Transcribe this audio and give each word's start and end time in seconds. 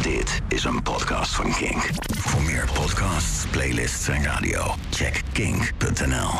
Dit 0.00 0.40
is 0.48 0.64
een 0.64 0.82
podcast 0.82 1.34
van 1.34 1.52
Kink. 1.52 1.90
Voor 2.16 2.42
meer 2.42 2.68
podcasts, 2.74 3.46
playlists 3.50 4.08
en 4.08 4.22
radio, 4.22 4.74
check 4.90 5.22
kink.nl. 5.32 6.30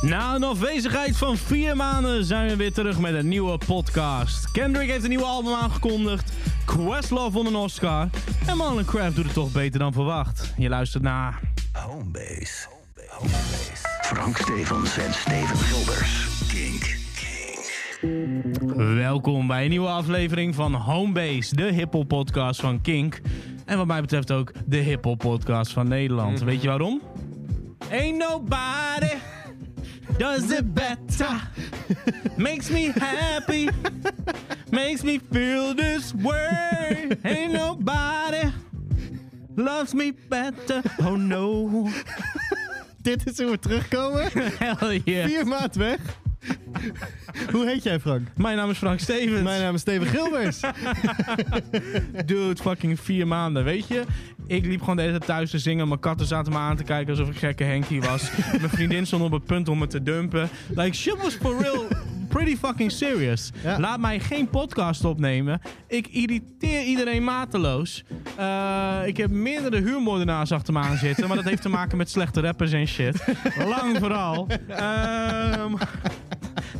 Na 0.00 0.34
een 0.34 0.44
afwezigheid 0.44 1.16
van 1.16 1.36
vier 1.36 1.76
maanden 1.76 2.24
zijn 2.24 2.48
we 2.48 2.56
weer 2.56 2.72
terug 2.72 2.98
met 2.98 3.14
een 3.14 3.28
nieuwe 3.28 3.58
podcast. 3.66 4.50
Kendrick 4.50 4.90
heeft 4.90 5.02
een 5.02 5.08
nieuwe 5.08 5.24
album 5.24 5.54
aangekondigd. 5.54 6.32
Questlove 6.64 7.32
won 7.32 7.46
een 7.46 7.56
Oscar. 7.56 8.08
En 8.46 8.56
Marlon 8.56 8.84
Craft 8.84 9.16
doet 9.16 9.24
het 9.24 9.34
toch 9.34 9.52
beter 9.52 9.78
dan 9.78 9.92
verwacht. 9.92 10.52
Je 10.56 10.68
luistert 10.68 11.02
naar... 11.02 11.40
Homebase. 11.72 12.66
Homebase. 13.08 13.88
Frank 14.02 14.36
Stevens 14.36 14.98
en 14.98 15.12
Steven 15.14 15.56
Gilbers. 15.56 16.29
Welkom 18.00 19.46
bij 19.46 19.64
een 19.64 19.70
nieuwe 19.70 19.88
aflevering 19.88 20.54
van 20.54 20.74
Homebase, 20.74 21.56
de 21.56 21.62
hiphop 21.72 22.08
podcast 22.08 22.60
van 22.60 22.80
Kink. 22.80 23.20
En 23.64 23.76
wat 23.76 23.86
mij 23.86 24.00
betreft 24.00 24.30
ook 24.30 24.52
de 24.66 24.76
hiphop 24.76 25.18
podcast 25.18 25.72
van 25.72 25.88
Nederland. 25.88 26.40
Weet 26.40 26.62
je 26.62 26.68
waarom? 26.68 27.02
Ain't 27.90 28.18
nobody 28.18 29.14
does 30.18 30.50
it 30.50 30.74
better. 30.74 31.50
Makes 32.36 32.70
me 32.70 32.92
happy. 32.98 33.68
Makes 34.70 35.02
me 35.02 35.18
feel 35.30 35.74
this 35.74 36.12
way. 36.22 37.08
Ain't 37.22 37.52
nobody 37.52 38.50
loves 39.54 39.92
me 39.92 40.14
better. 40.28 40.82
Oh 40.98 41.16
no. 41.16 41.70
Dit 43.02 43.26
is 43.26 43.38
hoe 43.38 43.50
we 43.50 43.58
terugkomen. 43.58 44.28
Hell 44.58 45.00
yeah. 45.04 45.26
Vier 45.26 45.46
maand 45.46 45.74
weg. 45.74 45.98
Hoe 47.52 47.66
heet 47.66 47.82
jij, 47.82 48.00
Frank? 48.00 48.28
Mijn 48.36 48.56
naam 48.56 48.70
is 48.70 48.78
Frank 48.78 49.00
Stevens. 49.00 49.42
Mijn 49.42 49.62
naam 49.62 49.74
is 49.74 49.80
Steven 49.80 50.06
Gilbers. 50.06 50.60
Dude, 52.26 52.62
fucking 52.62 53.00
vier 53.00 53.26
maanden, 53.26 53.64
weet 53.64 53.88
je? 53.88 54.04
Ik 54.46 54.66
liep 54.66 54.80
gewoon 54.80 54.96
de 54.96 55.02
hele 55.02 55.14
tijd 55.14 55.26
thuis 55.26 55.50
te 55.50 55.58
zingen. 55.58 55.88
Mijn 55.88 56.00
katten 56.00 56.26
zaten 56.26 56.52
me 56.52 56.58
aan 56.58 56.76
te 56.76 56.84
kijken 56.84 57.10
alsof 57.10 57.28
ik 57.28 57.36
gekke 57.36 57.64
Henkie 57.64 58.00
was. 58.00 58.30
Mijn 58.58 58.70
vriendin 58.70 59.06
stond 59.06 59.22
op 59.22 59.32
het 59.32 59.44
punt 59.44 59.68
om 59.68 59.78
me 59.78 59.86
te 59.86 60.02
dumpen. 60.02 60.48
Like, 60.74 60.96
shit 60.96 61.16
was 61.22 61.34
for 61.34 61.62
real 61.62 61.86
pretty 62.30 62.56
fucking 62.56 62.92
serious. 62.92 63.50
Ja. 63.62 63.78
Laat 63.78 64.00
mij 64.00 64.20
geen 64.20 64.48
podcast 64.48 65.04
opnemen. 65.04 65.60
Ik 65.86 66.06
irriteer 66.06 66.82
iedereen 66.82 67.24
mateloos. 67.24 68.04
Eh, 68.36 68.98
ik 69.04 69.16
heb 69.16 69.30
meerdere 69.30 69.80
huurmoordenaars 69.80 70.52
achter 70.52 70.72
me 70.72 70.78
aan 70.78 70.96
zitten. 70.96 71.28
Maar 71.28 71.36
dat 71.36 71.44
heeft 71.44 71.62
te 71.62 71.68
maken 71.68 71.96
met 71.96 72.10
slechte 72.10 72.40
rappers 72.40 72.72
en 72.72 72.86
shit. 72.86 73.24
Lang 73.68 73.98
vooral. 73.98 74.46
Ehm, 74.68 75.74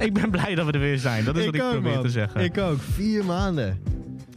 ik 0.07 0.13
ben 0.13 0.31
blij 0.31 0.55
dat 0.55 0.67
we 0.67 0.73
er 0.73 0.81
weer 0.81 0.99
zijn. 0.99 1.25
Dat 1.25 1.37
is 1.37 1.45
wat 1.45 1.55
ik 1.55 1.61
probeer 1.61 1.93
man. 1.93 2.03
te 2.03 2.11
zeggen. 2.11 2.41
Ik 2.45 2.59
ook. 2.59 2.79
Vier 2.81 3.25
maanden. 3.25 3.79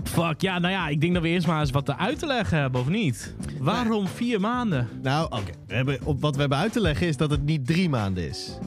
Fuck, 0.03 0.41
ja, 0.41 0.59
nou 0.59 0.73
ja, 0.73 0.87
ik 0.87 1.01
denk 1.01 1.13
dat 1.13 1.21
we 1.23 1.29
eerst 1.29 1.47
maar 1.47 1.59
eens 1.59 1.71
wat 1.71 1.97
uit 1.97 2.19
te 2.19 2.25
leggen 2.25 2.57
hebben, 2.59 2.81
of 2.81 2.89
niet? 2.89 3.35
Waarom 3.59 4.07
vier 4.07 4.39
maanden? 4.39 4.87
Nou, 5.01 5.25
oké. 5.25 5.51
We 5.67 5.75
hebben- 5.75 5.99
op 6.03 6.21
Wat 6.21 6.33
we 6.33 6.39
hebben 6.39 6.57
uit 6.57 6.71
te 6.73 6.81
leggen 6.81 7.07
is 7.07 7.17
dat 7.17 7.29
het 7.31 7.43
niet 7.43 7.65
drie 7.67 7.89
maanden 7.89 8.29
is. 8.29 8.57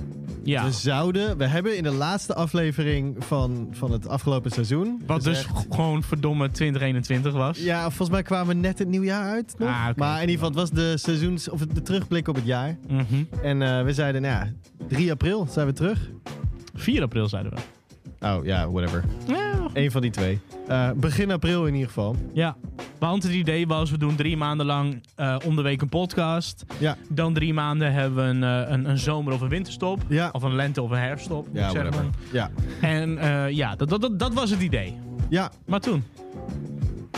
Ja, 0.44 0.64
We 0.64 0.70
zouden... 0.72 1.36
We 1.38 1.46
hebben 1.46 1.76
in 1.76 1.82
de 1.82 1.90
laatste 1.92 2.34
aflevering 2.34 3.16
van, 3.24 3.68
van 3.72 3.90
het 3.92 4.08
afgelopen 4.08 4.50
seizoen... 4.50 5.02
wat 5.06 5.22
dus 5.24 5.36
gezegd- 5.38 5.66
gewoon 5.74 6.02
verdomme 6.02 6.50
2021 6.50 7.32
was. 7.32 7.58
Ja, 7.58 7.82
volgens 7.82 8.08
mij 8.10 8.22
kwamen 8.22 8.46
we 8.46 8.54
net 8.54 8.78
het 8.78 8.88
nieuwjaar 8.88 9.30
uit 9.30 9.54
nog. 9.58 9.68
Ah, 9.68 9.86
oké. 9.90 9.98
Maar 9.98 10.22
in 10.22 10.28
ieder 10.28 10.44
geval, 10.44 10.48
het 10.48 10.58
was 10.58 10.70
de 10.84 10.96
seizoens... 10.98 11.48
Of 11.48 11.60
de 11.60 11.82
terugblik 11.82 12.28
op 12.28 12.34
het 12.34 12.44
jaar. 12.46 12.76
Mhm. 12.88 13.02
En 13.42 13.62
eh, 13.62 13.82
we 13.84 13.92
zeiden, 13.92 14.22
nou 14.22 14.34
ja, 14.34 14.52
3 14.88 15.10
april 15.10 15.46
zijn 15.50 15.66
we 15.66 15.72
terug. 15.72 16.10
4 16.76 17.02
april 17.02 17.28
zeiden 17.28 17.52
we. 17.52 17.58
Oh, 18.26 18.44
ja, 18.44 18.70
whatever. 18.70 19.04
Ja. 19.26 19.54
Eén 19.72 19.90
van 19.90 20.02
die 20.02 20.10
twee. 20.10 20.38
Eh, 20.68 20.90
begin 20.96 21.30
april 21.30 21.66
in 21.66 21.72
ieder 21.72 21.88
geval. 21.88 22.16
ja. 22.32 22.56
Want 22.98 23.22
het 23.22 23.32
idee 23.32 23.66
was, 23.66 23.90
we 23.90 23.98
doen 23.98 24.14
drie 24.16 24.36
maanden 24.36 24.66
lang 24.66 25.02
eh, 25.14 25.36
om 25.44 25.56
de 25.56 25.62
week 25.62 25.82
een 25.82 25.88
podcast. 25.88 26.64
Ja, 26.78 26.96
Dan 27.08 27.34
drie 27.34 27.54
maanden 27.54 27.92
hebben 27.92 28.24
we 28.24 28.30
een, 28.30 28.64
eh, 28.64 28.70
een, 28.72 28.88
een 28.90 28.98
zomer- 28.98 29.32
of 29.32 29.40
een 29.40 29.48
winterstop. 29.48 30.02
Ja. 30.08 30.28
Of 30.32 30.42
een 30.42 30.54
lente- 30.54 30.82
of 30.82 30.90
een 30.90 30.98
herfststop, 30.98 31.46
ja. 31.52 31.72
Ja. 32.32 32.50
En 32.80 33.18
ja, 33.54 33.76
dat, 33.76 33.88
dat, 33.88 34.00
dat, 34.00 34.18
dat 34.18 34.34
was 34.34 34.50
het 34.50 34.60
idee. 34.62 34.94
ja, 35.28 35.50
Maar 35.66 35.80
toen? 35.80 36.04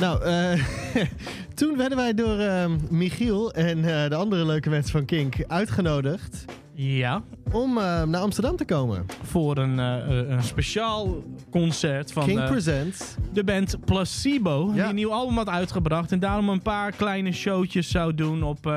nou, 0.01 0.21
toen 1.55 1.77
werden 1.77 1.97
wij 1.99 2.15
door 2.15 2.39
ehm, 2.39 2.73
Michiel 2.91 3.53
en 3.53 3.83
de 4.09 4.15
andere 4.15 4.47
leuke 4.47 4.71
mensen 4.71 4.93
van 4.93 5.05
Kink 5.05 5.35
uitgenodigd 5.47 6.45
Ja, 6.81 7.23
om 7.53 7.79
eh, 7.79 8.03
naar 8.03 8.21
Amsterdam 8.21 8.57
te 8.57 8.65
komen. 8.65 9.07
voor 9.23 9.59
een, 9.59 9.79
eh, 9.79 10.21
eh, 10.21 10.29
een 10.29 10.43
speciaal 10.43 11.23
concert 11.51 12.13
van... 12.13 12.25
King 12.25 12.45
Presents. 12.45 13.15
de 13.33 13.45
band 13.45 13.77
Placebo, 13.85 14.73
die 14.73 14.83
een 14.83 14.95
nieuw 14.95 15.13
album 15.13 15.37
had 15.37 15.49
uitgebracht. 15.49 16.13
En 16.13 16.19
daarom 16.19 16.49
een 16.49 16.63
paar 16.63 16.93
kleine 16.93 17.33
showtjes 17.33 17.91
zou 17.91 18.15
doen 18.15 18.43
op 18.43 18.73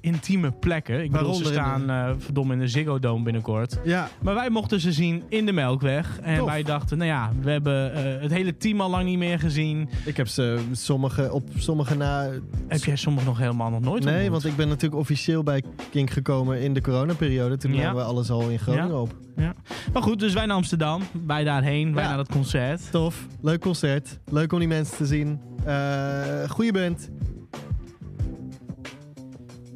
intieme 0.00 0.50
plekken. 0.50 1.02
Ik 1.02 1.10
bedoel, 1.10 1.34
ze 1.34 1.44
staan 1.44 2.16
verdomme 2.20 2.52
in 2.52 2.58
de 2.58 2.68
Ziggo 2.68 2.98
Dome 2.98 3.24
binnenkort. 3.24 3.78
Ja, 3.84 4.08
Maar 4.22 4.34
wij 4.34 4.50
mochten 4.50 4.80
ze 4.80 4.92
zien 4.92 5.22
in 5.28 5.46
de 5.46 5.52
Melkweg. 5.52 6.18
En 6.22 6.38
Tof. 6.38 6.48
wij 6.48 6.62
dachten, 6.62 6.98
nou 6.98 7.10
ja, 7.10 7.30
we 7.40 7.50
hebben 7.50 7.92
het 8.20 8.32
hele 8.32 8.56
team 8.56 8.80
al 8.80 8.90
lang 8.90 9.04
niet 9.04 9.18
meer 9.18 9.38
gezien. 9.38 9.88
ik 10.04 10.16
heb 10.16 10.28
ze 10.28 10.58
sommige 10.72 11.32
op 11.32 11.48
sommige 11.56 11.96
na. 11.96 12.30
Heb 12.68 12.84
jij 12.84 12.96
sommige 12.96 13.26
nog 13.26 13.38
helemaal 13.38 13.70
nog 13.70 13.80
nooit 13.80 14.04
Nee, 14.04 14.14
ontmoet? 14.14 14.30
want 14.30 14.44
ik 14.44 14.56
ben 14.56 14.68
natuurlijk 14.68 15.00
officieel 15.00 15.42
bij 15.42 15.62
Kink 15.90 16.10
gekomen 16.10 16.60
in 16.60 16.74
de 16.74 16.80
coronaperiode. 16.80 17.27
Toen 17.36 17.74
Ja. 17.74 17.84
hadden 17.84 18.02
we 18.02 18.08
alles 18.10 18.30
al 18.30 18.48
in 18.48 18.58
Groningen 18.58 19.00
op. 19.00 19.16
Ja. 19.36 19.54
Maar 19.92 20.02
goed, 20.02 20.18
dus 20.18 20.32
wij 20.34 20.46
naar 20.46 20.56
Amsterdam. 20.56 21.02
Wij 21.26 21.44
daarheen, 21.44 21.94
wij 21.94 22.04
naar 22.04 22.16
dat 22.16 22.28
concert. 22.28 22.90
Tof, 22.90 23.26
leuk 23.42 23.60
concert. 23.60 24.18
Leuk 24.30 24.52
om 24.52 24.58
die 24.58 24.68
mensen 24.68 24.96
te 24.96 25.06
zien. 25.06 25.40
Eh 25.64 26.48
goeie 26.48 26.72
band. 26.72 27.10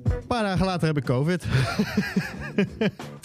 Een 0.05 0.27
paar 0.27 0.43
dagen 0.43 0.67
later 0.67 0.87
heb 0.87 0.97
ik 0.97 1.05
COVID. 1.05 1.47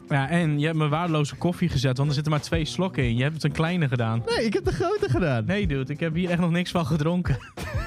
Ja, 0.10 0.30
en 0.30 0.60
je 0.60 0.66
hebt 0.66 0.78
me 0.78 0.88
waardeloze 0.88 1.36
koffie 1.36 1.70
gezet, 1.70 1.98
want 1.98 2.10
er 2.10 2.16
zitten 2.16 2.32
maar 2.32 2.42
twee 2.42 2.66
slokken 2.66 3.04
in. 3.04 3.16
Je 3.16 3.22
hebt 3.22 3.34
het 3.34 3.44
een 3.44 3.52
kleine 3.52 3.88
gedaan. 3.88 4.24
Nee, 4.26 4.46
ik 4.46 4.54
heb 4.54 4.66
de 4.66 4.72
grote 4.72 5.10
gedaan. 5.10 5.46
Nee, 5.46 5.68
dude, 5.68 5.94
ik 5.94 6.00
heb 6.00 6.16
hier 6.16 6.30
echt 6.30 6.40
nog 6.40 6.52
niks 6.52 6.72
van 6.72 6.86
gedronken. 6.86 7.38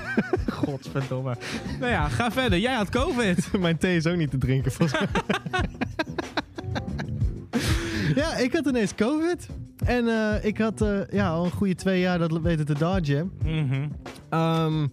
Godverdomme. 0.51 1.37
Nou 1.81 1.93
ja, 1.93 2.09
ga 2.09 2.31
verder. 2.31 2.59
Jij 2.59 2.75
had 2.75 2.89
COVID. 2.89 3.49
Mijn 3.61 3.79
thee 3.79 3.97
is 3.97 4.07
ook 4.07 4.17
niet 4.17 4.31
te 4.31 4.39
drinken 4.39 4.73
volgens 4.73 5.01
mij. 5.01 5.09
Ja, 8.21 8.37
ik 8.37 8.53
had 8.53 8.67
ineens 8.67 8.95
COVID. 8.95 9.49
En 9.85 10.09
eh, 10.09 10.45
ik 10.45 10.59
had 10.59 10.81
eh, 10.81 11.01
ja, 11.11 11.31
al 11.31 11.45
een 11.45 11.51
goede 11.51 11.75
twee 11.75 12.01
jaar 12.01 12.19
dat 12.19 12.41
weten 12.41 12.67
te 12.67 12.75
dodgen. 12.75 13.33
Mhm. 13.45 13.89
Ehm, 14.29 14.87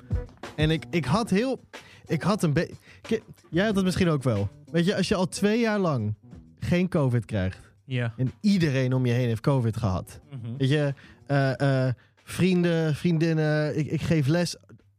en 0.55 0.71
ik, 0.71 0.83
ik 0.89 1.05
had 1.05 1.29
heel... 1.29 1.59
Ik 2.05 2.21
had 2.21 2.43
een 2.43 2.53
beetje... 2.53 2.75
Jij 3.49 3.65
had 3.65 3.75
het 3.75 3.85
misschien 3.85 4.09
ook 4.09 4.23
wel. 4.23 4.49
Weet 4.71 4.85
je, 4.85 4.95
als 4.95 5.07
je 5.07 5.15
al 5.15 5.27
twee 5.27 5.59
jaar 5.59 5.79
lang 5.79 6.13
geen 6.59 6.89
COVID 6.89 7.25
krijgt... 7.25 7.65
Ja. 7.85 8.13
en 8.17 8.31
iedereen 8.41 8.93
om 8.93 9.05
je 9.05 9.13
heen 9.13 9.27
heeft 9.27 9.41
COVID 9.41 9.77
gehad... 9.77 10.19
Mhm. 10.29 10.57
Weet 10.57 10.69
je, 10.69 10.93
eh, 11.25 11.87
vrienden, 12.23 12.95
vriendinnen, 12.95 13.77
ik, 13.77 13.87
ik 13.87 14.01
geef 14.01 14.27
les. 14.27 14.55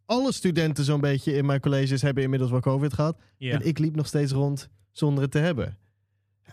Alle 0.07 0.33
studenten 0.33 0.85
zo'n 0.85 1.01
beetje 1.01 1.33
in 1.33 1.47
mijn 1.47 1.61
colleges 1.61 2.03
hebben 2.03 2.23
inmiddels 2.23 2.51
wel 2.51 2.61
COVID 2.61 2.93
gehad. 2.93 3.17
En 3.39 3.67
ik 3.67 3.79
liep 3.79 3.97
nog 3.97 4.07
steeds 4.07 4.33
rond 4.33 4.69
zonder 4.93 5.23
het 5.23 5.31
te 5.31 5.39
hebben. 5.39 5.77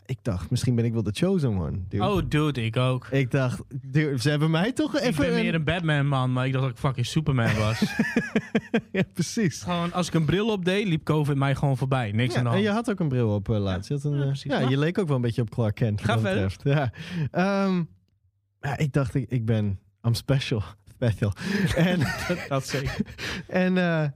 Ik 0.07 0.17
dacht, 0.21 0.49
misschien 0.49 0.75
ben 0.75 0.85
ik 0.85 0.93
wel 0.93 1.03
de 1.03 1.11
chosen 1.13 1.49
one. 1.59 1.79
dude. 1.89 2.03
Oh, 2.09 2.21
dude, 2.29 2.63
ik 2.65 2.77
ook. 2.77 3.07
Ik 3.11 3.31
dacht, 3.31 3.61
dude, 3.81 4.19
ze 4.19 4.29
hebben 4.29 4.51
mij 4.51 4.71
toch 4.73 4.95
Ik 4.97 5.01
even... 5.03 5.25
ben 5.25 5.33
meer 5.33 5.53
een- 5.53 5.63
Batman-man, 5.63 6.33
maar 6.33 6.45
ik 6.45 6.51
dacht 6.51 6.63
dat 6.63 6.73
ik 6.73 6.79
fucking 6.79 7.05
Superman 7.05 7.55
was. 7.55 7.79
ja, 8.91 9.01
precies. 9.13 9.61
gewoon, 9.63 9.93
als 9.93 10.07
ik 10.07 10.13
een 10.13 10.25
bril 10.25 10.47
opdeed, 10.51 10.87
liep 10.87 11.03
COVID 11.03 11.35
mij 11.35 11.55
gewoon 11.55 11.77
voorbij. 11.77 12.11
Niks 12.11 12.35
aan 12.35 12.43
de 12.43 12.49
Ja, 12.49 12.55
en 12.55 12.61
hand. 12.61 12.63
je 12.63 12.69
had 12.69 12.89
ook 12.89 12.99
een 12.99 13.07
bril 13.07 13.29
op 13.33 13.49
eh, 13.49 13.57
laatst. 13.59 13.87
Je, 13.87 13.93
had 13.93 14.03
een, 14.03 14.11
Ja, 14.13 14.19
eh, 14.21 14.25
precies. 14.27 14.51
ja, 14.51 14.59
Maar- 14.59 14.69
je 14.69 14.77
leek 14.77 14.97
ook 14.97 15.07
wel 15.07 15.15
een 15.15 15.21
beetje 15.21 15.41
op 15.41 15.49
Clark 15.49 15.75
Kent. 15.75 16.01
Ga 16.03 16.19
verder. 16.19 16.55
Ja. 16.63 16.91
Ehm, 17.31 17.83
ja, 18.61 18.77
ik 18.77 18.93
dacht, 18.93 19.15
ik, 19.15 19.29
ik 19.29 19.45
ben... 19.45 19.79
I'm 20.07 20.13
special. 20.13 20.63
Special. 20.95 21.31
en 21.75 21.99
Dat 22.49 22.67
zeker. 22.67 22.97
en 23.47 23.77
eh, 23.77 24.07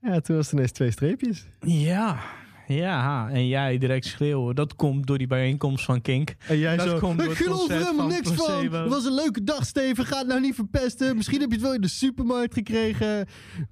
ja, 0.00 0.20
toen 0.20 0.36
was 0.36 0.44
het 0.46 0.54
ineens 0.54 0.72
twee 0.72 0.90
streepjes. 0.90 1.46
Ja. 1.60 2.18
Ja, 2.66 3.28
en 3.30 3.48
jij 3.48 3.78
direct 3.78 4.04
schreeuwen. 4.06 4.54
Dat 4.54 4.74
komt 4.76 5.06
door 5.06 5.18
die 5.18 5.26
bijeenkomst 5.26 5.84
van 5.84 6.00
Kink. 6.00 6.34
En 6.46 6.58
jij 6.58 6.76
Dat 6.76 6.88
zo, 6.88 6.98
komt 6.98 7.18
door 7.18 7.30
ik 7.30 7.38
het 7.38 7.46
geloof 7.46 7.68
er 7.68 7.76
helemaal 7.76 7.94
van 7.96 8.08
niks 8.08 8.28
van. 8.28 8.34
Placebo." 8.36 8.80
Het 8.80 8.88
was 8.88 9.04
een 9.04 9.14
leuke 9.14 9.44
dag, 9.44 9.64
Steven. 9.66 10.06
Ga 10.06 10.18
het 10.18 10.26
nou 10.26 10.40
niet 10.40 10.54
verpesten. 10.54 11.16
Misschien 11.16 11.40
heb 11.40 11.48
je 11.48 11.54
het 11.54 11.64
wel 11.64 11.74
in 11.74 11.80
de 11.80 11.88
supermarkt 11.88 12.54
gekregen. 12.54 13.26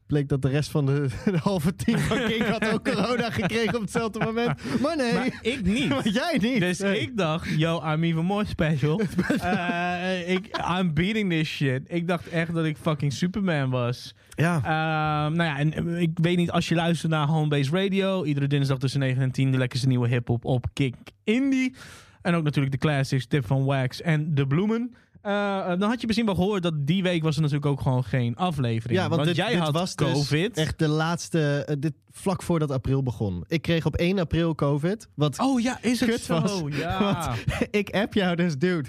Bleek 0.06 0.28
dat 0.28 0.42
de 0.42 0.48
rest 0.48 0.70
van 0.70 0.86
de, 0.86 1.06
de 1.24 1.38
halve 1.38 1.74
team 1.76 1.98
van 1.98 2.24
Kink 2.28 2.42
had 2.46 2.72
ook 2.72 2.84
corona 2.84 3.30
gekregen 3.30 3.74
op 3.74 3.80
hetzelfde 3.80 4.18
moment. 4.24 4.60
Maar 4.80 4.96
nee, 4.96 5.12
Maar 5.14 5.38
ik 5.42 5.62
niet. 5.64 5.88
maar 5.94 6.08
jij 6.08 6.38
niet. 6.40 6.60
Dus 6.60 6.78
Nee. 6.78 7.00
ik 7.00 7.16
dacht, 7.16 7.48
yo, 7.56 7.82
I'm 7.92 8.02
even 8.04 8.24
more 8.24 8.44
special. 8.44 9.00
Eh, 9.40 10.30
ik, 10.30 10.60
I'm 10.78 10.94
beating 10.94 11.30
this 11.30 11.48
shit. 11.48 11.80
Ik 11.86 12.08
dacht 12.08 12.28
echt 12.28 12.54
dat 12.54 12.64
ik 12.64 12.76
fucking 12.76 13.12
Superman 13.12 13.70
was. 13.70 14.14
Ja, 14.34 14.56
Ehm, 14.56 15.36
nou 15.36 15.48
ja, 15.48 15.58
en 15.58 15.72
eh, 15.72 16.00
ik 16.00 16.10
weet 16.14 16.36
niet, 16.36 16.50
als 16.50 16.68
je 16.68 16.74
luistert 16.74 17.12
naar 17.12 17.26
Homebase 17.26 17.70
Radio, 17.70 18.24
iedere 18.24 18.46
dinsdag 18.46 18.78
tussen 18.78 19.00
9 19.00 19.22
en 19.22 19.30
10, 19.30 19.52
de 19.52 19.58
lekkerste 19.58 19.86
nieuwe 19.86 20.08
hip-hop 20.08 20.44
op 20.44 20.66
Kick 20.72 20.94
Indie. 21.24 21.74
En 22.22 22.34
ook 22.34 22.42
natuurlijk 22.44 22.72
de 22.72 22.78
classics, 22.78 23.26
Tip 23.26 23.46
van 23.46 23.64
Wax 23.64 24.00
en 24.00 24.34
De 24.34 24.46
Bloemen. 24.46 24.94
Eh, 25.22 25.58
eh, 25.58 25.78
dan 25.78 25.88
had 25.88 26.00
je 26.00 26.06
misschien 26.06 26.26
wel 26.26 26.34
gehoord 26.34 26.62
dat 26.62 26.86
die 26.86 27.02
week 27.02 27.22
was 27.22 27.36
er 27.36 27.42
natuurlijk 27.42 27.70
ook 27.70 27.80
gewoon 27.80 28.04
geen 28.04 28.36
aflevering. 28.36 29.00
Ja, 29.00 29.08
want, 29.08 29.24
dit, 29.24 29.36
jij 29.36 29.48
dit 29.48 29.58
had 29.58 29.72
was 29.72 29.96
dus 29.96 30.12
COVID. 30.12 30.56
echt 30.56 30.78
de 30.78 30.88
laatste, 30.88 31.68
dit, 31.78 31.92
vlak 32.10 32.42
voordat 32.42 32.70
april 32.70 33.02
begon. 33.02 33.44
Ik 33.48 33.62
kreeg 33.62 33.86
op 33.86 33.96
1 33.96 34.18
april 34.18 34.54
COVID, 34.54 35.08
wat 35.14 35.38
Oh 35.38 35.60
ja, 35.60 35.78
is 35.82 36.00
het 36.00 36.20
zo? 36.20 36.40
was. 36.40 36.62
Ja. 36.70 37.34
ik 37.70 37.90
app 37.90 38.14
jou 38.14 38.36
dus, 38.36 38.58
dude. 38.58 38.88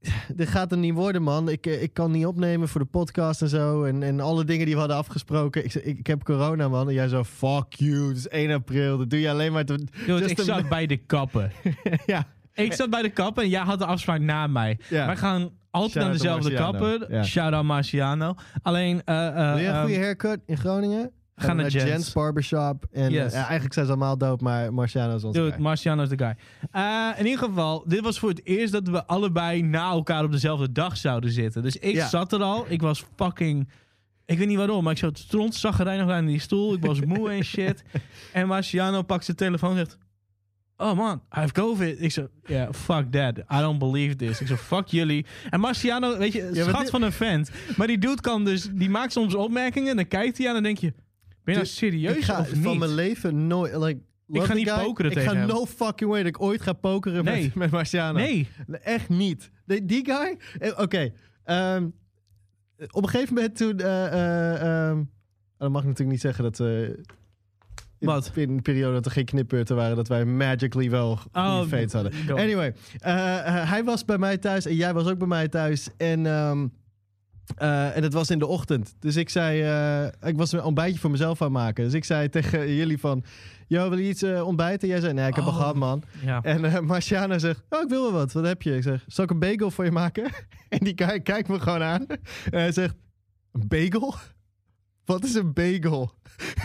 Dit 0.36 0.48
gaat 0.48 0.72
er 0.72 0.78
niet 0.78 0.94
worden, 0.94 1.22
man. 1.22 1.48
Ik, 1.48 1.66
eh, 1.66 1.82
ik 1.82 1.92
kan 1.92 2.10
niet 2.10 2.26
opnemen 2.26 2.68
voor 2.68 2.80
de 2.80 2.86
podcast 2.86 3.42
en 3.42 3.48
zo. 3.48 3.84
En, 3.84 4.02
en 4.02 4.20
alle 4.20 4.44
dingen 4.44 4.64
die 4.64 4.74
we 4.74 4.80
hadden 4.80 4.96
afgesproken. 4.98 5.64
Ik, 5.64 5.74
ik, 5.74 5.98
ik 5.98 6.06
heb 6.06 6.24
corona, 6.24 6.68
man. 6.68 6.88
En 6.88 6.94
jij 6.94 7.08
zo, 7.08 7.24
fuck 7.24 7.72
you. 7.72 8.08
Het 8.08 8.16
is 8.16 8.28
1 8.28 8.50
april. 8.50 8.98
Dat 8.98 9.10
doe 9.10 9.20
je 9.20 9.30
alleen 9.30 9.52
maar... 9.52 9.64
Te, 9.64 9.84
Dude, 10.06 10.24
ik 10.24 10.40
zat 10.40 10.68
bij 10.68 10.86
de 10.86 10.96
kappen. 10.96 11.52
ja, 12.06 12.26
Ik 12.54 12.72
zat 12.72 12.90
bij 12.90 13.02
de 13.02 13.10
kapper 13.10 13.42
en 13.42 13.48
jij 13.48 13.62
had 13.62 13.78
de 13.78 13.86
afspraak 13.86 14.20
na 14.20 14.46
mij. 14.46 14.78
Ja. 14.88 15.06
Wij 15.06 15.16
gaan 15.16 15.50
altijd 15.70 15.92
Shout 15.92 16.04
naar 16.04 16.12
dezelfde 16.12 16.54
kapper. 16.54 17.12
Ja. 17.12 17.24
Shout 17.24 17.52
out 17.52 17.64
Marciano. 17.64 18.34
Alleen, 18.62 19.02
eh, 19.04 19.26
eh, 19.26 19.34
Wil 19.34 19.62
je 19.62 19.68
een 19.68 19.74
ehm, 19.74 19.84
goede 19.84 19.98
haircut 19.98 20.40
in 20.46 20.56
Groningen? 20.56 21.12
Ga 21.38 21.52
naar 21.52 21.68
Jens. 21.70 22.12
Barbershop. 22.12 22.86
En 22.92 23.10
Yes. 23.10 23.24
eh, 23.26 23.32
ja, 23.32 23.44
eigenlijk 23.44 23.72
zijn 23.74 23.86
ze 23.86 23.90
allemaal 23.92 24.18
dood, 24.18 24.40
maar 24.40 24.74
Marciano 24.74 25.14
is 25.16 25.24
onze 25.24 25.38
Dude, 25.40 25.52
guy. 25.52 25.62
Marciano 25.62 26.02
is 26.02 26.08
de 26.08 26.18
guy. 26.18 26.36
Eh, 26.70 27.08
in 27.18 27.26
ieder 27.26 27.44
geval, 27.44 27.84
dit 27.86 28.00
was 28.00 28.18
voor 28.18 28.28
het 28.28 28.40
eerst 28.46 28.72
dat 28.72 28.88
we 28.88 29.06
allebei 29.06 29.62
na 29.62 29.90
elkaar 29.90 30.24
op 30.24 30.32
dezelfde 30.32 30.72
dag 30.72 30.96
zouden 30.96 31.30
zitten. 31.30 31.62
Dus 31.62 31.76
ik 31.76 31.94
Ja. 31.94 32.08
zat 32.08 32.32
er 32.32 32.42
al. 32.42 32.64
Ik 32.68 32.80
was 32.80 33.04
fucking... 33.16 33.68
Ik 34.26 34.38
weet 34.38 34.48
niet 34.48 34.56
waarom, 34.56 34.82
maar 34.84 34.92
ik 34.92 34.98
zat 34.98 35.18
stront 35.18 35.54
zaggerijnig 35.54 36.08
aan 36.10 36.26
die 36.26 36.40
stoel. 36.40 36.74
Ik 36.74 36.84
was 36.84 37.00
moe 37.00 37.30
en 37.30 37.44
shit. 37.44 37.82
En 38.32 38.46
Marciano 38.46 39.02
pakt 39.02 39.24
zijn 39.24 39.36
telefoon 39.36 39.70
en 39.70 39.76
zegt... 39.76 39.98
Oh 40.76 40.96
man, 40.96 41.16
I 41.16 41.20
have 41.28 41.52
COVID. 41.52 42.00
Ik 42.02 42.12
zo, 42.12 42.28
yeah, 42.44 42.72
fuck 42.72 43.10
that. 43.12 43.38
I 43.38 43.60
don't 43.60 43.78
believe 43.78 44.16
this. 44.16 44.40
Ik 44.40 44.46
zo, 44.46 44.56
fuck 44.56 44.86
jullie. 44.86 45.26
En 45.50 45.60
Marciano, 45.60 46.18
weet 46.18 46.32
je, 46.32 46.50
Ja, 46.52 46.64
schat 46.64 46.80
dit- 46.80 46.90
van 46.90 47.02
een 47.02 47.12
vent. 47.12 47.50
Maar 47.76 47.86
die 47.86 47.98
dude 47.98 48.20
kan 48.20 48.44
dus, 48.44 48.68
die 48.72 48.90
maakt 48.90 49.12
soms 49.12 49.34
opmerkingen 49.34 49.90
en 49.90 49.96
dan 49.96 50.08
kijkt 50.08 50.38
hij 50.38 50.48
aan 50.48 50.56
en 50.56 50.62
dan 50.62 50.74
denk 50.74 50.78
je... 50.94 51.06
Ben 51.54 51.56
je 51.56 51.60
nou 51.62 51.74
serieus 51.74 52.16
ik 52.16 52.24
ga 52.24 52.40
of 52.40 52.54
niet? 52.54 52.62
van 52.64 52.78
mijn 52.78 52.94
leven 52.94 53.46
nooit... 53.46 53.76
Like, 53.76 54.00
love 54.26 54.46
ga 54.46 54.54
niet 54.54 54.70
guy. 54.70 54.84
pokeren 54.84 55.10
Ik 55.10 55.18
ga 55.18 55.34
hem. 55.34 55.46
no 55.46 55.66
fucking 55.66 56.10
way 56.10 56.18
dat 56.22 56.28
ik 56.28 56.40
ooit 56.42 56.60
ga 56.62 56.72
pokeren 56.72 57.24
Nee. 57.24 57.42
met, 57.42 57.54
met 57.54 57.70
Marciano. 57.70 58.18
Nee. 58.18 58.48
Echt 58.82 59.08
niet. 59.08 59.50
Die, 59.66 59.84
die 59.84 60.04
guy? 60.04 60.36
Eh, 60.58 60.78
Oké. 60.80 61.12
ehm, 61.44 61.88
op 62.90 63.02
een 63.02 63.08
gegeven 63.08 63.34
moment 63.34 63.56
toen... 63.56 63.78
ehm, 63.80 65.02
dat 65.58 65.70
mag 65.70 65.80
ik 65.82 65.86
natuurlijk 65.88 66.10
niet 66.10 66.20
zeggen 66.20 66.44
dat... 66.44 66.60
eh, 66.60 66.82
in, 66.82 68.06
Wat? 68.06 68.32
In 68.34 68.50
een 68.50 68.62
periode 68.62 68.94
dat 68.94 69.06
er 69.06 69.10
geen 69.12 69.24
knipbeurten 69.24 69.76
waren... 69.76 69.96
dat 69.96 70.08
wij 70.08 70.24
magically 70.24 70.90
wel 70.90 71.18
Oh, 71.32 71.60
fates 71.66 71.92
hadden. 71.92 72.12
Anyway, 72.28 72.74
hij 73.66 73.84
was 73.84 74.04
bij 74.04 74.18
mij 74.18 74.38
thuis 74.38 74.66
en 74.66 74.74
jij 74.74 74.94
was 74.94 75.06
ook 75.06 75.18
bij 75.18 75.28
mij 75.28 75.48
thuis. 75.48 75.88
En, 75.96 76.26
ehm, 76.26 76.66
eh, 77.56 77.96
en 77.96 78.02
het 78.02 78.12
was 78.12 78.30
in 78.30 78.38
de 78.38 78.46
ochtend. 78.46 78.94
Dus 78.98 79.16
ik 79.16 79.28
zei, 79.28 79.62
eh, 79.62 80.28
ik 80.28 80.36
was 80.36 80.52
een 80.52 80.62
ontbijtje 80.62 80.98
voor 81.00 81.10
mezelf 81.10 81.42
aan 81.42 81.46
het 81.54 81.56
maken. 81.56 81.84
Dus 81.84 81.92
ik 81.94 82.04
zei 82.04 82.28
tegen 82.28 82.74
jullie 82.74 82.98
van, 82.98 83.24
yo, 83.66 83.88
wil 83.88 83.98
je 83.98 84.08
iets 84.08 84.22
eh, 84.22 84.46
ontbijten? 84.46 84.88
Jij 84.88 85.00
zei, 85.00 85.12
nee, 85.12 85.28
ik 85.28 85.34
heb 85.34 85.44
al 85.44 85.50
Oh. 85.50 85.56
gehad, 85.56 85.74
man. 85.74 86.02
Ja. 86.24 86.42
En 86.42 86.84
Marciano 86.84 87.38
zegt, 87.38 87.62
oh, 87.68 87.82
ik 87.82 87.88
wil 87.88 88.02
wel 88.02 88.12
wat. 88.12 88.32
Wat 88.32 88.44
heb 88.46 88.62
je? 88.62 88.76
Ik 88.76 88.82
zeg, 88.82 89.04
zal 89.06 89.24
ik 89.24 89.30
een 89.30 89.38
bagel 89.38 89.70
voor 89.70 89.84
je 89.84 89.90
maken? 89.90 90.30
En 90.68 90.78
die 90.78 90.94
kijkt 91.22 91.48
me 91.48 91.60
gewoon 91.60 91.82
aan. 91.82 92.06
En 92.50 92.58
hij 92.60 92.72
zegt, 92.72 92.94
een 93.52 93.68
bagel? 93.68 94.14
Wat 95.04 95.24
is 95.24 95.34
een 95.34 95.52
bagel? 95.52 96.12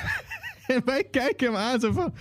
en 0.67 0.81
wij 0.85 1.03
kijken 1.03 1.47
hem 1.47 1.55
aan 1.55 1.79
zo 1.79 1.91
van, 1.91 2.13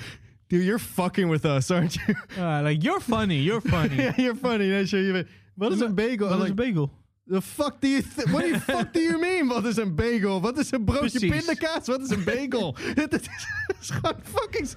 dude, 0.47 0.65
you're 0.65 0.79
fucking 0.79 1.31
with 1.31 1.45
us, 1.45 1.71
aren't 1.71 1.95
you? 1.95 2.17
Like, 2.63 2.81
you're 2.83 3.01
funny, 3.01 3.35
you're 3.35 3.69
funny. 3.77 4.03
Ja, 4.03 4.13
you're 4.17 4.37
funny. 4.43 4.65
Nee, 4.69 4.87
sure, 4.87 5.03
je 5.03 5.13
weet- 5.13 5.29
Wat 5.55 5.73
is 5.73 5.81
een 5.81 5.95
bagel? 5.95 6.29
Wat 6.29 6.43
is 6.43 6.49
een 6.49 6.55
bagel? 6.55 6.93
The 7.33 7.43
fuck 7.43 7.75
do 7.81 7.89
you 7.89 8.03
th- 8.17 8.31
What 8.31 8.43
the 8.43 8.61
fuck 8.73 8.93
do 8.93 9.01
you 9.01 9.19
mean? 9.21 9.49
Wat 9.49 9.65
is 9.65 9.77
een 9.77 9.95
bagel? 9.95 10.41
Wat 10.41 10.59
is 10.59 10.73
een 10.73 10.85
broodje 10.85 11.19
Precies. 11.19 11.31
pindakaas? 11.47 11.87
Wat 11.87 12.01
is 12.01 12.11
een 12.11 12.25
bagel? 12.25 12.77
het, 13.03 13.13
is, 13.21 13.27
het 13.67 13.77
is 13.81 13.91
gewoon 13.91 14.17
fucking... 14.23 14.69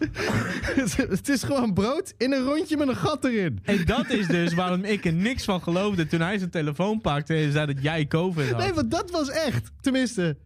het 1.10 1.30
is- 1.30 1.44
gewoon 1.44 1.74
brood 1.74 2.13
in 2.18 2.31
een 2.34 2.44
rondje 2.44 2.78
met 2.78 2.88
een 2.88 2.96
gat 2.96 3.24
erin. 3.25 3.60
En 3.63 3.86
dat 3.86 4.10
is 4.10 4.28
dus 4.28 4.54
waarom 4.54 4.84
ik 4.84 5.06
er 5.06 5.13
niks 5.13 5.44
van 5.44 5.62
geloofde 5.62 6.07
toen 6.07 6.19
hij 6.22 6.38
zijn 6.38 6.50
telefoon 6.50 7.02
pakte 7.02 7.34
en 7.36 7.52
zei 7.52 7.66
dat 7.66 7.81
jij 7.84 8.07
COVID 8.07 8.50
had. 8.52 8.60
Nee, 8.60 8.74
want 8.74 8.92
dat 8.92 9.12
was 9.12 9.30
echt. 9.30 9.72
Tenminste, 9.81 10.38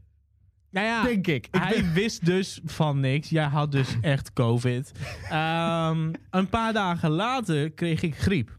nou 0.71 0.85
ja, 0.87 1.03
denk 1.03 1.27
ik. 1.27 1.47
ik 1.51 1.55
hij 1.61 1.81
ben- 1.81 1.93
wist 1.93 2.25
dus 2.25 2.59
van 2.65 2.99
niks. 2.99 3.29
Jij 3.29 3.45
had 3.47 3.71
dus 3.71 3.87
echt 4.01 4.33
COVID. 4.33 4.91
Ehm, 5.29 6.11
een 6.29 6.49
paar 6.49 6.73
dagen 6.73 7.09
later 7.09 7.71
kreeg 7.71 8.01
ik 8.01 8.15
griep. 8.15 8.57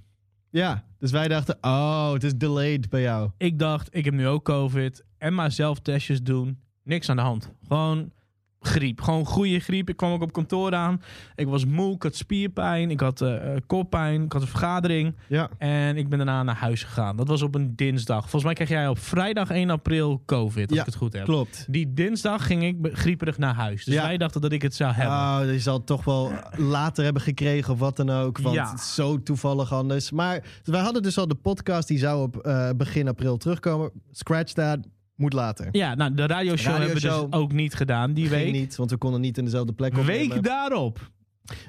ja, 0.51 0.85
dus 1.01 1.11
wij 1.11 1.29
dachten, 1.29 1.59
oh, 1.61 2.13
het 2.13 2.25
is 2.25 2.35
delayed 2.35 2.89
bij 2.89 3.01
jou. 3.01 3.31
Ik 3.37 3.59
dacht, 3.59 3.89
ik 3.91 4.05
heb 4.05 4.15
nu 4.15 4.27
ook 4.27 4.45
COVID. 4.45 5.05
En 5.19 5.35
maar 5.35 5.53
zelf 5.53 5.81
testjes 5.81 6.23
doen. 6.23 6.61
Niks 6.83 7.09
aan 7.09 7.17
de 7.17 7.23
hand. 7.23 7.51
Gewoon 7.69 8.13
griep. 8.61 9.01
Gewoon 9.01 9.25
goede 9.25 9.61
griep. 9.61 9.89
Ik 9.89 9.97
kwam 9.97 10.13
ook 10.13 10.23
op 10.23 10.33
kantoor 10.33 10.75
aan. 10.75 11.03
Ik 11.35 11.47
was 11.47 11.65
moe. 11.65 11.95
Ik 11.95 12.03
had 12.03 12.15
spierpijn. 12.15 12.91
Ik 12.91 13.01
had 13.01 13.21
eh, 13.21 13.55
eh, 13.55 13.61
koppijn. 13.67 14.23
Ik 14.25 14.33
had 14.33 14.43
een 14.43 14.49
vergadering. 14.49 15.17
Ja. 15.27 15.49
En 15.59 15.97
ik 15.97 16.09
ben 16.09 16.19
daarna 16.19 16.43
naar 16.43 16.55
huis 16.57 16.83
gegaan. 16.83 17.17
Dat 17.17 17.29
was 17.29 17.43
op 17.43 17.55
een 17.55 17.77
dinsdag. 17.77 18.21
Volgens 18.21 18.45
mij 18.45 18.55
kreeg 18.55 18.69
jij 18.69 18.89
op 18.89 18.99
vrijdag 18.99 19.51
1 19.51 19.71
april 19.71 20.23
COVID, 20.27 20.67
als 20.69 20.75
Ja, 20.77 20.81
ik 20.81 20.87
het 20.87 20.97
goed 20.97 21.13
heb. 21.13 21.25
Klopt. 21.25 21.67
Die 21.69 21.93
dinsdag 21.95 22.47
ging 22.47 22.63
ik 22.65 22.77
grieperig 22.97 23.39
naar 23.39 23.55
huis. 23.55 23.85
Dus 23.85 23.95
Ja. 23.95 24.03
wij 24.03 24.17
dachten 24.17 24.41
dat 24.41 24.53
ik 24.53 24.63
het 24.63 24.75
zou 24.75 24.93
hebben. 24.93 25.17
Oh, 25.17 25.53
je 25.53 25.61
zal 25.61 25.77
het 25.77 25.87
toch 25.87 26.05
wel 26.05 26.33
later 26.57 27.05
hebben 27.05 27.23
gekregen 27.23 27.73
of 27.73 27.79
wat 27.79 27.97
dan 27.97 28.11
ook. 28.11 28.39
Want 28.39 28.55
Ja. 28.55 28.71
het 28.71 28.81
is 28.81 28.95
zo 28.95 29.23
toevallig 29.23 29.73
anders. 29.73 30.11
Maar 30.11 30.43
wij 30.65 30.81
hadden 30.81 31.03
dus 31.03 31.19
al 31.19 31.29
de 31.29 31.35
podcast, 31.35 31.89
die 31.89 31.99
zou 31.99 32.23
op 32.23 32.37
eh, 32.37 32.69
begin 32.77 33.09
april 33.09 33.37
terugkomen. 33.37 33.91
Scratch 34.13 34.53
that, 34.53 34.79
moet 35.21 35.33
later. 35.33 35.69
ja, 35.73 35.95
nou, 35.95 36.15
de 36.15 36.27
radioshow 36.27 36.77
hebben 36.77 36.95
we 36.95 37.01
dus 37.01 37.27
ook 37.31 37.53
niet 37.53 37.75
gedaan 37.75 38.13
die 38.13 38.29
week. 38.39 38.53
niet, 38.53 38.77
want 38.77 38.91
we 38.91 38.97
konden 38.97 39.21
niet 39.21 39.39
in 39.39 39.45
dezelfde 39.45 39.73
plek 39.73 39.99
opnemen. 39.99 40.29
Week 40.35 40.43
daarop. 40.43 41.11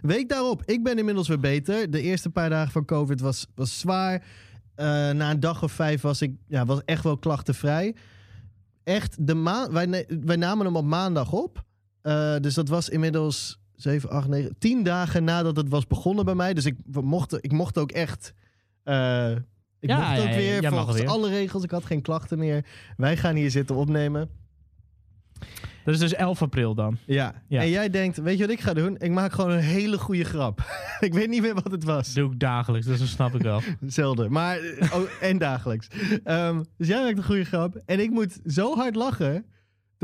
Week 0.01 0.29
daarop, 0.29 0.63
ik 0.65 0.83
ben 0.83 0.97
inmiddels 0.97 1.27
weer 1.27 1.39
beter. 1.39 1.91
De 1.91 2.01
eerste 2.01 2.29
paar 2.29 2.49
dagen 2.49 2.71
van 2.71 2.85
COVID 2.85 3.21
was, 3.21 3.47
was 3.55 3.79
zwaar. 3.79 4.23
Eh, 4.75 4.85
na 5.09 5.31
een 5.31 5.39
dag 5.39 5.63
of 5.63 5.71
vijf 5.71 6.01
was 6.01 6.21
ik 6.21 6.35
ja, 6.47 6.65
was 6.65 6.81
echt 6.85 7.03
wel 7.03 7.17
klachtenvrij. 7.17 7.95
Echt, 8.83 9.27
de 9.27 9.33
maan, 9.33 9.71
wij, 9.71 10.35
namen 10.35 10.65
hem 10.65 10.75
op 10.75 10.85
maandag 10.85 11.31
op. 11.31 11.63
Eh, 12.01 12.35
dus 12.39 12.53
dat 12.53 12.69
was 12.69 12.89
inmiddels 12.89 13.59
7, 13.75 14.09
8, 14.09 14.27
9, 14.27 14.55
10 14.57 14.83
dagen 14.83 15.23
nadat 15.23 15.55
het 15.55 15.69
was 15.69 15.87
begonnen 15.87 16.25
bij 16.25 16.35
mij. 16.35 16.53
Dus 16.53 16.65
ik 16.65 16.75
mocht, 17.01 17.43
ik 17.43 17.51
mocht 17.51 17.77
ook 17.77 17.91
echt. 17.91 18.33
eh, 18.83 19.31
ik 19.81 19.89
Ja, 19.89 19.97
mocht 19.97 20.21
ook 20.21 20.27
ja, 20.27 20.35
weer 20.35 20.69
volgens 20.69 20.97
weer. 20.97 21.07
alle 21.07 21.29
regels. 21.29 21.63
Ik 21.63 21.71
had 21.71 21.85
geen 21.85 22.01
klachten 22.01 22.37
meer. 22.37 22.65
Wij 22.97 23.17
gaan 23.17 23.35
hier 23.35 23.51
zitten 23.51 23.75
opnemen. 23.75 24.29
Dat 25.83 25.93
is 25.93 25.99
dus 25.99 26.13
11 26.13 26.41
april 26.41 26.75
dan. 26.75 26.97
Ja. 27.05 27.43
Ja. 27.47 27.61
En 27.61 27.69
jij 27.69 27.89
denkt, 27.89 28.17
weet 28.17 28.37
je 28.37 28.43
wat 28.43 28.53
ik 28.53 28.59
ga 28.61 28.73
doen? 28.73 28.95
Ik 28.99 29.11
maak 29.11 29.31
gewoon 29.33 29.51
een 29.51 29.59
hele 29.59 29.97
goede 29.97 30.23
grap. 30.23 30.63
ik 30.99 31.13
weet 31.13 31.29
niet 31.29 31.41
meer 31.41 31.53
wat 31.53 31.71
het 31.71 31.83
was. 31.83 32.05
Dat 32.05 32.15
doe 32.15 32.31
ik 32.33 32.39
dagelijks, 32.39 32.87
dus 32.87 32.99
dat 32.99 33.07
snap 33.07 33.35
ik 33.35 33.41
wel. 33.41 33.61
Zelden. 33.85 34.31
Maar, 34.31 34.59
eh, 34.59 34.93
oh, 34.93 35.09
en 35.21 35.37
dagelijks. 35.37 35.87
Ehm, 36.23 36.63
dus 36.77 36.87
jij 36.87 37.03
maakt 37.03 37.17
een 37.17 37.23
goede 37.23 37.45
grap. 37.45 37.81
En 37.85 37.99
ik 37.99 38.09
moet 38.09 38.39
zo 38.45 38.75
hard 38.75 38.95
lachen 38.95 39.45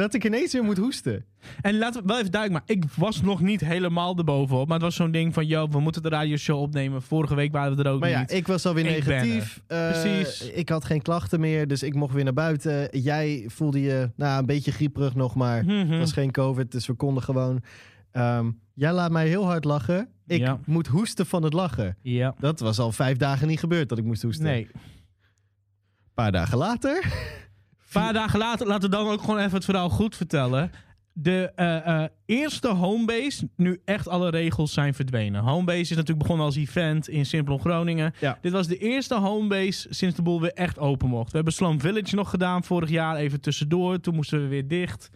dat 0.04 0.14
ik 0.14 0.26
ineens 0.26 0.54
weer 0.54 0.64
moet 0.64 0.78
hoesten. 0.78 1.26
En 1.62 1.78
laten 1.78 2.02
we 2.02 2.08
wel 2.08 2.18
even 2.20 2.32
duidelijk 2.32 2.62
maken. 2.68 2.84
Ik 2.84 2.92
was 2.96 3.22
nog 3.22 3.42
niet 3.42 3.60
helemaal 3.62 4.18
erbovenop. 4.18 4.66
Maar 4.68 4.76
het 4.76 4.86
was 4.86 4.96
zo'n 4.96 5.12
ding 5.12 5.34
van, 5.34 5.46
yo, 5.48 5.68
we 5.70 5.80
moeten 5.80 6.04
de 6.04 6.10
radioshow 6.10 6.60
opnemen. 6.62 7.02
Vorige 7.02 7.36
week 7.36 7.52
waren 7.52 7.78
we 7.78 7.84
er 7.84 7.92
ook 7.92 8.00
Maar 8.00 8.10
ja, 8.10 8.20
niet. 8.20 8.32
ik 8.32 8.48
was 8.48 8.66
alweer 8.66 8.86
Ik 8.86 9.06
negatief. 9.06 9.62
Eh, 9.68 9.90
Precies. 9.92 10.50
Ik 10.52 10.70
had 10.70 10.86
geen 10.86 11.02
klachten 11.02 11.40
meer, 11.40 11.68
dus 11.68 11.84
ik 11.84 11.94
mocht 11.96 12.14
weer 12.14 12.24
naar 12.24 12.34
buiten. 12.34 13.00
Jij 13.02 13.46
voelde 13.48 13.82
je 13.82 14.12
nou, 14.16 14.40
een 14.40 14.46
beetje 14.46 14.72
grieperig 14.72 15.16
nog, 15.16 15.36
maar 15.36 15.66
Mhm. 15.66 15.76
het 15.90 16.00
was 16.00 16.12
geen 16.12 16.32
COVID, 16.32 16.72
dus 16.72 16.88
we 16.88 16.94
konden 16.94 17.24
gewoon. 17.24 17.62
Ehm, 18.12 18.52
jij 18.74 18.92
laat 18.94 19.12
mij 19.12 19.28
heel 19.28 19.46
hard 19.46 19.64
lachen. 19.66 20.10
Ik 20.28 20.40
Ja. 20.40 20.60
moet 20.66 20.88
hoesten 20.88 21.26
van 21.26 21.44
het 21.44 21.54
lachen. 21.54 21.98
Ja. 22.02 22.36
Dat 22.40 22.60
was 22.60 22.80
al 22.80 22.92
vijf 22.92 23.18
dagen 23.18 23.48
niet 23.48 23.60
gebeurd 23.60 23.90
dat 23.90 23.98
ik 23.98 24.04
moest 24.04 24.22
hoesten. 24.22 24.46
Nee. 24.46 24.68
Een 24.74 26.14
paar 26.14 26.32
dagen 26.32 26.58
later. 26.58 27.04
Een 27.94 28.02
paar 28.02 28.14
dagen 28.14 28.40
later, 28.40 28.68
laten 28.68 28.90
we 28.90 28.96
dan 28.96 29.08
ook 29.08 29.22
gewoon 29.22 29.38
even 29.40 29.54
het 29.54 29.66
verhaal 29.66 29.90
goed 29.90 30.16
vertellen. 30.16 30.72
De 31.14 31.52
eh, 31.56 32.04
eh, 32.04 32.10
eerste 32.26 32.68
homebase, 32.68 33.50
nu 33.56 33.82
echt 33.86 34.08
alle 34.08 34.30
regels 34.30 34.74
zijn 34.74 34.94
verdwenen. 34.94 35.42
Homebase 35.44 35.80
is 35.80 35.90
natuurlijk 35.90 36.20
begonnen 36.20 36.46
als 36.46 36.56
event 36.56 37.10
in 37.10 37.26
Simplon 37.26 37.60
Groningen. 37.60 38.14
Ja. 38.20 38.38
Dit 38.42 38.52
was 38.52 38.68
de 38.68 38.78
eerste 38.78 39.16
homebase 39.16 39.88
sinds 39.90 40.16
de 40.16 40.22
boel 40.22 40.42
weer 40.42 40.54
echt 40.54 40.80
open 40.80 41.08
mocht. 41.10 41.30
We 41.30 41.36
hebben 41.36 41.54
Slum 41.54 41.80
Village 41.82 42.16
nog 42.16 42.30
gedaan 42.30 42.64
vorig 42.64 42.90
jaar, 42.90 43.16
even 43.16 43.42
tussendoor. 43.42 44.00
Toen 44.00 44.16
moesten 44.16 44.42
we 44.42 44.48
weer 44.48 44.68
dicht. 44.68 45.10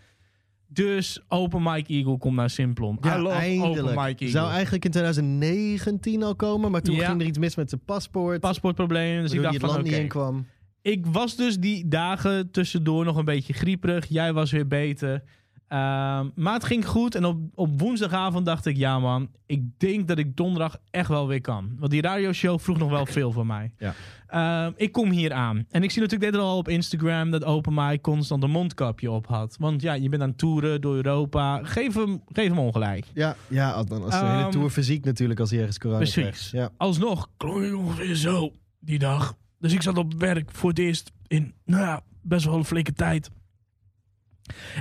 Dus 0.68 1.22
Open 1.28 1.64
Mike 1.64 1.94
Eagle 1.94 2.18
komt 2.18 2.36
naar 2.36 2.50
Simplon. 2.50 3.00
I 3.06 3.10
love 3.18 3.60
Open 3.62 3.86
Mike 3.86 4.00
Eagle. 4.02 4.30
Zou 4.30 4.52
eigenlijk 4.52 4.86
in 4.86 4.92
2019 4.92 6.24
al 6.24 6.36
komen, 6.36 6.72
maar 6.72 6.82
toen 6.82 6.96
Ja. 6.96 7.08
ging 7.08 7.22
er 7.22 7.28
iets 7.28 7.38
mis 7.38 7.56
met 7.56 7.70
zijn 7.70 7.82
paspoort. 7.86 8.40
Paspoortproblemen, 8.40 9.22
dus 9.22 9.32
ik 9.32 9.42
dacht 9.42 9.58
van 9.58 9.80
oké. 9.80 10.08
kwam. 10.08 10.46
Ik 10.82 11.06
was 11.06 11.36
dus 11.36 11.60
die 11.60 11.88
dagen 11.88 12.52
tussendoor 12.52 13.06
nog 13.06 13.16
een 13.18 13.26
beetje 13.26 13.54
grieperig. 13.54 14.06
Jij 14.08 14.34
was 14.34 14.52
weer 14.52 14.68
beter. 14.68 15.24
Ehm, 15.68 16.28
maar 16.36 16.54
het 16.54 16.64
ging 16.64 16.88
goed. 16.88 17.16
En 17.16 17.26
op, 17.26 17.38
op 17.56 17.80
woensdagavond 17.80 18.46
dacht 18.46 18.66
ik, 18.66 18.78
ja 18.78 19.00
man, 19.00 19.30
ik 19.46 19.80
denk 19.80 20.08
dat 20.08 20.18
ik 20.18 20.36
donderdag 20.38 20.78
echt 20.90 21.08
wel 21.08 21.28
weer 21.28 21.42
kan. 21.42 21.76
Want 21.80 21.92
die 21.92 22.02
radioshow 22.02 22.60
vroeg 22.60 22.78
nog 22.78 22.90
wel 22.90 23.06
veel 23.06 23.32
van 23.32 23.48
mij. 23.48 23.72
Ja. 23.78 23.94
Ehm, 24.28 24.72
ik 24.76 24.92
kom 24.92 25.10
hier 25.12 25.34
aan. 25.34 25.66
En 25.70 25.84
ik 25.84 25.92
zie 25.92 26.02
natuurlijk 26.02 26.32
dit 26.32 26.42
al 26.42 26.58
op 26.58 26.68
Instagram 26.68 27.32
dat 27.32 27.44
Open 27.44 27.74
Mic 27.74 28.02
constant 28.02 28.44
een 28.44 28.50
mondkapje 28.52 29.12
op 29.12 29.28
had. 29.28 29.56
Want 29.60 29.82
ja, 29.82 29.94
je 29.94 30.10
bent 30.10 30.22
aan 30.22 30.30
het 30.30 30.38
toeren 30.38 30.82
door 30.82 30.96
Europa. 30.96 31.60
Geef 31.64 31.94
hem, 31.94 32.22
geef 32.32 32.48
hem 32.48 32.60
ongelijk. 32.60 33.06
Ja, 33.14 33.36
ja 33.48 33.72
als, 33.72 33.90
als 33.90 34.20
de 34.20 34.26
hele 34.26 34.42
Ehm, 34.42 34.52
tour 34.52 34.70
fysiek 34.70 35.06
natuurlijk 35.06 35.40
als 35.40 35.50
hij 35.50 35.60
ergens 35.60 35.78
corona 35.78 35.98
precies. 35.98 36.16
krijgt. 36.22 36.50
Ja. 36.50 36.70
Alsnog 36.78 37.30
klonk 37.38 37.76
ongeveer 37.76 38.16
zo 38.16 38.52
die 38.80 39.00
dag. 39.00 39.36
Dus 39.62 39.74
ik 39.74 39.82
zat 39.82 39.98
op 39.98 40.14
werk 40.14 40.52
voor 40.52 40.70
het 40.70 40.80
eerst 40.80 41.12
in, 41.28 41.54
nou 41.66 41.82
ja, 41.84 42.02
best 42.22 42.46
wel 42.46 42.56
een 42.56 42.66
flinke 42.66 42.94
tijd. 42.94 43.30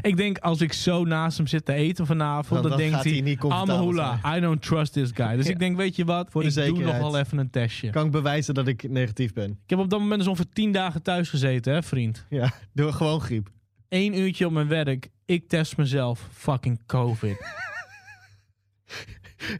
Ik 0.00 0.16
denk 0.16 0.38
als 0.38 0.60
ik 0.60 0.72
zo 0.72 1.04
naast 1.04 1.36
hem 1.36 1.46
zit 1.46 1.64
te 1.64 1.72
eten 1.72 2.06
vanavond, 2.06 2.48
Dan- 2.48 2.70
dan, 2.70 2.70
dan 2.70 2.90
denkt 2.90 3.04
hij 3.04 3.38
Amahula, 3.50 4.18
zijn." 4.22 4.36
I 4.36 4.40
don't 4.40 4.62
trust 4.62 4.92
this 4.92 5.10
guy. 5.14 5.36
Dus 5.36 5.46
Ja. 5.46 5.52
ik 5.54 5.58
denk, 5.58 5.76
weet 5.76 5.96
je 5.96 6.04
wat, 6.04 6.30
Voor 6.30 6.42
de 6.42 6.48
ik 6.64 6.74
doe 6.74 6.84
nog 6.84 6.98
wel 6.98 7.18
even 7.18 7.38
een 7.38 7.50
testje. 7.50 7.90
Kan 7.90 8.06
ik 8.06 8.12
bewijzen 8.12 8.54
dat 8.54 8.68
ik 8.68 8.88
negatief 8.90 9.32
ben? 9.32 9.50
Ik 9.50 9.70
heb 9.70 9.78
op 9.78 9.90
dat 9.90 10.00
moment 10.00 10.18
dus 10.18 10.28
ongeveer 10.28 10.52
tien 10.52 10.72
dagen 10.72 11.02
thuis 11.02 11.28
gezeten, 11.28 11.72
hè 11.72 11.82
vriend. 11.82 12.24
Ja, 12.28 12.52
door 12.74 12.92
gewoon 12.92 13.20
griep. 13.20 13.50
Eén 13.88 14.18
uurtje 14.18 14.46
op 14.46 14.52
mijn 14.52 14.68
werk, 14.68 15.08
ik 15.24 15.48
test 15.48 15.76
mezelf, 15.76 16.28
fucking 16.32 16.86
covid. 16.86 17.36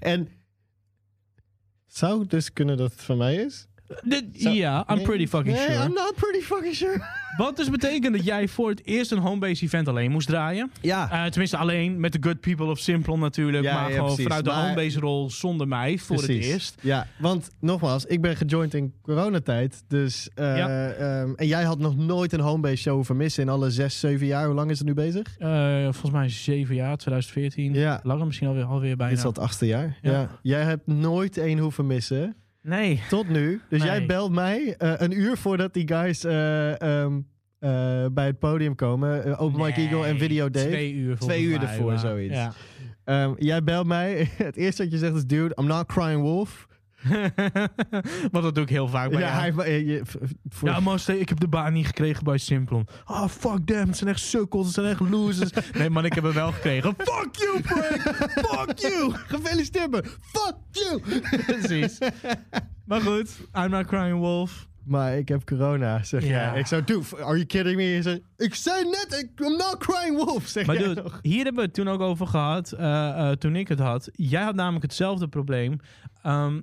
En 0.00 0.28
zou 1.86 2.20
het 2.20 2.30
dus 2.30 2.52
kunnen 2.52 2.76
dat 2.76 2.90
het 2.92 3.02
van 3.02 3.16
mij 3.16 3.34
is? 3.34 3.66
Ja, 4.32 4.84
I'm 4.88 4.96
Nee. 4.96 5.04
pretty 5.04 5.26
fucking 5.26 5.56
nee, 5.56 5.66
sure. 5.66 5.84
I'm 5.84 5.92
not 5.94 6.12
pretty 6.16 6.40
fucking 6.40 6.74
sure. 6.74 7.02
Wat 7.36 7.56
dus 7.56 7.70
betekent 7.70 8.16
dat 8.16 8.24
jij 8.24 8.48
voor 8.48 8.68
het 8.68 8.86
eerst 8.86 9.12
een 9.12 9.18
homebase 9.18 9.64
event 9.64 9.88
alleen 9.88 10.10
moest 10.10 10.28
draaien. 10.28 10.70
Ja, 10.80 11.10
Eh, 11.10 11.24
tenminste 11.30 11.56
alleen 11.56 12.00
met 12.00 12.12
de 12.12 12.18
good 12.20 12.40
people 12.40 12.66
of 12.66 12.78
Simplon 12.78 13.20
natuurlijk. 13.20 13.64
Ja, 13.64 13.74
maar 13.74 13.82
ja, 13.88 13.90
gewoon 13.90 14.06
precies. 14.06 14.22
vanuit 14.24 14.44
de 14.44 14.50
Maar- 14.50 14.62
homebase 14.62 15.00
rol 15.00 15.30
zonder 15.30 15.68
mij 15.68 15.98
voor 15.98 16.16
het 16.16 16.28
eerst. 16.28 16.74
Ja, 16.80 17.06
want 17.18 17.50
nogmaals, 17.60 18.04
ik 18.04 18.20
ben 18.20 18.36
gejoind 18.36 18.74
in 18.74 18.92
coronatijd. 19.02 19.82
Dus, 19.88 20.28
eh, 20.34 20.56
Ja. 20.56 20.88
ehm, 20.90 21.32
en 21.36 21.46
jij 21.46 21.62
had 21.64 21.78
nog 21.78 21.96
nooit 21.96 22.32
een 22.32 22.40
homebase 22.40 22.76
show 22.76 23.04
vermissen 23.04 23.42
in 23.42 23.48
alle 23.48 23.70
zes, 23.70 24.00
zeven 24.00 24.26
jaar. 24.26 24.46
Hoe 24.46 24.54
lang 24.54 24.70
is 24.70 24.78
het 24.78 24.86
nu 24.86 24.94
bezig? 24.94 25.36
Eh, 25.38 25.82
volgens 25.82 26.10
mij 26.12 26.28
zeven 26.28 26.74
jaar, 26.74 26.96
2014. 26.96 27.74
Ja. 27.74 28.00
Langer 28.02 28.26
misschien 28.26 28.48
alweer, 28.48 28.64
alweer 28.64 28.96
bijna. 28.96 29.10
Dit 29.10 29.18
is 29.18 29.24
al 29.24 29.30
het 29.30 29.40
achtste 29.40 29.66
jaar. 29.66 29.98
Ja. 30.02 30.10
Ja. 30.10 30.28
Jij 30.42 30.62
hebt 30.62 30.86
nooit 30.86 31.36
één 31.38 31.58
hoeven 31.58 31.86
missen. 31.86 32.36
Nee. 32.62 33.02
Tot 33.08 33.28
nu. 33.28 33.60
Dus 33.68 33.78
Nee. 33.78 33.88
jij 33.88 34.06
belt 34.06 34.32
mij 34.32 34.74
eh, 34.78 34.92
een 34.96 35.18
uur 35.18 35.36
voordat 35.36 35.74
die 35.74 35.88
guys 35.88 36.24
eh, 36.24 36.80
ehm, 36.80 37.20
eh, 37.58 38.06
bij 38.12 38.26
het 38.26 38.38
podium 38.38 38.74
komen. 38.74 39.38
Open 39.38 39.60
Mike 39.60 39.80
Eagle 39.80 40.06
en 40.06 40.18
Video 40.18 40.50
Dave. 40.50 40.66
Twee 40.66 40.92
uur 40.94 41.18
Twee 41.18 41.42
uur 41.42 41.62
ervoor, 41.62 41.86
maar- 41.86 41.98
zoiets. 41.98 42.34
Ja. 42.34 42.52
Ehm, 43.04 43.32
jij 43.38 43.64
belt 43.64 43.86
mij. 43.86 44.28
Het 44.36 44.56
eerste 44.56 44.82
wat 44.82 44.92
je 44.92 44.98
zegt 44.98 45.14
is, 45.14 45.24
dude, 45.26 45.56
I'm 45.60 45.66
not 45.66 45.86
crying 45.86 46.20
wolf. 46.20 46.68
Want 48.32 48.44
dat 48.44 48.54
doe 48.54 48.64
ik 48.64 48.68
heel 48.70 48.88
vaak 48.88 49.10
bij 49.10 49.20
ja, 49.20 49.46
jou. 49.46 49.62
hij, 49.62 49.66
eh, 49.78 49.86
je- 49.88 50.00
v- 50.04 50.14
voor- 50.48 50.68
Ja, 50.68 50.80
maar 50.80 51.08
ik 51.08 51.28
heb 51.28 51.40
de 51.40 51.48
baan 51.48 51.72
niet 51.72 51.86
gekregen 51.86 52.24
bij 52.24 52.38
Simplon. 52.38 52.86
Oh, 53.06 53.26
fuck 53.28 53.66
them. 53.66 53.86
Het 53.88 53.96
zijn 53.96 54.10
echt 54.10 54.20
sukkels. 54.20 54.64
Het 54.66 54.74
zijn 54.74 54.86
echt 54.86 55.00
losers. 55.00 55.50
nee, 55.78 55.90
man, 55.90 56.04
ik 56.04 56.12
heb 56.12 56.24
hem 56.24 56.32
wel 56.32 56.52
gekregen. 56.52 56.94
Fuck 56.98 57.36
you, 57.36 57.60
Frank. 57.62 58.00
fuck 58.46 58.78
you. 58.78 59.12
Gefeliciteerd 59.12 59.90
me. 59.90 60.02
Fuck 60.20 60.56
you. 60.70 61.00
Precies. 61.58 61.98
Maar 62.84 63.00
goed, 63.00 63.30
I'm 63.56 63.70
not 63.70 63.86
crying 63.86 64.18
wolf. 64.18 64.68
Maar 64.84 65.16
ik 65.18 65.28
heb 65.28 65.44
corona, 65.44 66.02
zeg 66.02 66.22
Ja. 66.22 66.28
jij. 66.28 66.58
Ik 66.58 66.66
zou, 66.66 66.82
are 67.12 67.24
you 67.34 67.44
kidding 67.44 67.76
me? 67.76 67.82
Je 67.82 68.22
ik 68.36 68.54
zei 68.54 68.84
net, 68.84 69.06
ik, 69.22 69.46
I'm 69.46 69.56
not 69.56 69.76
crying 69.78 70.24
wolf, 70.24 70.46
zeg 70.46 70.66
Maar 70.66 70.76
dude, 70.76 71.02
nog. 71.02 71.18
hier 71.22 71.36
hebben 71.44 71.54
we 71.54 71.62
het 71.62 71.74
toen 71.74 71.88
ook 71.88 72.00
over 72.00 72.26
gehad, 72.26 72.72
eh, 72.72 73.08
eh, 73.30 73.36
toen 73.36 73.56
ik 73.56 73.68
het 73.68 73.78
had. 73.78 74.08
Jij 74.12 74.42
had 74.42 74.54
namelijk 74.54 74.82
hetzelfde 74.82 75.28
probleem. 75.28 75.76
Ehm, 76.22 76.60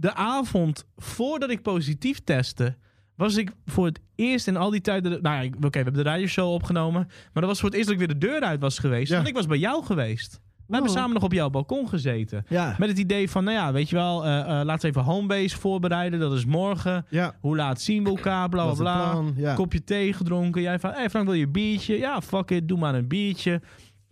de 0.00 0.14
avond 0.14 0.84
voordat 0.96 1.50
ik 1.50 1.62
positief 1.62 2.20
testte, 2.24 2.76
was 3.16 3.36
ik 3.36 3.50
voor 3.66 3.86
het 3.86 4.00
eerst 4.14 4.46
in 4.46 4.56
al 4.56 4.70
die 4.70 4.80
tijden... 4.80 5.22
Nou 5.22 5.44
ja, 5.44 5.50
oké, 5.56 5.68
we 5.68 5.68
hebben 5.84 5.92
de 5.92 6.02
radioshow 6.02 6.52
opgenomen. 6.52 7.04
Maar 7.06 7.42
dat 7.42 7.44
was 7.44 7.60
voor 7.60 7.68
het 7.68 7.78
eerst 7.78 7.90
dat 7.90 8.00
ik 8.00 8.06
weer 8.06 8.18
de 8.20 8.26
deur 8.26 8.40
uit 8.40 8.60
was 8.60 8.78
geweest. 8.78 9.08
Ja. 9.10 9.16
Want 9.16 9.28
ik 9.28 9.34
was 9.34 9.46
bij 9.46 9.58
jou 9.58 9.84
geweest. 9.84 10.40
We 10.66 10.74
hebben 10.74 10.92
Oh. 10.92 10.96
samen 10.98 11.14
nog 11.14 11.22
op 11.22 11.32
jouw 11.32 11.50
balkon 11.50 11.88
gezeten. 11.88 12.44
Ja, 12.48 12.74
Met 12.78 12.88
het 12.88 12.98
idee 12.98 13.30
van, 13.30 13.44
nou 13.44 13.56
ja, 13.56 13.72
weet 13.72 13.88
je 13.88 13.96
wel, 13.96 14.24
eh, 14.24 14.30
laten 14.64 14.80
we 14.80 14.86
even 14.88 15.02
homebase 15.12 15.56
voorbereiden. 15.58 16.20
Dat 16.20 16.32
is 16.32 16.44
morgen. 16.44 17.06
ja. 17.10 17.34
Hoe 17.40 17.56
laat 17.56 17.80
zien 17.80 18.04
we 18.04 18.10
elkaar? 18.10 18.48
Bla 18.48 18.64
bla 18.64 18.74
bla. 18.74 19.22
ja. 19.36 19.54
Kopje 19.54 19.84
thee 19.84 20.12
gedronken. 20.12 20.62
Jij 20.62 20.78
van, 20.78 20.90
hey 20.92 21.10
Frank, 21.10 21.24
wil 21.26 21.34
je 21.34 21.44
een 21.44 21.52
biertje? 21.52 21.98
Ja, 21.98 22.20
fuck 22.20 22.50
it, 22.50 22.68
doe 22.68 22.78
maar 22.78 22.94
een 22.94 23.08
biertje. 23.08 23.60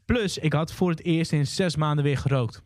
Plus, 0.05 0.39
ik 0.39 0.53
had 0.53 0.73
voor 0.73 0.91
het 0.91 1.05
eerst 1.05 1.33
in 1.33 1.47
zes 1.47 1.77
maanden 1.77 2.05
weer 2.05 2.19
gerookt. 2.19 2.63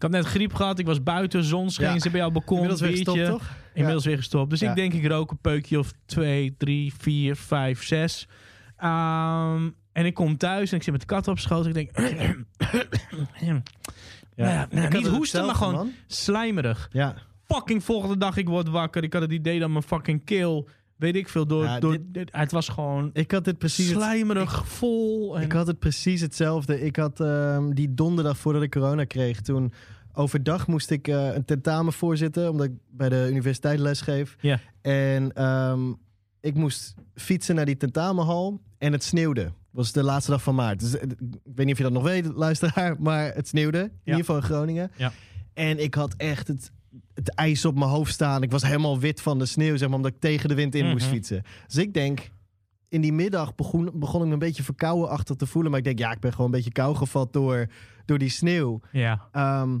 Ik 0.00 0.06
had 0.06 0.14
net 0.14 0.26
griep 0.26 0.54
gehad, 0.54 0.78
ik 0.78 0.86
was 0.86 1.02
buiten, 1.02 1.44
zon 1.44 1.70
scheen, 1.70 1.92
Ja. 1.92 1.98
ze 1.98 2.10
bij 2.10 2.20
jouw 2.20 2.30
balkon, 2.30 2.56
Inmiddels 2.56 2.80
weer 2.80 2.90
gestopt, 2.90 3.24
toch? 3.26 3.50
Inmiddels 3.74 4.04
weer 4.04 4.16
gestopt. 4.16 4.50
Dus 4.50 4.62
ik 4.62 4.74
denk, 4.74 4.92
ik 4.92 5.06
rook 5.06 5.30
een 5.30 5.38
peukje 5.40 5.78
of 5.78 5.92
twee, 6.06 6.54
drie, 6.58 6.92
vier, 6.98 7.36
vijf, 7.36 7.84
zes. 7.84 8.28
Ehm, 8.76 9.68
en 9.92 10.06
ik 10.06 10.14
kom 10.14 10.36
thuis 10.36 10.70
en 10.70 10.76
ik 10.76 10.82
zit 10.82 10.92
met 10.92 11.00
de 11.00 11.06
kat 11.06 11.28
op 11.28 11.38
schoot. 11.38 11.66
Ik 11.66 11.74
denk, 11.74 11.90
Ja. 13.40 13.62
Nou 14.36 14.50
ja, 14.50 14.68
Ik 14.70 14.78
had 14.82 14.92
niet 14.92 15.06
hoesten, 15.06 15.46
maar 15.46 15.54
gewoon 15.54 15.74
man. 15.74 15.92
slijmerig. 16.06 16.88
Ja. 16.92 17.14
Fucking 17.46 17.84
volgende 17.84 18.16
dag, 18.18 18.36
ik 18.36 18.48
word 18.48 18.68
wakker. 18.68 19.02
Ik 19.02 19.12
had 19.12 19.22
het 19.22 19.32
idee 19.32 19.58
dat 19.58 19.68
mijn 19.70 19.82
fucking 19.82 20.24
keel, 20.24 20.68
weet 21.00 21.16
ik 21.16 21.28
veel, 21.28 21.46
door... 21.46 21.64
Ja, 21.64 21.80
door 21.80 21.92
dit- 21.92 22.14
dit- 22.14 22.28
het 22.32 22.52
was 22.52 22.68
gewoon 22.68 23.10
Ik 23.12 23.30
had 23.30 23.44
dit 23.44 23.58
precies... 23.58 23.88
het- 23.88 23.96
slijmerig, 23.96 24.68
vol. 24.68 25.36
En, 25.36 25.42
Ik 25.42 25.52
had 25.52 25.66
het 25.66 25.78
precies 25.78 26.20
hetzelfde. 26.20 26.80
Ik 26.80 26.96
had 26.96 27.20
ehm, 27.20 27.70
die 27.70 27.94
donderdag 27.94 28.38
voordat 28.38 28.62
ik 28.62 28.70
corona 28.70 29.04
kreeg, 29.04 29.40
toen 29.40 29.72
overdag 30.12 30.66
moest 30.66 30.90
ik 30.90 31.08
eh, 31.08 31.34
een 31.34 31.44
tentamen 31.44 31.92
voorzitten, 31.92 32.50
omdat 32.50 32.66
ik 32.66 32.72
bij 32.90 33.08
de 33.08 33.26
universiteit 33.30 33.78
lesgeef. 33.78 34.36
Ja. 34.40 34.60
En 34.82 35.32
ehm, 35.32 35.92
ik 36.40 36.54
moest 36.54 36.94
fietsen 37.14 37.54
naar 37.54 37.64
die 37.64 37.76
tentamenhal 37.76 38.60
en 38.78 38.92
het 38.92 39.04
sneeuwde. 39.04 39.42
Het 39.42 39.52
was 39.70 39.92
de 39.92 40.02
laatste 40.02 40.30
dag 40.30 40.42
van 40.42 40.54
maart. 40.54 40.80
Dus, 40.80 40.96
eh, 40.98 41.02
ik 41.10 41.16
weet 41.54 41.66
niet 41.66 41.72
of 41.72 41.76
je 41.78 41.82
dat 41.84 41.92
nog 41.92 42.02
weet, 42.02 42.26
luisteraar, 42.34 42.96
maar 43.02 43.34
het 43.34 43.48
sneeuwde. 43.48 43.78
In 43.78 43.90
ieder 44.04 44.20
geval 44.20 44.36
in 44.36 44.42
Groningen. 44.42 44.90
Ja. 44.96 45.12
En 45.54 45.82
ik 45.82 45.94
had 45.94 46.14
echt 46.16 46.48
het, 46.48 46.72
het 47.14 47.34
ijs 47.34 47.64
op 47.64 47.74
mijn 47.78 47.90
hoofd 47.90 48.12
staan. 48.12 48.42
Ik 48.42 48.50
was 48.50 48.62
helemaal 48.62 48.98
wit 48.98 49.20
van 49.22 49.38
de 49.38 49.46
sneeuw, 49.46 49.76
zeg 49.76 49.88
maar, 49.88 49.96
omdat 49.96 50.12
ik 50.14 50.20
tegen 50.20 50.48
de 50.48 50.54
wind 50.54 50.74
in 50.74 50.88
moest 50.90 51.04
Mhm. 51.04 51.14
fietsen. 51.14 51.42
Dus 51.66 51.76
ik 51.76 51.94
denk, 51.94 52.30
in 52.88 53.00
die 53.00 53.12
middag 53.12 53.54
begon, 53.54 53.90
begon 53.94 54.20
ik 54.20 54.26
me 54.26 54.32
een 54.32 54.38
beetje 54.38 54.62
verkouden 54.62 55.08
achter 55.08 55.36
te 55.36 55.46
voelen. 55.46 55.70
Maar 55.70 55.80
ik 55.80 55.86
denk, 55.86 55.98
ja, 55.98 56.12
ik 56.12 56.20
ben 56.20 56.30
gewoon 56.30 56.46
een 56.46 56.52
beetje 56.52 56.72
kou 56.72 56.96
gevat 56.96 57.32
door, 57.32 57.66
door 58.04 58.18
die 58.18 58.28
sneeuw. 58.30 58.80
ja. 58.92 59.28
Ehm, 59.32 59.78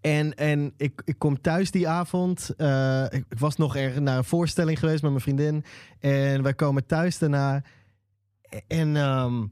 en 0.00 0.34
en 0.34 0.72
ik, 0.76 1.02
ik 1.04 1.18
kom 1.18 1.40
thuis 1.40 1.70
die 1.70 1.88
avond. 1.88 2.50
Eh, 2.56 3.04
ik, 3.04 3.24
ik 3.28 3.38
was 3.38 3.56
nog 3.56 3.76
ergens 3.76 4.00
naar 4.00 4.16
een 4.16 4.24
voorstelling 4.24 4.78
geweest 4.78 5.02
met 5.02 5.10
mijn 5.10 5.22
vriendin. 5.22 5.64
En 6.00 6.42
wij 6.42 6.54
komen 6.54 6.86
thuis 6.86 7.18
daarna. 7.18 7.62
En 8.66 8.96
ehm, 8.96 9.44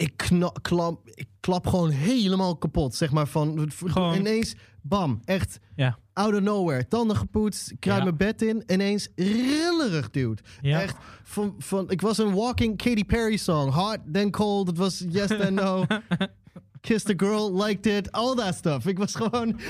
ik, 0.00 0.12
kna- 0.16 0.52
klap, 0.62 1.08
ik 1.08 1.28
klap 1.40 1.66
gewoon 1.66 1.90
helemaal 1.90 2.56
kapot. 2.56 2.94
Zeg 2.94 3.10
maar 3.10 3.26
van 3.26 3.70
Gewoon- 3.84 4.14
ineens, 4.16 4.54
bam, 4.82 5.20
echt 5.24 5.58
Ja. 5.76 5.98
out 6.12 6.34
of 6.34 6.40
nowhere. 6.40 6.88
Tanden 6.88 7.16
gepoetst, 7.16 7.72
kruip 7.78 7.98
Ja. 7.98 8.04
mijn 8.04 8.16
bed 8.16 8.42
in. 8.42 8.62
Ineens 8.66 9.08
rillerig, 9.16 10.10
dude. 10.10 10.42
Ja. 10.60 10.80
Echt, 10.80 10.96
van, 11.24 11.54
van, 11.58 11.90
ik 11.90 12.00
was 12.00 12.18
een 12.18 12.34
walking 12.34 12.76
Katy 12.76 13.04
Perry 13.04 13.36
song. 13.36 13.70
Hot, 13.70 13.98
then 14.12 14.30
cold. 14.30 14.66
Het 14.66 14.76
was 14.78 15.04
yes, 15.08 15.26
then 15.26 15.54
no. 15.54 15.84
Kissed 16.80 17.10
a 17.22 17.26
girl, 17.26 17.62
liked 17.64 17.86
it, 17.86 18.12
all 18.12 18.34
that 18.34 18.54
stuff. 18.54 18.86
Ik 18.86 18.98
was 18.98 19.14
gewoon... 19.14 19.56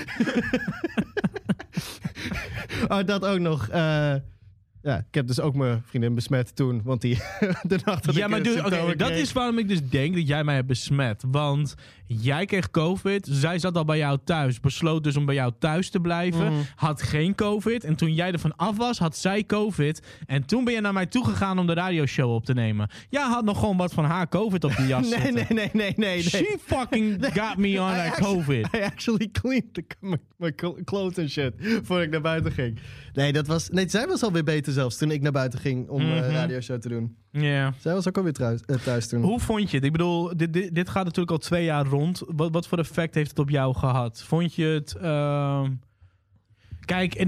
oh, 2.88 3.04
dat 3.04 3.24
ook 3.24 3.38
nog. 3.38 3.68
eh, 3.68 4.14
ja, 4.82 4.98
ik 4.98 5.14
heb 5.14 5.26
dus 5.26 5.40
ook 5.40 5.54
mijn 5.54 5.82
vriendin 5.86 6.14
besmet 6.14 6.56
toen. 6.56 6.80
Want 6.84 7.00
die 7.00 7.16
de 7.62 7.78
nacht 7.84 8.04
dat 8.04 8.14
Ja, 8.14 8.24
ik 8.24 8.30
maar 8.30 8.40
oké, 8.40 8.50
symptomen 8.50 8.98
dat 8.98 9.10
is 9.10 9.32
waarom 9.32 9.58
ik 9.58 9.68
dus 9.68 9.88
denk 9.88 10.14
dat 10.14 10.28
jij 10.28 10.44
mij 10.44 10.54
hebt 10.54 10.66
besmet. 10.66 11.24
Want 11.26 11.74
jij 12.18 12.44
kreeg 12.44 12.70
COVID, 12.70 13.28
zij 13.30 13.58
zat 13.58 13.76
al 13.76 13.84
bij 13.84 13.98
jou 13.98 14.18
thuis, 14.24 14.60
besloot 14.60 15.04
dus 15.04 15.16
om 15.16 15.24
bij 15.26 15.34
jou 15.34 15.52
thuis 15.58 15.90
te 15.90 16.00
blijven, 16.00 16.52
Mhm. 16.52 16.60
had 16.76 17.02
geen 17.02 17.34
COVID. 17.34 17.84
En 17.84 17.94
toen 17.96 18.14
jij 18.14 18.32
er 18.32 18.38
van 18.38 18.56
af 18.56 18.76
was, 18.76 18.98
had 18.98 19.16
zij 19.16 19.44
COVID. 19.44 20.02
En 20.26 20.44
toen 20.46 20.64
ben 20.64 20.74
je 20.74 20.80
naar 20.80 20.92
mij 20.92 21.06
toegegaan 21.06 21.58
om 21.58 21.66
de 21.66 21.74
radioshow 21.74 22.34
op 22.34 22.44
te 22.44 22.52
nemen. 22.54 22.88
Jij 23.08 23.22
had 23.22 23.44
nog 23.44 23.58
gewoon 23.58 23.76
wat 23.76 23.92
van 23.92 24.04
haar 24.04 24.28
COVID 24.28 24.64
op 24.64 24.76
die 24.76 24.86
jas 24.94 25.08
Nee, 25.10 25.20
zitten. 25.20 25.34
nee, 25.34 25.46
nee, 25.48 25.70
nee, 25.72 25.92
nee. 25.96 26.12
nee. 26.12 26.22
She 26.22 26.56
fucking 26.66 27.26
got 27.38 27.56
me 27.56 27.80
on 27.80 27.90
I 27.90 27.94
that 27.94 28.14
COVID. 28.20 28.74
I 28.76 28.78
actually 28.82 29.28
cleaned 29.32 29.74
the, 29.74 29.84
my, 30.00 30.16
my 30.36 30.52
cl- 30.56 30.84
clothes 30.84 31.18
and 31.18 31.30
shit. 31.30 31.52
Voordat 31.82 32.04
ik 32.06 32.10
naar 32.10 32.20
buiten 32.20 32.52
ging. 32.52 32.78
Nee, 33.12 33.32
dat 33.32 33.46
was, 33.46 33.68
nee, 33.68 33.88
zij 33.88 34.06
was 34.06 34.22
alweer 34.22 34.44
beter 34.44 34.72
zelfs 34.72 34.96
toen 34.96 35.10
ik 35.10 35.20
naar 35.22 35.32
buiten 35.32 35.58
ging 35.58 35.88
om 35.88 36.02
Mhm. 36.02 36.30
radioshow 36.30 36.80
te 36.80 36.88
doen. 36.88 37.16
Ja. 37.32 37.72
Zij 37.78 37.92
was 37.94 38.08
ook 38.08 38.16
alweer 38.16 38.32
thuis, 38.32 38.60
eh, 38.66 38.76
thuis 38.76 39.08
toen. 39.08 39.22
Hoe 39.22 39.40
vond 39.40 39.70
je 39.70 39.76
het? 39.76 39.84
Ik 39.86 39.92
bedoel, 39.92 40.36
dit, 40.36 40.52
dit, 40.52 40.74
dit 40.74 40.88
gaat 40.88 41.04
natuurlijk 41.04 41.30
al 41.30 41.38
twee 41.38 41.64
jaar 41.64 41.86
rond. 41.86 41.99
Wat, 42.26 42.52
wat 42.52 42.68
voor 42.68 42.78
effect 42.78 43.14
heeft 43.14 43.30
het 43.30 43.38
op 43.38 43.50
jou 43.50 43.74
gehad? 43.74 44.22
Vond 44.22 44.54
je 44.54 44.64
het... 44.64 44.94
ehm, 44.94 45.70
Kijk, 46.84 47.26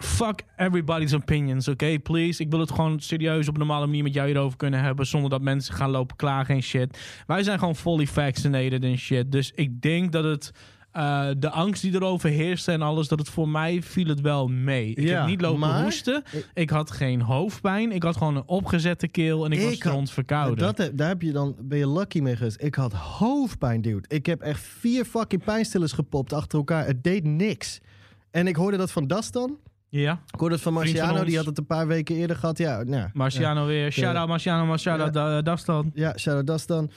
fuck 0.00 0.42
everybody's 0.56 1.12
opinions, 1.14 1.68
oké? 1.68 1.98
Please. 1.98 2.42
Ik 2.42 2.50
wil 2.50 2.60
het 2.60 2.70
gewoon 2.70 3.00
serieus 3.00 3.48
op 3.48 3.54
een 3.54 3.60
normale 3.60 3.86
manier 3.86 4.02
met 4.02 4.14
jou 4.14 4.26
hierover 4.26 4.56
kunnen 4.56 4.80
hebben. 4.82 5.06
Zonder 5.06 5.30
dat 5.30 5.40
mensen 5.42 5.74
gaan 5.74 5.90
lopen 5.90 6.16
klagen 6.16 6.54
en 6.54 6.62
shit. 6.62 7.22
Wij 7.26 7.42
zijn 7.42 7.58
gewoon 7.58 7.76
fully 7.76 8.06
vaccinated 8.06 8.84
en 8.84 8.98
shit. 8.98 9.32
Dus 9.32 9.52
ik 9.54 9.80
denk 9.82 10.12
dat 10.12 10.24
het. 10.24 10.52
Eh, 10.92 11.28
de 11.38 11.50
angst 11.50 11.82
die 11.82 11.94
erover 11.94 12.30
heerste 12.30 12.72
en 12.72 12.82
alles, 12.82 13.08
dat 13.08 13.18
het 13.18 13.28
voor 13.28 13.48
mij 13.48 13.82
viel 13.82 14.06
het 14.06 14.20
wel 14.20 14.48
mee. 14.48 14.88
Ik 14.90 15.00
Ja, 15.08 15.18
heb 15.18 15.26
niet 15.28 15.40
lopen 15.40 15.58
maar- 15.58 15.82
hoesten. 15.82 16.22
Ik 16.54 16.70
had 16.70 16.90
geen 16.90 17.20
hoofdpijn. 17.20 17.92
Ik 17.92 18.02
had 18.02 18.16
gewoon 18.16 18.36
een 18.36 18.46
opgezette 18.48 19.08
keel 19.08 19.44
en 19.44 19.50
ik, 19.52 19.58
Ik 19.58 19.64
was 19.64 19.72
had- 19.72 19.80
stront 19.82 20.10
verkouden. 20.10 20.74
Dat, 20.74 20.90
daar 20.94 21.08
heb 21.08 21.22
je 21.22 21.32
dan, 21.32 21.56
ben 21.60 21.78
je 21.78 21.88
lucky 21.90 22.20
mee 22.20 22.36
geweest. 22.36 22.62
Ik 22.62 22.74
had 22.74 22.92
hoofdpijn, 22.92 23.82
dude. 23.82 24.08
Ik 24.08 24.26
heb 24.26 24.40
echt 24.40 24.60
vier 24.62 25.04
fucking 25.04 25.44
pijnstillers 25.44 25.92
gepopt 25.92 26.32
achter 26.32 26.58
elkaar. 26.58 26.86
Het 26.86 27.04
deed 27.04 27.24
niks. 27.24 27.80
En 28.30 28.46
ik 28.46 28.56
hoorde 28.56 28.76
dat 28.76 28.90
van 28.92 29.06
Dastan. 29.06 29.56
Ja, 29.88 30.20
Ik 30.32 30.40
hoorde 30.40 30.54
het 30.54 30.64
van 30.64 30.72
Marciano. 30.72 31.24
die 31.24 31.36
had 31.36 31.46
het 31.46 31.58
een 31.58 31.66
paar 31.66 31.86
weken 31.86 32.16
eerder 32.16 32.36
gehad. 32.36 32.58
Ja, 32.58 32.82
nou, 32.82 33.08
Marciano 33.12 33.66
weer. 33.66 33.92
Shout-out 33.92 34.28
Marciano, 34.28 34.66
maar 34.66 34.78
shout-out 34.78 35.16
uh, 35.16 35.42
Dastan. 35.42 35.90
Ja, 35.94 36.16
shout-out 36.18 36.46
Dastan. 36.46 36.90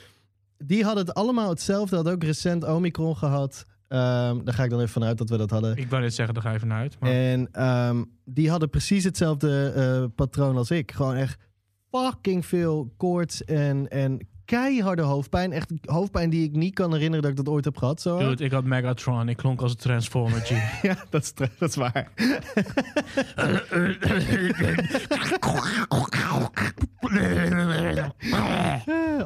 Die 0.58 0.84
hadden 0.84 1.04
het 1.06 1.14
allemaal 1.14 1.48
hetzelfde. 1.48 1.96
Had 1.96 2.08
ook 2.08 2.22
recent 2.22 2.64
Omicron 2.64 3.16
gehad. 3.16 3.64
Ehm, 3.88 4.44
daar 4.44 4.54
ga 4.54 4.64
ik 4.64 4.70
dan 4.70 4.78
even 4.78 4.92
vanuit 4.92 5.18
dat 5.18 5.28
we 5.28 5.36
dat 5.36 5.50
hadden. 5.50 5.76
Ik 5.76 5.88
wou 5.88 6.02
net 6.02 6.14
zeggen, 6.14 6.34
daar 6.34 6.42
ga 6.42 6.52
je 6.52 6.58
vanuit. 6.58 6.96
Maar... 7.00 7.10
En 7.10 7.48
ehm, 7.52 8.04
die 8.24 8.50
hadden 8.50 8.70
precies 8.70 9.04
hetzelfde 9.04 9.72
eh, 9.76 10.04
patroon 10.14 10.56
als 10.56 10.70
ik. 10.70 10.92
Gewoon 10.92 11.14
echt 11.14 11.38
fucking 11.90 12.46
veel 12.46 12.94
koorts 12.96 13.44
en, 13.44 13.88
en 13.88 14.28
keiharde 14.44 15.02
hoofdpijn. 15.02 15.52
Echt 15.52 15.72
hoofdpijn 15.84 16.30
die 16.30 16.44
ik 16.44 16.52
niet 16.52 16.74
kan 16.74 16.92
herinneren 16.92 17.22
dat 17.22 17.30
ik 17.30 17.36
dat 17.44 17.54
ooit 17.54 17.64
heb 17.64 17.76
gehad. 17.76 18.00
Zo 18.00 18.14
hard. 18.16 18.28
Dude, 18.28 18.44
ik 18.44 18.52
had 18.52 18.64
Megatron. 18.64 19.28
Ik 19.28 19.36
klonk 19.36 19.60
als 19.60 19.70
een 19.70 19.76
Transformer 19.76 20.40
G. 20.40 20.50
Ja, 20.82 20.96
dat 21.10 21.22
is, 21.22 21.34
dat 21.34 21.50
is 21.68 21.76
waar. 21.76 22.08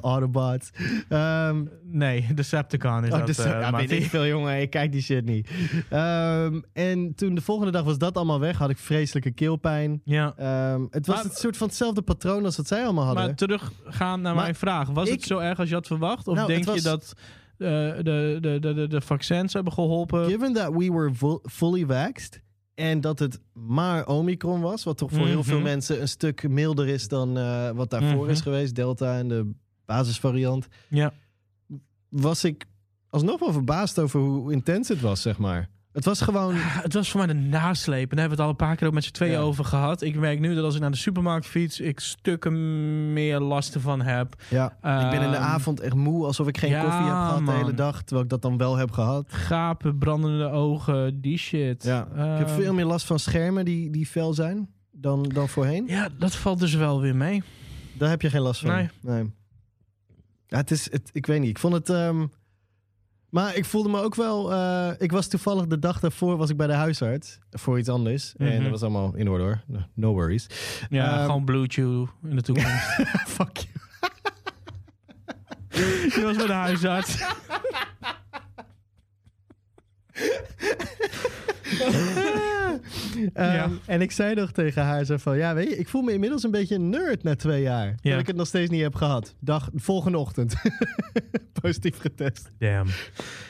Autobots. 0.03 0.71
Ehm 1.09 1.63
nee, 1.91 2.27
Decepticon 2.35 3.05
is 3.05 3.13
Oh, 3.13 3.27
dat. 3.27 3.37
ja, 3.37 3.73
weet 3.73 3.91
ik 3.93 4.05
veel, 4.05 4.27
jongen. 4.27 4.61
Ik 4.61 4.71
kijk 4.71 4.93
die 4.93 5.03
shit 5.03 5.25
niet. 5.25 5.49
Ehm, 5.91 6.61
en 6.73 7.15
toen 7.15 7.35
de 7.35 7.41
volgende 7.41 7.73
dag 7.73 7.85
was 7.85 7.99
dat 7.99 8.17
allemaal 8.17 8.41
weg. 8.41 8.59
Had 8.59 8.71
ik 8.71 8.79
vreselijke 8.79 9.31
keelpijn. 9.31 10.01
Ja. 10.05 10.35
Ehm, 10.37 10.83
het 10.91 11.07
was 11.07 11.17
Maar- 11.17 11.25
het 11.25 11.39
soort 11.39 11.57
van 11.57 11.67
hetzelfde 11.67 12.03
patroon 12.03 12.45
als 12.45 12.57
wat 12.57 12.67
zij 12.67 12.85
allemaal 12.85 13.05
hadden. 13.05 13.25
Maar 13.25 13.35
teruggaan 13.35 14.21
naar 14.21 14.35
Maar 14.35 14.43
mijn 14.43 14.55
vraag. 14.55 14.89
Was 14.89 15.08
ik- 15.09 15.19
het 15.19 15.29
zo 15.29 15.39
erg 15.39 15.59
als 15.59 15.69
je 15.69 15.75
had 15.75 15.87
verwacht? 15.87 16.29
Of 16.29 16.35
Nou, 16.35 16.47
denk 16.49 16.65
je 16.65 16.71
was- 16.71 16.83
dat 16.83 17.13
eh, 17.59 17.69
de, 17.69 18.39
de, 18.41 18.59
de, 18.61 18.75
de, 18.75 18.87
de 18.89 19.01
vaccins 19.01 19.53
hebben 19.53 19.73
geholpen? 19.73 20.25
Given 20.25 20.53
that 20.53 20.73
we 20.75 20.93
were 20.93 21.39
fully 21.51 21.87
vaxxed... 21.87 22.41
en 22.75 23.01
dat 23.01 23.19
het 23.19 23.41
maar 23.53 24.07
Omicron 24.07 24.61
was... 24.61 24.85
wat 24.85 24.99
toch 24.99 25.11
voor 25.13 25.27
heel 25.27 25.43
veel 25.45 25.55
Mhm. 25.57 25.65
mensen 25.65 26.01
een 26.01 26.09
stuk 26.09 26.49
milder 26.49 26.89
is... 26.89 27.09
dan 27.09 27.39
eh, 27.39 27.71
wat 27.71 27.91
daarvoor 27.91 28.23
Mhm. 28.23 28.31
is 28.31 28.41
geweest. 28.41 28.75
Delta 28.75 29.19
en 29.19 29.29
de 29.29 29.51
basisvariant. 29.87 30.67
Ja. 30.89 31.13
Was 32.09 32.45
ik 32.45 32.65
alsnog 33.11 33.41
wel 33.41 33.53
verbaasd 33.53 33.99
over 33.99 34.21
hoe 34.21 34.53
intens 34.53 34.89
het 34.89 35.01
was, 35.01 35.23
zeg 35.23 35.39
maar. 35.39 35.69
Het 35.99 36.07
was 36.07 36.21
gewoon... 36.21 36.55
Ah, 36.55 36.83
Het 36.83 36.93
was 36.95 37.11
voor 37.11 37.19
mij 37.27 37.35
de 37.35 37.41
nasleep. 37.41 38.11
En 38.11 38.17
daar 38.17 38.19
hebben 38.29 38.37
we 38.37 38.43
het 38.43 38.45
al 38.45 38.49
een 38.49 38.67
paar 38.69 38.77
keer 38.77 38.87
ook 38.87 38.93
met 38.95 39.05
z'n 39.05 39.11
tweeën 39.13 39.33
Ja. 39.33 39.39
over 39.39 39.65
gehad. 39.65 40.03
Ik 40.03 40.17
merk 40.17 40.41
nu 40.41 40.55
dat 40.55 40.65
als 40.65 40.75
ik 40.75 40.81
naar 40.81 40.91
de 40.91 40.97
supermarkt 40.97 41.47
fiets, 41.47 41.81
ik 41.81 42.01
stukken 42.01 43.13
meer 43.13 43.39
last 43.41 43.75
ervan 43.75 44.01
heb. 44.01 44.35
Ja, 44.51 44.67
ik 44.73 45.11
ben 45.11 45.23
in 45.23 45.31
de 45.31 45.37
Ehm, 45.37 45.45
avond 45.45 45.81
echt 45.81 45.95
moe... 45.95 46.25
alsof 46.27 46.49
ik 46.49 46.59
geen 46.59 46.71
ja, 46.71 46.81
koffie 46.83 47.01
heb 47.05 47.09
gehad 47.15 47.47
de 47.47 47.53
hele 47.53 47.75
dag... 47.75 47.99
terwijl 48.03 48.23
ik 48.23 48.29
dat 48.31 48.43
dan 48.43 48.57
wel 48.57 48.77
heb 48.77 48.91
gehad. 48.91 49.25
Gapen, 49.33 49.99
brandende 49.99 50.51
ogen, 50.51 51.21
die 51.21 51.39
shit. 51.39 51.83
Ja, 51.85 52.03
ik 52.03 52.39
heb 52.39 52.47
Ehm, 52.49 52.55
veel 52.61 52.75
meer 52.75 52.85
last 52.87 53.07
van 53.07 53.19
schermen 53.19 53.65
die, 53.65 53.91
die 53.91 54.07
fel 54.07 54.35
zijn... 54.35 54.69
Dan, 54.93 55.23
dan 55.23 55.49
voorheen. 55.49 55.85
Ja, 55.87 56.09
dat 56.19 56.35
valt 56.37 56.59
dus 56.61 56.75
wel 56.75 57.01
weer 57.01 57.17
mee. 57.17 57.43
Daar 57.93 58.09
heb 58.09 58.23
je 58.23 58.31
geen 58.31 58.41
last 58.41 58.61
van. 58.61 58.89
Nee. 59.03 59.33
Ja, 60.47 60.57
het 60.57 60.71
is, 60.71 60.91
het, 60.93 61.11
ik 61.13 61.27
weet 61.27 61.41
niet. 61.41 61.51
Ik 61.51 61.59
vond 61.59 61.75
het. 61.75 61.91
ehm, 61.91 62.27
maar 63.31 63.57
ik 63.57 63.65
voelde 63.65 63.89
me 63.89 64.01
ook 64.03 64.15
wel. 64.15 64.53
eh, 64.53 64.91
ik 64.99 65.13
was 65.13 65.29
toevallig 65.29 65.67
de 65.67 65.79
dag 65.79 66.01
daarvoor 66.01 66.37
was 66.37 66.51
ik 66.51 66.57
bij 66.57 66.67
de 66.67 66.73
huisarts 66.73 67.39
voor 67.51 67.79
iets 67.79 67.89
anders. 67.89 68.35
En 68.37 68.47
Mhm. 68.55 68.63
dat 68.63 68.71
was 68.71 68.83
allemaal 68.83 69.15
in 69.15 69.29
orde 69.29 69.45
hoor. 69.45 69.61
No 69.95 70.13
worries. 70.13 70.47
Ja, 70.91 71.17
Ehm, 71.17 71.25
gewoon 71.25 71.45
Blue 71.45 71.65
Chew 71.69 72.07
in 72.29 72.37
de 72.37 72.43
toekomst. 72.43 72.87
Fuck 73.37 73.57
you. 73.57 73.69
Die 76.15 76.23
was 76.25 76.37
bij 76.37 76.47
de 76.47 76.53
huisarts. 76.53 77.17
Ehm, 83.35 83.53
Ja. 83.55 83.71
En 83.87 84.01
ik 84.01 84.11
zei 84.11 84.35
nog 84.35 84.53
tegen 84.53 84.83
haar 84.83 85.05
zo 85.05 85.17
van, 85.17 85.37
ja 85.37 85.55
weet 85.55 85.69
je, 85.69 85.77
ik 85.79 85.89
voel 85.89 86.03
me 86.03 86.13
inmiddels 86.13 86.43
een 86.43 86.51
beetje 86.51 86.75
een 86.75 86.89
nerd 86.89 87.23
na 87.23 87.37
twee 87.37 87.63
jaar. 87.63 87.95
Ja. 88.01 88.11
Dat 88.11 88.21
ik 88.21 88.27
het 88.27 88.37
nog 88.37 88.47
steeds 88.47 88.71
niet 88.71 88.83
heb 88.83 88.95
gehad. 88.95 89.35
Dag, 89.41 89.71
volgende 89.75 90.19
ochtend. 90.19 90.55
Positief 91.61 91.99
getest. 91.99 92.51
Damn. 92.59 92.89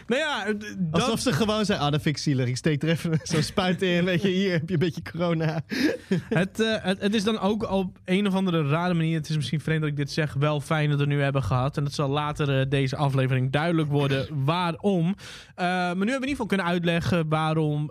Nou 0.08 0.20
ja, 0.20 0.52
dat... 0.78 1.02
Alsof 1.02 1.20
ze 1.20 1.32
gewoon 1.32 1.64
zei, 1.64 1.78
ah 1.78 1.90
dat 1.90 2.02
vind 2.02 2.16
ik 2.16 2.22
zielig. 2.22 2.46
Ik 2.46 2.56
steek 2.56 2.82
er 2.82 2.88
even 2.88 3.20
zo'n 3.22 3.42
spuit 3.42 3.82
in. 3.82 4.04
Weet 4.04 4.22
je, 4.22 4.28
hier 4.28 4.52
heb 4.52 4.68
je 4.68 4.74
een 4.74 4.80
beetje 4.80 5.02
corona. 5.12 5.60
Het, 6.28 6.60
eh, 6.60 6.74
het, 6.80 7.00
het 7.00 7.14
is 7.14 7.24
dan 7.24 7.38
ook 7.38 7.70
op 7.70 7.98
een 8.04 8.26
of 8.26 8.34
andere 8.34 8.68
rare 8.68 8.94
manier, 8.94 9.16
het 9.16 9.28
is 9.28 9.36
misschien 9.36 9.60
vreemd 9.60 9.80
dat 9.80 9.90
ik 9.90 9.96
dit 9.96 10.10
zeg, 10.10 10.34
wel 10.34 10.60
fijn 10.60 10.90
dat 10.90 10.98
we 10.98 11.06
nu 11.06 11.22
hebben 11.22 11.42
gehad. 11.42 11.76
En 11.76 11.84
het 11.84 11.94
zal 11.94 12.08
later 12.08 12.60
eh, 12.60 12.68
deze 12.68 12.96
aflevering 12.96 13.50
duidelijk 13.50 13.88
worden 13.88 14.26
waarom. 14.44 15.14
Eh, 15.54 15.64
maar 15.64 15.94
nu 15.94 15.94
hebben 15.94 16.04
we 16.04 16.04
in 16.04 16.12
ieder 16.12 16.28
geval 16.28 16.46
kunnen 16.46 16.66
uitleggen 16.66 17.28
waarom 17.28 17.86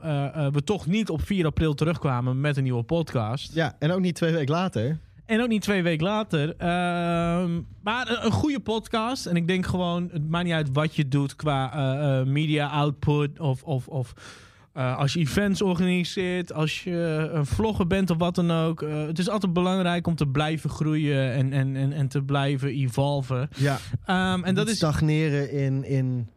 we 0.52 0.62
toch 0.64 0.86
niet 0.86 1.10
op 1.10 1.22
4 1.26 1.46
april 1.46 1.74
terugkwamen 1.74 2.42
met 2.42 2.58
een 2.58 2.64
nieuwe 2.64 2.84
podcast. 2.84 3.54
Ja, 3.54 3.76
en 3.80 3.92
ook 3.92 4.00
niet 4.00 4.16
twee 4.16 4.34
weken 4.34 4.54
later. 4.54 5.00
En 5.28 5.42
ook 5.42 5.48
niet 5.48 5.62
twee 5.62 5.84
weken 5.84 6.06
later. 6.06 6.56
Ehm, 6.58 7.62
maar 7.84 8.24
een, 8.26 8.32
goede 8.32 8.60
podcast. 8.60 9.26
En 9.26 9.36
ik 9.36 9.48
denk 9.48 9.66
gewoon, 9.66 10.10
het 10.12 10.30
maakt 10.30 10.46
niet 10.46 10.54
uit 10.54 10.70
wat 10.74 10.96
je 10.96 11.08
doet 11.08 11.36
qua 11.36 11.74
eh, 11.74 12.20
eh, 12.20 12.28
media 12.28 12.68
output. 12.68 13.40
Of, 13.40 13.64
of, 13.64 13.88
of 13.88 14.14
eh, 14.74 14.98
als 14.98 15.14
je 15.14 15.20
events 15.20 15.62
organiseert. 15.62 16.54
Als 16.54 16.84
je 16.84 17.30
een 17.34 17.46
vlogger 17.46 17.88
bent 17.88 18.10
of 18.10 18.18
wat 18.18 18.36
dan 18.36 18.52
ook. 18.52 18.82
Het 18.82 19.20
is 19.20 19.30
altijd 19.30 19.54
belangrijk 19.54 20.08
om 20.08 20.16
te 20.16 20.28
blijven 20.28 20.70
groeien 20.70 21.32
en, 21.32 21.54
en, 21.54 21.76
en, 21.76 21.94
en 21.94 22.08
te 22.08 22.22
blijven 22.22 22.70
evolven. 22.70 23.50
Ja, 23.56 23.78
Ehm, 24.06 24.44
en 24.44 24.56
dat 24.56 24.70
is 24.70 24.76
stagneren 24.76 25.52
in, 25.52 25.84
in 25.84 26.28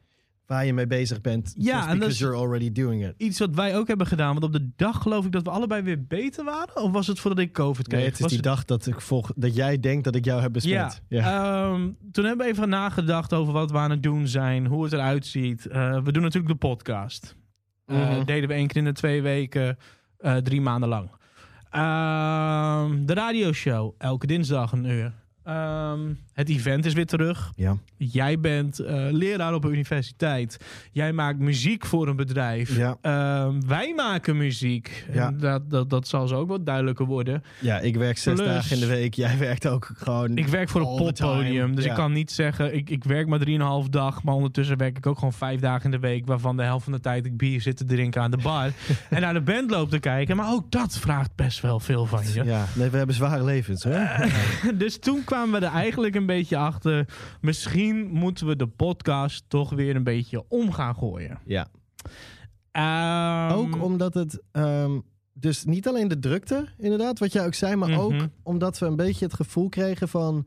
waar 0.51 0.67
je 0.67 0.75
mee 0.75 0.87
bezig 0.87 1.21
bent. 1.21 1.53
Ja, 1.57 1.81
en 1.89 1.95
because 1.95 2.13
is- 2.13 2.19
you're 2.19 2.37
already 2.37 2.73
doing 2.73 3.07
it. 3.07 3.15
iets 3.17 3.39
wat 3.39 3.55
wij 3.55 3.77
ook 3.77 3.89
hebben 3.89 4.07
gedaan. 4.07 4.33
Want 4.33 4.45
op 4.45 4.53
de 4.53 4.71
dag 4.77 5.03
geloof 5.03 5.25
ik 5.25 5.33
dat 5.33 5.43
we 5.43 5.51
allebei 5.51 5.83
weer 5.83 6.07
beter 6.07 6.45
waren. 6.45 6.77
Of 6.83 6.91
was 6.93 7.07
het 7.07 7.21
voordat 7.21 7.39
ik 7.39 7.53
COVID 7.53 7.87
kreeg? 7.89 7.99
Nee, 8.01 8.09
het 8.09 8.17
is 8.17 8.23
Was 8.23 8.33
die 8.33 8.43
dag 8.43 8.65
dat, 8.65 8.87
ik 8.87 9.01
volg, 9.01 9.33
dat 9.37 9.55
jij 9.55 9.81
denkt 9.81 10.05
dat 10.05 10.15
ik 10.15 10.25
jou 10.25 10.41
heb 10.41 10.53
besmet. 10.53 11.03
Ja. 11.09 11.71
Ehm, 11.71 11.89
toen 12.13 12.25
hebben 12.25 12.47
we 12.47 12.53
even 12.53 12.69
nagedacht 12.69 13.33
over 13.35 13.53
wat 13.53 13.71
we 13.71 13.79
aan 13.79 13.91
het 13.91 14.03
doen 14.03 14.29
zijn, 14.29 14.67
hoe 14.67 14.85
het 14.85 14.93
eruit 14.93 15.27
ziet. 15.27 15.67
Eh, 15.67 16.03
we 16.03 16.13
doen 16.13 16.23
natuurlijk 16.23 16.53
de 16.61 16.67
podcast. 16.69 17.37
Mhm. 17.87 18.25
Deden 18.25 18.49
we 18.49 18.55
één 18.55 18.67
keer 18.67 18.77
in 18.77 18.85
de 18.85 18.93
twee 18.93 19.23
weken, 19.23 19.79
eh, 20.19 20.37
drie 20.37 20.61
maanden 20.61 20.89
lang. 20.89 21.11
Ehm, 21.71 23.05
de 23.07 23.15
radioshow, 23.15 23.95
elke 23.99 24.27
dinsdag 24.27 24.73
een 24.73 24.85
uur. 24.85 25.13
Ehm, 25.45 26.01
het 26.33 26.49
event 26.49 26.87
is 26.87 26.93
weer 26.93 27.07
terug. 27.07 27.53
ja. 27.57 27.77
Jij 28.03 28.40
bent 28.40 28.79
eh, 28.79 29.07
leraar 29.11 29.55
op 29.55 29.64
een 29.64 29.73
universiteit. 29.73 30.57
Jij 30.93 31.12
maakt 31.12 31.38
muziek 31.38 31.87
voor 31.87 32.09
een 32.09 32.16
bedrijf. 32.16 32.77
Ja. 32.77 32.97
Ehm, 33.01 33.61
wij 33.66 33.93
maken 33.97 34.37
muziek. 34.37 35.05
Ja. 35.12 35.27
En 35.27 35.38
dat, 35.38 35.71
dat, 35.71 35.90
dat 35.90 36.09
zal 36.09 36.29
zo 36.29 36.35
ook 36.37 36.49
wat 36.49 36.66
duidelijker 36.66 37.07
worden. 37.07 37.43
ja, 37.61 37.79
ik 37.79 37.97
werk 37.97 38.19
zes 38.19 38.35
Plus- 38.35 38.47
dagen 38.47 38.75
in 38.75 38.81
de 38.81 38.87
week. 38.87 39.14
Jij 39.14 39.38
werkt 39.38 39.66
ook 39.69 39.90
gewoon... 39.97 40.37
Ik 40.37 40.47
werk 40.49 40.69
voor 40.69 40.81
een 40.81 40.97
poppodium, 40.97 41.75
dus 41.75 41.85
Ja. 41.85 41.90
ik 41.90 41.97
kan 41.97 42.12
niet 42.12 42.31
zeggen... 42.31 42.75
Ik, 42.75 42.90
ik 42.90 43.05
werk 43.05 43.27
maar 43.27 43.38
3,5 43.85 43.88
dag, 43.90 44.23
maar 44.23 44.35
ondertussen 44.35 44.77
werk 44.77 44.97
ik 44.97 45.07
ook 45.07 45.14
gewoon 45.19 45.33
vijf 45.33 45.61
dagen 45.61 45.85
in 45.85 45.90
de 45.90 45.99
week... 45.99 46.27
waarvan 46.27 46.57
de 46.57 46.62
helft 46.62 46.85
van 46.85 46.93
de 46.93 47.01
tijd 47.01 47.27
ik 47.27 47.37
bier 47.37 47.61
zit 47.61 47.77
te 47.77 47.85
drinken 47.85 48.23
aan 48.23 48.31
de 48.31 48.37
bar... 48.43 48.71
en 49.11 49.21
naar 49.21 49.35
de 49.35 49.40
band 49.40 49.71
loop 49.71 49.90
te 49.90 49.99
kijken. 49.99 50.37
Maar 50.37 50.53
ook 50.53 50.71
dat 50.71 50.99
vraagt 50.99 51.31
best 51.35 51.61
wel 51.61 51.81
veel 51.81 52.07
van 52.07 52.23
je. 52.35 52.45
Ja, 52.45 52.66
nee, 52.75 52.88
we 52.90 52.97
hebben 52.97 53.14
zware 53.16 53.45
levens. 53.45 53.85
Hè? 53.85 54.05
Dus 54.75 54.99
toen 54.99 55.25
kwamen 55.25 55.61
we 55.61 55.66
er 55.66 55.73
eigenlijk 55.73 56.14
een 56.20 56.26
beetje 56.26 56.56
achter... 56.56 57.09
misschien 57.40 58.06
moeten 58.11 58.46
we 58.46 58.56
de 58.56 58.66
podcast 58.66 59.44
toch 59.48 59.70
weer 59.70 59.96
een 59.96 60.04
beetje 60.04 60.44
om 60.48 60.72
gaan 60.72 60.94
gooien. 60.94 61.38
ja. 61.44 61.68
Ehm, 62.72 63.52
Ook 63.59 63.83
omdat 63.83 64.14
het... 64.14 64.42
ehm, 64.52 64.98
dus 65.33 65.64
niet 65.64 65.88
alleen 65.88 66.09
de 66.09 66.18
drukte, 66.18 66.68
inderdaad, 66.78 67.18
wat 67.18 67.33
jij 67.33 67.46
ook 67.46 67.54
zei... 67.54 67.76
maar 67.76 67.88
Mhm. 67.88 67.98
ook 68.00 68.14
omdat 68.42 68.78
we 68.78 68.87
een 68.87 68.96
beetje 68.96 69.24
het 69.24 69.35
gevoel 69.35 69.68
kregen 69.68 70.09
van... 70.09 70.46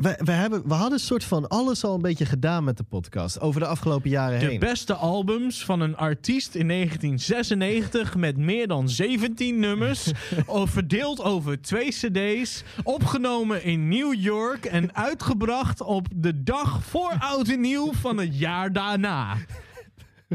We, 0.00 0.20
we, 0.24 0.30
hebben, 0.32 0.68
we 0.68 0.74
hadden 0.74 0.92
een 0.92 0.98
soort 1.04 1.24
van 1.24 1.48
alles 1.48 1.84
al 1.84 1.94
een 1.94 2.00
beetje 2.00 2.26
gedaan 2.26 2.64
met 2.64 2.76
de 2.76 2.82
podcast... 2.82 3.40
over 3.40 3.60
de 3.60 3.66
afgelopen 3.66 4.10
jaren 4.10 4.40
De 4.40 4.46
heen. 4.46 4.58
beste 4.58 4.94
albums 4.94 5.64
van 5.64 5.80
een 5.80 5.96
artiest 5.96 6.54
in 6.54 6.68
1996 6.68 8.14
met 8.16 8.36
meer 8.36 8.66
dan 8.68 8.88
17 8.88 9.58
nummers. 9.60 10.12
verdeeld 10.64 11.22
over 11.22 11.60
twee 11.62 11.88
CD's. 11.88 12.62
Opgenomen 12.82 13.62
in 13.64 13.88
New 13.88 14.14
York 14.14 14.64
en 14.64 14.94
uitgebracht 14.94 15.80
op 15.80 16.06
de 16.14 16.42
dag 16.42 16.84
voor 16.84 17.14
oud 17.18 17.48
en 17.48 17.60
nieuw 17.60 17.92
van 17.92 18.16
het 18.18 18.38
jaar 18.38 18.72
daarna. 18.72 19.36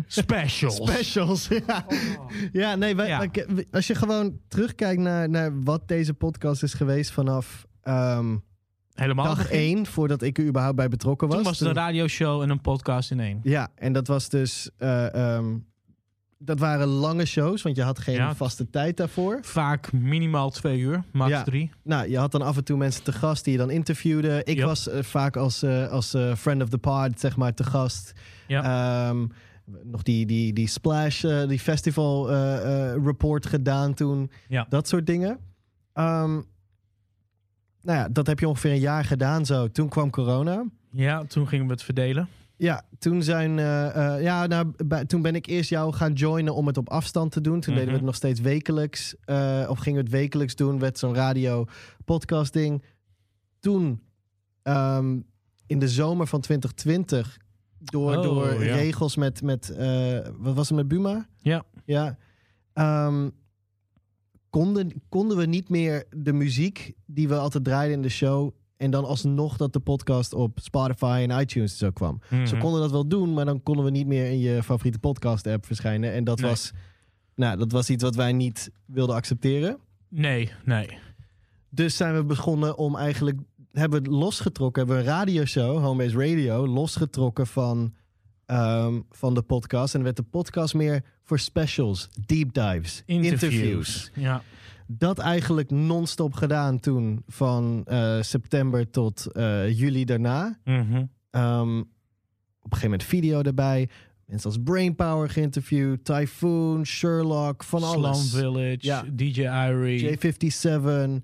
Specials. 0.08 0.76
Specials, 0.76 1.48
ja. 1.68 1.86
Ja, 2.52 2.76
nee, 2.76 2.96
wij, 2.96 3.08
Ja. 3.08 3.20
wij- 3.32 3.68
als 3.72 3.88
je 3.88 3.96
gewoon 3.96 4.38
terugkijkt 4.48 5.02
naar, 5.02 5.30
naar 5.30 5.64
wat 5.64 5.88
deze 5.88 6.14
podcast 6.14 6.64
is 6.64 6.74
geweest 6.74 7.12
vanaf 7.12 7.66
ehm, 7.84 8.36
Helemaal 8.94 9.26
dag 9.26 9.38
begin. 9.38 9.58
één, 9.58 9.86
voordat 9.86 10.22
ik 10.22 10.38
er 10.38 10.46
überhaupt 10.46 10.76
bij 10.76 10.88
betrokken 10.90 11.28
was. 11.28 11.36
Toen 11.38 11.46
was 11.46 11.60
het 11.60 11.68
een 11.68 11.74
radioshow 11.76 12.42
en 12.42 12.50
een 12.50 12.62
podcast 12.62 13.12
in 13.12 13.20
één. 13.20 13.40
Ja, 13.44 13.70
en 13.76 13.94
dat 13.94 14.08
was 14.08 14.30
dus. 14.30 14.70
eh, 14.78 15.14
ehm, 15.36 15.58
dat 16.44 16.60
waren 16.60 16.88
lange 16.88 17.26
shows, 17.26 17.62
want 17.62 17.76
je 17.76 17.84
had 17.84 18.00
geen 18.00 18.16
Ja. 18.16 18.36
vaste 18.36 18.70
tijd 18.70 18.98
daarvoor. 18.98 19.40
Vaak 19.42 19.92
minimaal 19.94 20.50
twee 20.50 20.80
uur, 20.80 21.04
max 21.12 21.30
Ja. 21.32 21.44
drie. 21.44 21.72
Nou, 21.84 22.10
je 22.10 22.18
had 22.18 22.32
dan 22.32 22.42
af 22.42 22.58
en 22.58 22.64
toe 22.64 22.78
mensen 22.78 23.04
te 23.04 23.12
gast 23.12 23.44
die 23.44 23.54
je 23.54 23.60
dan 23.60 23.70
interviewde. 23.70 24.42
Ik 24.44 24.56
Yep. 24.58 24.66
was 24.66 24.88
eh, 24.90 25.04
vaak 25.04 25.36
als, 25.38 25.64
eh, 25.64 25.88
als 25.88 26.14
eh, 26.14 26.36
friend 26.36 26.62
of 26.62 26.70
the 26.70 26.78
pod, 26.78 27.20
zeg 27.20 27.36
maar, 27.38 27.54
te 27.54 27.64
gast. 27.64 28.14
Ja. 28.48 29.10
Ehm, 29.10 29.28
nog 29.84 30.04
die, 30.04 30.26
die, 30.26 30.54
die 30.54 30.68
Splash, 30.68 31.24
eh, 31.24 31.48
die 31.48 31.60
festival 31.60 32.32
eh, 32.32 32.90
eh, 32.94 33.04
report 33.04 33.46
gedaan 33.46 33.94
toen. 33.94 34.32
Ja. 34.48 34.66
Dat 34.70 34.88
soort 34.88 35.06
dingen. 35.06 35.40
Ehm, 35.94 36.42
nou 37.82 37.98
ja, 38.00 38.08
dat 38.12 38.28
heb 38.28 38.40
je 38.40 38.48
ongeveer 38.48 38.72
een 38.72 38.80
jaar 38.80 39.06
gedaan 39.06 39.46
zo. 39.46 39.68
Toen 39.68 39.90
kwam 39.90 40.10
corona. 40.10 40.64
Ja, 40.92 41.24
toen 41.24 41.48
gingen 41.48 41.66
we 41.66 41.72
het 41.72 41.84
verdelen. 41.84 42.28
Ja, 42.58 42.84
toen 43.00 43.24
zijn. 43.24 43.60
eh, 43.60 44.16
eh, 44.16 44.22
ja, 44.22 44.48
nou, 44.48 44.72
bij- 44.86 45.06
toen 45.06 45.22
ben 45.22 45.36
ik 45.36 45.46
eerst 45.46 45.70
jou 45.70 45.94
gaan 45.94 46.14
joinen 46.14 46.56
om 46.56 46.68
het 46.68 46.78
op 46.78 46.90
afstand 46.90 47.32
te 47.32 47.42
doen. 47.42 47.60
Toen 47.60 47.74
deden 47.74 47.80
we 47.80 47.86
Mhm. 47.86 47.94
het 47.96 48.06
nog 48.06 48.16
steeds 48.16 48.40
wekelijks. 48.40 49.16
eh, 49.26 49.66
of 49.70 49.80
gingen 49.80 50.00
we 50.00 50.06
het 50.06 50.14
wekelijks 50.16 50.56
doen. 50.56 50.80
Werd 50.80 50.98
zo'n 51.00 51.14
radio 51.16 51.66
podcast 52.06 52.54
ding. 52.54 52.84
Toen, 53.60 54.02
ehm, 54.64 55.20
in 55.68 55.80
de 55.80 55.88
zomer 55.90 56.28
van 56.28 56.42
2020, 56.42 57.38
door, 57.80 58.16
Oh, 58.18 58.24
door 58.24 58.64
ja. 58.64 58.76
regels 58.76 59.16
met. 59.16 59.42
met 59.42 59.76
wat 60.38 60.56
was 60.56 60.68
het 60.70 60.78
met 60.78 60.88
Buma? 60.88 61.28
Ja. 61.38 61.64
Ja. 61.86 62.18
Ehm, 62.74 63.30
konden, 64.52 64.92
konden 65.10 65.38
we 65.38 65.46
niet 65.46 65.70
meer 65.70 66.04
de 66.16 66.34
muziek 66.34 66.94
die 67.06 67.28
we 67.28 67.38
altijd 67.38 67.64
draaiden 67.64 67.96
in 67.96 68.02
de 68.02 68.10
show. 68.10 68.52
En 68.78 68.92
dan 68.92 69.06
alsnog 69.06 69.58
dat 69.58 69.74
de 69.74 69.80
podcast 69.80 70.34
op 70.34 70.60
Spotify 70.62 71.26
en 71.30 71.40
iTunes 71.40 71.78
zo 71.78 71.92
kwam. 71.92 72.20
Ze 72.30 72.36
Mhm. 72.36 72.58
konden 72.60 72.82
dat 72.82 72.92
wel 72.92 73.08
doen, 73.08 73.34
maar 73.34 73.46
dan 73.46 73.64
konden 73.64 73.86
we 73.86 73.92
niet 73.92 74.08
meer 74.08 74.26
in 74.32 74.40
je 74.40 74.64
favoriete 74.64 75.00
podcast-app 75.00 75.66
verschijnen. 75.66 76.14
En 76.14 76.24
dat, 76.24 76.40
Nee. 76.40 76.50
was, 76.50 76.72
nou, 77.36 77.58
dat 77.58 77.72
was 77.72 77.90
iets 77.90 78.04
wat 78.04 78.16
wij 78.16 78.32
niet 78.34 78.72
wilden 78.86 79.16
accepteren. 79.16 79.78
Nee, 80.10 80.52
nee. 80.66 80.90
Dus 81.70 81.98
zijn 81.98 82.16
we 82.16 82.24
begonnen 82.24 82.78
om 82.78 82.96
eigenlijk... 82.98 83.40
Hebben 83.72 84.04
we 84.04 84.10
losgetrokken, 84.10 84.82
hebben 84.88 85.04
we 85.04 85.10
een 85.10 85.16
radioshow, 85.18 85.84
Homebase 85.84 86.18
Radio... 86.18 86.68
losgetrokken 86.68 87.48
van, 87.48 87.94
ehm, 88.52 89.00
van 89.12 89.34
de 89.34 89.42
podcast. 89.42 89.96
En 89.96 90.04
werd 90.04 90.16
de 90.16 90.24
podcast 90.24 90.74
meer 90.74 91.04
voor 91.24 91.40
specials, 91.40 92.10
deep 92.26 92.54
dives, 92.54 93.04
Interviews. 93.06 94.12
Ja. 94.16 94.44
Dat 94.88 95.20
eigenlijk 95.20 95.70
non-stop 95.72 96.34
gedaan 96.34 96.80
toen, 96.80 97.24
van 97.28 97.82
eh, 97.86 98.22
september 98.22 98.90
tot 98.90 99.26
eh, 99.32 99.80
juli 99.80 100.06
daarna. 100.06 100.60
Mhm. 100.64 101.06
Ehm, 101.32 101.78
op 101.80 102.72
een 102.72 102.78
gegeven 102.78 102.90
moment 102.90 103.04
video 103.04 103.42
erbij. 103.42 103.90
Mensen 104.26 104.50
als 104.50 104.60
Brainpower 104.64 105.30
geïnterviewd. 105.30 106.06
Typhoon, 106.06 106.86
Sherlock, 106.86 107.64
van 107.64 107.82
Slum 107.82 108.04
alles. 108.06 108.34
Village, 108.34 108.78
Ja. 108.80 109.04
DJ 109.14 109.42
Irie. 109.42 110.18
J57. 110.18 111.24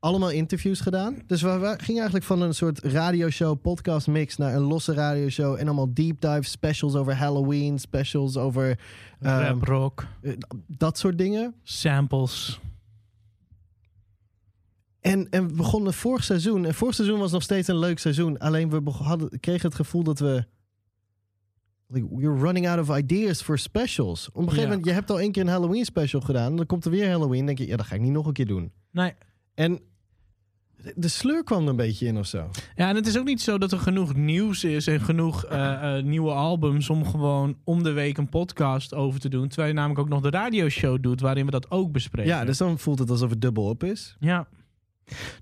Allemaal 0.00 0.30
interviews 0.30 0.80
gedaan. 0.80 1.22
Dus 1.26 1.42
we, 1.42 1.48
we 1.58 1.74
gingen 1.76 1.96
eigenlijk 2.00 2.24
van 2.24 2.40
een 2.42 2.54
soort 2.54 2.78
radioshow, 2.84 3.60
podcast 3.60 4.06
mix... 4.06 4.36
naar 4.36 4.54
een 4.54 4.62
losse 4.62 4.92
radioshow. 4.92 5.54
En 5.58 5.66
allemaal 5.66 5.94
deep 5.94 6.20
dive 6.20 6.42
specials 6.42 6.94
over 6.94 7.14
Halloween. 7.16 7.78
Specials 7.78 8.36
over 8.36 8.78
Rap 9.20 9.62
rock, 9.62 10.06
eh, 10.22 10.32
dat 10.66 10.98
soort 10.98 11.18
dingen. 11.18 11.54
samples. 11.62 12.60
En, 15.00 15.30
en 15.30 15.48
we 15.48 15.54
begonnen 15.54 15.94
vorig 15.94 16.24
seizoen. 16.24 16.64
En 16.64 16.74
vorig 16.74 16.94
seizoen 16.94 17.18
was 17.18 17.32
nog 17.32 17.42
steeds 17.42 17.68
een 17.68 17.78
leuk 17.78 17.98
seizoen. 17.98 18.38
Alleen 18.38 18.70
we 18.70 18.90
hadden, 18.90 19.40
kregen 19.40 19.66
het 19.68 19.76
gevoel 19.76 20.02
dat 20.02 20.18
we. 20.18 20.44
Like, 21.86 22.06
we're 22.16 22.38
running 22.40 22.68
out 22.68 22.88
of 22.88 22.96
ideas 22.98 23.42
for 23.42 23.58
specials. 23.58 24.28
Op 24.28 24.34
een 24.36 24.42
gegeven 24.42 24.62
Ja. 24.62 24.68
moment, 24.68 24.86
je 24.86 24.92
hebt 24.92 25.10
al 25.10 25.20
één 25.20 25.32
keer 25.32 25.42
een 25.42 25.48
Halloween 25.48 25.84
special 25.84 26.20
gedaan. 26.20 26.56
Dan 26.56 26.66
komt 26.66 26.84
er 26.84 26.90
weer 26.90 27.10
Halloween. 27.10 27.36
Dan 27.36 27.46
denk 27.46 27.58
je, 27.58 27.66
ja, 27.66 27.76
dat 27.76 27.86
ga 27.86 27.94
ik 27.94 28.00
niet 28.00 28.12
nog 28.12 28.26
een 28.26 28.32
keer 28.32 28.46
doen. 28.46 28.72
Nee. 28.90 29.12
En 29.54 29.80
de- 30.94 31.08
sleur 31.08 31.44
kwam 31.44 31.62
er 31.62 31.68
een 31.68 31.76
beetje 31.76 32.06
in 32.06 32.18
of 32.18 32.26
zo. 32.26 32.50
Ja, 32.76 32.88
en 32.88 32.94
het 32.96 33.06
is 33.06 33.18
ook 33.18 33.24
niet 33.24 33.40
zo 33.40 33.58
dat 33.58 33.72
er 33.72 33.78
genoeg 33.78 34.14
nieuws 34.14 34.64
is 34.64 34.86
en 34.86 35.00
genoeg 35.00 35.44
eh, 35.44 35.96
eh, 35.98 36.04
nieuwe 36.04 36.30
albums 36.30 36.90
om 36.90 37.06
gewoon 37.06 37.56
om 37.64 37.82
de 37.82 37.92
week 37.92 38.18
een 38.18 38.28
podcast 38.28 38.94
over 38.94 39.20
te 39.20 39.28
doen. 39.28 39.48
Terwijl 39.48 39.68
je 39.68 39.74
namelijk 39.74 40.00
ook 40.00 40.08
nog 40.08 40.20
de 40.20 40.30
radioshow 40.30 41.02
doet 41.02 41.20
waarin 41.20 41.44
we 41.44 41.50
dat 41.50 41.70
ook 41.70 41.92
bespreken. 41.92 42.30
Ja, 42.30 42.44
dus 42.44 42.58
dan 42.58 42.78
voelt 42.78 42.98
het 42.98 43.10
alsof 43.10 43.30
het 43.30 43.40
dubbel 43.40 43.64
op 43.64 43.84
is. 43.84 44.16
Ja. 44.20 44.48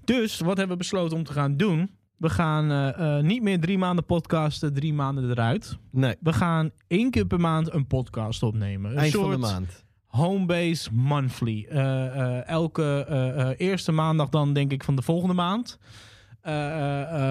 Dus 0.04 0.38
wat 0.40 0.56
hebben 0.56 0.76
we 0.76 0.82
besloten 0.82 1.16
om 1.16 1.24
te 1.24 1.32
gaan 1.32 1.56
doen? 1.56 1.90
We 2.16 2.28
gaan 2.30 2.70
eh, 2.94 3.20
niet 3.20 3.42
meer 3.42 3.60
drie 3.60 3.78
maanden 3.78 4.04
podcasten, 4.04 4.74
drie 4.74 4.92
maanden 4.94 5.30
eruit. 5.30 5.78
Nee, 5.90 6.14
We 6.20 6.32
gaan 6.32 6.70
één 6.86 7.10
keer 7.10 7.26
per 7.26 7.40
maand 7.40 7.72
een 7.74 7.86
podcast 7.86 8.42
opnemen. 8.42 8.90
Een 8.90 8.96
eind 8.96 9.12
soort 9.12 9.24
van 9.24 9.32
de 9.32 9.38
maand. 9.38 9.84
Homebase 10.16 10.88
Monthly. 10.92 11.66
Eh, 11.68 12.06
eh, 12.06 12.48
elke 12.48 13.04
eh, 13.08 13.66
eerste 13.66 13.92
maandag 13.92 14.28
dan 14.28 14.52
denk 14.52 14.72
ik 14.72 14.84
van 14.84 14.96
de 14.96 15.02
volgende 15.02 15.34
maand. 15.34 15.78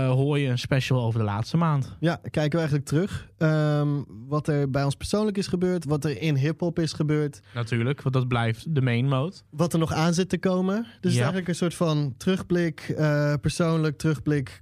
hoor 0.10 0.40
je 0.40 0.48
een 0.48 0.60
special 0.60 1.04
over 1.04 1.20
de 1.20 1.26
laatste 1.26 1.58
maand. 1.58 1.96
Ja, 2.00 2.16
kijken 2.16 2.52
we 2.52 2.58
eigenlijk 2.58 2.86
terug. 2.88 3.30
Ehm, 3.38 3.90
wat 4.28 4.48
er 4.48 4.70
bij 4.70 4.84
ons 4.84 4.96
persoonlijk 4.96 5.38
is 5.38 5.48
gebeurd. 5.48 5.86
Wat 5.86 6.06
er 6.06 6.22
in 6.22 6.36
hip-hop 6.36 6.80
is 6.80 6.94
gebeurd. 6.94 7.42
Natuurlijk, 7.54 8.02
want 8.02 8.16
dat 8.16 8.28
blijft 8.28 8.76
de 8.76 8.82
main 8.82 9.08
mode. 9.08 9.36
wat 9.50 9.74
er 9.74 9.80
nog 9.80 9.94
aan 9.94 10.14
zit 10.14 10.30
te 10.30 10.38
komen. 10.38 10.76
Dus 10.76 10.94
het 10.96 11.06
is 11.06 11.18
eigenlijk 11.18 11.48
een 11.48 11.56
soort 11.56 11.76
van 11.76 12.14
terugblik, 12.18 12.94
persoonlijk 13.42 13.98
terugblik, 13.98 14.62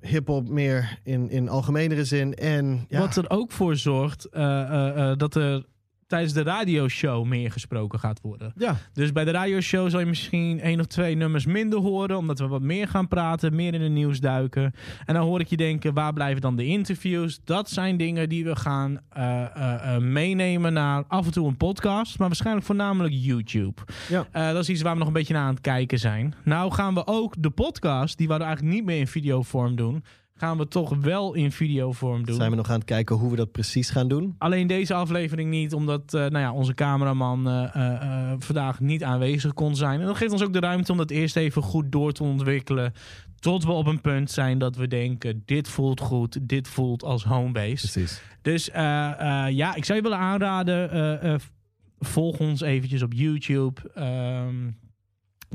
hip-hop 0.00 0.48
meer 0.48 0.98
in, 1.02 1.30
in 1.30 1.48
algemenere 1.48 2.04
zin. 2.04 2.34
En 2.34 2.84
ja, 2.88 2.98
Wat 2.98 3.16
er 3.16 3.30
ook 3.30 3.52
voor 3.52 3.76
zorgt 3.76 4.28
dat 5.18 5.34
er 5.34 5.64
tijdens 6.14 6.34
de 6.34 6.42
radioshow 6.42 7.24
meer 7.24 7.52
gesproken 7.52 7.98
gaat 7.98 8.20
worden. 8.20 8.52
ja, 8.56 8.76
Dus 8.92 9.12
bij 9.12 9.24
de 9.24 9.30
radioshow 9.30 9.90
zal 9.90 10.00
je 10.00 10.06
misschien 10.06 10.60
één 10.60 10.80
of 10.80 10.86
twee 10.86 11.14
nummers 11.14 11.46
minder 11.46 11.78
horen, 11.78 12.16
omdat 12.16 12.38
we 12.38 12.46
wat 12.46 12.62
meer 12.62 12.88
gaan 12.88 13.08
praten, 13.08 13.54
meer 13.54 13.74
in 13.74 13.80
het 13.82 13.92
nieuws 13.92 14.20
duiken. 14.20 14.74
En 15.04 15.14
dan 15.14 15.22
hoor 15.22 15.40
ik 15.40 15.46
je 15.46 15.56
denken, 15.56 15.94
waar 15.94 16.12
blijven 16.12 16.40
dan 16.40 16.56
de 16.56 16.66
interviews? 16.66 17.40
Dat 17.44 17.70
zijn 17.70 17.96
dingen 17.96 18.28
die 18.28 18.44
we 18.44 18.56
gaan 18.56 19.00
eh, 19.08 19.42
eh, 19.42 19.94
eh, 19.94 20.02
meenemen 20.02 20.72
naar 20.72 21.04
af 21.08 21.26
en 21.26 21.32
toe 21.32 21.48
een 21.48 21.56
podcast, 21.56 22.18
maar 22.18 22.28
waarschijnlijk 22.28 22.66
voornamelijk 22.66 23.14
YouTube. 23.16 23.82
Ja. 24.08 24.52
Dat 24.52 24.62
is 24.62 24.68
iets 24.68 24.82
waar 24.82 24.92
we 24.92 24.98
nog 24.98 25.08
een 25.08 25.14
beetje 25.14 25.34
naar 25.34 25.42
aan 25.42 25.54
het 25.54 25.60
kijken 25.60 25.98
zijn. 25.98 26.34
Nou 26.44 26.72
gaan 26.72 26.94
we 26.94 27.06
ook 27.06 27.34
de 27.38 27.50
podcast, 27.50 28.18
die 28.18 28.28
we 28.28 28.32
eigenlijk 28.34 28.74
niet 28.74 28.84
meer 28.84 28.98
in 28.98 29.06
videovorm 29.06 29.76
doen, 29.76 30.04
gaan 30.36 30.58
we 30.58 30.68
toch 30.68 30.96
wel 30.96 31.34
in 31.34 31.52
videovorm 31.52 32.24
doen. 32.24 32.34
zijn 32.34 32.50
we 32.50 32.56
nog 32.56 32.68
aan 32.68 32.74
het 32.74 32.84
kijken 32.84 33.16
hoe 33.16 33.30
we 33.30 33.36
dat 33.36 33.52
precies 33.52 33.90
gaan 33.90 34.08
doen. 34.08 34.34
Alleen 34.38 34.66
deze 34.66 34.94
aflevering 34.94 35.50
niet, 35.50 35.72
omdat 35.72 36.14
eh, 36.14 36.20
nou 36.20 36.38
ja, 36.38 36.52
onze 36.52 36.74
cameraman 36.74 37.48
eh, 37.48 37.74
eh, 37.74 38.36
vandaag 38.38 38.80
niet 38.80 39.02
aanwezig 39.02 39.52
kon 39.52 39.76
zijn. 39.76 40.00
En 40.00 40.06
dat 40.06 40.16
geeft 40.16 40.32
ons 40.32 40.42
ook 40.42 40.52
de 40.52 40.60
ruimte 40.60 40.92
om 40.92 40.98
dat 40.98 41.10
eerst 41.10 41.36
even 41.36 41.62
goed 41.62 41.92
door 41.92 42.12
te 42.12 42.22
ontwikkelen. 42.22 42.92
Tot 43.38 43.64
we 43.64 43.70
op 43.70 43.86
een 43.86 44.00
punt 44.00 44.30
zijn 44.30 44.58
dat 44.58 44.76
we 44.76 44.88
denken: 44.88 45.42
dit 45.44 45.68
voelt 45.68 46.00
goed, 46.00 46.38
dit 46.48 46.68
voelt 46.68 47.04
als 47.04 47.24
homebase. 47.24 47.90
Precies. 47.90 48.22
Dus 48.42 48.64
ja, 49.50 49.74
ik 49.74 49.84
zou 49.84 49.98
je 49.98 50.04
willen 50.04 50.18
aanraden: 50.18 51.40
volg 51.98 52.38
ons 52.38 52.60
eventjes 52.60 53.02
op 53.02 53.12
YouTube. 53.12 53.80
Ehm, 53.94 54.70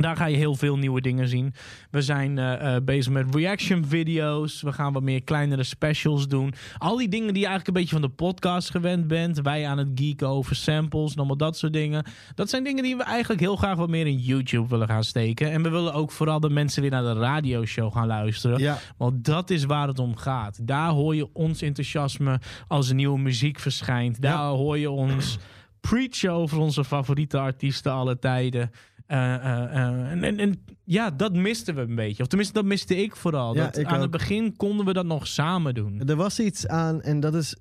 daar 0.02 0.16
ga 0.16 0.26
je 0.26 0.38
heel 0.38 0.56
veel 0.56 0.78
nieuwe 0.78 1.02
dingen 1.02 1.28
zien. 1.28 1.54
We 1.92 2.02
zijn 2.02 2.38
eh, 2.38 2.76
eh, 2.76 2.84
bezig 2.84 3.14
met 3.14 3.36
reaction 3.36 3.86
video's. 3.86 4.62
We 4.62 4.72
gaan 4.74 4.94
wat 4.94 5.04
meer 5.04 5.24
kleinere 5.24 5.64
specials 5.64 6.28
doen. 6.28 6.54
Al 6.78 6.98
die 6.98 7.08
dingen 7.10 7.34
die 7.34 7.42
je 7.42 7.48
eigenlijk 7.48 7.68
een 7.68 7.84
beetje 7.84 8.00
van 8.00 8.10
de 8.10 8.16
podcast 8.16 8.70
gewend 8.70 9.08
bent. 9.08 9.42
Wij 9.42 9.68
aan 9.68 9.78
het 9.78 9.88
geeken 9.96 10.28
over 10.28 10.56
samples 10.56 11.12
en 11.12 11.18
allemaal 11.18 11.38
dat 11.38 11.58
soort 11.58 11.74
dingen. 11.74 12.04
Dat 12.36 12.50
zijn 12.50 12.64
dingen 12.64 12.84
die 12.84 12.98
we 12.98 13.04
eigenlijk 13.04 13.42
heel 13.42 13.56
graag 13.56 13.78
wat 13.78 13.90
meer 13.90 14.08
in 14.08 14.18
YouTube 14.18 14.68
willen 14.68 14.88
gaan 14.88 15.04
steken. 15.04 15.52
En 15.52 15.64
we 15.64 15.70
willen 15.70 15.94
ook 15.94 16.12
vooral 16.12 16.40
de 16.40 16.50
mensen 16.50 16.82
weer 16.82 16.92
naar 16.92 17.04
de 17.04 17.14
radioshow 17.14 17.94
gaan 17.94 18.08
luisteren. 18.08 18.60
Ja, 18.60 18.78
Want 18.98 19.24
dat 19.26 19.50
is 19.50 19.64
waar 19.66 19.88
het 19.88 20.00
om 20.00 20.16
gaat. 20.16 20.68
Daar 20.68 20.90
hoor 20.90 21.16
je 21.16 21.30
ons 21.34 21.62
enthousiasme 21.62 22.40
als 22.68 22.90
er 22.90 22.96
nieuwe 22.96 23.20
muziek 23.20 23.60
verschijnt. 23.60 24.22
Daar 24.22 24.32
Ja. 24.34 24.50
hoor 24.50 24.78
je 24.78 24.90
ons 24.90 25.38
preachen 25.82 26.32
over 26.32 26.58
onze 26.58 26.84
favoriete 26.86 27.38
artiesten 27.40 27.92
alle 27.92 28.20
tijden. 28.20 28.72
Eh, 29.10 29.36
eh, 29.36 29.64
eh, 29.64 30.12
en, 30.24 30.40
en, 30.40 30.64
ja, 30.84 31.10
dat 31.12 31.34
misten 31.34 31.76
we 31.76 31.82
een 31.82 31.96
beetje. 31.96 32.22
Of 32.24 32.28
tenminste, 32.30 32.54
dat 32.56 32.66
miste 32.66 32.96
ik 32.96 33.16
vooral. 33.16 33.56
Ja, 33.56 33.64
dat, 33.66 33.78
ik 33.78 33.86
aan 33.86 33.96
ook. 33.96 34.02
het 34.02 34.12
begin 34.12 34.56
konden 34.56 34.86
we 34.86 34.94
dat 34.94 35.06
nog 35.06 35.28
samen 35.28 35.74
doen. 35.74 36.02
er 36.06 36.16
was 36.16 36.40
iets 36.40 36.68
aan 36.68 37.02
en 37.02 37.20
dat 37.20 37.36
is 37.36 37.56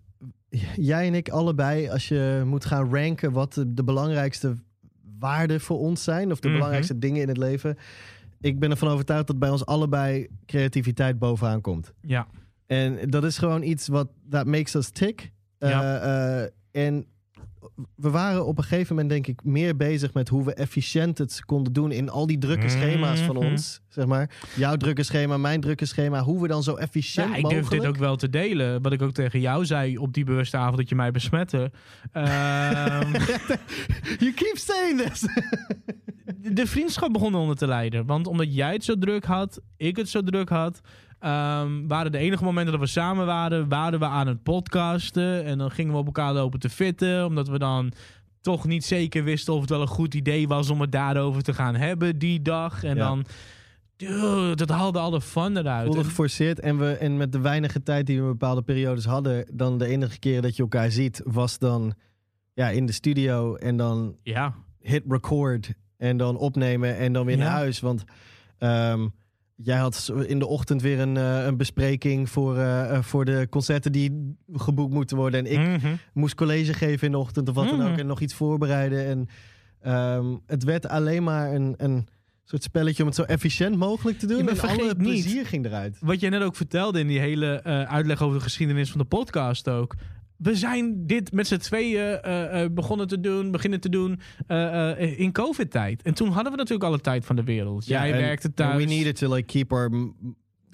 jij 0.77 1.07
en 1.07 1.15
ik 1.15 1.29
allebei 1.29 1.89
als 1.89 2.09
je 2.09 2.43
moet 2.47 2.65
gaan 2.65 2.95
ranken 2.95 3.33
wat 3.33 3.53
de, 3.55 3.75
de 3.75 3.85
belangrijkste 3.85 4.55
waarden 5.19 5.61
voor 5.61 5.79
ons 5.79 6.05
zijn 6.05 6.33
of 6.33 6.41
de 6.41 6.47
Mhm. 6.49 6.57
belangrijkste 6.57 6.99
dingen 6.99 7.23
in 7.23 7.29
het 7.29 7.37
leven. 7.39 7.77
Ik 8.41 8.59
ben 8.59 8.71
ervan 8.71 8.89
overtuigd 8.89 9.27
dat 9.27 9.39
bij 9.39 9.51
ons 9.51 9.67
allebei 9.67 10.29
creativiteit 10.47 11.19
bovenaan 11.19 11.61
komt. 11.61 11.93
Ja, 12.01 12.27
En 12.67 13.11
dat 13.11 13.25
is 13.25 13.39
gewoon 13.39 13.63
iets 13.63 13.89
wat 13.89 14.09
that 14.31 14.47
makes 14.47 14.75
us 14.75 14.91
tick. 14.91 15.33
Ja. 15.59 16.49
en 16.71 17.07
we 17.94 18.11
waren 18.11 18.46
op 18.46 18.59
een 18.59 18.64
gegeven 18.64 18.94
moment 18.94 19.11
denk 19.12 19.26
ik 19.26 19.44
meer 19.44 19.76
bezig 19.76 20.14
met 20.14 20.28
hoe 20.28 20.44
we 20.44 20.54
efficiënt 20.54 21.18
het 21.18 21.42
konden 21.44 21.72
doen 21.72 21.92
in 21.92 22.11
al 22.11 22.26
die 22.26 22.38
drukke 22.38 22.68
schema's 22.68 23.20
van 23.20 23.37
Mhm. 23.37 23.46
ons. 23.46 23.81
Zeg 23.88 24.07
maar, 24.07 24.31
jouw 24.57 24.76
drukke 24.76 25.02
schema, 25.02 25.37
mijn 25.37 25.61
drukke 25.61 25.85
schema. 25.85 26.22
Hoe 26.22 26.42
we 26.42 26.48
dan 26.48 26.62
zo 26.62 26.74
efficiënt 26.76 27.28
Ja, 27.31 27.37
ik 27.37 27.42
durf 27.42 27.54
mogelijk... 27.54 27.83
dit 27.83 27.90
ook 27.90 27.96
wel 27.98 28.16
te 28.16 28.31
delen. 28.31 28.83
Wat 28.83 28.92
ik 28.92 29.02
ook 29.02 29.12
tegen 29.12 29.40
jou 29.40 29.64
zei 29.66 29.98
op 29.98 30.12
die 30.12 30.24
bewuste 30.24 30.57
avond 30.57 30.76
dat 30.76 30.88
je 30.88 30.94
mij 30.94 31.11
besmette. 31.11 31.70
Ehm, 32.12 33.12
You 34.22 34.33
keep 34.35 34.57
saying 34.57 35.00
this! 35.00 35.24
de 36.52 36.66
vriendschap 36.66 37.12
begon 37.12 37.35
onder 37.35 37.57
te 37.57 37.66
lijden. 37.66 38.07
Want 38.07 38.26
omdat 38.26 38.54
jij 38.54 38.72
het 38.72 38.85
zo 38.85 38.98
druk 38.98 39.24
had, 39.24 39.61
ik 39.76 39.96
het 39.96 40.09
zo 40.09 40.22
druk 40.22 40.48
had. 40.48 40.81
Ehm, 41.20 41.87
waren 41.87 42.12
de 42.12 42.18
enige 42.18 42.44
momenten 42.44 42.72
dat 42.72 42.81
we 42.83 42.87
samen 42.88 43.26
waren, 43.26 43.68
waren 43.68 43.98
we 43.98 44.04
aan 44.07 44.26
het 44.26 44.42
podcasten. 44.42 45.44
En 45.44 45.59
dan 45.59 45.70
gingen 45.70 45.92
we 45.92 45.98
op 45.98 46.07
elkaar 46.07 46.33
lopen 46.33 46.61
te 46.61 46.68
fitten. 46.70 47.26
Omdat 47.26 47.48
we 47.48 47.59
dan 47.59 47.92
toch 48.40 48.66
niet 48.66 48.85
zeker 48.85 49.24
wisten 49.24 49.54
of 49.54 49.61
het 49.61 49.70
wel 49.70 49.81
een 49.81 49.87
goed 49.87 50.14
idee 50.14 50.48
was 50.48 50.70
om 50.70 50.81
het 50.81 50.92
daarover 50.92 51.42
te 51.42 51.54
gaan 51.54 51.74
hebben 51.74 52.18
die 52.18 52.42
dag. 52.42 52.85
En 52.85 52.96
Ja. 52.96 53.07
dan, 53.07 53.24
dude, 53.96 54.54
dat 54.57 54.68
haalde 54.68 54.98
al 54.98 55.11
de 55.11 55.20
fun 55.20 55.57
eruit. 55.57 55.87
voelde 55.87 56.04
geforceerd. 56.04 56.61
En, 56.61 56.78
we, 56.78 56.92
en 56.92 57.16
met 57.16 57.33
de 57.33 57.40
weinige 57.40 57.83
tijd 57.83 58.07
die 58.07 58.16
we 58.16 58.22
in 58.22 58.28
bepaalde 58.28 58.62
periodes 58.62 59.04
hadden... 59.04 59.46
dan 59.52 59.78
de 59.78 59.87
enige 59.87 60.18
keer 60.18 60.42
dat 60.42 60.57
je 60.57 60.62
elkaar 60.62 60.90
ziet... 60.90 61.20
was 61.24 61.59
dan 61.59 61.94
ja, 62.54 62.68
in 62.68 62.87
de 62.87 62.92
studio 62.92 63.54
en 63.54 63.76
dan 63.76 64.16
ja, 64.22 64.54
hit 64.81 65.02
record... 65.09 65.72
en 65.96 66.16
dan 66.16 66.37
opnemen 66.37 66.96
en 66.96 67.12
dan 67.12 67.26
weer 67.26 67.37
Ja. 67.38 67.42
naar 67.44 67.52
huis. 67.52 67.81
Want 67.81 68.04
ehm, 68.59 69.07
jij 69.62 69.77
had 69.79 70.12
in 70.27 70.38
de 70.38 70.47
ochtend 70.47 70.83
weer 70.83 71.01
een, 71.01 71.16
eh, 71.16 71.44
een 71.44 71.57
bespreking... 71.57 72.31
Voor, 72.31 72.57
eh, 72.57 72.90
eh, 72.97 73.03
voor 73.03 73.25
de 73.25 73.47
concerten 73.51 73.92
die 73.92 74.37
geboekt 74.53 74.92
moeten 74.92 75.16
worden. 75.16 75.47
En 75.47 75.53
ik 75.53 75.59
Mhm. 75.83 75.94
moest 76.12 76.35
college 76.35 76.73
geven 76.73 77.07
in 77.07 77.12
de 77.12 77.18
ochtend 77.18 77.49
of 77.49 77.55
wat 77.55 77.68
dan 77.68 77.79
Mhm. 77.79 77.90
ook. 77.92 77.99
En 77.99 78.07
nog 78.07 78.21
iets 78.21 78.35
voorbereiden. 78.35 79.07
En 79.07 79.29
ehm, 79.81 80.27
het 80.47 80.64
werd 80.64 80.88
alleen 80.88 81.23
maar 81.23 81.53
een... 81.55 81.75
een 81.77 82.07
soort 82.44 82.62
spelletje 82.62 83.03
om 83.03 83.09
het 83.09 83.16
zo 83.16 83.23
efficiënt 83.23 83.77
mogelijk 83.77 84.18
te 84.18 84.27
doen. 84.27 84.37
Ja, 84.38 84.44
maar 84.44 84.55
en 84.64 84.68
alle 84.68 84.85
niet- 84.87 84.97
plezier 84.97 85.47
ging 85.47 85.64
eruit. 85.66 85.97
wat 86.01 86.21
jij 86.21 86.31
net 86.31 86.42
ook 86.42 86.57
vertelde 86.57 87.01
in 87.01 87.07
die 87.07 87.18
hele 87.18 87.62
uitleg 87.88 88.23
over 88.23 88.37
de 88.37 88.42
geschiedenis 88.42 88.90
van 88.90 89.01
de 89.01 89.07
podcast 89.07 89.68
ook. 89.68 89.94
We 90.38 90.57
zijn 90.57 91.07
dit 91.07 91.33
met 91.33 91.46
z'n 91.46 91.57
tweeën 91.57 92.20
eh, 92.22 92.62
eh, 92.62 92.70
begonnen 92.72 93.09
te 93.09 93.20
doen, 93.20 93.51
beginnen 93.51 93.81
te 93.81 93.88
doen 93.88 94.20
eh, 94.46 95.20
in 95.20 95.33
COVID-tijd. 95.33 96.03
En 96.03 96.14
toen 96.14 96.29
hadden 96.29 96.53
we 96.53 96.59
natuurlijk 96.59 96.88
alle 96.88 97.01
tijd 97.01 97.24
van 97.24 97.37
de 97.37 97.44
wereld. 97.44 97.87
Jij 97.87 98.12
werkte 98.12 98.55
thuis. 98.55 98.77
We 98.77 98.90
needed 98.90 99.16
to 99.16 99.35
like 99.35 99.46
keep 99.46 99.72
our 99.72 99.90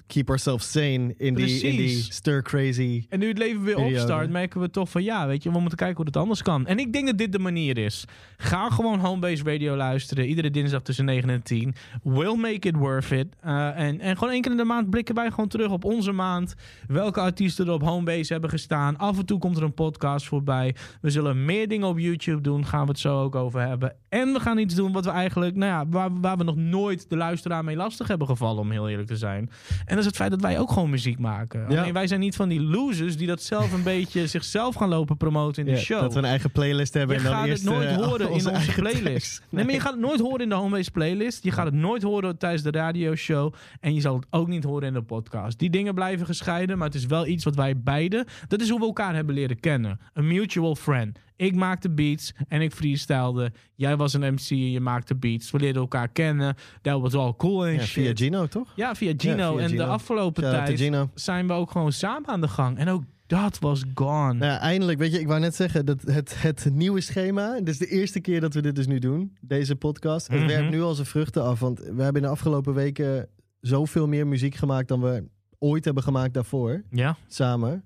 keep 0.07 0.29
ourselves 0.29 0.71
sane 0.71 1.13
in 1.17 1.33
die, 1.33 1.61
in 1.61 1.75
die 1.75 2.03
stir 2.09 2.41
crazy. 2.41 3.05
En 3.09 3.19
nu 3.19 3.27
het 3.27 3.37
leven 3.37 3.63
weer 3.63 3.75
Periode. 3.75 3.95
opstart, 3.95 4.29
merken 4.29 4.61
we 4.61 4.69
toch 4.69 4.89
van 4.89 5.03
ja, 5.03 5.27
weet 5.27 5.43
je, 5.43 5.51
we 5.51 5.59
moeten 5.59 5.77
kijken 5.77 5.97
hoe 5.97 6.05
het 6.05 6.17
anders 6.17 6.41
kan. 6.41 6.67
En 6.67 6.79
ik 6.79 6.93
denk 6.93 7.07
dat 7.07 7.17
dit 7.17 7.31
de 7.31 7.39
manier 7.39 7.77
is. 7.77 8.05
Ga 8.37 8.69
gewoon 8.69 8.99
Homebase 8.99 9.43
Radio 9.43 9.75
luisteren, 9.75 10.25
iedere 10.25 10.49
dinsdag 10.49 10.81
tussen 10.81 11.05
9 11.05 11.29
en 11.29 11.43
10. 11.43 11.75
We'll 12.03 12.35
make 12.35 12.67
it 12.67 12.75
worth 12.75 13.11
it. 13.11 13.27
Uh, 13.45 13.79
en, 13.79 13.99
en 13.99 14.17
gewoon 14.17 14.33
één 14.33 14.41
keer 14.41 14.51
in 14.51 14.57
de 14.57 14.63
maand 14.63 14.89
blikken 14.89 15.15
wij 15.15 15.29
gewoon 15.29 15.47
terug 15.47 15.71
op 15.71 15.83
onze 15.83 16.11
maand. 16.11 16.55
Welke 16.87 17.19
artiesten 17.19 17.67
er 17.67 17.73
op 17.73 17.81
Homebase 17.81 18.31
hebben 18.31 18.49
gestaan. 18.49 18.97
Af 18.97 19.17
en 19.17 19.25
toe 19.25 19.39
komt 19.39 19.57
er 19.57 19.63
een 19.63 19.73
podcast 19.73 20.25
voorbij. 20.25 20.75
We 21.01 21.09
zullen 21.09 21.45
meer 21.45 21.67
dingen 21.67 21.87
op 21.87 21.99
YouTube 21.99 22.41
doen, 22.41 22.65
gaan 22.65 22.81
we 22.85 22.91
het 22.91 22.99
zo 22.99 23.21
ook 23.21 23.35
over 23.35 23.59
hebben. 23.67 23.95
En 24.09 24.33
we 24.33 24.39
gaan 24.39 24.57
iets 24.57 24.75
doen 24.75 24.91
wat 24.91 25.05
we 25.05 25.11
eigenlijk, 25.11 25.55
nou 25.55 25.71
ja, 25.71 25.87
waar, 25.89 26.21
waar 26.21 26.37
we 26.37 26.43
nog 26.43 26.55
nooit 26.55 27.09
de 27.09 27.17
luisteraar 27.17 27.63
mee 27.63 27.75
lastig 27.75 28.07
hebben 28.07 28.27
gevallen, 28.27 28.61
om 28.61 28.71
heel 28.71 28.89
eerlijk 28.89 29.07
te 29.07 29.17
zijn. 29.17 29.49
En 29.85 29.94
dat 29.95 30.03
is 30.03 30.05
het 30.05 30.15
feit 30.15 30.31
dat 30.31 30.41
wij 30.41 30.59
ook 30.59 30.71
gewoon 30.71 30.89
muziek 30.89 31.19
maken. 31.19 31.65
Ja. 31.69 31.79
Alleen 31.79 31.93
wij 31.93 32.07
zijn 32.07 32.19
niet 32.19 32.35
van 32.35 32.49
die 32.49 32.61
losers 32.61 33.17
die 33.17 33.27
dat 33.27 33.41
zelf 33.41 33.71
een 33.71 33.83
beetje 33.93 34.27
zichzelf 34.27 34.75
gaan 34.75 34.89
lopen 34.89 35.17
promoten 35.17 35.65
in 35.65 35.73
de 35.73 35.77
Ja, 35.77 35.83
show. 35.83 36.01
Dat 36.01 36.13
we 36.13 36.19
een 36.19 36.25
eigen 36.25 36.51
playlist 36.51 36.93
hebben 36.93 37.15
je 37.15 37.21
en 37.23 37.29
dan 37.29 37.37
gaat 37.37 37.47
eerst 37.47 37.63
het 37.63 37.73
nooit 37.73 37.87
eh, 37.87 37.95
horen 37.95 38.27
in 38.27 38.33
onze 38.33 38.51
playlist. 38.75 39.41
Nee. 39.49 39.63
maar 39.63 39.73
je 39.73 39.79
gaat 39.79 39.91
het 39.91 40.01
nooit 40.01 40.19
horen 40.19 40.39
in 40.39 40.49
de 40.49 40.55
Homebase 40.55 40.91
playlist. 40.91 41.43
Je 41.43 41.51
gaat 41.51 41.65
het 41.65 41.73
nooit 41.73 42.03
horen 42.03 42.37
tijdens 42.37 42.63
de 42.63 42.71
radioshow. 42.71 43.53
En 43.79 43.93
je 43.93 44.01
zal 44.01 44.15
het 44.15 44.25
ook 44.29 44.47
niet 44.47 44.63
horen 44.63 44.87
in 44.87 44.93
de 44.93 45.01
podcast. 45.01 45.59
Die 45.59 45.69
dingen 45.69 45.93
blijven 45.93 46.25
gescheiden, 46.25 46.77
maar 46.77 46.87
het 46.87 46.95
is 46.95 47.05
wel 47.05 47.27
iets 47.27 47.43
wat 47.43 47.55
wij 47.55 47.77
beiden... 47.77 48.25
Dat 48.47 48.61
is 48.61 48.69
hoe 48.69 48.79
we 48.79 48.85
elkaar 48.85 49.15
hebben 49.15 49.35
leren 49.35 49.59
kennen. 49.59 49.99
Een 50.13 50.27
mutual 50.27 50.75
friend. 50.75 51.19
Ik 51.37 51.55
maakte 51.55 51.89
beats 51.89 52.33
en 52.47 52.61
ik 52.61 52.71
freestylde. 52.71 53.51
Jij 53.75 53.97
was 53.97 54.13
een 54.13 54.33
MC 54.33 54.49
en 54.49 54.71
je 54.71 54.79
maakte 54.79 55.15
beats. 55.15 55.51
We 55.51 55.59
leerden 55.59 55.81
elkaar 55.81 56.07
kennen. 56.09 56.55
Dat 56.81 57.01
was 57.01 57.13
all 57.13 57.33
cool 57.37 57.65
en 57.67 57.73
Ja, 57.73 57.79
shit. 57.79 57.89
via 58.03 58.11
Gino, 58.15 58.45
toch? 58.47 58.73
Ja, 58.75 58.95
via 58.95 59.13
Gino. 59.17 59.35
Ja, 59.51 59.67
via 59.67 59.67
en 59.67 59.75
de 59.75 59.85
afgelopen 59.85 60.43
Shout 60.43 60.65
tijd 60.65 61.07
zijn 61.13 61.47
we 61.47 61.53
ook 61.53 61.71
gewoon 61.71 61.91
samen 61.91 62.29
aan 62.29 62.41
de 62.41 62.47
gang. 62.47 62.77
En 62.77 62.87
ook 62.89 63.03
dat 63.27 63.59
was 63.59 63.83
gone. 63.93 64.33
Nou 64.33 64.51
ja, 64.51 64.59
eindelijk, 64.59 64.99
weet 64.99 65.11
je, 65.11 65.19
ik 65.19 65.27
wou 65.27 65.39
net 65.39 65.55
zeggen, 65.55 65.85
dat 65.85 66.01
het, 66.01 66.41
het 66.41 66.67
nieuwe 66.73 67.01
schema, 67.01 67.55
dit 67.55 67.67
is 67.67 67.77
de 67.77 67.87
eerste 67.87 68.19
keer 68.19 68.41
dat 68.41 68.53
we 68.53 68.61
dit 68.61 68.75
dus 68.75 68.87
nu 68.87 68.99
doen, 68.99 69.37
deze 69.41 69.75
podcast. 69.75 70.27
Het 70.27 70.37
Mhm. 70.39 70.47
werpt 70.47 70.69
nu 70.69 70.81
al 70.81 70.93
zijn 70.93 71.07
vruchten 71.07 71.43
af, 71.43 71.59
want 71.59 71.79
we 71.79 72.03
hebben 72.03 72.21
in 72.21 72.27
de 72.27 72.33
afgelopen 72.33 72.73
weken 72.73 73.27
zoveel 73.61 74.07
meer 74.07 74.27
muziek 74.27 74.55
gemaakt 74.55 74.87
dan 74.87 75.01
we 75.01 75.23
ooit 75.59 75.85
hebben 75.85 76.03
gemaakt 76.03 76.33
daarvoor, 76.33 76.83
Ja? 76.89 77.17
samen. 77.27 77.83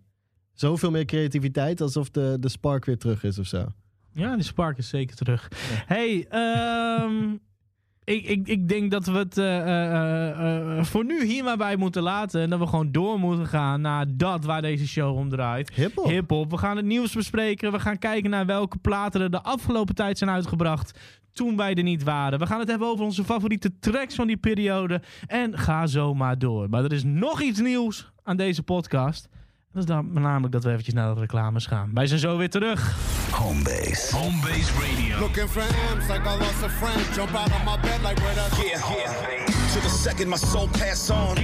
Zoveel 0.59 0.91
meer 0.91 1.05
creativiteit, 1.05 1.81
alsof 1.81 2.09
de, 2.09 2.37
de 2.39 2.49
spark 2.49 2.85
weer 2.85 2.97
terug 2.97 3.23
is 3.23 3.39
of 3.39 3.45
zo. 3.45 3.65
Ja, 4.13 4.35
die 4.35 4.43
spark 4.43 4.77
is 4.77 4.89
zeker 4.89 5.15
terug. 5.15 5.51
Hey, 5.85 6.25
ehm, 6.29 7.33
ik, 8.15 8.25
ik, 8.25 8.47
ik 8.47 8.67
denk 8.67 8.91
dat 8.91 9.05
we 9.05 9.17
het 9.17 9.37
eh, 9.37 9.59
eh, 9.59 10.77
eh, 10.77 10.83
voor 10.83 11.05
nu 11.05 11.25
hier 11.25 11.43
maar 11.43 11.57
bij 11.57 11.75
moeten 11.75 12.01
laten. 12.01 12.41
En 12.41 12.49
dat 12.49 12.59
we 12.59 12.67
gewoon 12.67 12.91
door 12.91 13.19
moeten 13.19 13.47
gaan 13.47 13.81
naar 13.81 14.05
dat 14.09 14.45
waar 14.45 14.61
deze 14.61 14.87
show 14.87 15.17
om 15.17 15.29
draait. 15.29 15.73
Hiphop. 15.73 16.05
Hip-hop. 16.05 16.51
We 16.51 16.57
gaan 16.57 16.77
het 16.77 16.85
nieuws 16.85 17.13
bespreken. 17.13 17.71
We 17.71 17.79
gaan 17.79 17.97
kijken 17.97 18.29
naar 18.29 18.45
welke 18.45 18.77
platen 18.77 19.21
er 19.21 19.31
de 19.31 19.41
afgelopen 19.41 19.95
tijd 19.95 20.17
zijn 20.17 20.29
uitgebracht. 20.29 20.99
Toen 21.31 21.57
wij 21.57 21.73
er 21.73 21.83
niet 21.83 22.03
waren. 22.03 22.39
We 22.39 22.45
gaan 22.45 22.59
het 22.59 22.69
hebben 22.69 22.87
over 22.87 23.05
onze 23.05 23.23
favoriete 23.23 23.79
tracks 23.79 24.15
van 24.15 24.27
die 24.27 24.37
periode. 24.37 25.01
En 25.27 25.57
ga 25.57 25.87
zo 25.87 26.13
maar 26.13 26.39
door. 26.39 26.69
Maar 26.69 26.83
er 26.83 26.93
is 26.93 27.03
nog 27.03 27.41
iets 27.41 27.59
nieuws 27.59 28.11
aan 28.23 28.37
deze 28.37 28.63
podcast. 28.63 29.29
Dat 29.73 29.83
is 29.83 29.89
dan 29.89 30.09
namelijk 30.13 30.53
dat 30.53 30.63
we 30.63 30.69
eventjes 30.69 30.93
naar 30.93 31.13
de 31.13 31.19
reclames 31.19 31.65
gaan. 31.65 31.91
Wij 31.93 32.07
zijn 32.07 32.19
zo 32.19 32.37
weer 32.37 32.49
terug. 32.49 32.95
Homebase. 33.31 34.15
Homebase 34.15 34.71
Radio. 34.73 35.19
Looking 35.19 35.49
for 35.49 35.61
M's 35.95 36.07
like 36.07 36.29
I 36.29 36.37
lost 36.37 36.63
a 36.63 36.69
friend. 36.69 37.15
Jump 37.15 37.35
out 37.35 37.51
of 37.51 37.63
my 37.65 37.81
bed 37.81 37.99
like 38.01 38.21
where 38.21 38.33
the 38.33 38.61
Yeah, 38.61 38.79
yeah. 38.97 39.45
To 39.73 39.79
the 39.79 39.89
second 39.89 40.29
my 40.29 40.35
soul 40.35 40.67
pass 40.67 41.09
on. 41.09 41.37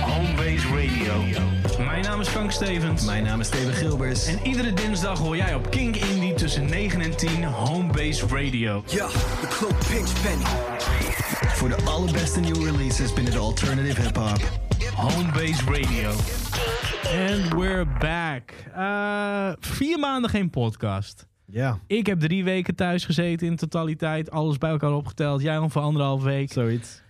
Homebase 0.00 0.66
Radio. 0.68 1.44
Mijn 1.84 2.02
naam 2.02 2.20
is 2.20 2.28
Frank 2.28 2.50
Stevens. 2.50 3.04
Mijn 3.04 3.24
naam 3.24 3.40
is 3.40 3.46
Steven 3.46 3.74
Gilbers. 3.74 4.26
En 4.26 4.38
iedere 4.46 4.72
dinsdag 4.72 5.18
hoor 5.18 5.36
jij 5.36 5.54
op 5.54 5.70
Kink 5.70 5.96
Indie 5.96 6.34
tussen 6.34 6.64
9 6.70 7.00
en 7.00 7.16
10 7.16 7.44
Homebase 7.44 8.26
Radio. 8.26 8.82
Yeah, 8.86 9.08
the 9.40 9.46
cloak 9.48 9.78
pinch 9.88 10.22
penny. 10.22 10.44
Voor 11.54 11.68
de 11.68 11.76
allerbeste 11.84 12.40
nieuwe 12.40 12.70
releases 12.70 13.12
binnen 13.12 13.32
de 13.32 13.38
alternative 13.38 14.02
hip-hop. 14.02 14.69
Homebase 14.96 15.64
Radio. 15.64 16.10
And 17.30 17.52
we're 17.54 17.86
back. 17.98 18.50
Eh, 18.74 19.52
vier 19.60 19.98
maanden 19.98 20.30
geen 20.30 20.50
podcast. 20.50 21.26
Ja, 21.46 21.78
Ik 21.86 22.06
heb 22.06 22.20
drie 22.20 22.44
weken 22.44 22.74
thuis 22.74 23.04
gezeten 23.04 23.46
in 23.46 23.56
totaliteit. 23.56 24.30
Alles 24.30 24.58
bij 24.58 24.70
elkaar 24.70 24.92
opgeteld. 24.92 25.42
Jij 25.42 25.58
ongeveer 25.58 25.82
anderhalf 25.82 26.22
week. 26.22 26.52
zoiets. 26.52 27.02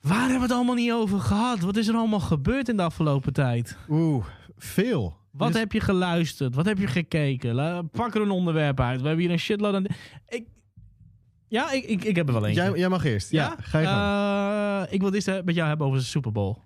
Waar 0.00 0.18
hebben 0.20 0.36
we 0.36 0.42
het 0.42 0.52
allemaal 0.52 0.74
niet 0.74 0.92
over 0.92 1.20
gehad? 1.20 1.60
Wat 1.60 1.76
is 1.76 1.88
er 1.88 1.94
allemaal 1.94 2.20
gebeurd 2.20 2.68
in 2.68 2.76
de 2.76 2.82
afgelopen 2.82 3.32
tijd? 3.32 3.76
Oeh, 3.88 4.24
veel. 4.58 5.16
Wat 5.32 5.48
Dus- 5.52 5.58
heb 5.60 5.72
je 5.72 5.80
geluisterd? 5.80 6.54
Wat 6.54 6.64
heb 6.66 6.78
je 6.78 6.86
gekeken? 6.86 7.88
Pak 7.92 8.14
er 8.14 8.20
een 8.20 8.30
onderwerp 8.30 8.80
uit. 8.80 9.00
We 9.00 9.06
hebben 9.06 9.24
hier 9.24 9.32
een 9.34 9.40
shitload 9.40 9.74
aan... 9.74 9.84
Ik... 10.28 10.44
Ja, 11.48 11.70
ik, 11.72 11.84
ik, 11.84 12.04
ik 12.04 12.16
heb 12.16 12.26
er 12.26 12.32
wel 12.32 12.46
eentje. 12.46 12.62
Jij, 12.62 12.72
jij 12.78 12.88
mag 12.88 13.04
eerst. 13.04 13.30
Ja, 13.30 13.56
ga 13.60 13.78
je 13.78 13.86
gang. 13.86 14.86
Eh, 14.86 14.92
ik 14.92 15.00
wil 15.00 15.12
het 15.12 15.26
eerst 15.26 15.44
met 15.44 15.54
jou 15.54 15.68
hebben 15.68 15.86
over 15.86 15.98
de 15.98 16.04
Super 16.04 16.32
Bowl. 16.32 16.56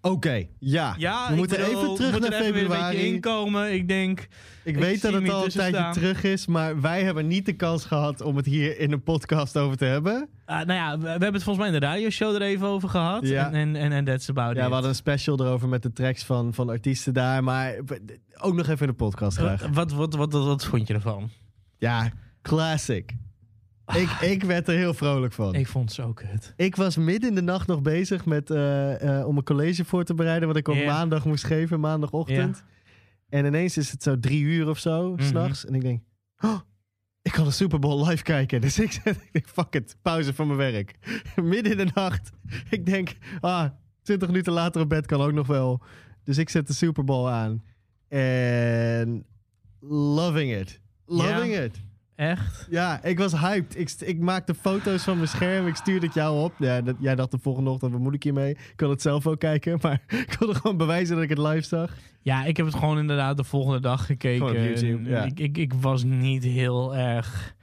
Oké, 0.00 0.44
ja. 0.58 0.94
Ja, 0.98 1.28
we 1.30 1.36
moeten 1.36 1.56
bedoel, 1.58 1.82
even 1.82 1.94
terug 1.94 2.20
naar 2.20 2.32
er 2.32 2.40
even 2.40 2.54
februari. 2.60 2.96
inkomen. 3.14 3.72
Ik 3.74 3.88
denk, 3.88 4.28
Ik 4.62 4.76
weet 4.76 5.02
dat 5.02 5.12
het 5.12 5.28
al 5.30 5.44
een 5.44 5.50
tijdje 5.50 5.76
staan. 5.78 5.92
terug 5.92 6.22
is, 6.22 6.46
maar 6.46 6.80
wij 6.80 7.02
hebben 7.02 7.26
niet 7.26 7.46
de 7.46 7.52
kans 7.52 7.84
gehad 7.84 8.20
om 8.20 8.36
het 8.36 8.46
hier 8.46 8.78
in 8.78 8.92
een 8.92 9.02
podcast 9.02 9.56
over 9.56 9.76
te 9.76 9.84
hebben. 9.84 10.28
ah, 10.44 10.56
nou 10.66 10.72
ja, 10.72 10.98
we, 10.98 11.08
hebben 11.08 11.32
het 11.32 11.42
volgens 11.42 11.66
mij 11.66 11.74
in 11.74 11.80
de 11.80 11.86
radioshow 11.86 12.34
er 12.34 12.42
even 12.42 12.66
over 12.66 12.88
gehad. 12.88 13.28
Ja. 13.28 13.52
En, 13.52 13.76
en, 13.76 13.92
en, 13.92 14.04
that's 14.04 14.28
about 14.28 14.54
Ja, 14.56 14.60
it. 14.62 14.66
we 14.66 14.72
hadden 14.72 14.90
een 14.90 14.96
special 14.96 15.40
erover 15.40 15.68
met 15.68 15.82
de 15.82 15.92
tracks 15.92 16.24
van, 16.24 16.54
van 16.54 16.68
artiesten 16.68 17.14
daar, 17.14 17.44
maar 17.44 17.74
ook 18.40 18.54
nog 18.54 18.66
even 18.68 18.80
in 18.80 18.86
de 18.92 18.92
podcast 18.98 19.36
graag. 19.36 19.60
Wat, 19.72 19.92
wat, 19.92 20.14
wat, 20.14 20.32
wat, 20.32 20.44
wat 20.44 20.64
vond 20.64 20.88
je 20.88 20.94
ervan? 20.94 21.30
Ja, 21.78 22.10
classic. 22.42 23.12
Ik, 23.94 24.10
ik 24.10 24.42
werd 24.42 24.68
er 24.68 24.74
heel 24.74 24.94
vrolijk 24.94 25.32
van. 25.32 25.54
Ik, 25.54 25.60
Ik 25.60 25.66
vond 25.66 25.84
het 25.84 25.94
zo 25.94 26.12
kut. 26.12 26.76
was 26.76 26.96
midden 26.96 27.28
in 27.28 27.34
de 27.34 27.42
nacht 27.42 27.66
nog 27.66 27.82
bezig 27.82 28.24
met, 28.24 28.50
eh, 28.50 29.18
eh, 29.20 29.26
om 29.26 29.36
een 29.36 29.44
college 29.44 29.84
voor 29.84 30.04
te 30.04 30.14
bereiden, 30.14 30.48
wat 30.48 30.56
ik 30.56 30.68
op 30.68 30.74
Ja. 30.74 30.92
maandag 30.92 31.24
moest 31.24 31.44
geven, 31.44 31.80
maandagochtend. 31.80 32.64
En 33.28 33.44
ineens 33.44 33.76
is 33.76 33.90
het 33.90 34.02
zo 34.02 34.18
drie 34.20 34.42
uur 34.42 34.68
of 34.68 34.78
zo, 34.78 35.12
Mhm. 35.12 35.22
s'nachts. 35.22 35.64
En 35.66 35.74
ik 35.74 35.80
denk, 35.80 36.02
oh, 36.40 36.60
ik 37.22 37.32
kan 37.32 37.44
de 37.44 37.50
Super 37.50 37.78
Bowl 37.78 38.08
live 38.08 38.22
kijken. 38.22 38.60
Dus 38.66 38.78
ik, 38.78 38.94
ik 39.04 39.28
denk, 39.32 39.48
fuck 39.48 39.74
it, 39.74 39.96
pauze 40.02 40.34
van 40.34 40.46
mijn 40.46 40.58
werk. 40.58 40.94
midden 41.42 41.72
in 41.78 41.86
de 41.86 41.90
nacht. 41.94 42.30
Ik 42.70 42.86
denk, 42.86 43.16
ah, 43.40 43.70
20 44.02 44.28
minuten 44.28 44.52
later 44.52 44.80
op 44.82 44.88
bed 44.88 45.06
kan 45.06 45.20
ook 45.20 45.32
nog 45.32 45.46
wel. 45.46 45.82
Dus 46.22 46.38
ik 46.38 46.48
zet 46.48 46.66
de 46.66 46.72
Super 46.72 47.04
Bowl 47.04 47.28
aan. 47.30 47.62
En 48.08 49.26
loving 49.80 50.52
it. 50.54 50.80
Loving 51.06 51.56
it. 51.56 51.82
Echt? 52.16 52.66
Ja, 52.70 53.02
ik 53.02 53.18
was 53.18 53.32
hyped. 53.40 53.78
Ik, 53.78 53.90
ik 53.98 54.18
maakte 54.18 54.54
foto's 54.54 55.02
van 55.02 55.16
mijn 55.16 55.28
scherm. 55.28 55.66
Ik 55.66 55.74
stuurde 55.74 56.06
het 56.06 56.14
jou 56.14 56.42
op. 56.42 56.52
Ja, 56.58 56.80
dat, 56.80 56.96
jij 56.98 57.14
dacht 57.14 57.30
de 57.30 57.38
volgende 57.38 57.70
ochtend, 57.70 57.92
wat 57.92 58.00
moet 58.00 58.14
ik 58.14 58.22
hiermee? 58.22 58.50
Ik 58.50 58.72
kon 58.76 58.90
het 58.90 59.02
zelf 59.02 59.26
ook 59.26 59.38
kijken, 59.38 59.78
maar 59.82 60.02
ik 60.08 60.36
wilde 60.38 60.54
gewoon 60.54 60.76
bewijzen 60.76 61.14
dat 61.14 61.24
ik 61.24 61.30
het 61.30 61.38
live 61.38 61.62
zag. 61.62 61.96
Ja, 62.20 62.44
ik 62.44 62.56
heb 62.56 62.66
het 62.66 62.74
gewoon 62.74 62.98
inderdaad 62.98 63.36
de 63.36 63.44
volgende 63.44 63.80
dag 63.80 64.06
gekeken. 64.06 64.62
YouTube, 64.62 65.04
En 65.04 65.10
ja. 65.10 65.24
ik, 65.24 65.40
ik, 65.40 65.58
ik 65.58 65.72
was 65.72 66.04
niet 66.04 66.44
heel 66.44 66.96
erg 66.96 67.54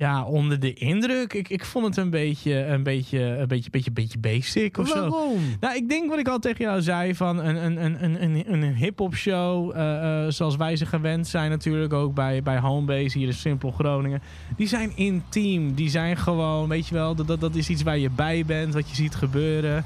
ja, 0.00 0.24
onder 0.24 0.60
de 0.60 0.72
indruk. 0.72 1.32
Ik, 1.32 1.48
ik 1.48 1.64
vond 1.64 1.86
het 1.86 1.96
een 1.96 2.10
beetje, 2.10 2.64
een 2.66 2.82
beetje, 2.82 3.20
een 3.20 3.48
beetje, 3.48 3.70
beetje, 3.70 3.90
beetje 3.90 4.18
basic 4.18 4.78
of 4.78 4.88
zo. 4.88 5.08
Waarom? 5.08 5.38
Nou, 5.60 5.76
ik 5.76 5.88
denk 5.88 6.10
wat 6.10 6.18
ik 6.18 6.28
al 6.28 6.38
tegen 6.38 6.64
jou 6.64 6.82
zei 6.82 7.14
van 7.14 7.38
een, 7.38 7.64
een, 7.64 7.84
een, 7.84 8.04
een, 8.04 8.52
een, 8.52 8.62
een 8.62 8.74
hip-hop 8.74 9.14
show. 9.14 9.76
eh, 9.76 10.24
eh, 10.24 10.30
zoals 10.32 10.56
wij 10.56 10.76
ze 10.76 10.86
gewend 10.86 11.26
zijn, 11.26 11.50
natuurlijk 11.50 11.92
ook 11.92 12.14
bij, 12.14 12.42
bij 12.42 12.58
Homebase 12.58 13.18
hier 13.18 13.26
in 13.26 13.34
Simpel 13.34 13.70
Groningen. 13.70 14.22
Die 14.56 14.68
zijn 14.68 14.96
intiem. 14.96 15.74
Die 15.74 15.90
zijn 15.90 16.16
gewoon, 16.16 16.68
weet 16.68 16.88
je 16.88 16.94
wel, 16.94 17.14
dat, 17.14 17.26
dat, 17.26 17.40
dat 17.40 17.54
is 17.54 17.68
iets 17.68 17.82
waar 17.82 17.98
je 17.98 18.10
bij 18.10 18.44
bent, 18.44 18.74
wat 18.74 18.88
je 18.88 18.94
ziet 18.94 19.14
gebeuren. 19.14 19.84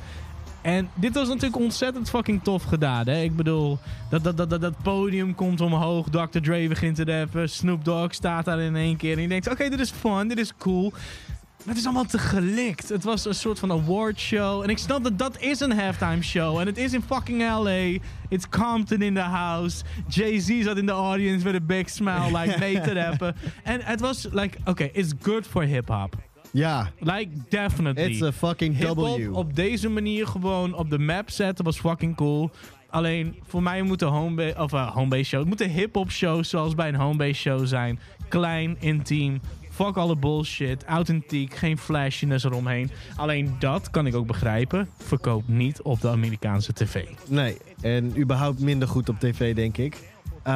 En 0.64 0.90
dit 0.94 1.14
was 1.14 1.28
natuurlijk 1.28 1.56
ontzettend 1.56 2.10
fucking 2.10 2.42
tof 2.42 2.62
gedaan. 2.62 3.06
Hè? 3.08 3.22
Ik 3.22 3.36
bedoel, 3.36 3.78
dat, 4.10 4.24
dat, 4.24 4.36
dat, 4.36 4.60
dat, 4.60 4.82
podium 4.82 5.34
komt 5.34 5.60
omhoog. 5.60 6.08
Dr. 6.08 6.38
Dre 6.40 6.68
begint 6.68 6.96
te 6.96 7.04
rappen. 7.04 7.48
Snoop 7.50 7.84
Dogg 7.84 8.14
staat 8.14 8.44
daar 8.44 8.60
in 8.60 8.76
één 8.76 8.96
keer. 8.96 9.16
En 9.16 9.22
je 9.22 9.28
denkt, 9.28 9.50
oké, 9.50 9.68
dit 9.68 9.80
is 9.80 9.90
fun, 9.90 10.28
dit 10.28 10.38
is 10.38 10.56
cool. 10.56 10.90
Maar 10.90 11.74
het 11.74 11.76
is 11.76 11.84
allemaal 11.84 12.04
te 12.04 12.18
gelikt. 12.18 12.88
Het 12.88 13.04
was 13.04 13.24
een 13.24 13.34
soort 13.34 13.58
van 13.58 13.72
awardshow. 13.72 14.62
En 14.62 14.68
ik 14.68 14.78
snap 14.78 15.04
dat 15.04 15.18
dat 15.18 15.40
is 15.40 15.60
een 15.60 15.78
halftime 15.78 16.22
show. 16.22 16.58
En 16.58 16.66
het 16.66 16.78
is 16.78 16.92
in 16.92 17.02
fucking 17.02 17.42
LA. 17.42 17.98
It's 18.28 18.48
Compton 18.48 19.02
in 19.02 19.14
the 19.14 19.20
house. 19.20 19.84
Jay-Z 20.08 20.62
zat 20.62 20.76
in 20.76 20.86
de 20.86 20.92
audience 20.92 21.44
with 21.44 21.54
a 21.54 21.64
big 21.66 21.90
smile, 21.90 22.38
like, 22.38 22.58
mee 22.58 22.80
te 22.80 22.92
rappen. 22.92 23.36
En 23.62 23.80
het 23.82 24.00
was, 24.00 24.28
like, 24.32 24.58
oké, 24.64 24.88
it's 24.92 25.12
good 25.22 25.46
for 25.46 25.62
hip-hop. 25.62 26.16
Ja, 26.54 26.90
Like, 26.98 27.28
definitely. 27.48 28.04
it's 28.04 28.22
a 28.22 28.32
fucking 28.32 28.78
W. 28.94 29.36
op 29.36 29.54
deze 29.56 29.88
manier 29.88 30.26
gewoon 30.26 30.74
op 30.74 30.90
de 30.90 30.98
map 30.98 31.30
zetten 31.30 31.64
was 31.64 31.78
fucking 31.78 32.16
cool. 32.16 32.50
Alleen 32.90 33.34
voor 33.46 33.62
mij 33.62 33.82
moet 33.82 33.98
de 33.98 34.04
homebase, 34.04 34.54
of 34.62 34.72
uh, 34.72 34.90
homebase 34.94 35.24
show, 35.24 35.40
het 35.40 35.48
moet 35.48 35.60
een 35.60 35.70
hip-hop 35.70 36.10
show 36.10 36.44
zoals 36.44 36.74
bij 36.74 36.88
een 36.88 36.94
homebase 36.94 37.34
show 37.34 37.66
zijn. 37.66 37.98
Klein, 38.28 38.76
intiem. 38.80 39.40
Fuck 39.70 39.96
alle 39.96 40.16
bullshit. 40.16 40.84
Authentiek. 40.84 41.54
Geen 41.54 41.78
flashiness 41.78 42.44
eromheen. 42.44 42.90
Alleen 43.16 43.56
dat 43.58 43.90
kan 43.90 44.06
ik 44.06 44.14
ook 44.14 44.26
begrijpen. 44.26 44.88
Verkoop 44.98 45.42
niet 45.48 45.82
op 45.82 46.00
de 46.00 46.08
Amerikaanse 46.08 46.72
tv. 46.72 47.04
Nee, 47.28 47.56
en 47.80 48.18
überhaupt 48.20 48.60
minder 48.60 48.88
goed 48.88 49.08
op 49.08 49.18
tv, 49.20 49.54
denk 49.54 49.76
ik. 49.76 49.94
Uh, 49.94 50.52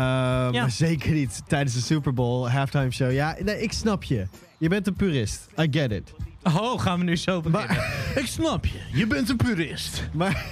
Maar 0.51 0.71
zeker 0.71 1.13
niet 1.13 1.43
tijdens 1.49 1.75
de 1.75 1.81
Super 1.81 2.15
Bowl 2.15 2.49
halftime 2.49 2.91
show. 2.91 3.13
Ja, 3.13 3.37
nee, 3.45 3.63
ik 3.63 3.73
snap 3.73 4.03
je. 4.05 4.27
Je 4.59 4.69
bent 4.69 4.87
een 4.87 4.95
purist. 4.95 5.49
I 5.59 5.69
get 5.71 5.93
it. 5.93 6.15
Oh, 6.43 6.81
gaan 6.81 6.99
we 6.99 7.05
nu 7.05 7.17
zo 7.17 7.41
beginnen. 7.41 7.85
ik 8.23 8.27
snap 8.27 8.67
je. 8.67 8.81
Je 8.93 9.07
bent 9.07 9.29
een 9.29 9.37
purist. 9.37 10.09
Maar 10.13 10.45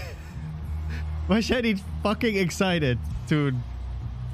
was 1.29 1.47
jij 1.47 1.61
niet 1.61 1.83
fucking 2.03 2.37
excited 2.37 2.97
toen 3.25 3.63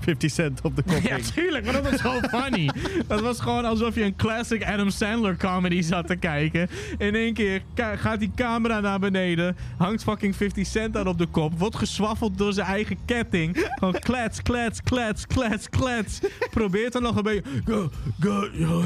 50 0.02 0.30
Cent 0.30 0.60
op 0.62 0.76
de 0.76 0.82
kop 0.82 1.00
Ja, 1.02 1.18
tuurlijk, 1.34 1.64
maar 1.64 1.72
dat 1.72 1.90
was 1.90 2.00
zo 2.00 2.20
funny. 2.38 2.70
dat 3.06 3.20
was 3.20 3.40
gewoon 3.40 3.64
alsof 3.64 3.94
je 3.94 4.02
een 4.02 4.16
classic 4.16 4.64
Adam 4.64 4.90
Sandler 4.90 5.36
comedy 5.36 5.82
zat 5.82 6.06
te 6.06 6.16
kijken. 6.16 6.68
In 6.98 7.14
één 7.14 7.34
keer 7.34 7.62
gaat 7.74 8.18
die 8.18 8.32
camera 8.36 8.80
naar 8.80 8.98
beneden, 8.98 9.56
hangt 9.76 10.02
fucking 10.02 10.36
50 10.36 10.66
Cent 10.66 10.94
daar 10.94 11.06
op 11.06 11.18
de 11.18 11.26
kop, 11.26 11.58
wordt 11.58 11.76
geswaffeld 11.76 12.38
door 12.38 12.52
zijn 12.52 12.66
eigen 12.66 12.98
ketting. 13.04 13.70
Gewoon 13.74 13.98
klets, 13.98 14.42
klets, 14.42 14.82
klets, 14.82 15.26
klets, 15.26 15.68
klets. 15.68 16.20
Probeert 16.50 16.92
dan 16.92 17.02
nog 17.02 17.16
een 17.16 17.22
beetje... 17.22 17.42
Go, 17.64 17.90
go, 18.20 18.48
yo, 18.52 18.82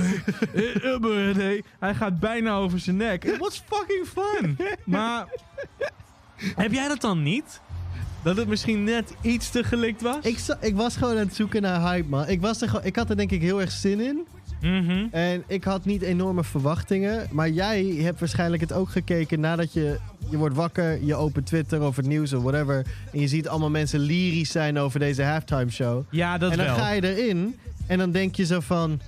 eh, 0.54 1.54
eh. 1.54 1.62
Hij 1.78 1.94
gaat 1.94 2.20
bijna 2.20 2.56
over 2.56 2.78
zijn 2.78 2.96
nek. 2.96 3.24
It 3.24 3.38
was 3.38 3.62
fucking 3.68 4.06
fun. 4.06 4.58
Maar 4.84 5.26
heb 6.56 6.72
jij 6.72 6.88
dat 6.88 7.00
dan 7.00 7.22
niet? 7.22 7.60
Dat 8.26 8.36
het 8.36 8.48
misschien 8.48 8.84
net 8.84 9.14
iets 9.20 9.50
te 9.50 9.64
gelikt 9.64 10.02
was? 10.02 10.24
Ik, 10.24 10.38
ik 10.60 10.76
was 10.76 10.96
gewoon 10.96 11.12
aan 11.12 11.26
het 11.26 11.34
zoeken 11.34 11.62
naar 11.62 11.80
hype, 11.80 12.08
man. 12.08 12.28
Ik, 12.28 12.40
was 12.40 12.62
er 12.62 12.68
gewoon, 12.68 12.84
ik 12.84 12.96
had 12.96 13.10
er 13.10 13.16
denk 13.16 13.30
ik 13.30 13.40
heel 13.40 13.60
erg 13.60 13.70
zin 13.70 14.00
in. 14.00 14.26
Mhm. 14.60 15.06
En 15.10 15.44
ik 15.46 15.64
had 15.64 15.84
niet 15.84 16.02
enorme 16.02 16.44
verwachtingen. 16.44 17.26
Maar 17.30 17.50
jij 17.50 17.84
hebt 17.84 18.20
waarschijnlijk 18.20 18.62
het 18.62 18.72
ook 18.72 18.88
gekeken 18.88 19.40
nadat 19.40 19.72
je... 19.72 19.98
Je 20.30 20.36
wordt 20.36 20.54
wakker, 20.54 21.04
je 21.04 21.14
opent 21.14 21.46
Twitter 21.46 21.82
of 21.82 21.96
het 21.96 22.06
nieuws 22.06 22.32
of 22.32 22.42
whatever. 22.42 22.86
En 23.12 23.20
je 23.20 23.28
ziet 23.28 23.48
allemaal 23.48 23.70
mensen 23.70 24.00
lyrisch 24.00 24.50
zijn 24.50 24.78
over 24.78 25.00
deze 25.00 25.22
halftime 25.22 25.70
show. 25.70 26.04
Ja, 26.10 26.38
dat 26.38 26.50
en 26.50 26.56
dan 26.56 26.66
wel. 26.66 26.76
ga 26.76 26.90
je 26.90 27.16
erin 27.16 27.56
en 27.86 27.98
dan 27.98 28.10
denk 28.10 28.34
je 28.34 28.44
zo 28.44 28.60
van... 28.60 29.00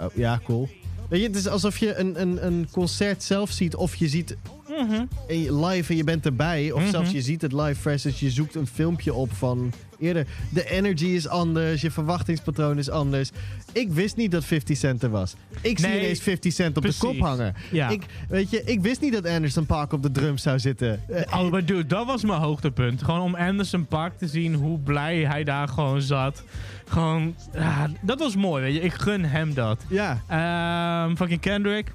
Oh, 0.00 0.14
ja, 0.14 0.40
cool. 0.44 0.68
Weet 1.08 1.20
je, 1.20 1.26
het 1.26 1.36
is 1.36 1.48
alsof 1.48 1.78
je 1.78 1.94
een, 1.94 2.20
een, 2.20 2.46
een 2.46 2.68
concert 2.70 3.22
zelf 3.22 3.50
ziet 3.50 3.76
of 3.76 3.94
je 3.94 4.08
ziet 4.08 4.36
Mhm. 4.76 5.04
en 5.28 5.40
je- 5.42 5.64
live 5.66 5.90
en 5.90 5.96
je 5.96 6.04
bent 6.04 6.26
erbij. 6.26 6.72
Of 6.72 6.80
Mhm. 6.80 6.90
zelfs 6.90 7.10
je 7.10 7.22
ziet 7.22 7.42
het 7.42 7.52
live 7.52 7.80
versus 7.80 8.20
je 8.20 8.30
zoekt 8.30 8.54
een 8.54 8.66
filmpje 8.66 9.14
op 9.14 9.32
van 9.32 9.72
eerder. 9.98 10.26
De 10.50 10.70
energy 10.70 11.04
is 11.06 11.28
anders, 11.28 11.80
je 11.80 11.90
verwachtingspatroon 11.90 12.78
is 12.78 12.90
anders. 12.90 13.30
Ik 13.72 13.90
wist 13.92 14.16
niet 14.16 14.30
dat 14.30 14.44
50 14.44 14.76
Cent 14.76 15.02
er 15.02 15.10
was. 15.10 15.34
Ik 15.60 15.78
zie 15.78 15.88
Nee, 15.88 15.98
ineens 16.00 16.20
50 16.20 16.52
Cent 16.52 16.76
op 16.76 16.82
precies. 16.82 17.00
de 17.00 17.06
kop 17.06 17.18
hangen. 17.20 17.54
Ja. 17.72 17.88
Ik, 17.88 18.02
weet 18.28 18.50
je, 18.50 18.62
ik 18.64 18.80
wist 18.80 19.00
niet 19.00 19.12
dat 19.12 19.26
Anderson 19.26 19.66
Park 19.66 19.92
op 19.92 20.02
de 20.02 20.10
drums 20.12 20.42
zou 20.42 20.58
zitten. 20.58 21.00
Eh, 21.08 21.40
Oh, 21.40 21.50
maar 21.50 21.64
dude, 21.64 21.86
dat 21.86 22.06
was 22.06 22.22
mijn 22.24 22.40
hoogtepunt. 22.40 23.02
Gewoon 23.02 23.20
om 23.20 23.34
Anderson 23.34 23.86
Park 23.86 24.18
te 24.18 24.28
zien 24.28 24.54
hoe 24.54 24.78
blij 24.78 25.16
hij 25.24 25.44
daar 25.44 25.68
gewoon 25.68 26.02
zat. 26.02 26.42
Gewoon, 26.88 27.34
ja, 27.54 27.90
dat 28.02 28.18
was 28.18 28.36
mooi, 28.36 28.62
weet 28.62 28.74
je. 28.74 28.80
Ik 28.80 28.92
gun 28.92 29.24
hem 29.24 29.54
dat. 29.54 29.80
ja, 29.88 30.22
Ehm 30.28 31.16
fucking 31.16 31.40
Kendrick, 31.40 31.92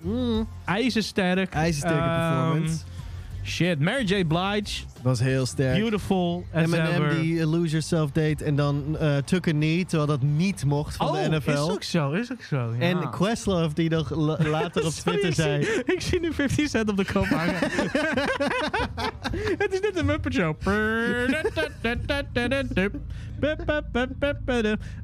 mm, 0.00 0.48
ijzersterk. 0.64 1.54
ijzersterke 1.54 1.98
Ehm, 2.08 2.40
performance. 2.40 2.84
Shit, 3.44 3.80
Mary 3.80 4.04
J. 4.04 4.24
Blige, 4.24 4.82
Was 5.02 5.20
heel 5.20 5.46
sterk. 5.46 5.78
beautiful 5.78 6.44
as 6.54 6.62
Eminem 6.62 6.86
ever. 6.86 7.20
die 7.20 7.46
Lose 7.46 7.70
Yourself 7.70 8.10
deed 8.10 8.42
en 8.42 8.56
dan 8.56 8.96
eh 9.00 9.16
took 9.16 9.48
a 9.48 9.50
knee, 9.50 9.84
terwijl 9.84 10.06
dat 10.06 10.22
niet 10.22 10.64
mocht 10.64 10.96
van 10.96 11.08
oh, 11.08 11.22
de 11.22 11.28
NFL. 11.36 11.50
is 11.50 11.58
ook 11.58 11.82
zo, 11.82 12.10
is 12.10 12.32
ook 12.32 12.42
zo. 12.42 12.56
Ja. 12.78 12.78
En 12.78 13.10
Questlove 13.10 13.74
die 13.74 13.90
nog 13.90 14.10
la- 14.10 14.48
later 14.58 14.84
op 14.86 14.92
Sorry, 14.92 15.18
Twitter 15.18 15.28
ik 15.28 15.34
zei... 15.34 15.64
Zie, 15.64 15.84
ik 15.94 16.00
zie 16.00 16.20
nu 16.20 16.32
50 16.32 16.68
Cent 16.68 16.90
op 16.90 16.96
de 16.96 17.04
kop 17.12 17.24
hangen. 17.26 17.58
Het 19.62 19.72
is 19.72 19.80
net 19.80 19.96
een 19.96 20.06
Muppet 20.06 20.34
Show. 20.34 20.54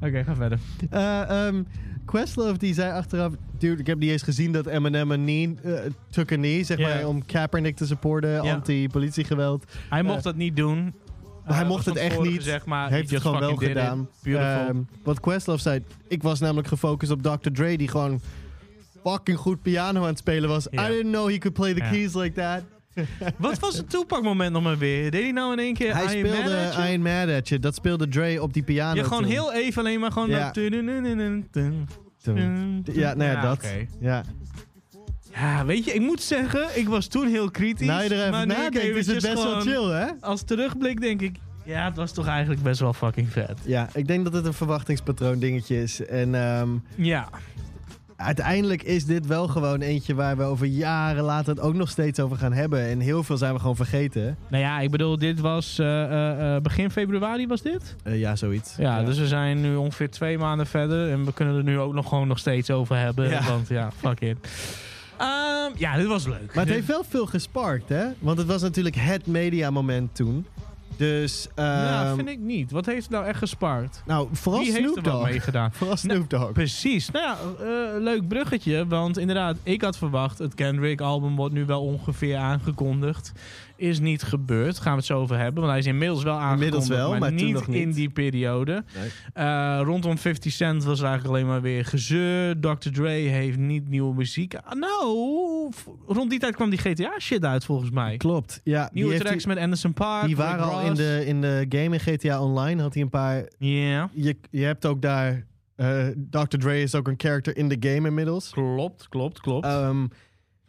Oké, 0.01 0.25
ga 0.25 0.35
verder. 0.35 0.59
Eh, 0.91 1.47
ehm, 1.47 1.63
Questlove 2.07 2.59
die 2.59 2.75
zei 2.75 2.93
achteraf... 2.93 3.33
Dude, 3.59 3.81
ik 3.81 3.87
heb 3.87 3.99
niet 3.99 4.11
eens 4.11 4.23
gezien 4.23 4.53
dat 4.53 4.67
Eminem 4.67 5.11
een 5.11 5.23
knee 5.25 5.57
eh, 5.63 5.73
took 6.11 6.33
a 6.33 6.35
knee, 6.37 6.65
zeg 6.65 6.79
maar, 6.79 7.07
om 7.07 7.27
Kaepernick 7.27 7.77
te 7.77 7.87
supporten, 7.87 8.41
anti-politiegeweld. 8.41 9.65
Hij 9.91 10.03
mocht 10.03 10.17
Eh, 10.17 10.23
dat 10.23 10.37
niet 10.37 10.57
doen. 10.57 10.95
Maar 11.45 11.55
hij 11.55 11.63
Eh, 11.63 11.69
mocht 11.69 11.85
het 11.87 11.97
echt 11.97 12.21
niet. 12.21 12.35
Gezegd, 12.37 12.67
maar 12.67 12.91
heeft 12.91 13.09
he 13.09 13.15
het 13.15 13.25
gewoon 13.25 13.41
wel 13.41 13.57
gedaan. 13.57 14.09
Ehm, 14.23 14.77
wat 15.03 15.21
Questlove 15.21 15.61
zei, 15.63 15.83
ik 16.09 16.23
was 16.23 16.41
namelijk 16.41 16.69
gefocust 16.69 17.11
op 17.13 17.23
Dr. 17.23 17.51
Dre, 17.53 17.77
die 17.77 17.89
gewoon 17.89 18.21
fucking 19.05 19.39
goed 19.39 19.63
piano 19.63 20.01
aan 20.01 20.07
het 20.07 20.19
spelen 20.19 20.49
was. 20.49 20.67
I 20.67 20.77
didn't 20.77 21.13
know 21.13 21.29
he 21.29 21.39
could 21.39 21.53
play 21.57 21.75
the 21.75 21.81
keys 21.91 22.15
like 22.15 22.35
that. 22.35 22.63
Wat 23.37 23.59
was 23.59 23.77
het 23.77 23.91
toepakmoment 23.91 24.53
nog 24.53 24.63
maar 24.63 24.79
weer? 24.79 25.11
Deed 25.11 25.23
hij 25.23 25.33
nou 25.33 25.53
in 25.53 25.59
één 25.59 25.75
keer 25.75 25.95
Hij 25.95 26.03
I 26.03 26.07
Am 26.07 26.11
speelde 26.11 26.39
Mad 26.39 26.49
Mad 26.99 27.29
At 27.37 27.49
You. 27.49 27.61
Dat 27.61 27.75
speelde 27.75 28.09
Dre 28.09 28.43
op 28.43 28.53
die 28.53 28.63
piano. 28.63 28.95
Ja, 28.95 29.03
gewoon 29.03 29.23
toen. 29.23 29.33
heel 29.33 29.53
even 29.53 29.83
alleen 29.83 30.01
maar 30.01 30.13
gewoon 30.13 30.29
Ja. 30.29 30.51
dat... 30.51 30.55
Ja, 32.95 33.15
nou 33.15 33.31
ja, 33.31 33.41
dat. 33.41 33.67
Ja. 34.01 34.23
Ja, 35.35 35.65
weet 35.65 35.85
je, 35.85 35.93
ik 35.93 36.01
moet 36.01 36.23
zeggen, 36.23 36.67
ik 36.75 36.89
was 36.89 37.07
toen 37.07 37.29
heel 37.29 37.51
kritisch. 37.51 37.87
Nou 37.87 38.03
je 38.03 38.09
er 38.09 38.17
maar 38.31 38.41
even 38.41 38.51
ik 38.51 38.57
nadenkt, 38.57 38.97
is 38.97 39.07
het 39.07 39.23
best 39.23 39.43
wel 39.43 39.61
chill, 39.61 39.85
hè? 39.85 40.07
Als 40.21 40.43
terugblik 40.43 41.01
denk 41.01 41.21
ik, 41.21 41.37
ja, 41.65 41.85
het 41.85 41.97
was 41.97 42.13
toch 42.13 42.27
eigenlijk 42.27 42.63
best 42.63 42.81
wel 42.81 42.93
fucking 42.93 43.33
vet. 43.33 43.59
Ja, 43.65 43.89
ik 43.93 44.07
denk 44.07 44.25
dat 44.25 44.33
het 44.33 44.47
een 44.47 44.53
verwachtingspatroon 44.53 45.39
dingetje 45.39 45.83
is. 45.83 46.07
En 46.07 46.35
ehm, 46.35 46.69
Ja, 46.95 47.29
uiteindelijk 48.17 48.83
is 48.83 49.05
dit 49.05 49.27
wel 49.27 49.49
gewoon 49.49 49.81
eentje 49.81 50.15
waar 50.15 50.37
we 50.37 50.43
over 50.43 50.67
jaren 50.67 51.25
later 51.25 51.55
het 51.55 51.61
ook 51.61 51.75
nog 51.75 51.89
steeds 51.89 52.21
over 52.21 52.37
gaan 52.37 52.53
hebben. 52.53 52.87
En 52.87 53.01
heel 53.01 53.23
veel 53.23 53.37
zijn 53.37 53.53
we 53.53 53.61
gewoon 53.61 53.77
vergeten. 53.77 54.37
nou 54.49 54.63
ja, 54.63 54.81
ik 54.81 54.91
bedoel, 54.91 55.19
dit 55.19 55.41
was 55.41 55.79
eh, 55.79 56.03
eh, 56.03 56.55
eh, 56.57 56.63
begin 56.63 56.91
februari 56.91 57.47
was 57.47 57.63
dit? 57.63 57.97
Ja, 58.05 58.37
zoiets. 58.37 58.75
Ja, 58.79 59.03
dus 59.03 59.19
we 59.19 59.27
zijn 59.27 59.61
nu 59.61 59.77
ongeveer 59.77 60.11
twee 60.11 60.39
maanden 60.39 60.67
verder 60.67 61.11
en 61.11 61.25
we 61.25 61.33
kunnen 61.33 61.57
er 61.57 61.63
nu 61.63 61.79
ook 61.79 61.93
nog 61.93 62.09
gewoon 62.09 62.29
nog 62.29 62.39
steeds 62.39 62.71
over 62.71 62.97
hebben. 62.97 63.29
Ja. 63.29 63.43
Want 63.45 63.69
ja, 63.69 63.91
fuck 63.97 64.21
it. 64.21 64.37
Ehm, 65.17 65.71
ja, 65.77 65.97
dit 65.97 66.07
was 66.07 66.27
leuk. 66.27 66.55
Maar 66.55 66.65
het 66.65 66.75
heeft 66.75 66.87
wel 66.87 67.05
veel 67.09 67.27
gesparkt, 67.27 67.89
hè? 67.89 68.05
Want 68.19 68.39
het 68.39 68.47
was 68.47 68.63
natuurlijk 68.63 68.97
het 68.97 69.27
mediamoment 69.27 70.15
toen. 70.15 70.47
Dus, 70.97 71.49
ja, 71.57 72.05
ehm, 72.05 72.17
vind 72.17 72.29
ik 72.29 72.39
niet. 72.39 72.71
Wat 72.71 72.87
heeft 72.87 73.03
het 73.03 73.11
nou 73.11 73.25
echt 73.25 73.39
gespaard? 73.39 74.03
nou, 74.07 74.29
vooral 74.33 74.63
Wie 74.63 74.73
heeft 74.73 74.85
Snoop 74.85 75.07
er 75.07 75.13
wat 75.13 75.23
mee 75.23 75.41
gedaan? 75.41 75.73
Vooral 75.79 75.97
Snoop 75.97 76.31
Dogg. 76.31 76.53
Precies. 76.53 77.11
Nou 77.11 77.25
ja, 77.25 77.39
eh, 77.61 78.03
leuk 78.03 78.29
bruggetje. 78.29 78.87
Want 78.87 79.19
inderdaad, 79.19 79.57
ik 79.63 79.83
had 79.83 79.97
verwacht... 79.99 80.39
het 80.39 80.55
Kendrick-album 80.55 81.37
wordt 81.37 81.55
nu 81.55 81.65
wel 81.65 81.83
ongeveer 81.83 82.37
aangekondigd. 82.37 83.33
Is 83.77 83.99
niet 83.99 84.23
gebeurd. 84.23 84.79
Gaan 84.79 84.93
we 84.93 84.99
het 84.99 85.07
zo 85.07 85.19
over 85.19 85.37
hebben. 85.39 85.55
Want 85.55 85.69
hij 85.71 85.79
is 85.79 85.87
inmiddels 85.87 86.23
wel 86.23 86.35
aangekondigd. 86.35 86.73
Inmiddels 86.75 86.89
wel, 87.09 87.19
maar 87.19 87.33
niet, 87.33 87.53
nog 87.55 87.67
niet. 87.67 87.83
in 87.83 87.93
die 87.93 88.09
periode. 88.11 88.85
Nee. 88.95 89.09
Eh, 89.33 89.81
rondom 89.83 90.19
50 90.19 90.53
Cent 90.53 90.85
was 90.85 91.01
eigenlijk 91.03 91.35
alleen 91.35 91.47
maar 91.47 91.63
weer 91.63 91.85
gezeur. 91.85 92.61
Dr. 92.61 92.91
Dre 92.93 93.09
heeft 93.11 93.59
niet 93.59 93.89
nieuwe 93.89 94.15
muziek. 94.15 94.55
Ah, 94.55 94.73
nou, 94.73 95.71
rond 96.07 96.31
die 96.31 96.39
tijd 96.39 96.55
kwam 96.55 96.71
die 96.71 96.79
GTA-shit 96.79 97.45
uit 97.45 97.65
volgens 97.65 97.91
mij. 97.91 98.17
Klopt. 98.17 98.61
Ja, 98.65 98.91
Nieuwe 98.93 99.19
tracks 99.19 99.47
met 99.47 99.59
Anderson 99.59 99.93
Park. 99.93 100.27
die 100.27 100.37
waren 100.37 100.65
al 100.65 100.81
in 100.81 100.95
de, 100.95 101.23
in 101.27 101.41
de 101.41 101.67
game 101.69 101.95
in 101.97 102.01
GTA 102.01 102.43
Online. 102.43 102.83
Had 102.83 102.95
hij 102.95 103.03
een 103.03 103.11
paar... 103.11 103.49
Ja, 103.59 104.09
Je, 104.13 104.37
je 104.51 104.65
hebt 104.65 104.87
ook 104.87 105.03
daar... 105.03 105.45
eh, 105.77 106.07
Dr. 106.31 106.57
Dre 106.59 106.81
is 106.83 106.95
ook 106.95 107.09
een 107.09 107.15
character 107.17 107.57
in 107.57 107.69
de 107.69 107.77
game 107.81 108.09
inmiddels. 108.09 108.51
klopt, 108.51 109.09
klopt, 109.09 109.41
klopt. 109.41 109.67
Ehm, 109.67 110.07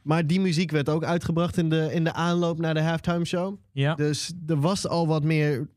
maar 0.07 0.27
die 0.27 0.39
muziek 0.39 0.71
werd 0.71 0.89
ook 0.89 1.03
uitgebracht 1.03 1.57
in 1.57 1.69
de, 1.69 1.89
in 1.93 2.03
de 2.03 2.13
aanloop 2.13 2.59
naar 2.59 2.73
de 2.73 2.81
halftime 2.81 3.25
show. 3.25 3.55
ja. 3.71 3.95
Dus 3.95 4.33
er 4.47 4.59
was 4.59 4.87
al 4.87 5.07
wat 5.07 5.23
meer 5.23 5.67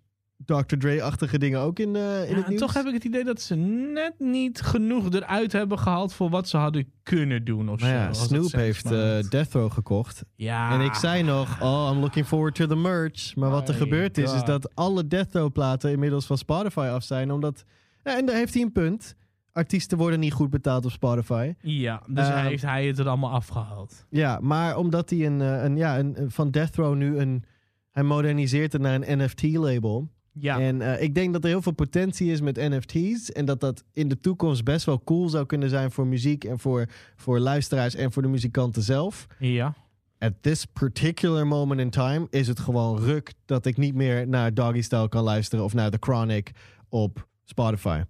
Dr. 0.44 0.76
Dre-achtige 0.78 1.38
dingen 1.38 1.60
ook 1.60 1.78
in, 1.78 1.96
eh, 1.96 2.02
in 2.02 2.08
Ja, 2.08 2.34
het 2.34 2.42
en 2.44 2.48
nieuws. 2.48 2.60
toch 2.60 2.74
heb 2.74 2.86
ik 2.86 2.92
het 2.92 3.04
idee 3.04 3.24
dat 3.24 3.40
ze 3.40 3.54
net 3.54 4.14
niet 4.18 4.60
genoeg 4.60 5.12
eruit 5.12 5.52
hebben 5.52 5.78
gehaald 5.78 6.12
voor 6.12 6.30
wat 6.30 6.48
ze 6.48 6.56
hadden 6.56 6.92
kunnen 7.02 7.44
doen. 7.44 7.68
Of 7.68 7.80
zo, 7.80 7.86
ja, 7.86 8.12
Snoop 8.12 8.52
heeft 8.52 8.84
eh, 8.84 9.18
Death 9.28 9.52
Row 9.52 9.72
gekocht. 9.72 10.22
ja. 10.36 10.72
En 10.72 10.80
ik 10.80 10.94
zei 10.94 11.22
nog, 11.22 11.62
oh, 11.62 11.90
I'm 11.92 12.00
looking 12.00 12.26
forward 12.26 12.54
to 12.54 12.66
the 12.66 12.76
merch. 12.76 13.36
Maar 13.36 13.50
wat 13.50 13.68
er 13.68 13.74
gebeurd 13.74 14.18
is, 14.18 14.32
is 14.34 14.44
dat 14.44 14.74
alle 14.74 15.06
Death 15.06 15.34
Row 15.34 15.52
platen 15.52 15.90
inmiddels 15.90 16.26
van 16.26 16.38
Spotify 16.38 16.88
af 16.92 17.02
zijn. 17.04 17.30
Omdat, 17.30 17.64
ja, 18.04 18.18
en 18.18 18.26
daar 18.26 18.36
heeft 18.36 18.54
hij 18.54 18.62
een 18.62 18.72
punt. 18.72 19.14
Artiesten 19.52 19.98
worden 19.98 20.20
niet 20.20 20.32
goed 20.32 20.50
betaald 20.50 20.84
op 20.84 20.90
Spotify. 20.90 21.54
Ja, 21.60 22.02
dus 22.06 22.28
hij 22.28 22.46
heeft 22.46 22.62
hij 22.62 22.86
het 22.86 22.98
er 22.98 23.08
allemaal 23.08 23.30
afgehaald. 23.30 24.04
Ja, 24.10 24.38
maar 24.42 24.76
omdat 24.76 25.10
hij 25.10 25.26
een, 25.26 25.40
eh, 25.40 25.62
een, 25.62 25.76
ja, 25.76 25.98
een, 25.98 26.20
een- 26.20 26.30
van 26.30 26.50
Death 26.50 26.76
Row 26.76 26.94
nu 26.96 27.18
een... 27.18 27.44
Hij 27.90 28.02
moderniseert 28.02 28.72
het 28.72 28.82
naar 28.82 28.94
een 29.02 29.18
NFT-label. 29.24 30.08
Ja, 30.32 30.60
En 30.60 30.82
eh, 30.82 31.02
ik 31.02 31.14
denk 31.14 31.32
dat 31.32 31.42
er 31.44 31.50
heel 31.50 31.62
veel 31.62 31.72
potentie 31.72 32.30
is 32.32 32.40
met 32.40 32.56
NFT's. 32.56 33.32
En 33.32 33.44
dat 33.44 33.60
dat 33.60 33.84
in 33.92 34.08
de 34.08 34.20
toekomst 34.20 34.64
best 34.64 34.86
wel 34.86 35.02
cool 35.04 35.28
zou 35.28 35.46
kunnen 35.46 35.68
zijn 35.68 35.90
voor 35.90 36.06
muziek 36.06 36.44
en 36.44 36.58
voor, 36.58 36.86
voor 37.16 37.38
luisteraars 37.38 37.94
en 37.94 38.12
voor 38.12 38.22
de 38.22 38.28
muzikanten 38.28 38.82
zelf. 38.82 39.26
ja. 39.38 39.74
At 40.18 40.32
this 40.40 40.64
particular 40.64 41.46
moment 41.46 41.80
in 41.80 41.90
time 41.90 42.26
is 42.30 42.48
het 42.48 42.60
gewoon 42.60 42.98
ruk 42.98 43.32
dat 43.44 43.66
ik 43.66 43.76
niet 43.76 43.94
meer 43.94 44.28
naar 44.28 44.54
Doggy 44.54 44.80
Style 44.80 45.08
kan 45.08 45.22
luisteren 45.22 45.64
of 45.64 45.74
naar 45.74 45.90
The 45.90 45.96
Chronic 46.00 46.50
op 46.88 47.28
Spotify. 47.44 48.02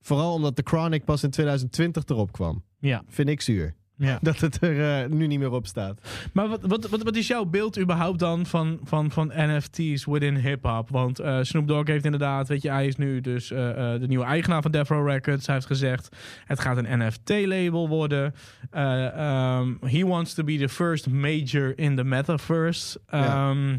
Vooral 0.00 0.32
omdat 0.32 0.56
The 0.56 0.62
Chronic 0.64 1.04
pas 1.04 1.22
in 1.22 1.30
2020 1.30 2.04
erop 2.06 2.32
kwam. 2.32 2.62
ja. 2.78 3.02
Vind 3.08 3.28
ik 3.28 3.40
zuur. 3.40 3.76
Ja. 4.00 4.18
Dat 4.22 4.38
het 4.40 4.62
er 4.62 5.02
eh, 5.04 5.10
nu 5.10 5.26
niet 5.26 5.38
meer 5.38 5.50
op 5.50 5.66
staat. 5.66 6.00
Maar 6.32 6.48
wat, 6.48 6.60
wat, 6.62 6.88
wat, 6.88 7.02
wat 7.02 7.16
is 7.16 7.26
jouw 7.26 7.44
beeld 7.44 7.78
überhaupt 7.78 8.18
dan 8.18 8.46
van, 8.46 8.78
van, 8.82 9.10
van 9.10 9.32
NFT's 9.34 10.04
within 10.04 10.36
hip-hop? 10.36 10.88
Want 10.88 11.18
eh, 11.18 11.38
Snoop 11.42 11.68
Dogg 11.68 11.86
heeft 11.86 12.04
inderdaad, 12.04 12.48
weet 12.48 12.62
je, 12.62 12.70
hij 12.70 12.86
is 12.86 12.96
nu 12.96 13.20
dus 13.20 13.50
eh, 13.50 13.58
de 14.00 14.06
nieuwe 14.06 14.24
eigenaar 14.24 14.62
van 14.62 14.70
Death 14.70 14.88
Row 14.88 15.08
Records. 15.08 15.46
Hij 15.46 15.54
heeft 15.54 15.66
gezegd, 15.66 16.16
het 16.44 16.60
gaat 16.60 16.76
een 16.76 16.98
NFT-label 17.06 17.88
worden. 17.88 18.34
Eh, 18.70 19.06
ehm, 19.06 19.74
he 19.80 20.06
wants 20.06 20.34
to 20.34 20.44
be 20.44 20.56
the 20.58 20.68
first 20.68 21.08
major 21.10 21.78
in 21.78 21.96
the 21.96 22.04
metaverse. 22.04 23.00
Ja. 23.10 23.50
Ehm, 23.50 23.76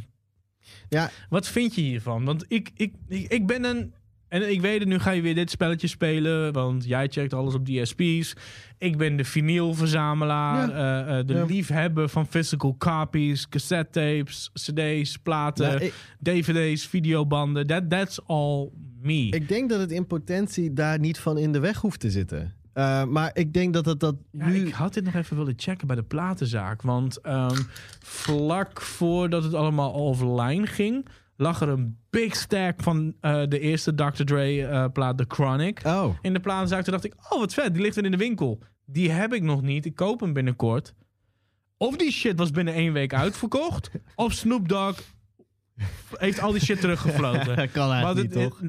Ja. 0.89 1.09
Wat 1.30 1.47
vind 1.47 1.76
je 1.76 1.82
hiervan? 1.82 2.26
Want 2.26 2.45
ik, 2.47 2.72
ik, 2.76 2.93
ik, 3.07 3.32
ik 3.32 3.47
ben 3.47 3.63
een... 3.63 3.93
En 4.30 4.50
ik 4.52 4.62
weet 4.62 4.80
het, 4.80 4.88
nu 4.88 5.00
ga 5.00 5.12
je 5.12 5.22
weer 5.22 5.36
dit 5.36 5.50
spelletje 5.50 5.88
spelen. 5.88 6.54
Want 6.54 6.86
jij 6.86 7.08
checkt 7.08 7.34
alles 7.34 7.54
op 7.54 7.66
DSP's. 7.66 8.34
Ik 8.78 8.98
ben 8.98 9.16
de 9.16 9.24
vinylverzamelaar. 9.24 10.70
eh, 10.70 11.20
eh, 11.20 11.26
de 11.26 11.34
Ja. 11.34 11.46
liefhebber 11.46 12.10
van 12.10 12.28
physical 12.28 12.76
copies. 12.78 13.50
Cassette 13.50 13.90
tapes, 14.00 14.50
cd's, 14.54 15.18
platen, 15.18 15.68
Nou, 15.68 15.80
ik- 15.84 15.94
dvd's, 16.22 16.88
videobanden. 16.88 17.68
That, 17.68 17.90
that's 17.90 18.20
all 18.28 18.70
me. 19.02 19.14
Ik 19.30 19.48
denk 19.48 19.70
dat 19.70 19.80
het 19.80 19.92
in 19.92 20.08
potentie 20.08 20.74
daar 20.74 21.00
niet 21.00 21.20
van 21.20 21.38
in 21.38 21.52
de 21.52 21.60
weg 21.60 21.78
hoeft 21.78 22.00
te 22.00 22.12
zitten. 22.12 22.54
Eh, 22.74 23.04
maar 23.06 23.32
ik 23.34 23.54
denk 23.54 23.74
dat 23.74 23.86
het 23.86 24.00
dat 24.00 24.16
Ja, 24.32 24.48
nu... 24.48 24.66
ik 24.68 24.74
had 24.74 24.94
dit 24.94 25.04
nog 25.04 25.14
even 25.14 25.38
willen 25.38 25.54
checken 25.58 25.88
bij 25.88 25.96
de 25.96 26.04
platenzaak. 26.04 26.82
Want 26.82 27.22
ehm, 27.22 27.58
vlak 28.00 28.82
voordat 28.82 29.44
het 29.44 29.54
allemaal 29.54 29.92
offline 29.92 30.68
ging... 30.68 31.06
lag 31.40 31.62
er 31.62 31.70
een 31.70 31.98
big 32.10 32.36
stack 32.36 32.82
van 32.84 33.14
eh, 33.22 33.42
de 33.48 33.60
eerste 33.60 33.96
Dr. 33.96 34.24
Dre 34.24 34.66
eh, 34.66 34.86
plaat, 34.94 35.18
The 35.18 35.26
Chronic... 35.28 35.82
Oh, 35.86 36.16
in 36.22 36.34
de 36.34 36.40
platenzaak. 36.40 36.84
Toen 36.84 36.94
dacht 36.94 37.06
ik, 37.06 37.14
oh 37.30 37.40
wat 37.40 37.54
vet, 37.54 37.74
die 37.74 37.82
ligt 37.82 37.98
er 37.98 38.06
in 38.06 38.12
de 38.12 38.18
winkel. 38.18 38.62
Die 38.86 39.12
heb 39.12 39.34
ik 39.34 39.42
nog 39.42 39.62
niet, 39.62 39.86
ik 39.86 39.96
koop 39.96 40.20
hem 40.20 40.34
binnenkort. 40.34 40.94
Of 41.78 41.98
die 41.98 42.12
shit 42.12 42.38
was 42.38 42.52
binnen 42.52 42.74
één 42.74 42.94
week 42.94 43.14
uitverkocht... 43.14 43.92
of 44.16 44.34
Snoop 44.34 44.70
Dogg 44.70 45.00
heeft 46.18 46.40
al 46.40 46.52
die 46.52 46.62
shit 46.62 46.82
teruggefloten. 46.82 47.72
kan 47.72 47.88
Maar 47.88 48.04
eigenlijk 48.04 48.36
niet, 48.36 48.50
toch? 48.50 48.62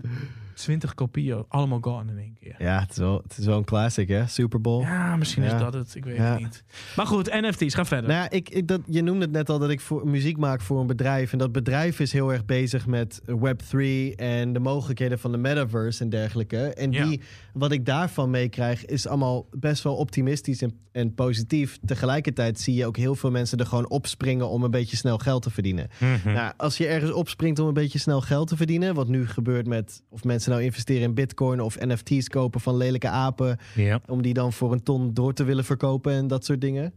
20 0.61 0.95
kopieën, 0.95 1.45
allemaal 1.49 1.79
gone 1.81 2.13
in 2.13 2.19
één 2.19 2.37
keer. 2.41 2.55
Ja, 2.59 2.81
het 2.81 2.91
is, 2.91 2.97
wel, 2.97 3.21
het 3.29 3.39
is 3.39 3.45
wel 3.47 3.57
een 3.57 3.65
classic, 3.65 4.09
hè? 4.09 4.27
Super 4.27 4.61
Bowl. 4.61 4.81
Ja, 4.83 5.17
misschien 5.17 5.43
Ja. 5.43 5.55
is 5.55 5.61
dat 5.61 5.75
het. 5.75 5.95
Ik 5.95 6.05
weet 6.05 6.17
Ja. 6.17 6.33
het 6.33 6.41
niet. 6.41 6.65
Maar 6.97 7.07
goed, 7.07 7.27
NFT's, 7.41 7.75
ga 7.75 7.85
verder. 7.85 8.11
Nou 8.11 8.23
ja, 8.23 8.31
ik, 8.31 8.49
ik, 8.51 8.67
dat, 8.69 8.81
je 8.87 9.03
noemde 9.03 9.25
het 9.25 9.33
net 9.33 9.49
al 9.51 9.59
dat 9.59 9.71
ik 9.71 9.81
voor, 9.81 10.09
muziek 10.09 10.37
maak 10.37 10.61
voor 10.61 10.81
een 10.81 10.87
bedrijf. 10.87 11.33
En 11.33 11.39
dat 11.39 11.53
bedrijf 11.53 12.01
is 12.01 12.13
heel 12.13 12.33
erg 12.33 12.45
bezig 12.45 12.87
met 12.87 13.21
Web3 13.27 13.79
en 14.17 14.53
de 14.53 14.61
mogelijkheden 14.61 15.19
van 15.19 15.33
de 15.33 15.39
metaverse 15.39 16.03
en 16.03 16.11
dergelijke. 16.11 16.59
En 16.75 16.91
die, 16.91 17.21
wat 17.53 17.73
ik 17.73 17.87
daarvan 17.87 18.31
meekrijg, 18.31 18.85
is 18.87 19.07
allemaal 19.07 19.47
best 19.51 19.83
wel 19.83 19.97
optimistisch 19.97 20.63
en, 20.63 20.79
en 20.93 21.15
positief. 21.15 21.79
Tegelijkertijd 21.85 22.61
zie 22.61 22.75
je 22.75 22.87
ook 22.87 22.97
heel 22.97 23.15
veel 23.15 23.31
mensen 23.31 23.59
er 23.59 23.67
gewoon 23.67 23.89
opspringen 23.91 24.49
om 24.49 24.65
een 24.65 24.71
beetje 24.71 24.97
snel 24.97 25.19
geld 25.19 25.43
te 25.43 25.51
verdienen. 25.51 25.89
Mhm. 25.99 26.33
Nou, 26.33 26.53
als 26.57 26.77
je 26.77 26.87
ergens 26.87 27.13
opspringt 27.13 27.59
om 27.59 27.67
een 27.69 27.75
beetje 27.75 27.99
snel 27.99 28.21
geld 28.21 28.49
te 28.49 28.57
verdienen, 28.57 28.95
wat 28.95 29.09
nu 29.09 29.27
gebeurt 29.27 29.67
met 29.67 30.03
of 30.09 30.25
mensen 30.25 30.50
nou 30.51 30.63
investeren 30.63 31.03
in 31.03 31.15
bitcoin 31.15 31.61
of 31.61 31.79
NFT's 31.81 32.29
kopen 32.29 32.61
van 32.61 32.77
lelijke 32.77 33.09
apen, 33.09 33.59
Ja. 33.75 34.01
om 34.07 34.23
die 34.23 34.35
dan 34.35 34.53
voor 34.53 34.73
een 34.73 34.83
ton 34.83 35.15
door 35.15 35.33
te 35.33 35.45
willen 35.45 35.65
verkopen 35.65 36.13
en 36.13 36.27
dat 36.27 36.45
soort 36.45 36.61
dingen. 36.61 36.93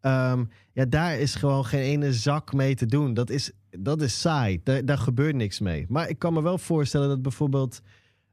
Ehm, 0.00 0.44
ja, 0.72 0.84
daar 0.84 1.18
is 1.18 1.34
gewoon 1.34 1.64
geen 1.64 1.82
ene 1.82 2.12
zak 2.12 2.52
mee 2.52 2.74
te 2.74 2.86
doen. 2.86 3.14
Dat 3.14 3.30
is, 3.30 3.50
dat 3.70 4.02
is 4.02 4.20
saai. 4.20 4.60
Daar, 4.64 4.84
daar 4.84 4.98
gebeurt 4.98 5.34
niks 5.34 5.60
mee. 5.60 5.86
Maar 5.88 6.08
ik 6.08 6.18
kan 6.18 6.32
me 6.32 6.42
wel 6.42 6.58
voorstellen 6.58 7.08
dat 7.08 7.22
bijvoorbeeld 7.22 7.80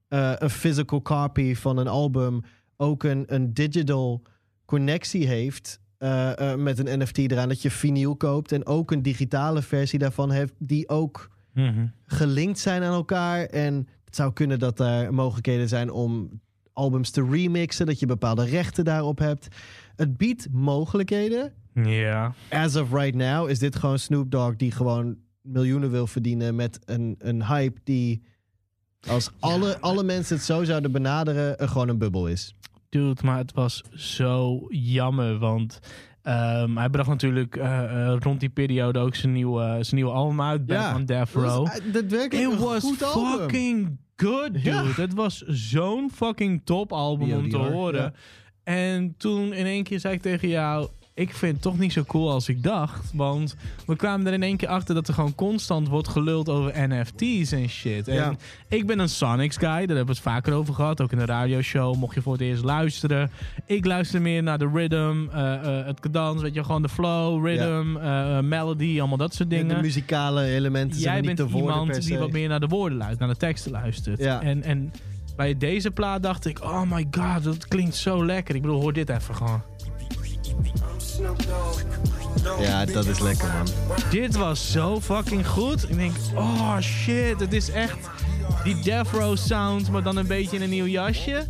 eh, 0.07 0.31
een 0.37 0.49
physical 0.49 1.01
copy 1.01 1.55
van 1.55 1.77
een 1.77 1.87
album 1.87 2.41
ook 2.77 3.03
een, 3.03 3.23
een 3.27 3.53
digital 3.53 4.21
connectie 4.65 5.27
heeft. 5.27 5.79
eh, 5.97 6.51
eh, 6.51 6.57
met 6.59 6.79
een 6.79 6.99
NFT 6.99 7.17
eraan 7.17 7.47
dat 7.49 7.61
je 7.61 7.71
vinyl 7.71 8.15
koopt 8.15 8.51
en 8.51 8.65
ook 8.65 8.91
een 8.91 9.01
digitale 9.01 9.61
versie 9.61 9.99
daarvan 9.99 10.31
heeft 10.31 10.53
die 10.57 10.89
ook 10.89 11.29
Mhm. 11.53 11.85
gelinkt 12.05 12.59
zijn 12.59 12.83
aan 12.83 12.93
elkaar. 12.93 13.45
En 13.45 13.87
het 14.11 14.19
zou 14.19 14.33
kunnen 14.33 14.59
dat 14.59 14.79
er 14.79 15.13
mogelijkheden 15.13 15.67
zijn 15.67 15.91
om 15.91 16.41
albums 16.73 17.09
te 17.09 17.27
remixen, 17.29 17.85
dat 17.85 17.99
je 17.99 18.05
bepaalde 18.05 18.45
rechten 18.45 18.85
daarop 18.85 19.17
hebt. 19.17 19.47
Het 19.95 20.17
biedt 20.17 20.47
mogelijkheden. 20.51 21.53
Ja. 21.73 22.33
As 22.49 22.75
of 22.75 22.91
right 22.93 23.15
now 23.15 23.49
is 23.49 23.59
dit 23.59 23.75
gewoon 23.75 23.99
Snoop 23.99 24.31
Dogg 24.31 24.55
die 24.55 24.71
gewoon 24.71 25.17
miljoenen 25.41 25.91
wil 25.91 26.07
verdienen 26.07 26.55
met 26.55 26.79
een, 26.85 27.15
een 27.19 27.45
hype 27.45 27.79
die 27.83 28.21
als 29.07 29.31
alle, 29.39 29.79
alle 29.79 30.03
mensen 30.03 30.35
het 30.35 30.45
zo 30.45 30.63
zouden 30.63 30.91
benaderen, 30.91 31.59
er 31.59 31.67
gewoon 31.67 31.89
een 31.89 31.97
bubbel 31.97 32.27
is. 32.27 32.55
Dude, 32.89 33.21
maar 33.23 33.37
het 33.37 33.53
was 33.53 33.83
zo 33.93 34.65
jammer, 34.69 35.37
want 35.37 35.79
ehm, 36.23 36.77
hij 36.77 36.89
bracht 36.89 37.09
natuurlijk 37.09 37.55
eh, 37.55 37.83
eh, 38.11 38.17
rond 38.19 38.39
die 38.39 38.49
periode 38.49 38.99
ook 38.99 39.15
zijn 39.15 39.31
nieuwe, 39.31 39.61
zijn 39.81 39.95
nieuwe 39.95 40.11
album 40.11 40.41
uit, 40.41 40.65
Back 40.65 40.77
Ja. 40.77 40.95
on 40.95 41.05
Death 41.05 41.29
Row. 41.33 41.65
uh, 41.67 41.93
daadwerkelijk 41.93 42.51
It 42.53 42.59
was 42.59 42.83
goed 42.83 43.03
album. 43.03 43.39
fucking 43.39 43.97
good, 44.15 44.53
dude. 44.53 44.69
Ja. 44.69 44.83
Het 44.85 45.13
was 45.13 45.37
zo'n 45.47 46.11
fucking 46.13 46.61
top 46.63 46.91
album 46.93 47.31
om 47.33 47.49
te 47.49 47.57
horen. 47.57 48.01
ja. 48.01 48.11
En 48.63 49.15
toen 49.17 49.53
in 49.53 49.65
één 49.65 49.83
keer 49.83 49.99
zei 49.99 50.13
ik 50.13 50.21
tegen 50.21 50.47
jou... 50.47 50.87
Ik 51.13 51.33
vind 51.33 51.53
het 51.53 51.61
toch 51.61 51.77
niet 51.77 51.93
zo 51.93 52.03
cool 52.03 52.31
als 52.31 52.49
ik 52.49 52.63
dacht. 52.63 53.11
Want 53.13 53.55
we 53.85 53.95
kwamen 53.95 54.27
er 54.27 54.33
in 54.33 54.43
één 54.43 54.57
keer 54.57 54.67
achter 54.67 54.95
dat 54.95 55.07
er 55.07 55.13
gewoon 55.13 55.35
constant 55.35 55.87
wordt 55.87 56.07
geluld 56.07 56.49
over 56.49 56.73
NFT's 56.89 57.51
en 57.51 57.69
shit. 57.69 58.07
En 58.07 58.15
Ja. 58.15 58.35
ik 58.69 58.85
ben 58.87 58.99
een 58.99 59.09
Sonics 59.09 59.57
guy, 59.57 59.67
daar 59.67 59.77
hebben 59.79 60.05
we 60.05 60.11
het 60.11 60.19
vaker 60.19 60.53
over 60.53 60.73
gehad. 60.73 61.01
Ook 61.01 61.11
in 61.11 61.17
de 61.17 61.25
radioshow, 61.25 61.95
mocht 61.95 62.15
je 62.15 62.21
voor 62.21 62.33
het 62.33 62.41
eerst 62.41 62.63
luisteren. 62.63 63.31
Ik 63.65 63.85
luister 63.85 64.21
meer 64.21 64.43
naar 64.43 64.57
de 64.57 64.69
rhythm, 64.73 65.25
eh, 65.31 65.53
eh, 65.79 65.85
het 65.85 65.99
cadans, 65.99 66.41
weet 66.41 66.53
je, 66.53 66.63
gewoon 66.63 66.81
de 66.81 66.89
flow, 66.89 67.45
rhythm, 67.45 67.97
eh, 67.97 68.39
melody, 68.39 68.99
allemaal 68.99 69.17
dat 69.17 69.33
soort 69.33 69.51
En 69.51 69.57
dingen. 69.57 69.75
de 69.75 69.81
muzikale 69.81 70.43
elementen 70.43 70.99
zijn 70.99 71.13
Jij 71.13 71.21
niet 71.27 71.35
bent 71.35 71.51
iemand 71.51 72.05
die 72.05 72.17
wat 72.17 72.31
meer 72.31 72.47
naar 72.49 72.59
de 72.59 72.67
woorden 72.67 72.97
luistert, 72.97 73.19
naar 73.19 73.29
de 73.29 73.37
teksten 73.37 73.71
luistert. 73.71 74.19
En, 74.19 74.63
en 74.63 74.93
bij 75.35 75.57
deze 75.57 75.91
plaat 75.91 76.23
dacht 76.23 76.45
ik, 76.45 76.63
oh 76.63 76.81
my 76.91 77.07
god, 77.11 77.43
dat 77.43 77.67
klinkt 77.67 77.95
zo 77.95 78.25
lekker. 78.25 78.55
Ik 78.55 78.61
bedoel, 78.61 78.81
hoor 78.81 78.93
dit 78.93 79.09
even 79.09 79.35
gewoon. 79.35 79.61
Ja, 82.59 82.85
dat 82.85 83.05
is 83.05 83.19
lekker, 83.19 83.47
man. 83.53 83.67
Dit 84.09 84.35
was 84.35 84.71
zo 84.71 85.01
fucking 85.01 85.47
goed. 85.47 85.89
Ik 85.89 85.95
denk, 85.95 86.15
oh 86.35 86.79
shit, 86.79 87.39
het 87.39 87.53
is 87.53 87.69
echt 87.69 88.09
die 88.63 88.81
Death 88.81 89.07
Row 89.07 89.37
sound, 89.37 89.91
maar 89.91 90.03
dan 90.03 90.17
een 90.17 90.27
beetje 90.27 90.55
in 90.55 90.61
een 90.61 90.69
nieuw 90.69 90.85
jasje. 90.85 91.47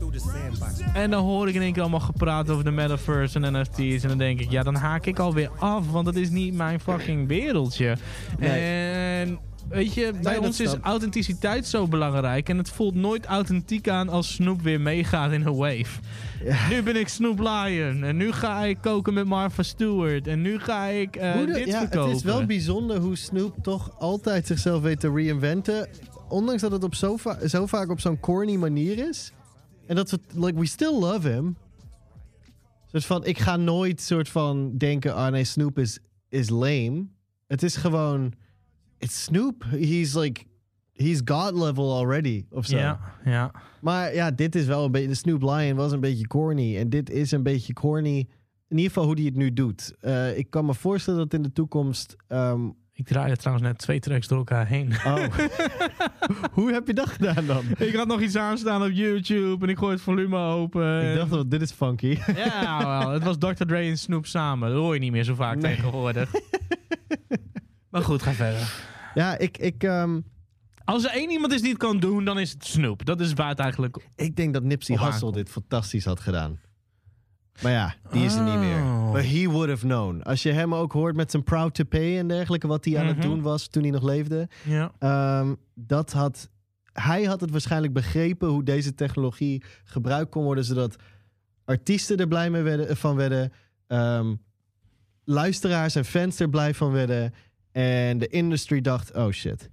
En 0.93 1.11
dan 1.11 1.23
hoor 1.23 1.47
ik 1.47 1.55
in 1.55 1.61
één 1.61 1.73
keer 1.73 1.81
allemaal 1.81 1.99
gepraat 1.99 2.49
over 2.49 2.63
de 2.63 2.71
metaverse 2.71 3.39
en 3.39 3.59
NFT's. 3.59 4.03
En 4.03 4.09
dan 4.09 4.17
denk 4.17 4.39
ik, 4.39 4.51
ja, 4.51 4.63
dan 4.63 4.75
haak 4.75 5.05
ik 5.05 5.19
alweer 5.19 5.49
af, 5.59 5.91
want 5.91 6.05
dat 6.05 6.15
is 6.15 6.29
niet 6.29 6.53
mijn 6.53 6.79
fucking 6.79 7.27
wereldje. 7.27 7.97
En 8.39 9.39
weet 9.69 9.93
je, 9.93 10.13
bij 10.21 10.37
ons 10.37 10.59
is 10.59 10.75
authenticiteit 10.81 11.67
zo 11.67 11.87
belangrijk. 11.87 12.49
En 12.49 12.57
het 12.57 12.69
voelt 12.69 12.95
nooit 12.95 13.25
authentiek 13.25 13.89
aan 13.89 14.09
als 14.09 14.33
Snoop 14.33 14.61
weer 14.61 14.81
meegaat 14.81 15.31
in 15.31 15.45
een 15.45 15.55
wave. 15.55 15.99
Nu 16.69 16.81
ben 16.83 16.95
ik 16.95 17.07
Snoop 17.07 17.39
Lion. 17.39 18.03
En 18.03 18.17
nu 18.17 18.31
ga 18.31 18.63
ik 18.63 18.77
koken 18.81 19.13
met 19.13 19.25
Martha 19.25 19.63
Stewart. 19.63 20.27
En 20.27 20.41
nu 20.41 20.59
ga 20.59 20.85
ik 20.85 21.13
de- 21.13 21.51
dit 21.53 21.65
ja, 21.67 21.79
verkopen. 21.79 22.07
het 22.07 22.17
is 22.17 22.23
wel 22.23 22.45
bijzonder 22.45 22.97
hoe 22.97 23.15
Snoop 23.15 23.55
toch 23.61 23.99
altijd 23.99 24.47
zichzelf 24.47 24.81
weet 24.81 24.99
te 24.99 25.11
reinventen. 25.11 25.89
Ondanks 26.29 26.61
dat 26.61 26.71
het 26.71 26.83
op 26.83 26.95
zo, 26.95 27.17
va- 27.17 27.47
zo 27.47 27.65
vaak 27.65 27.89
op 27.89 27.99
zo'n 27.99 28.19
corny 28.19 28.55
manier 28.55 29.07
is. 29.09 29.31
En 29.87 29.95
dat 29.95 30.11
we, 30.11 30.19
like, 30.35 30.59
we 30.59 30.65
still 30.65 30.99
love 30.99 31.27
him. 31.29 31.55
Soort 32.91 33.05
van, 33.05 33.25
ik 33.25 33.37
ga 33.39 33.55
nooit 33.57 34.01
soort 34.01 34.29
van 34.29 34.77
denken, 34.77 35.15
ah 35.15 35.31
nee, 35.31 35.43
Snoop 35.43 35.79
is, 35.79 35.99
is 36.29 36.49
lame. 36.49 37.05
Het 37.47 37.63
is 37.63 37.75
gewoon, 37.75 38.33
it's 38.97 39.23
Snoop. 39.23 39.63
He's 39.69 40.13
like, 40.13 40.41
he's 41.01 41.21
god 41.25 41.53
level 41.55 41.97
already, 41.97 42.45
of 42.49 42.65
zo. 42.65 42.77
Ja, 42.77 42.99
ja. 43.25 43.51
Maar 43.81 44.13
ja, 44.15 44.31
dit 44.31 44.55
is 44.55 44.65
wel 44.65 44.85
een 44.85 44.91
beetje. 44.91 45.07
De 45.07 45.15
Snoop 45.15 45.41
Lion 45.41 45.75
was 45.75 45.91
een 45.91 45.99
beetje 45.99 46.27
corny. 46.27 46.77
En 46.77 46.89
dit 46.89 47.09
is 47.09 47.31
een 47.31 47.43
beetje 47.43 47.73
corny. 47.73 48.17
In 48.67 48.77
ieder 48.77 48.85
geval 48.91 49.03
hoe 49.05 49.15
hij 49.15 49.23
het 49.25 49.35
nu 49.35 49.53
doet. 49.53 49.93
Eh, 49.99 50.37
ik 50.37 50.49
kan 50.49 50.65
me 50.65 50.73
voorstellen 50.73 51.19
dat 51.19 51.33
in 51.33 51.41
de 51.41 51.51
toekomst. 51.51 52.15
ehm, 52.27 52.59
Ik 52.93 53.07
draaide 53.07 53.37
trouwens 53.37 53.67
net 53.67 53.77
twee 53.77 53.99
tracks 53.99 54.27
door 54.27 54.37
elkaar 54.37 54.67
heen. 54.67 54.91
oh. 55.05 55.23
hoe 56.57 56.71
heb 56.71 56.87
je 56.87 56.93
dat 56.93 57.09
gedaan 57.09 57.45
dan? 57.45 57.63
ik 57.77 57.95
had 57.95 58.07
nog 58.07 58.21
iets 58.21 58.35
aanstaan 58.35 58.83
op 58.83 58.91
YouTube 58.91 59.65
en 59.65 59.69
ik 59.71 59.77
gooi 59.77 59.93
het 59.93 60.01
volume 60.01 60.37
open. 60.37 61.09
Ik 61.09 61.15
dacht, 61.15 61.29
wel, 61.29 61.49
dit 61.49 61.61
is 61.61 61.71
funky. 61.71 62.17
Ja, 62.35 62.99
wel, 62.99 63.09
het 63.11 63.23
was 63.23 63.37
Dr. 63.37 63.63
Dre 63.65 63.77
en 63.77 63.97
Snoop 63.97 64.25
samen. 64.25 64.69
Dat 64.69 64.77
hoor 64.79 64.93
je 64.93 64.99
niet 64.99 65.11
meer 65.11 65.23
zo 65.23 65.35
vaak 65.35 65.57
Nee. 65.57 65.75
tegenwoordig. 65.75 66.31
maar 67.89 68.01
goed, 68.01 68.21
ga 68.21 68.31
verder. 68.33 68.73
ja, 69.13 69.37
ik, 69.37 69.57
ik, 69.57 69.83
ehm, 69.83 70.19
Als 70.85 71.03
er 71.05 71.11
één 71.11 71.31
iemand 71.31 71.53
is 71.53 71.61
die 71.61 71.69
het 71.69 71.79
kan 71.79 71.99
doen, 71.99 72.25
dan 72.25 72.39
is 72.39 72.51
het 72.51 72.65
Snoop. 72.65 73.05
Dat 73.05 73.19
is 73.21 73.33
waar 73.33 73.49
het 73.49 73.59
eigenlijk... 73.59 73.97
ik 74.15 74.35
denk 74.35 74.53
dat 74.53 74.63
Nipsey 74.63 74.97
Hussle 74.97 75.31
dit 75.31 75.49
fantastisch 75.49 76.05
had 76.05 76.19
gedaan. 76.19 76.59
Maar 77.61 77.71
ja, 77.71 77.95
die 78.11 78.23
is 78.25 78.35
er 78.35 78.43
niet 78.43 78.59
meer. 78.59 78.75
Oh. 78.81 79.11
But 79.11 79.23
he 79.25 79.47
would 79.49 79.69
have 79.69 79.85
known. 79.85 80.21
Als 80.21 80.43
je 80.43 80.51
hem 80.51 80.73
ook 80.75 80.91
hoort 80.91 81.15
met 81.15 81.31
zijn 81.31 81.43
proud 81.43 81.73
to 81.75 81.83
pay 81.83 82.17
en 82.17 82.27
dergelijke, 82.27 82.67
wat 82.67 82.85
hij 82.85 82.99
aan 82.99 83.05
het 83.07 83.17
Mhm. 83.17 83.27
doen 83.27 83.41
was 83.41 83.67
toen 83.67 83.81
hij 83.83 83.91
nog 83.91 84.03
leefde. 84.03 84.47
Ja. 84.63 84.91
Ehm, 84.99 85.53
dat 85.75 86.11
had, 86.11 86.49
hij 86.93 87.23
had 87.23 87.41
het 87.41 87.51
waarschijnlijk 87.51 87.93
begrepen 87.93 88.47
hoe 88.47 88.63
deze 88.63 88.93
technologie 88.95 89.63
gebruikt 89.83 90.31
kon 90.31 90.43
worden, 90.43 90.65
zodat 90.65 90.95
artiesten 91.65 92.17
er 92.17 92.27
blij 92.27 92.49
mee 92.49 92.61
werden, 92.61 92.97
van 92.97 93.15
werden, 93.15 93.51
ehm, 93.87 94.35
luisteraars 95.23 95.95
en 95.95 96.05
fans 96.05 96.39
er 96.39 96.49
blij 96.49 96.73
van 96.73 96.91
werden 96.91 97.33
en 97.71 98.17
de 98.17 98.27
industry 98.27 98.81
dacht, 98.81 99.13
oh 99.15 99.29
shit. 99.31 99.69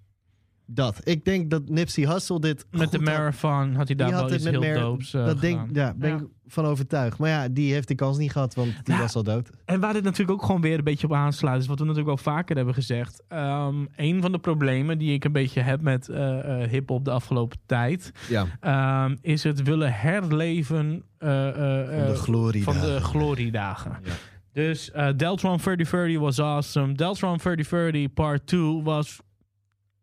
Dat. 0.71 1.01
Ik 1.05 1.25
denk 1.25 1.51
dat 1.51 1.69
Nipsey 1.69 2.05
Hussle 2.13 2.41
dit 2.41 2.67
Met 2.71 2.91
de 2.91 2.97
had- 2.97 3.07
marathon 3.07 3.75
had 3.75 3.87
hij 3.87 3.97
daar 3.97 4.11
wel 4.11 4.33
iets 4.33 4.45
heel 4.45 4.61
Mar- 4.61 4.75
doops 4.75 5.15
eh, 5.15 5.25
Dat 5.27 5.41
denk, 5.41 5.61
ja, 5.73 5.95
ben 5.97 6.11
Ja. 6.11 6.17
ik 6.17 6.23
van 6.47 6.65
overtuigd. 6.65 7.19
Maar 7.19 7.29
ja, 7.29 7.49
die 7.49 7.73
heeft 7.73 7.89
die 7.89 7.97
kans 7.97 8.19
niet 8.19 8.33
gehad, 8.33 8.55
want 8.55 8.73
die 8.85 8.95
Ja. 8.95 9.01
was 9.01 9.15
al 9.15 9.23
dood. 9.23 9.51
En 9.65 9.81
waar 9.81 9.93
dit 9.93 10.03
natuurlijk 10.03 10.31
ook 10.31 10.45
gewoon 10.47 10.61
weer 10.61 10.79
een 10.79 10.85
beetje 10.85 11.07
op 11.07 11.13
aansluit, 11.13 11.61
is 11.63 11.67
wat 11.67 11.79
we 11.79 11.85
natuurlijk 11.85 12.11
al 12.11 12.17
vaker 12.23 12.57
hebben 12.57 12.75
gezegd. 12.75 13.23
Ehm 13.29 13.75
een 13.97 14.21
van 14.23 14.33
de 14.33 14.39
problemen 14.39 14.99
die 14.99 15.13
ik 15.13 15.25
een 15.25 15.33
beetje 15.33 15.61
heb 15.61 15.81
met 15.81 16.09
eh 16.09 16.63
eh 16.63 16.71
hip-hop 16.71 17.05
de 17.05 17.11
afgelopen 17.11 17.59
tijd, 17.67 18.13
Ja. 18.29 18.47
ehm, 18.61 19.17
is 19.21 19.43
het 19.43 19.63
willen 19.63 19.93
herleven 19.93 21.03
eh, 21.19 21.49
eh, 21.49 21.89
Van 22.05 22.07
de 22.13 22.15
gloriedagen. 22.19 22.81
Van 22.81 22.91
de 22.95 23.01
gloriedagen. 23.01 23.97
Ja. 24.05 24.13
Dus 24.53 24.91
eh, 24.91 25.09
Deltron 25.17 25.57
3030 25.59 26.19
was 26.19 26.41
awesome. 26.41 26.93
Deltron 26.93 27.37
3030 27.39 28.13
Part 28.15 28.47
2 28.47 28.83
was 28.83 29.21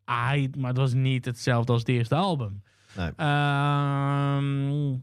maar 0.06 0.70
het 0.70 0.78
was 0.78 0.93
niet 0.93 1.26
hetzelfde 1.26 1.72
als 1.72 1.82
het 1.82 1.89
eerste 1.89 2.16
album. 2.16 2.62
Nee. 2.97 3.12
Ehm, 3.16 4.97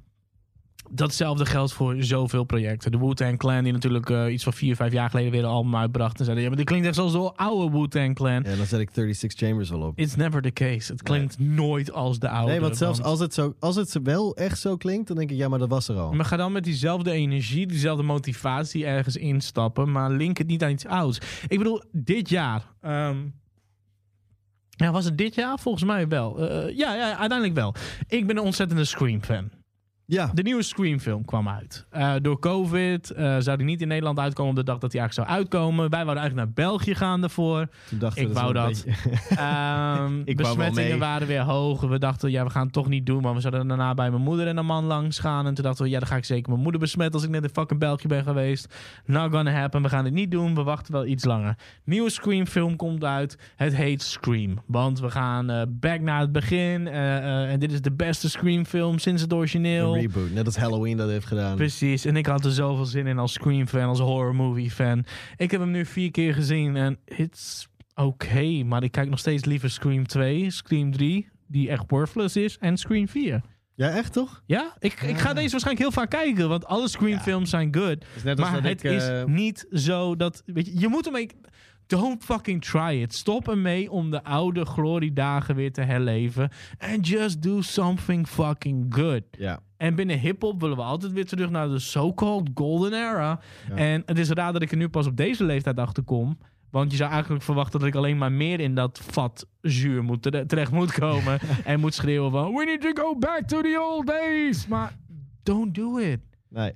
datzelfde 0.91 1.47
geldt 1.47 1.73
voor 1.73 1.97
zoveel 1.99 2.45
projecten. 2.45 2.91
De 2.93 2.99
Wu-Tang 2.99 3.39
Clan, 3.39 3.63
die 3.65 3.73
natuurlijk 3.73 4.11
eh, 4.11 4.33
iets 4.33 4.45
van 4.45 4.53
vier, 4.53 4.77
vijf 4.77 4.93
jaar 4.93 5.11
geleden 5.11 5.31
weer 5.31 5.41
een 5.41 5.49
album 5.49 5.77
uitbracht. 5.77 6.19
En 6.19 6.25
zeiden, 6.25 6.43
ja, 6.45 6.49
maar 6.49 6.59
dit 6.59 6.67
klinkt 6.67 6.87
echt 6.87 6.97
zoals 6.97 7.13
de 7.13 7.19
oude 7.19 7.79
Wu-Tang 7.79 8.15
Clan. 8.15 8.43
Ja, 8.43 8.57
dan 8.57 8.67
zet 8.67 8.81
ik 8.81 8.91
36 8.93 9.33
Chambers 9.39 9.71
wel 9.71 9.81
op. 9.81 9.99
It's 9.99 10.17
never 10.17 10.43
the 10.43 10.51
case. 10.51 10.93
Het 10.93 11.03
klinkt 11.03 11.39
nooit 11.39 11.93
als 11.93 12.19
de 12.19 12.29
oude. 12.29 12.51
Nee, 12.51 12.61
want 12.61 12.77
zelfs 12.77 13.03
als 13.03 13.21
het, 13.21 13.35
zo, 13.35 13.55
als 13.59 13.77
het 13.77 13.99
wel 14.03 14.37
echt 14.37 14.59
zo 14.61 14.77
klinkt, 14.77 15.09
dan 15.09 15.17
denk 15.17 15.31
ik, 15.31 15.37
ja, 15.37 15.49
maar 15.49 15.59
dat 15.59 15.69
was 15.69 15.89
er 15.89 15.97
al. 15.97 16.13
Maar 16.13 16.25
ga 16.25 16.37
dan 16.37 16.53
met 16.53 16.65
diezelfde 16.65 17.11
energie, 17.11 17.67
diezelfde 17.67 18.03
motivatie 18.03 18.87
ergens 18.87 19.17
instappen, 19.17 19.93
maar 19.93 20.11
link 20.11 20.39
het 20.39 20.47
niet 20.47 20.63
aan 20.63 20.71
iets 20.71 20.87
ouds. 20.87 21.19
Ik 21.49 21.59
bedoel, 21.59 21.83
dit 21.93 22.29
jaar. 22.29 22.67
ehm, 22.81 23.17
ja, 24.83 24.93
was 24.93 25.05
het 25.05 25.19
dit 25.19 25.35
jaar? 25.35 25.59
Volgens 25.59 25.85
mij 25.85 26.09
wel. 26.09 26.39
Eh, 26.39 26.77
ja, 26.77 26.95
ja, 26.95 27.09
uiteindelijk 27.09 27.55
wel. 27.55 27.75
Ik 28.09 28.27
ben 28.27 28.37
een 28.37 28.43
ontzettende 28.43 28.85
Scream-fan. 28.85 29.62
Ja, 30.13 30.31
De 30.35 30.43
nieuwe 30.43 30.63
Scream-film 30.63 31.25
kwam 31.25 31.49
uit. 31.49 31.87
Eh, 31.91 32.13
door 32.23 32.39
COVID 32.39 33.11
eh, 33.11 33.37
zou 33.39 33.57
die 33.57 33.67
niet 33.67 33.81
in 33.81 33.89
Nederland 33.89 34.19
uitkomen 34.19 34.51
op 34.51 34.57
de 34.57 34.65
dag 34.65 34.79
dat 34.79 34.93
hij 34.93 35.01
eigenlijk 35.01 35.29
zou 35.29 35.41
uitkomen. 35.41 35.91
Wij 35.91 36.05
wouden 36.05 36.23
eigenlijk 36.23 36.47
naar 36.47 36.67
België 36.67 36.95
gaan 36.95 37.21
daarvoor. 37.21 37.69
toen 37.89 37.99
dachten 37.99 38.23
Ik 38.23 38.29
we 38.29 38.35
wou 38.35 38.53
dat. 38.53 38.85
Ehm, 39.29 40.21
Ik 40.25 40.37
besmettingen 40.37 40.99
waren 40.99 41.27
weer 41.27 41.41
hoog. 41.41 41.81
We 41.81 41.99
dachten, 41.99 42.31
ja, 42.31 42.45
we 42.45 42.51
gaan 42.51 42.65
het 42.65 42.73
toch 42.73 42.89
niet 42.89 43.07
doen. 43.07 43.23
Maar 43.23 43.35
we 43.35 43.41
zouden 43.41 43.69
daarna 43.69 43.95
bij 43.95 44.11
mijn 44.11 44.23
moeder 44.23 44.47
en 44.47 44.57
een 44.57 44.67
man 44.67 44.85
langs 44.85 45.19
gaan. 45.19 45.47
En 45.47 45.55
toen 45.55 45.65
dachten 45.65 45.85
we, 45.85 45.91
ja, 45.91 45.99
dan 45.99 46.09
ga 46.09 46.17
ik 46.17 46.25
zeker 46.25 46.51
mijn 46.51 46.63
moeder 46.63 46.81
besmetten 46.81 47.15
als 47.15 47.25
ik 47.25 47.31
net 47.31 47.43
in 47.43 47.51
fucking 47.53 47.81
België 47.81 48.07
ben 48.09 48.23
geweest. 48.23 48.75
Not 49.05 49.33
gonna 49.33 49.51
happen. 49.51 49.83
We 49.83 49.89
gaan 49.89 50.05
het 50.05 50.15
niet 50.15 50.31
doen. 50.31 50.55
We 50.55 50.63
wachten 50.63 50.93
wel 50.93 51.07
iets 51.07 51.25
langer. 51.25 51.57
Nieuwe 51.85 52.11
Scream 52.11 52.47
film 52.47 52.77
komt 52.77 53.05
uit. 53.05 53.39
Het 53.57 53.77
heet 53.77 54.03
Scream. 54.03 54.59
Want 54.67 55.01
we 55.01 55.11
gaan 55.11 55.51
eh, 55.51 55.63
back 55.69 56.01
naar 56.01 56.21
het 56.21 56.33
begin. 56.33 56.87
En 56.87 57.61
dit 57.61 57.73
is 57.73 57.81
de 57.83 57.93
beste 57.93 58.31
Scream 58.31 58.65
film 58.65 58.99
sinds 58.99 59.23
het 59.23 59.33
origineel. 59.33 60.02
Reboot, 60.03 60.33
net 60.33 60.47
als 60.47 60.57
Halloween 60.57 60.97
dat 60.97 61.09
heeft 61.09 61.27
gedaan. 61.27 61.57
Precies, 61.57 62.05
en 62.05 62.17
ik 62.17 62.27
had 62.27 62.45
er 62.45 62.53
zoveel 62.53 62.85
zin 62.85 63.07
in 63.07 63.19
als 63.19 63.33
Scream-fan, 63.33 63.89
als 63.89 63.99
horror-movie-fan. 63.99 65.05
Ik 65.37 65.51
heb 65.51 65.61
hem 65.61 65.71
nu 65.71 65.87
vier 65.87 66.11
keer 66.11 66.35
gezien 66.35 66.77
en 66.77 66.99
it's 67.05 67.69
oké, 67.95 68.63
maar 68.65 68.83
ik 68.83 68.93
kijk 68.93 69.09
nog 69.09 69.19
steeds 69.19 69.45
liever 69.45 69.71
Scream 69.71 70.07
2, 70.07 70.51
Scream 70.51 70.93
3, 70.93 71.29
die 71.47 71.69
echt 71.69 71.85
worthless 71.87 72.37
is, 72.37 72.59
en 72.59 72.77
Scream 72.77 73.09
4. 73.09 73.41
Ja, 73.75 73.89
echt 73.89 74.13
toch? 74.13 74.43
Ja, 74.47 74.75
ik, 74.79 74.93
ik 74.93 75.19
ga 75.19 75.33
deze 75.33 75.51
waarschijnlijk 75.51 75.79
heel 75.79 76.03
vaak 76.03 76.11
kijken, 76.11 76.49
want 76.49 76.67
alle 76.67 76.89
Scream-films 76.89 77.51
zijn 77.51 77.75
good. 77.75 78.05
is 78.17 78.23
net 78.23 78.41
als 78.41 78.51
maar 78.51 78.63
het 78.63 78.85
ik, 78.85 78.91
is 78.91 79.09
eh, 79.09 79.25
niet 79.25 79.67
zo 79.71 80.17
dat... 80.17 80.43
Weet 80.47 80.67
je, 80.67 80.79
je 80.79 80.89
moet 80.89 81.07
ermee... 81.07 81.31
Don't 81.87 82.25
fucking 82.25 82.65
try 82.65 83.01
it. 83.03 83.15
Stop 83.15 83.49
ermee 83.49 83.91
om 83.91 84.11
de 84.11 84.25
oude 84.25 84.65
gloriedagen 84.65 85.55
weer 85.55 85.73
te 85.73 85.81
herleven. 85.81 86.51
And 86.79 87.09
just 87.09 87.43
do 87.43 87.61
something 87.61 88.29
fucking 88.29 88.95
good. 88.95 89.23
Ja. 89.39 89.61
En 89.83 89.95
binnen 89.95 90.19
hip-hop 90.19 90.61
willen 90.61 90.77
we 90.77 90.83
altijd 90.83 91.13
weer 91.13 91.27
terug 91.27 91.51
naar 91.51 91.69
de 91.69 91.79
so-called 91.79 92.51
golden 92.55 92.93
era. 92.93 93.41
Ja. 93.69 93.75
En 93.77 94.03
het 94.07 94.19
is 94.19 94.29
raar 94.29 94.53
dat 94.53 94.63
ik 94.63 94.71
er 94.71 94.77
nu 94.77 94.89
pas 94.89 95.07
op 95.07 95.17
deze 95.17 95.45
leeftijd 95.45 95.79
achter 95.79 96.03
kom. 96.03 96.39
Want 96.71 96.91
je 96.91 96.97
zou 96.97 97.11
eigenlijk 97.11 97.43
verwachten 97.43 97.79
dat 97.79 97.89
ik 97.89 97.95
alleen 97.95 98.19
maar 98.19 98.33
meer 98.33 98.61
in 98.61 98.75
dat 98.75 99.01
vat 99.11 99.47
zuur 99.61 100.05
moet 100.05 100.23
tere- 100.23 100.47
terecht 100.47 100.73
moet 100.73 100.93
komen. 100.93 101.39
en 101.65 101.81
moet 101.81 101.95
schreeuwen 101.95 102.31
van... 102.31 102.55
We 102.55 102.65
need 102.65 102.81
to 102.81 103.03
go 103.03 103.19
back 103.19 103.47
to 103.47 103.61
the 103.61 103.79
old 103.91 104.07
days. 104.07 104.67
Maar 104.67 104.97
don't 105.43 105.75
do 105.75 105.97
it. 105.99 106.21
Nee, 106.49 106.73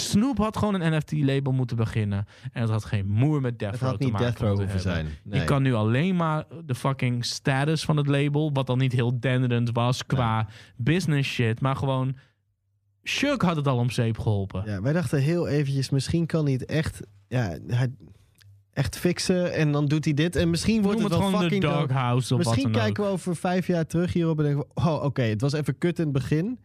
Snoop 0.00 0.38
had 0.38 0.56
gewoon 0.56 0.80
een 0.80 0.96
NFT-label 0.96 1.52
moeten 1.52 1.76
beginnen. 1.76 2.26
En 2.52 2.62
het 2.62 2.70
had 2.70 2.84
geen 2.84 3.06
moer 3.06 3.40
met 3.40 3.58
Death 3.58 3.72
het 3.72 3.80
Row 3.80 3.90
had 3.90 3.98
te 3.98 4.04
niet 4.04 4.12
maken 4.12 4.28
Death 4.28 4.40
Row 4.40 4.48
moeten 4.48 4.74
hoeven 4.74 4.90
hebben. 4.92 5.12
zijn. 5.12 5.22
Nee. 5.24 5.40
Je 5.40 5.46
kan 5.46 5.62
nu 5.62 5.74
alleen 5.74 6.16
maar 6.16 6.44
de 6.64 6.74
fucking 6.74 7.24
status 7.24 7.84
van 7.84 7.96
het 7.96 8.06
label, 8.06 8.52
wat 8.52 8.66
dan 8.66 8.78
niet 8.78 8.92
heel 8.92 9.20
denderend 9.20 9.70
was 9.72 10.06
qua 10.06 10.46
business 10.76 11.30
shit, 11.30 11.60
maar 11.60 11.76
gewoon 11.76 12.16
Shug 13.04 13.42
had 13.42 13.56
het 13.56 13.66
al 13.66 13.78
om 13.78 13.90
zeep 13.90 14.18
geholpen. 14.18 14.62
Ja, 14.66 14.82
wij 14.82 14.92
dachten 14.92 15.20
heel 15.20 15.48
eventjes, 15.48 15.90
misschien 15.90 16.26
kan 16.26 16.44
hij 16.44 16.52
het 16.52 16.64
echt, 16.64 17.00
ja, 17.28 17.58
hij, 17.66 17.90
echt 18.78 18.98
fixen. 18.98 19.52
En 19.52 19.72
dan 19.72 19.86
doet 19.86 20.04
hij 20.04 20.14
dit. 20.14 20.36
En 20.36 20.50
misschien 20.50 20.82
wordt 20.82 21.00
Noem 21.00 21.10
het, 21.10 21.14
het 21.14 21.22
wel 21.22 21.30
gewoon 21.30 21.48
de 21.48 21.54
fucking 21.54 21.72
dope. 21.72 21.86
doghouse 21.86 22.34
of 22.34 22.38
Misschien 22.38 22.62
wat 22.62 22.72
dan 22.72 22.82
kijken 22.82 23.02
ook. 23.02 23.08
we 23.08 23.14
over 23.14 23.36
vijf 23.36 23.66
jaar 23.66 23.86
terug 23.86 24.12
hierop 24.12 24.38
en 24.38 24.44
denken 24.44 24.64
we... 24.74 24.82
Oh, 24.82 25.04
oké, 25.04 25.22
het 25.22 25.40
was 25.40 25.52
even 25.52 25.78
kut 25.78 25.98
in 25.98 26.04
het 26.04 26.12
begin. 26.12 26.58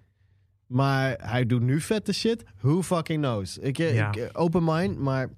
Maar 0.74 1.18
hij 1.22 1.46
doet 1.46 1.62
nu 1.62 1.82
vette 1.82 2.14
shit. 2.14 2.44
Who 2.60 2.82
fucking 2.82 3.22
knows? 3.22 3.58
Ik, 3.58 3.80
eh, 3.80 3.96
Ja. 3.96 4.08
ik 4.08 4.16
eh, 4.16 4.30
open 4.34 4.64
mind, 4.64 5.00
maar... 5.00 5.30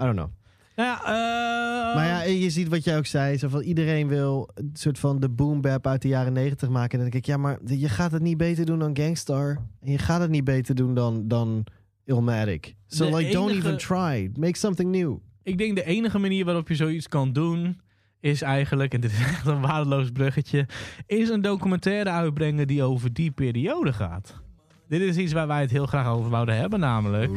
I 0.00 0.04
don't 0.04 0.16
know. 0.16 0.30
Ja, 0.76 0.98
eh, 0.98 1.94
Maar 1.94 2.06
ja, 2.06 2.22
je 2.22 2.50
ziet 2.50 2.68
wat 2.68 2.84
jij 2.84 2.96
ook 2.96 3.06
zei. 3.06 3.38
Zo 3.38 3.48
van 3.48 3.60
iedereen 3.60 4.08
wil 4.08 4.50
een 4.54 4.70
soort 4.72 4.98
van 4.98 5.20
de 5.20 5.28
boom 5.28 5.60
bap 5.60 5.86
uit 5.86 6.02
de 6.02 6.08
jaren 6.08 6.32
negentig 6.32 6.68
maken. 6.68 6.90
En 6.90 6.98
dan 6.98 7.10
denk 7.10 7.24
ik, 7.24 7.26
ja, 7.26 7.36
maar 7.36 7.58
je 7.64 7.88
gaat 7.88 8.12
het 8.12 8.22
niet 8.22 8.36
beter 8.36 8.66
doen 8.66 8.78
dan 8.78 8.96
Gangstar. 8.96 9.48
En 9.82 9.90
je 9.92 9.98
gaat 9.98 10.20
het 10.20 10.30
niet 10.30 10.44
beter 10.44 10.74
doen 10.74 10.94
dan, 10.94 11.28
dan 11.28 11.66
Illmatic. 12.04 12.74
So 12.86 13.10
De 13.10 13.16
like, 13.16 13.32
don't 13.32 13.50
even 13.50 13.76
try. 13.76 14.30
Make 14.34 14.56
something 14.58 14.90
new. 14.90 15.16
Ik 15.42 15.58
denk 15.58 15.76
de 15.76 15.84
enige 15.84 16.18
manier 16.18 16.44
waarop 16.44 16.68
je 16.68 16.74
zoiets 16.74 17.08
kan 17.08 17.32
doen 17.32 17.80
is 18.20 18.42
eigenlijk, 18.42 18.94
en 18.94 19.00
dit 19.00 19.12
is 19.12 19.18
echt 19.18 19.46
een 19.46 19.60
waardeloos 19.60 20.10
bruggetje, 20.10 20.66
is 21.06 21.28
een 21.28 21.40
documentaire 21.40 22.10
uitbrengen 22.10 22.66
die 22.66 22.82
over 22.82 23.12
die 23.12 23.30
periode 23.30 23.92
gaat. 23.92 24.44
Dit 24.88 25.00
is 25.00 25.16
iets 25.16 25.32
waar 25.32 25.46
wij 25.46 25.60
het 25.60 25.70
heel 25.70 25.86
graag 25.86 26.06
over 26.06 26.30
wouden 26.30 26.56
hebben, 26.56 26.80
namelijk 26.80 27.32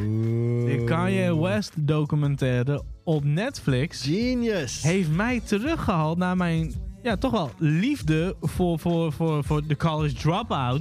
de 0.66 0.82
Kanye 0.86 1.40
West 1.40 1.72
documentaire 1.76 2.82
op 3.04 3.24
Netflix 3.24 4.02
Genius. 4.02 4.82
heeft 4.82 5.10
mij 5.10 5.40
teruggehaald 5.44 6.18
naar 6.18 6.36
mijn 6.36 6.72
ja, 7.02 7.16
toch 7.16 7.30
wel 7.30 7.50
liefde 7.58 8.36
voor, 8.40 8.78
voor, 8.78 9.12
voor, 9.12 9.44
voor 9.44 9.66
de 9.66 9.76
college 9.76 10.14
dropout 10.14 10.80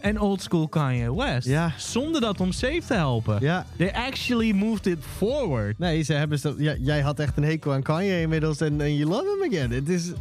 en 0.00 0.20
old 0.20 0.42
school 0.42 0.68
Kanye 0.68 1.14
West. 1.14 1.46
Ja. 1.46 1.72
Zonder 1.76 2.20
dat 2.20 2.40
om 2.40 2.52
safe 2.52 2.82
te 2.86 2.94
helpen. 2.94 3.36
Ja. 3.40 3.66
They 3.76 3.92
actually 3.92 4.52
moved 4.52 4.86
it 4.86 4.98
forward. 5.16 5.78
Nee, 5.78 6.02
ze 6.02 6.12
hebben 6.12 6.38
ja, 6.58 6.74
jij 6.80 7.00
had 7.00 7.18
echt 7.18 7.36
een 7.36 7.44
hekel 7.44 7.72
aan 7.72 7.82
Kanye 7.82 8.20
inmiddels 8.20 8.60
en 8.60 8.80
en 8.80 8.96
you 8.96 9.10
love 9.10 9.38
him 9.38 9.52
again. 9.52 9.70
Het 9.70 9.88
is, 9.88 10.12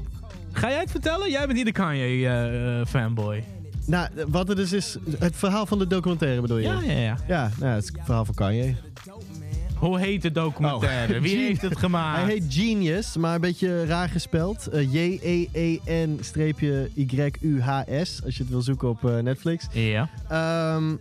Ga 0.51 0.69
jij 0.69 0.79
het 0.79 0.91
vertellen? 0.91 1.29
Jij 1.29 1.45
bent 1.45 1.55
hier 1.55 1.65
de 1.65 1.71
Kanye 1.71 2.27
eh, 2.27 2.85
fanboy. 2.85 3.43
Nou, 3.85 4.07
wat 4.27 4.49
er 4.49 4.55
dus 4.55 4.71
is, 4.73 4.97
het 5.19 5.35
verhaal 5.35 5.65
van 5.65 5.79
de 5.79 5.87
documentaire 5.87 6.41
bedoel 6.41 6.57
je? 6.57 6.63
Ja, 6.67 6.81
ja, 6.81 6.91
ja. 6.99 7.17
Ja, 7.27 7.51
nou, 7.59 7.73
het 7.73 7.83
is 7.83 7.89
het 7.89 7.99
verhaal 8.05 8.25
van 8.25 8.35
Kanye. 8.35 8.75
Hoe 9.75 9.99
heet 9.99 10.21
de 10.21 10.31
documentaire? 10.31 11.19
Wie 11.19 11.31
Gen- 11.35 11.45
heeft 11.47 11.61
het 11.61 11.77
gemaakt? 11.77 12.21
Hij 12.21 12.31
heet 12.33 12.43
Genius, 12.53 13.15
maar 13.17 13.35
een 13.35 13.41
beetje 13.41 13.85
raar 13.85 14.09
gespeld. 14.09 14.67
Eh, 14.67 14.93
J-E-E-N-Y-U-H-S, 17.01 18.21
als 18.25 18.35
je 18.37 18.41
het 18.43 18.51
wil 18.51 18.61
zoeken 18.61 18.89
op 18.89 19.05
eh, 19.05 19.17
Netflix. 19.19 19.67
Ja. 19.71 20.09
Ehm, 20.29 20.95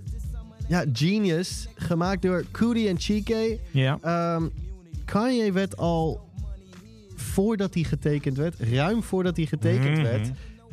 ja, 0.69 0.85
Genius, 0.93 1.69
gemaakt 1.75 2.23
door 2.23 2.45
Cootie 2.51 2.89
en 2.89 2.99
Chike. 2.99 3.59
Ja. 3.71 3.99
Ehm, 4.03 4.43
Kanye 5.05 5.53
werd 5.53 5.77
al 5.77 6.21
voordat 7.17 7.75
hij 7.75 7.83
getekend 7.83 8.37
werd, 8.37 8.55
ruim 8.59 9.03
voordat 9.03 9.37
hij 9.37 9.47
getekend 9.47 9.93
Mhm. 9.97 10.03
werd, 10.03 10.31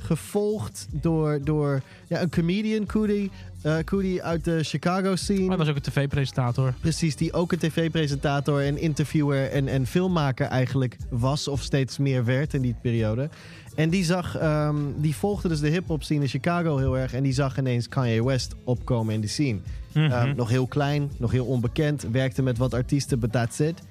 gevolgd 0.07 0.87
door, 0.91 1.39
door 1.43 1.81
ja, 2.07 2.21
een 2.21 2.29
comedian, 2.29 2.85
Cootie, 2.85 3.31
eh 3.61 3.77
Cootie 3.77 4.23
uit 4.23 4.43
de 4.43 4.63
Chicago 4.63 5.15
scene. 5.15 5.47
Hij 5.47 5.57
was 5.57 5.67
ook 5.67 5.75
een 5.75 5.81
tv-presentator. 5.81 6.73
Precies, 6.79 7.15
die 7.15 7.33
ook 7.33 7.51
een 7.51 7.57
tv-presentator 7.57 8.61
en 8.61 8.77
interviewer 8.77 9.51
en, 9.51 9.67
en 9.67 9.85
filmmaker 9.85 10.47
eigenlijk 10.47 10.97
was 11.09 11.47
of 11.47 11.61
steeds 11.61 11.97
meer 11.97 12.25
werd 12.25 12.53
in 12.53 12.61
die 12.61 12.75
periode. 12.81 13.29
En 13.75 13.89
die 13.89 14.03
zag, 14.03 14.37
ehm, 14.37 14.75
die 14.95 15.15
volgde 15.15 15.47
dus 15.47 15.59
de 15.59 15.69
hip-hop 15.69 16.03
scene 16.03 16.21
in 16.21 16.27
Chicago 16.27 16.77
heel 16.77 16.97
erg 16.97 17.13
en 17.13 17.23
die 17.23 17.33
zag 17.33 17.57
ineens 17.57 17.89
Kanye 17.89 18.23
West 18.23 18.55
opkomen 18.63 19.13
in 19.13 19.21
die 19.21 19.29
scene. 19.29 19.59
Mhm. 19.93 20.11
Ehm, 20.11 20.35
nog 20.35 20.49
heel 20.49 20.67
klein, 20.67 21.11
nog 21.17 21.31
heel 21.31 21.45
onbekend, 21.45 22.05
werkte 22.11 22.41
met 22.41 22.57
wat 22.57 22.73
artiesten, 22.73 23.19
but 23.19 23.31
that's 23.31 23.59
it. 23.59 23.81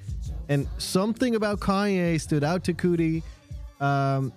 And 0.48 0.66
something 0.76 1.34
about 1.34 1.58
Kanye 1.58 2.18
stood 2.18 2.44
out 2.44 2.64
to 2.64 2.72
Cootie. 2.74 3.22
Um, 3.82 4.32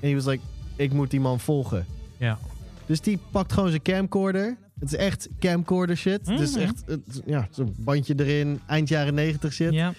en 0.00 0.08
he 0.10 0.14
was 0.14 0.26
like, 0.26 0.42
ik 0.76 0.92
moet 0.92 1.10
die 1.10 1.20
man 1.20 1.40
volgen. 1.40 1.86
Ja. 2.16 2.38
Dus 2.86 3.00
die 3.00 3.18
pakt 3.30 3.52
gewoon 3.52 3.68
zijn 3.70 3.82
camcorder. 3.82 4.56
Het 4.80 4.92
is 4.92 4.98
echt 4.98 5.28
camcorder 5.38 5.96
shit. 5.96 6.26
Het 6.26 6.40
is 6.40 6.50
Mhm. 6.52 6.60
echt 6.60 6.82
het- 6.86 7.22
ja, 7.26 7.48
zo'n 7.50 7.74
bandje 7.78 8.14
erin, 8.16 8.60
eind 8.66 8.88
jaren 8.88 9.14
90 9.14 9.52
shit. 9.52 9.72
Ja. 9.72 9.92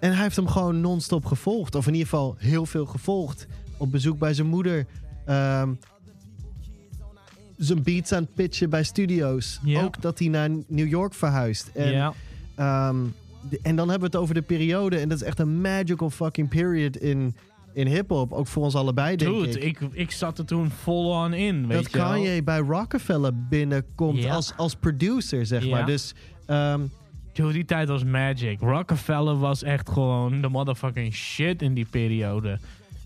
En 0.00 0.12
hij 0.12 0.22
heeft 0.22 0.36
hem 0.36 0.48
gewoon 0.48 0.80
non-stop 0.80 1.24
gevolgd. 1.24 1.74
Of 1.74 1.86
in 1.86 1.92
ieder 1.92 2.08
geval 2.08 2.34
heel 2.38 2.66
veel 2.66 2.86
gevolgd. 2.86 3.46
Op 3.76 3.90
bezoek 3.90 4.18
bij 4.18 4.34
zijn 4.34 4.46
moeder. 4.46 4.86
Ehm, 5.24 5.70
zijn 7.56 7.82
beats 7.82 8.12
aan 8.12 8.22
het 8.22 8.34
pitchen 8.34 8.70
bij 8.70 8.82
studio's. 8.84 9.60
Ja. 9.64 9.82
Ook 9.82 10.02
dat 10.02 10.18
hij 10.18 10.28
naar 10.28 10.50
New 10.66 10.88
York 10.88 11.14
verhuist. 11.14 11.70
En, 11.74 11.90
ja. 11.92 12.12
ehm, 12.54 12.96
de- 13.50 13.58
en 13.62 13.76
dan 13.76 13.88
hebben 13.88 14.10
we 14.10 14.16
het 14.16 14.22
over 14.24 14.34
de 14.34 14.42
periode. 14.42 14.98
En 14.98 15.08
dat 15.08 15.20
is 15.20 15.26
echt 15.26 15.38
een 15.38 15.60
magical 15.60 16.10
fucking 16.10 16.48
period 16.48 16.96
in, 16.96 17.34
in 17.76 17.86
hip-hop. 17.86 18.32
Ook 18.32 18.46
voor 18.46 18.62
ons 18.62 18.74
allebei, 18.74 19.16
denk 19.16 19.30
Dude, 19.34 19.60
ik. 19.60 19.80
ik, 19.80 19.88
ik 19.92 20.10
zat 20.10 20.38
er 20.38 20.44
toen 20.44 20.70
vol-on 20.70 21.32
in, 21.32 21.66
weet 21.66 21.82
dat 21.82 21.92
je 21.92 21.98
wel. 21.98 22.42
Bij 22.42 22.58
Rockefeller 22.58 23.32
binnenkomt 23.48 24.22
Ja. 24.22 24.34
als, 24.34 24.52
als 24.56 24.74
producer, 24.74 25.46
zeg 25.46 25.64
Ja. 25.64 25.70
maar. 25.70 25.86
Dus 25.86 26.14
Dude, 27.32 27.52
die 27.52 27.64
tijd 27.64 27.88
was 27.88 28.04
magic. 28.04 28.60
Rockefeller 28.60 29.38
was 29.38 29.62
echt 29.62 29.90
gewoon 29.90 30.40
de 30.40 30.48
motherfucking 30.48 31.14
shit 31.14 31.62
in 31.62 31.74
die 31.74 31.86
periode. 31.90 32.58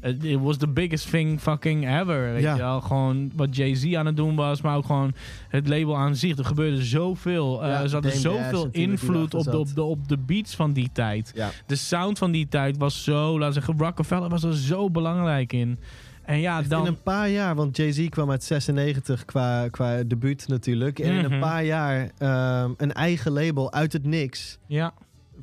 It 0.03 0.39
was 0.41 0.57
the 0.57 0.69
biggest 0.69 1.11
thing 1.11 1.41
fucking 1.41 1.89
ever. 2.01 2.33
Weet 2.33 2.43
Ja. 2.43 2.53
je 2.55 2.61
wel? 2.61 2.81
Gewoon 2.81 3.31
wat 3.37 3.57
Jay-Z 3.57 3.95
aan 3.95 4.07
het 4.07 4.17
doen 4.17 4.35
was, 4.37 4.61
maar 4.61 4.77
ook 4.77 4.85
gewoon 4.87 5.13
het 5.49 5.69
label 5.69 5.97
aan 5.97 6.17
zich. 6.17 6.39
Er 6.39 6.45
gebeurde 6.45 6.83
zoveel. 6.85 7.63
Eh 7.63 7.69
Ja, 7.69 7.83
er 7.83 7.89
zat 7.89 8.03
Dame 8.03 8.15
Dash 8.15 8.23
zoveel 8.23 8.69
invloed 8.73 9.35
op 9.35 9.45
de, 9.45 9.59
op, 9.59 9.75
de, 9.75 9.83
op 9.83 10.09
de 10.09 10.19
beats 10.19 10.55
van 10.57 10.73
die 10.73 10.91
tijd. 10.93 11.33
ja. 11.35 11.51
De 11.67 11.77
sound 11.77 12.19
van 12.19 12.31
die 12.31 12.49
tijd 12.49 12.77
was 12.79 13.05
zo, 13.05 13.33
laten 13.39 13.47
we 13.47 13.53
zeggen, 13.67 13.79
Rockefeller 13.87 14.29
was 14.29 14.43
er 14.43 14.57
zo 14.57 14.91
belangrijk 14.91 15.53
in. 15.53 15.79
En 16.25 16.39
ja, 16.41 16.61
In 16.61 16.69
dan... 16.69 16.87
een 16.87 17.03
paar 17.03 17.29
jaar, 17.29 17.55
want 17.55 17.77
Jay-Z 17.77 18.09
kwam 18.09 18.31
uit 18.31 18.45
96 18.45 19.25
qua, 19.25 19.69
qua 19.69 20.03
debuut 20.03 20.49
natuurlijk. 20.49 20.99
En 20.99 21.13
in 21.13 21.25
Mhm. 21.25 21.33
een 21.33 21.41
paar 21.41 21.65
jaar 21.65 22.11
ehm, 22.19 22.71
een 22.77 22.93
eigen 22.93 23.33
label 23.33 23.73
uit 23.73 23.93
het 23.93 24.05
niks. 24.05 24.59
Ja, 24.67 24.93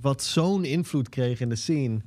Wat 0.02 0.24
zo'n 0.24 0.66
invloed 0.66 1.10
kreeg 1.10 1.40
in 1.40 1.50
de 1.50 1.56
scene. 1.56 2.02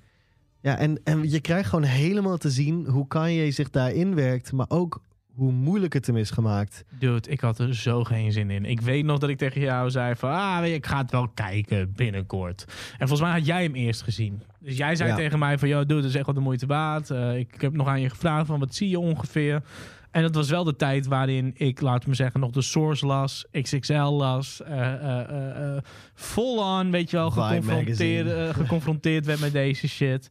Ja, 0.62 0.76
en, 0.78 1.00
en 1.04 1.30
je 1.30 1.40
krijgt 1.40 1.68
gewoon 1.68 1.84
helemaal 1.84 2.36
te 2.36 2.50
zien 2.50 2.86
hoe 2.86 3.06
Kanye 3.06 3.50
zich 3.50 3.70
daarin 3.70 4.14
werkt. 4.14 4.52
Maar 4.52 4.66
ook 4.68 5.02
hoe 5.34 5.52
moeilijk 5.52 5.92
het 5.92 6.06
hem 6.06 6.16
is 6.16 6.30
gemaakt. 6.30 6.84
Dude, 6.98 7.30
ik 7.30 7.40
had 7.40 7.58
er 7.58 7.74
zo 7.74 8.04
geen 8.04 8.32
zin 8.32 8.50
in. 8.50 8.64
Ik 8.64 8.80
weet 8.80 9.04
nog 9.04 9.18
dat 9.18 9.30
ik 9.30 9.38
tegen 9.38 9.60
jou 9.60 9.90
zei 9.90 10.14
van... 10.16 10.30
Ah, 10.30 10.66
je, 10.66 10.74
ik 10.74 10.86
ga 10.86 10.98
het 10.98 11.10
wel 11.10 11.28
kijken 11.28 11.92
binnenkort. 11.96 12.64
En 12.68 13.08
volgens 13.08 13.20
mij 13.20 13.30
had 13.38 13.46
jij 13.46 13.62
hem 13.62 13.74
eerst 13.74 14.02
gezien. 14.02 14.42
Dus 14.58 14.76
jij 14.76 14.96
zei 14.96 15.08
Ja. 15.08 15.16
tegen 15.16 15.38
mij 15.38 15.58
van... 15.58 15.68
Yo, 15.68 15.78
dude, 15.80 15.94
het 15.94 16.04
is 16.04 16.14
echt 16.14 16.26
wel 16.26 16.34
de 16.34 16.40
moeite 16.40 16.66
waard. 16.66 17.10
Eh, 17.10 17.38
ik, 17.38 17.54
ik 17.54 17.60
heb 17.60 17.72
nog 17.72 17.86
aan 17.86 18.00
je 18.00 18.10
gevraagd 18.10 18.46
van... 18.46 18.58
Wat 18.60 18.74
zie 18.74 18.88
je 18.88 18.98
ongeveer? 18.98 19.62
En 20.10 20.22
dat 20.22 20.34
was 20.34 20.50
wel 20.50 20.64
de 20.64 20.76
tijd 20.76 21.06
waarin 21.06 21.52
ik, 21.56 21.80
laat 21.80 22.06
me 22.06 22.14
zeggen... 22.14 22.40
nog 22.40 22.50
de 22.50 22.62
Source 22.62 23.06
las, 23.06 23.46
XXL 23.62 23.92
las. 24.02 24.62
eh, 24.62 25.76
Full-on, 26.14 26.90
weet 26.90 27.10
je 27.10 27.16
wel, 27.16 27.30
geconfronteerd, 27.30 28.54
geconfronteerd 28.54 29.26
werd 29.26 29.40
met 29.40 29.52
deze 29.52 29.88
shit. 29.88 30.28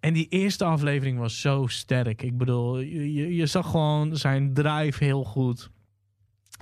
En 0.00 0.12
die 0.12 0.26
eerste 0.28 0.64
aflevering 0.64 1.18
was 1.18 1.40
zo 1.40 1.66
sterk. 1.66 2.22
Ik 2.22 2.38
bedoel, 2.38 2.78
je, 2.78 3.34
je 3.34 3.46
zag 3.46 3.70
gewoon 3.70 4.16
zijn 4.16 4.54
drive 4.54 5.04
heel 5.04 5.24
goed. 5.24 5.70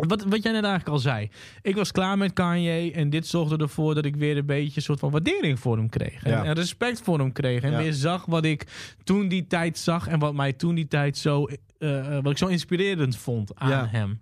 Wat, 0.06 0.22
wat 0.24 0.42
jij 0.42 0.52
net 0.52 0.64
eigenlijk 0.64 0.88
al 0.88 0.98
zei. 0.98 1.30
Ik 1.62 1.74
was 1.76 1.92
klaar 1.92 2.18
met 2.18 2.32
Kanye 2.32 2.92
en 2.92 3.10
dit 3.10 3.26
zorgde 3.26 3.56
ervoor 3.56 3.94
dat 3.94 4.04
ik 4.04 4.16
weer 4.16 4.36
een 4.36 4.46
beetje 4.46 4.76
een 4.76 4.82
soort 4.82 4.98
van 4.98 5.10
waardering 5.10 5.58
voor 5.60 5.76
hem 5.76 5.88
kreeg. 5.88 6.22
En, 6.24 6.30
Ja. 6.30 6.44
en 6.44 6.52
respect 6.54 7.00
voor 7.02 7.18
hem 7.18 7.32
kreeg. 7.32 7.62
En 7.62 7.70
Ja. 7.70 7.78
weer 7.78 7.92
zag 7.92 8.24
wat 8.26 8.44
ik 8.44 8.66
toen 9.04 9.28
die 9.28 9.46
tijd 9.46 9.78
zag 9.78 10.06
en 10.08 10.18
wat 10.18 10.34
mij 10.34 10.52
toen 10.52 10.74
die 10.74 10.88
tijd 10.88 11.16
zo, 11.18 11.46
eh, 11.78 12.16
eh, 12.16 12.22
wat 12.22 12.32
ik 12.32 12.38
zo 12.38 12.46
inspirerend 12.46 13.16
vond 13.16 13.54
aan 13.54 13.68
Ja. 13.70 13.86
hem. 13.86 14.20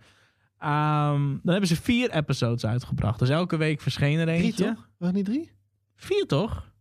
Ehm, 0.58 1.22
dan 1.42 1.50
hebben 1.52 1.66
ze 1.68 1.76
vier 1.76 2.10
episodes 2.10 2.66
uitgebracht. 2.66 3.18
Dus 3.18 3.28
elke 3.28 3.56
week 3.56 3.80
verscheen 3.80 4.18
er 4.18 4.26
Drie 4.26 4.42
eentje. 4.42 4.64
toch? 4.64 4.88
Was 4.98 5.08
het 5.08 5.16
niet 5.16 5.24
drie? 5.24 5.50
Vier 5.96 6.26
toch? 6.26 6.72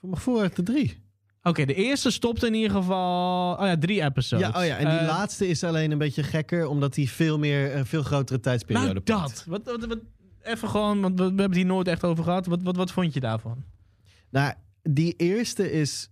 Voor 0.00 0.08
me 0.08 0.16
voor 0.16 0.50
de 0.54 0.62
drie. 0.62 1.04
Oké, 1.46 1.64
de 1.64 1.74
eerste 1.74 2.10
stopte 2.10 2.46
in 2.46 2.54
ieder 2.54 2.70
geval. 2.70 3.52
Oh 3.52 3.66
ja, 3.66 3.78
drie 3.78 4.02
episodes. 4.02 4.46
Ja, 4.46 4.60
oh 4.60 4.66
ja, 4.66 4.76
en 4.76 4.88
die 4.90 4.98
Eh, 4.98 5.06
laatste 5.06 5.48
is 5.48 5.64
alleen 5.64 5.90
een 5.90 5.98
beetje 5.98 6.22
gekker. 6.22 6.66
Omdat 6.66 6.96
hij 6.96 7.06
veel 7.06 7.38
meer, 7.38 7.76
een 7.76 7.86
veel 7.86 8.02
grotere 8.02 8.40
tijdsperiode 8.40 8.86
Nou, 8.92 9.00
pakt. 9.00 9.06
dat. 9.06 9.44
Wat, 9.46 9.64
wat, 9.64 9.86
wat, 9.86 9.98
even 10.42 10.68
gewoon, 10.68 11.00
want 11.00 11.12
we, 11.18 11.22
we 11.22 11.28
hebben 11.28 11.44
het 11.46 11.54
hier 11.56 11.66
nooit 11.66 11.88
echt 11.88 12.04
over 12.04 12.24
gehad. 12.24 12.46
Wat, 12.46 12.62
wat, 12.62 12.76
wat 12.76 12.90
vond 12.90 13.14
je 13.14 13.20
daarvan? 13.20 13.64
Nou, 14.30 14.52
die 14.82 15.14
eerste 15.16 15.72
is. 15.72 16.10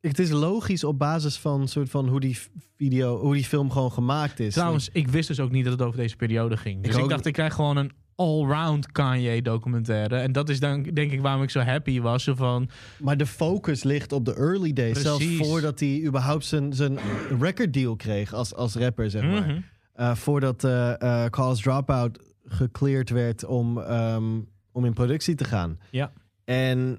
Het 0.00 0.18
is 0.18 0.30
logisch 0.30 0.84
op 0.84 0.98
basis 0.98 1.36
van, 1.38 1.68
soort 1.68 1.90
van 1.90 2.08
hoe 2.08 2.20
die 2.20 2.38
video, 2.76 3.18
hoe 3.20 3.34
die 3.34 3.44
film 3.44 3.70
gewoon 3.70 3.92
gemaakt 3.92 4.40
is. 4.40 4.54
Trouwens, 4.54 4.88
ik 4.92 5.08
wist 5.08 5.28
dus 5.28 5.40
ook 5.40 5.50
niet 5.50 5.64
dat 5.64 5.72
het 5.72 5.82
over 5.82 5.98
deze 6.00 6.16
periode 6.16 6.56
ging. 6.56 6.82
Dus 6.82 6.94
ik, 6.94 7.00
dacht, 7.00 7.16
niet. 7.16 7.26
ik 7.26 7.32
krijg 7.32 7.54
gewoon 7.54 7.76
een 7.76 7.92
all-round 8.20 8.92
Kanye 8.92 9.42
documentaire. 9.42 10.16
En 10.16 10.32
dat 10.32 10.48
is 10.48 10.60
dan, 10.60 10.82
denk 10.82 11.12
ik, 11.12 11.20
waarom 11.20 11.42
ik 11.42 11.50
zo 11.50 11.60
happy 11.60 12.00
was. 12.00 12.24
Zo 12.24 12.34
van, 12.34 12.68
Maar 12.98 13.16
de 13.16 13.26
focus 13.26 13.82
ligt 13.82 14.12
op 14.12 14.24
de 14.24 14.34
early 14.34 14.72
days. 14.72 15.00
Zelfs 15.00 15.36
voordat 15.36 15.80
hij 15.80 16.02
überhaupt 16.04 16.44
zijn, 16.44 16.72
zijn 16.72 16.98
record 17.40 17.72
deal 17.72 17.96
kreeg 17.96 18.32
als, 18.32 18.54
als 18.54 18.74
rapper, 18.74 19.10
zeg 19.10 19.22
maar. 19.22 19.46
mhm. 19.46 19.58
Eh, 19.92 20.14
voordat 20.14 20.64
eh 20.64 21.24
College 21.26 21.62
Dropout 21.62 22.18
gecleared 22.44 23.10
werd 23.10 23.44
om, 23.44 23.78
ehm, 23.78 24.40
om 24.72 24.84
in 24.84 24.92
productie 24.94 25.34
te 25.34 25.44
gaan. 25.44 25.78
Ja. 25.90 26.12
En 26.44 26.98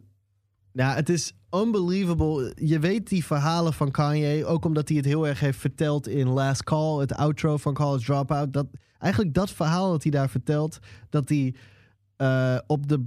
ja, 0.72 0.94
het 0.94 1.10
is 1.10 1.34
unbelievable. 1.52 2.54
Je 2.56 2.80
weet 2.80 3.10
die 3.10 3.26
verhalen 3.26 3.74
van 3.74 3.92
Kanye, 3.92 4.46
ook 4.46 4.66
omdat 4.66 4.88
hij 4.88 4.98
het 4.98 5.06
heel 5.06 5.28
erg 5.28 5.40
heeft 5.40 5.60
verteld 5.60 6.08
in 6.08 6.28
Last 6.28 6.64
Call, 6.64 7.00
het 7.00 7.14
outro 7.14 7.58
van 7.58 7.74
College 7.74 8.06
Dropout. 8.06 8.54
Dat, 8.54 8.66
eigenlijk 9.02 9.34
dat 9.34 9.50
verhaal 9.52 9.92
dat 9.92 10.04
hij 10.04 10.12
daar 10.12 10.30
vertelt, 10.30 10.80
dat 11.10 11.30
hij 11.30 11.56
eh, 12.16 12.58
op 12.68 12.88
de 12.88 13.04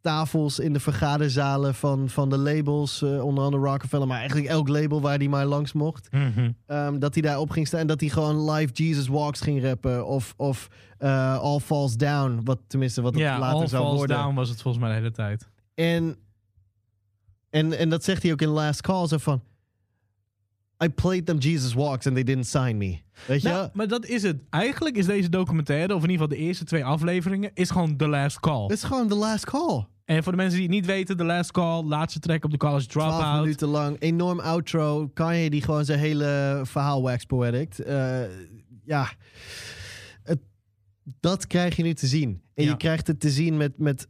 tafels 0.00 0.58
in 0.58 0.72
de 0.72 0.80
vergaderzalen 0.80 1.74
van, 1.74 2.08
van 2.08 2.30
de 2.30 2.38
labels, 2.38 3.02
eh, 3.02 3.24
onder 3.24 3.44
andere 3.44 3.62
Rockefeller, 3.62 4.06
maar 4.06 4.18
eigenlijk 4.18 4.48
elk 4.48 4.68
label 4.68 5.00
waar 5.00 5.16
hij 5.18 5.28
maar 5.28 5.46
langs 5.46 5.72
mocht, 5.72 6.12
Mhm. 6.12 6.50
Ehm, 6.66 6.98
dat 6.98 7.14
hij 7.14 7.22
daar 7.22 7.38
op 7.38 7.50
ging 7.50 7.66
staan 7.66 7.80
en 7.80 7.86
dat 7.86 8.00
hij 8.00 8.08
gewoon 8.08 8.50
live 8.50 8.72
Jesus 8.72 9.08
Walks 9.08 9.40
ging 9.40 9.62
rappen. 9.62 10.06
Of, 10.06 10.34
of 10.36 10.68
eh, 10.98 11.38
All 11.38 11.58
Falls 11.60 11.96
Down, 11.96 12.40
wat 12.44 12.58
tenminste 12.66 13.02
wat 13.02 13.12
het 13.12 13.22
Ja, 13.22 13.38
later 13.38 13.60
All 13.60 13.66
zou 13.68 13.82
Falls 13.82 13.96
worden. 13.98 14.16
Down 14.16 14.34
was 14.34 14.48
het 14.48 14.62
volgens 14.62 14.82
mij 14.82 14.92
de 14.92 14.98
hele 14.98 15.12
tijd. 15.14 15.48
En 15.74 16.16
En, 17.50 17.78
en 17.78 17.88
dat 17.88 18.04
zegt 18.04 18.22
hij 18.22 18.32
ook 18.32 18.40
in 18.42 18.48
Last 18.48 18.80
Call. 18.80 19.06
Zo 19.06 19.16
van... 19.18 19.42
I 20.84 20.88
played 20.88 21.26
them 21.26 21.38
Jesus 21.38 21.74
Walks 21.74 22.06
and 22.06 22.14
they 22.14 22.24
didn't 22.24 22.46
sign 22.46 22.76
me. 22.76 22.98
Weet 23.26 23.42
je? 23.42 23.48
Nou, 23.48 23.68
maar 23.72 23.88
dat 23.88 24.06
is 24.06 24.22
het. 24.22 24.42
Eigenlijk 24.50 24.96
is 24.96 25.06
deze 25.06 25.28
documentaire, 25.28 25.94
of 25.94 26.02
in 26.04 26.10
ieder 26.10 26.22
geval 26.26 26.38
de 26.38 26.44
eerste 26.46 26.64
twee 26.64 26.84
afleveringen, 26.84 27.50
is 27.54 27.70
gewoon 27.70 27.96
The 27.96 28.06
Last 28.08 28.40
Call. 28.40 28.62
Het 28.62 28.72
is 28.72 28.82
gewoon 28.82 29.08
The 29.08 29.14
Last 29.14 29.44
Call. 29.44 29.86
En 30.04 30.22
voor 30.22 30.32
de 30.32 30.38
mensen 30.38 30.58
die 30.58 30.66
het 30.66 30.76
niet 30.76 30.86
weten, 30.86 31.16
The 31.16 31.24
Last 31.24 31.50
Call, 31.50 31.82
laatste 31.84 32.18
track 32.20 32.44
op 32.44 32.50
de 32.50 32.56
College 32.56 32.86
12 32.86 33.14
Dropout. 33.16 33.40
minuten 33.40 33.68
lang. 33.68 33.96
Enorm 34.00 34.40
outro. 34.40 35.08
Kanye 35.14 35.50
die 35.50 35.62
gewoon 35.62 35.84
zijn 35.84 35.98
hele 35.98 36.60
verhaal 36.64 37.02
wax 37.02 37.24
poetic. 37.24 37.78
Eh, 37.78 38.20
ja. 38.84 39.08
Het, 40.22 40.38
dat 41.20 41.46
krijg 41.46 41.76
je 41.76 41.82
nu 41.82 41.94
te 41.94 42.06
zien. 42.06 42.42
En 42.54 42.64
Ja. 42.64 42.70
je 42.70 42.76
krijgt 42.76 43.06
het 43.06 43.20
te 43.20 43.30
zien 43.30 43.56
met, 43.56 43.78
met 43.78 44.08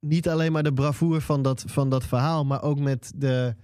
niet 0.00 0.28
alleen 0.28 0.52
maar 0.52 0.62
de 0.62 0.72
bravoure 0.72 1.20
van 1.20 1.42
dat, 1.42 1.64
van 1.66 1.90
dat 1.90 2.06
verhaal, 2.06 2.44
maar 2.44 2.62
ook 2.62 2.78
met 2.78 3.12
de 3.16 3.54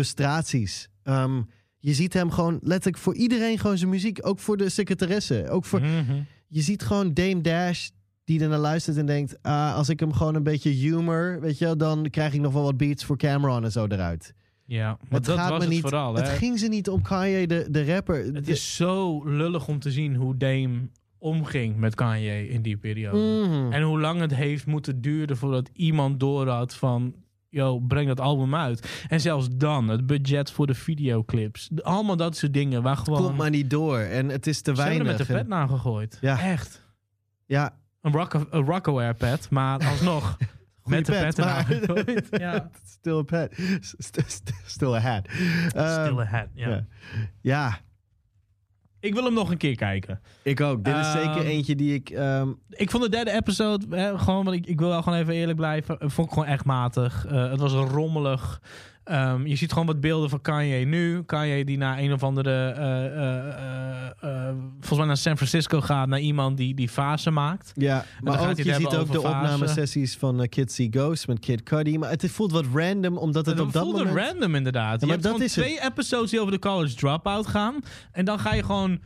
frustraties. 0.00 0.88
Ehm, 1.02 1.42
je 1.78 1.94
ziet 1.94 2.12
hem 2.12 2.30
gewoon 2.30 2.58
letterlijk 2.62 3.02
voor 3.02 3.14
iedereen 3.14 3.58
gewoon 3.58 3.78
zijn 3.78 3.90
muziek. 3.90 4.18
Ook 4.26 4.38
voor 4.38 4.56
de 4.56 4.68
secretaresse. 4.68 5.48
Ook 5.50 5.64
voor, 5.64 5.80
Mhm. 5.80 6.20
je 6.48 6.60
ziet 6.60 6.82
gewoon 6.82 7.14
Dame 7.14 7.40
Dash 7.40 7.88
die 8.24 8.40
ernaar 8.40 8.58
luistert 8.58 8.96
en 8.96 9.06
denkt... 9.06 9.38
Ah, 9.42 9.74
als 9.74 9.88
ik 9.88 10.00
hem 10.00 10.12
gewoon 10.12 10.34
een 10.34 10.42
beetje 10.42 10.70
humor, 10.70 11.40
weet 11.40 11.58
je 11.58 11.76
dan 11.76 12.06
krijg 12.10 12.32
ik 12.34 12.40
nog 12.40 12.52
wel 12.52 12.62
wat 12.62 12.76
beats 12.76 13.04
voor 13.04 13.16
Cameron 13.16 13.64
en 13.64 13.72
zo 13.72 13.86
eruit. 13.86 14.34
Ja, 14.64 14.86
maar 14.88 14.98
het 15.10 15.24
dat 15.24 15.38
gaat 15.38 15.48
was 15.48 15.58
me 15.58 15.64
het 15.64 15.72
niet, 15.72 15.80
vooral. 15.80 16.14
Het 16.14 16.28
hè. 16.28 16.36
ging 16.36 16.58
ze 16.58 16.66
niet 16.68 16.88
om 16.88 17.02
Kanye, 17.02 17.46
de, 17.46 17.66
de 17.70 17.84
rapper. 17.94 18.24
Het 18.34 18.48
is 18.48 18.76
zo 18.76 19.24
lullig 19.24 19.68
om 19.68 19.78
te 19.78 19.90
zien 19.90 20.14
hoe 20.16 20.36
Dame 20.36 20.88
omging 21.18 21.76
met 21.76 21.94
Kanye 21.94 22.48
in 22.48 22.62
die 22.62 22.76
periode. 22.76 23.46
Mhm. 23.46 23.72
En 23.72 23.82
hoe 23.82 24.00
lang 24.00 24.20
het 24.20 24.34
heeft 24.34 24.66
moeten 24.66 25.00
duren 25.00 25.36
voordat 25.36 25.70
iemand 25.72 26.20
door 26.20 26.48
had 26.48 26.74
van... 26.74 27.14
Yo, 27.56 27.78
breng 27.78 28.06
dat 28.08 28.20
album 28.20 28.54
uit. 28.54 29.04
En 29.08 29.20
zelfs 29.20 29.48
dan, 29.52 29.88
het 29.88 30.06
budget 30.06 30.50
voor 30.50 30.66
de 30.66 30.74
videoclips. 30.74 31.68
De- 31.72 31.84
Allemaal 31.84 32.16
dat 32.16 32.36
soort 32.36 32.52
dingen 32.52 32.82
waar 32.82 32.96
gewoon... 32.96 33.22
Komt 33.22 33.36
maar 33.36 33.50
niet 33.50 33.70
door. 33.70 33.98
En 33.98 34.28
het 34.28 34.46
is 34.46 34.60
te 34.62 34.74
Ze 34.74 34.82
hebben 34.82 34.84
weinig. 35.02 35.18
met 35.18 35.26
de 35.26 35.34
pet 35.34 35.48
nagegooid. 35.48 36.18
Ja. 36.20 36.40
Echt. 36.40 36.82
ja, 37.46 37.76
Een, 38.02 38.12
rock 38.12 38.34
een 38.34 38.64
Rockaware 38.64 39.14
pet, 39.14 39.50
maar 39.50 39.86
alsnog. 39.88 40.36
met 40.84 41.06
de 41.06 41.12
pet, 41.12 41.34
pet. 42.04 42.26
Ja. 42.40 42.70
still 42.84 43.18
a 43.18 43.22
pet. 43.22 43.54
St- 43.80 44.22
st- 44.26 44.52
Still 44.66 44.92
a 44.94 44.98
hat. 45.00 45.26
Ehm, 45.26 46.04
Still 46.04 46.18
a 46.18 46.24
hat, 46.24 46.46
ja. 46.54 46.68
ja. 46.68 46.86
ja, 47.40 47.78
Ik 49.00 49.14
wil 49.14 49.24
hem 49.24 49.32
nog 49.34 49.50
een 49.50 49.56
keer 49.56 49.76
kijken. 49.76 50.20
ik 50.42 50.60
ook. 50.60 50.84
Dit 50.84 50.96
is 50.96 51.14
Ehm, 51.14 51.22
zeker 51.24 51.46
eentje 51.46 51.74
die 51.74 51.94
ik... 51.94 52.10
ehm, 52.10 52.48
Ik 52.70 52.90
vond 52.90 53.02
de 53.02 53.08
derde 53.08 53.30
episode, 53.32 53.96
hè, 53.96 54.18
gewoon, 54.18 54.44
want 54.44 54.56
ik, 54.56 54.66
ik 54.66 54.78
wil 54.78 54.88
wel 54.88 55.02
gewoon 55.02 55.18
even 55.18 55.34
eerlijk 55.34 55.56
blijven, 55.56 55.98
eh, 55.98 56.08
vond 56.08 56.26
ik 56.28 56.32
gewoon 56.34 56.48
echt 56.48 56.64
matig. 56.64 57.26
Eh, 57.26 57.50
het 57.50 57.60
was 57.60 57.72
rommelig. 57.72 58.60
Ehm, 59.06 59.46
je 59.46 59.56
ziet 59.56 59.72
gewoon 59.72 59.86
wat 59.86 60.00
beelden 60.00 60.30
van 60.30 60.40
Kanye 60.40 60.84
nu. 60.84 61.22
Kanye 61.22 61.64
die 61.64 61.76
naar 61.76 61.98
een 61.98 62.12
of 62.12 62.22
andere, 62.22 62.70
eh, 62.70 63.06
eh, 63.06 63.46
eh, 64.20 64.54
volgens 64.72 64.98
mij 64.98 65.06
naar 65.06 65.16
San 65.16 65.36
Francisco 65.36 65.80
gaat, 65.80 66.08
naar 66.08 66.20
iemand 66.20 66.56
die, 66.56 66.74
die 66.74 66.88
fase 66.88 67.30
maakt. 67.30 67.72
Ja, 67.74 68.04
maar 68.20 68.40
ook, 68.40 68.48
het 68.48 68.56
je 68.64 68.74
ziet 68.74 68.96
ook 68.96 69.12
de 69.12 69.20
fase. 69.20 69.36
opnamesessies 69.36 70.16
van 70.16 70.40
uh, 70.40 70.48
Kid 70.48 70.72
See 70.72 70.88
Ghost 70.90 71.26
met 71.26 71.38
Kid 71.38 71.62
Cudi. 71.62 71.98
Maar 71.98 72.10
het 72.10 72.30
voelt 72.30 72.52
wat 72.52 72.64
random, 72.74 73.16
omdat 73.16 73.46
het 73.46 73.58
Het 73.58 73.66
op 73.66 73.72
dat 73.72 73.82
voelde 73.82 74.04
moment... 74.04 74.26
random 74.26 74.54
inderdaad. 74.54 75.00
je 75.00 75.06
maar 75.06 75.16
hebt 75.16 75.28
dat 75.28 75.40
is 75.40 75.56
het. 75.56 75.64
twee 75.64 75.80
episodes 75.82 76.30
die 76.30 76.40
over 76.40 76.52
de 76.52 76.58
college 76.58 76.94
dropout 76.94 77.46
gaan. 77.46 77.74
En 78.12 78.24
dan 78.24 78.38
ga 78.38 78.54
je 78.54 78.62
gewoon 78.62 79.00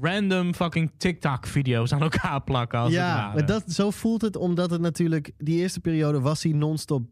random 0.00 0.54
fucking 0.54 0.90
TikTok-video's 0.96 1.92
aan 1.92 2.02
elkaar 2.02 2.42
plakken. 2.42 2.78
Als 2.78 2.88
het 2.88 2.98
ja, 2.98 3.32
maar 3.34 3.46
dat, 3.46 3.64
zo 3.68 3.90
voelt 3.90 4.22
het 4.22 4.36
omdat 4.36 4.70
het 4.70 4.80
natuurlijk... 4.80 5.32
Die 5.38 5.58
eerste 5.60 5.80
periode 5.80 6.20
was 6.20 6.42
hij 6.42 6.52
non-stop 6.52 7.02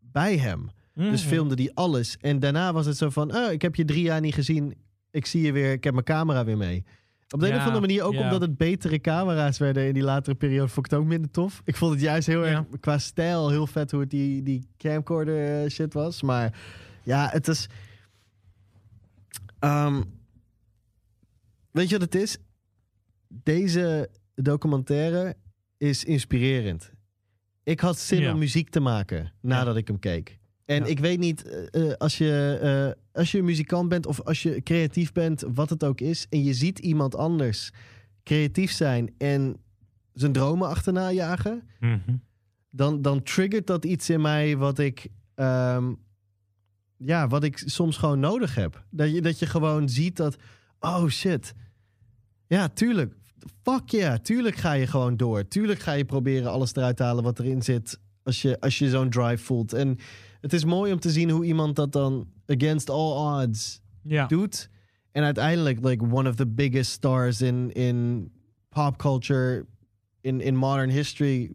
bij 0.00 0.36
hem. 0.36 0.70
Dus 0.94 1.20
Mhm. 1.20 1.28
filmde 1.32 1.54
hij 1.54 1.70
alles. 1.74 2.16
En 2.20 2.38
daarna 2.38 2.72
was 2.72 2.86
het 2.86 2.96
zo 2.96 3.10
van... 3.10 3.36
Oh, 3.36 3.52
ik 3.52 3.62
heb 3.62 3.74
je 3.74 3.84
drie 3.84 4.02
jaar 4.02 4.20
niet 4.20 4.34
gezien. 4.34 4.74
Ik 5.10 5.26
zie 5.26 5.42
je 5.42 5.52
weer. 5.52 5.72
Ik 5.72 5.84
heb 5.84 5.92
mijn 5.92 6.04
camera 6.04 6.44
weer 6.44 6.56
mee. 6.56 6.84
Op 7.30 7.40
de 7.40 7.46
een 7.48 7.54
of 7.56 7.60
andere 7.62 7.80
manier 7.80 8.02
ook 8.02 8.12
ja. 8.12 8.22
omdat 8.22 8.40
het 8.40 8.56
betere 8.56 9.00
camera's 9.00 9.58
werden 9.58 9.86
in 9.86 9.94
die 9.94 10.02
latere 10.02 10.34
periode, 10.36 10.68
vond 10.68 10.86
ik 10.86 10.92
het 10.92 11.00
ook 11.00 11.06
minder 11.06 11.30
tof. 11.30 11.62
Ik 11.64 11.76
vond 11.76 11.92
het 11.92 12.00
juist 12.00 12.26
heel 12.26 12.44
Ja. 12.46 12.50
erg 12.50 12.64
qua 12.80 12.98
stijl 12.98 13.48
heel 13.50 13.66
vet 13.66 13.90
hoe 13.90 14.00
het 14.00 14.10
die, 14.10 14.42
die 14.42 14.66
camcorder 14.76 15.62
eh, 15.64 15.70
shit 15.70 15.92
was. 15.92 16.22
Maar 16.22 16.58
ja, 17.04 17.28
het 17.32 17.48
is. 17.48 17.68
Ehm, 19.58 20.02
weet 21.70 21.88
je 21.88 21.98
wat 21.98 22.12
het 22.12 22.22
is? 22.22 22.36
Deze 23.28 24.10
documentaire 24.34 25.36
is 25.76 26.04
inspirerend. 26.04 26.92
Ik 27.62 27.80
had 27.80 27.98
zin 27.98 28.30
om 28.32 28.38
muziek 28.38 28.70
te 28.70 28.80
maken 28.80 29.32
nadat 29.40 29.76
ik 29.76 29.86
hem 29.88 29.98
keek. 29.98 30.38
En 30.70 30.82
Ja. 30.82 30.84
ik 30.88 30.98
weet 30.98 31.18
niet, 31.18 31.42
eh, 31.42 31.90
eh, 31.90 31.96
als, 31.96 32.18
je, 32.18 32.58
eh, 32.62 33.20
als 33.20 33.32
je 33.32 33.38
een 33.38 33.44
muzikant 33.44 33.88
bent 33.88 34.06
of 34.06 34.20
als 34.20 34.42
je 34.42 34.62
creatief 34.62 35.12
bent, 35.12 35.44
wat 35.54 35.70
het 35.70 35.84
ook 35.84 36.00
is, 36.00 36.26
en 36.28 36.44
je 36.44 36.54
ziet 36.54 36.78
iemand 36.78 37.14
anders 37.16 37.70
creatief 38.22 38.72
zijn 38.72 39.14
en 39.18 39.56
zijn 40.12 40.32
dromen 40.32 40.68
achterna 40.68 41.12
jagen, 41.12 41.62
Mhm. 41.80 41.98
dan, 42.70 43.02
dan 43.02 43.22
triggert 43.22 43.66
dat 43.66 43.84
iets 43.84 44.10
in 44.10 44.20
mij 44.20 44.56
wat 44.56 44.78
ik, 44.78 45.08
ehm, 45.34 45.92
ja, 46.96 47.28
wat 47.28 47.44
ik 47.44 47.62
soms 47.66 47.96
gewoon 47.96 48.20
nodig 48.20 48.54
heb. 48.54 48.84
Dat 48.90 49.12
je, 49.14 49.20
dat 49.20 49.38
je 49.38 49.46
gewoon 49.46 49.88
ziet 49.88 50.16
dat, 50.16 50.36
oh 50.80 51.06
shit, 51.08 51.54
ja, 52.46 52.68
tuurlijk. 52.68 53.14
Fuck 53.62 53.88
yeah, 53.88 54.18
tuurlijk 54.18 54.56
ga 54.56 54.72
je 54.72 54.86
gewoon 54.86 55.16
door. 55.16 55.48
Tuurlijk 55.48 55.78
ga 55.80 55.92
je 55.92 56.04
proberen 56.04 56.50
alles 56.50 56.74
eruit 56.74 56.96
te 56.96 57.02
halen 57.02 57.24
wat 57.24 57.38
erin 57.38 57.62
zit. 57.62 57.98
Als 58.22 58.42
je, 58.42 58.60
als 58.60 58.78
je 58.78 58.88
zo'n 58.88 59.10
drive 59.10 59.44
voelt. 59.44 59.72
En 59.72 59.98
het 60.40 60.52
is 60.52 60.64
mooi 60.64 60.92
om 60.92 61.00
te 61.00 61.10
zien 61.10 61.30
hoe 61.30 61.44
iemand 61.44 61.76
dat 61.76 61.92
dan 61.92 62.28
against 62.46 62.90
all 62.90 63.42
odds 63.42 63.80
Ja. 64.02 64.26
doet. 64.26 64.70
En 65.12 65.22
uiteindelijk, 65.22 65.84
like 65.84 66.04
one 66.10 66.28
of 66.28 66.34
the 66.34 66.46
biggest 66.46 66.90
stars 66.90 67.40
in, 67.40 67.72
in 67.72 68.30
pop 68.68 68.96
culture, 68.96 69.66
in, 70.20 70.40
in 70.40 70.56
modern 70.56 70.90
history, 70.90 71.52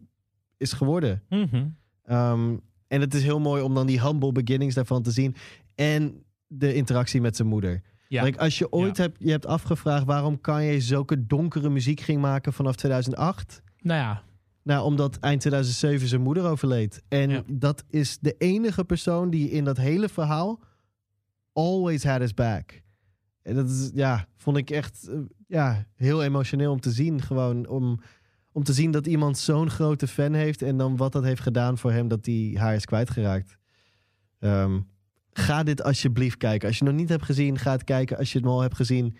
is 0.56 0.72
geworden. 0.72 1.22
Mhm. 1.28 1.66
Um, 2.10 2.60
en 2.88 3.00
het 3.00 3.14
is 3.14 3.22
heel 3.22 3.40
mooi 3.40 3.62
om 3.62 3.74
dan 3.74 3.86
die 3.86 4.00
humble 4.02 4.32
beginnings 4.32 4.74
daarvan 4.74 5.02
te 5.02 5.10
zien. 5.10 5.34
En 5.74 6.22
de 6.46 6.74
interactie 6.74 7.20
met 7.20 7.36
zijn 7.36 7.48
moeder. 7.48 7.82
Ja. 8.08 8.22
Like, 8.22 8.38
als 8.38 8.58
je 8.58 8.72
ooit 8.72 8.96
hebt, 8.96 9.16
je 9.18 9.30
hebt 9.30 9.46
afgevraagd 9.46 10.04
waarom 10.04 10.40
kan 10.40 10.64
je 10.64 10.80
zulke 10.80 11.26
donkere 11.26 11.68
muziek 11.70 12.00
ging 12.00 12.20
maken 12.20 12.52
vanaf 12.52 12.76
2008. 12.76 13.62
Nou 13.80 14.00
ja, 14.00 14.22
Nou, 14.66 14.84
omdat 14.84 15.18
eind 15.18 15.40
2007 15.40 16.08
zijn 16.08 16.20
moeder 16.20 16.44
overleed. 16.44 17.02
En 17.08 17.30
Ja. 17.30 17.42
dat 17.46 17.84
is 17.88 18.18
de 18.18 18.34
enige 18.38 18.84
persoon 18.84 19.30
die 19.30 19.50
in 19.50 19.64
dat 19.64 19.76
hele 19.76 20.08
verhaal 20.08 20.60
always 21.52 22.04
had 22.04 22.20
his 22.20 22.34
back. 22.34 22.82
En 23.42 23.54
dat 23.54 23.68
is, 23.70 23.90
ja, 23.94 24.28
vond 24.36 24.56
ik 24.56 24.70
echt 24.70 25.08
eh, 25.08 25.18
ja, 25.46 25.86
heel 25.94 26.22
emotioneel 26.22 26.72
om 26.72 26.80
te 26.80 26.90
zien. 26.90 27.22
Gewoon 27.22 27.66
om, 27.66 28.00
om 28.52 28.62
te 28.64 28.72
zien 28.72 28.90
dat 28.90 29.06
iemand 29.06 29.38
zo'n 29.38 29.70
grote 29.70 30.06
fan 30.06 30.32
heeft. 30.32 30.62
En 30.62 30.76
dan 30.76 30.96
wat 30.96 31.12
dat 31.12 31.24
heeft 31.24 31.42
gedaan 31.42 31.78
voor 31.78 31.92
hem, 31.92 32.08
dat 32.08 32.26
hij 32.26 32.54
haar 32.58 32.74
is 32.74 32.84
kwijtgeraakt. 32.84 33.56
Ehm, 34.38 34.80
ga 35.32 35.62
dit 35.62 35.82
alsjeblieft 35.82 36.36
kijken. 36.36 36.68
Als 36.68 36.78
je 36.78 36.84
het 36.84 36.92
nog 36.92 37.00
niet 37.02 37.10
hebt 37.10 37.24
gezien, 37.24 37.58
ga 37.58 37.72
het 37.72 37.84
kijken. 37.84 38.16
Als 38.18 38.32
je 38.32 38.38
het 38.38 38.46
al 38.46 38.60
hebt 38.60 38.76
gezien, 38.76 39.16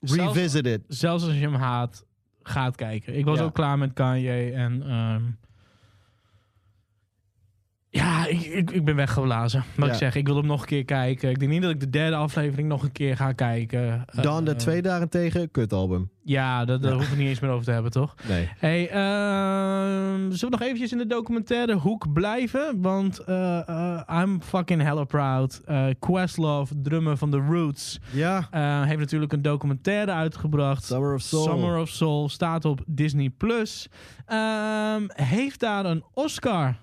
Zelfs- 0.00 0.34
revisit 0.36 0.66
it. 0.66 0.84
zelfs 0.88 1.24
als 1.24 1.32
je 1.34 1.40
hem 1.40 1.54
haat, 1.54 2.04
ga 2.42 2.64
het 2.64 2.76
kijken. 2.76 3.16
Ik 3.18 3.24
was 3.24 3.38
Ja. 3.38 3.44
ook 3.44 3.54
klaar 3.54 3.78
met 3.78 3.92
Kanye 3.92 4.52
en... 4.52 4.82
ehm, 4.82 5.22
ja, 7.94 8.26
ik, 8.26 8.40
ik, 8.40 8.70
ik 8.70 8.84
ben 8.84 8.96
weggeblazen. 8.96 9.64
Wat 9.76 9.86
Ja. 9.86 9.92
ik 9.92 9.98
zeg, 9.98 10.14
ik 10.14 10.26
wil 10.26 10.36
hem 10.36 10.46
nog 10.46 10.60
een 10.60 10.66
keer 10.66 10.84
kijken. 10.84 11.30
Ik 11.30 11.38
denk 11.38 11.50
niet 11.50 11.62
dat 11.62 11.70
ik 11.70 11.80
de 11.80 11.90
derde 11.90 12.16
aflevering 12.16 12.68
nog 12.68 12.82
een 12.82 12.92
keer 12.92 13.16
ga 13.16 13.32
kijken. 13.32 14.04
Dan 14.22 14.44
de 14.44 14.50
Eh, 14.50 14.56
twee 14.56 14.82
daarentegen, 14.82 15.50
kutalbum. 15.50 16.10
Ja, 16.24 16.64
dat, 16.64 16.82
daar 16.82 16.90
Ja. 16.90 16.96
hoeven 16.96 17.14
we 17.16 17.20
niet 17.22 17.30
eens 17.30 17.40
meer 17.40 17.50
over 17.50 17.64
te 17.64 17.70
hebben, 17.70 17.90
toch? 17.90 18.14
Nee. 18.28 18.48
Hey, 18.58 18.88
ehm, 18.90 20.20
zullen 20.30 20.38
we 20.40 20.46
nog 20.50 20.60
eventjes 20.62 20.92
in 20.92 20.98
de 20.98 21.06
documentaire 21.06 21.74
hoek 21.74 22.12
blijven? 22.12 22.80
Want 22.80 23.18
eh, 23.18 23.68
eh, 23.68 24.20
I'm 24.22 24.42
fucking 24.42 24.82
hella 24.82 25.04
proud. 25.04 25.60
Questlove, 25.98 26.74
drummer 26.82 27.16
van 27.16 27.30
The 27.30 27.36
Roots, 27.50 28.00
Ja. 28.12 28.48
heeft 28.86 28.98
natuurlijk 28.98 29.32
een 29.32 29.42
documentaire 29.42 30.12
uitgebracht. 30.12 30.84
Summer 30.84 31.14
of 31.14 31.20
Soul. 31.20 31.42
Summer 31.42 31.78
of 31.78 31.88
Soul 31.88 32.28
staat 32.28 32.64
op 32.64 32.80
Disney 32.86 33.30
Plus. 33.30 33.88
Ehm, 34.26 35.02
heeft 35.08 35.60
daar 35.60 35.84
een 35.84 36.04
Oscar 36.14 36.74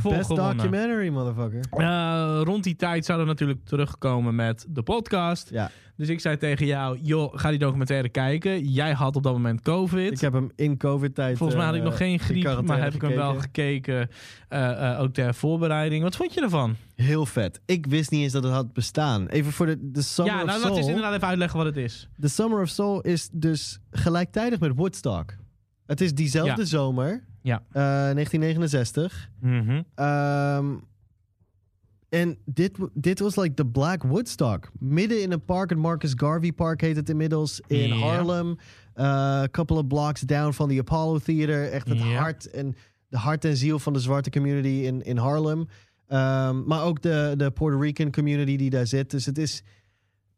voor 0.00 0.12
Best 0.12 0.26
gewonnen. 0.26 0.56
documentary, 0.56 1.08
motherfucker. 1.08 1.60
Eh, 1.70 2.40
rond 2.44 2.64
die 2.64 2.76
tijd 2.76 3.04
zouden 3.04 3.26
we 3.26 3.32
natuurlijk 3.32 3.64
terugkomen 3.64 4.34
met 4.34 4.66
de 4.68 4.82
podcast. 4.82 5.50
Ja, 5.50 5.70
Dus 5.96 6.08
ik 6.08 6.20
zei 6.20 6.36
tegen 6.36 6.66
jou, 6.66 6.98
joh, 7.02 7.32
ga 7.38 7.50
die 7.50 7.58
documentaire 7.58 8.08
kijken. 8.08 8.68
Jij 8.68 8.92
had 8.92 9.16
op 9.16 9.22
dat 9.22 9.32
moment 9.32 9.62
COVID. 9.62 10.12
ik 10.12 10.20
heb 10.20 10.32
hem 10.32 10.50
in 10.56 10.76
COVID-tijd... 10.76 11.36
Volgens 11.36 11.58
mij 11.58 11.66
had 11.66 11.74
ik 11.76 11.80
eh, 11.82 11.86
nog 11.88 11.96
geen 11.96 12.12
in 12.12 12.18
griep, 12.18 12.60
maar 12.62 12.82
heb 12.82 12.94
ik 12.94 13.00
hem 13.00 13.14
wel 13.14 13.34
gekeken. 13.40 14.08
eh, 14.48 14.92
eh, 14.92 15.00
ook 15.00 15.12
ter 15.12 15.34
voorbereiding. 15.34 16.02
Wat 16.02 16.16
vond 16.16 16.34
je 16.34 16.40
ervan? 16.42 16.76
Heel 16.94 17.26
vet. 17.26 17.60
Ik 17.66 17.86
wist 17.86 18.10
niet 18.10 18.22
eens 18.22 18.32
dat 18.32 18.42
het 18.42 18.52
had 18.52 18.72
bestaan. 18.72 19.26
Even 19.26 19.52
voor 19.52 19.66
de, 19.66 19.78
de 19.90 20.02
Summer 20.02 20.34
ja, 20.34 20.40
of 20.40 20.46
nou 20.46 20.58
Soul. 20.58 20.70
laat 20.70 20.78
eens 20.78 20.88
inderdaad 20.88 21.14
even 21.14 21.28
uitleggen 21.28 21.56
wat 21.58 21.66
het 21.66 21.76
is. 21.76 22.08
De 22.16 22.28
Summer 22.28 22.60
of 22.60 22.68
Soul 22.68 23.00
is 23.00 23.28
dus 23.32 23.78
gelijktijdig 23.90 24.60
met 24.60 24.72
Woodstock. 24.76 25.34
Het 25.86 26.00
is 26.00 26.14
diezelfde 26.14 26.60
Ja. 26.62 26.66
zomer. 26.66 27.24
Ja. 27.48 27.62
eh, 27.72 28.14
1969. 28.14 29.30
Mhm. 29.40 29.82
Ehm, 29.94 30.66
En 32.08 32.38
dit, 32.44 32.78
dit 32.94 33.18
was 33.18 33.36
like 33.36 33.54
the 33.54 33.66
Black 33.66 34.02
Woodstock. 34.02 34.70
Midden 34.78 35.22
in 35.22 35.32
een 35.32 35.44
park, 35.44 35.70
het 35.70 35.78
Marcus 35.78 36.12
Garvey 36.16 36.52
Park 36.52 36.80
heet 36.80 36.96
het 36.96 37.08
inmiddels, 37.08 37.60
in. 37.66 37.90
Harlem. 37.90 38.48
Uh, 38.96 39.04
a 39.04 39.48
couple 39.50 39.76
of 39.76 39.86
blocks 39.86 40.20
down 40.20 40.52
van 40.52 40.68
de 40.68 40.78
Apollo 40.78 41.18
Theater. 41.18 41.70
Echt 41.72 41.88
het 41.88 42.00
hart 42.00 42.50
en 42.50 42.74
de 43.08 43.16
hart 43.16 43.44
en 43.44 43.56
ziel 43.56 43.78
van 43.78 43.92
de 43.92 43.98
zwarte 43.98 44.30
community 44.30 44.68
in, 44.68 45.02
in 45.02 45.16
Harlem. 45.16 45.58
Um, 45.58 46.64
maar 46.66 46.82
ook 46.82 47.02
de, 47.02 47.34
de 47.36 47.50
Puerto 47.50 47.78
Rican 47.78 48.10
community 48.10 48.56
die 48.56 48.70
daar 48.70 48.86
zit. 48.86 49.10
Dus 49.10 49.26
het 49.26 49.38
is 49.38 49.62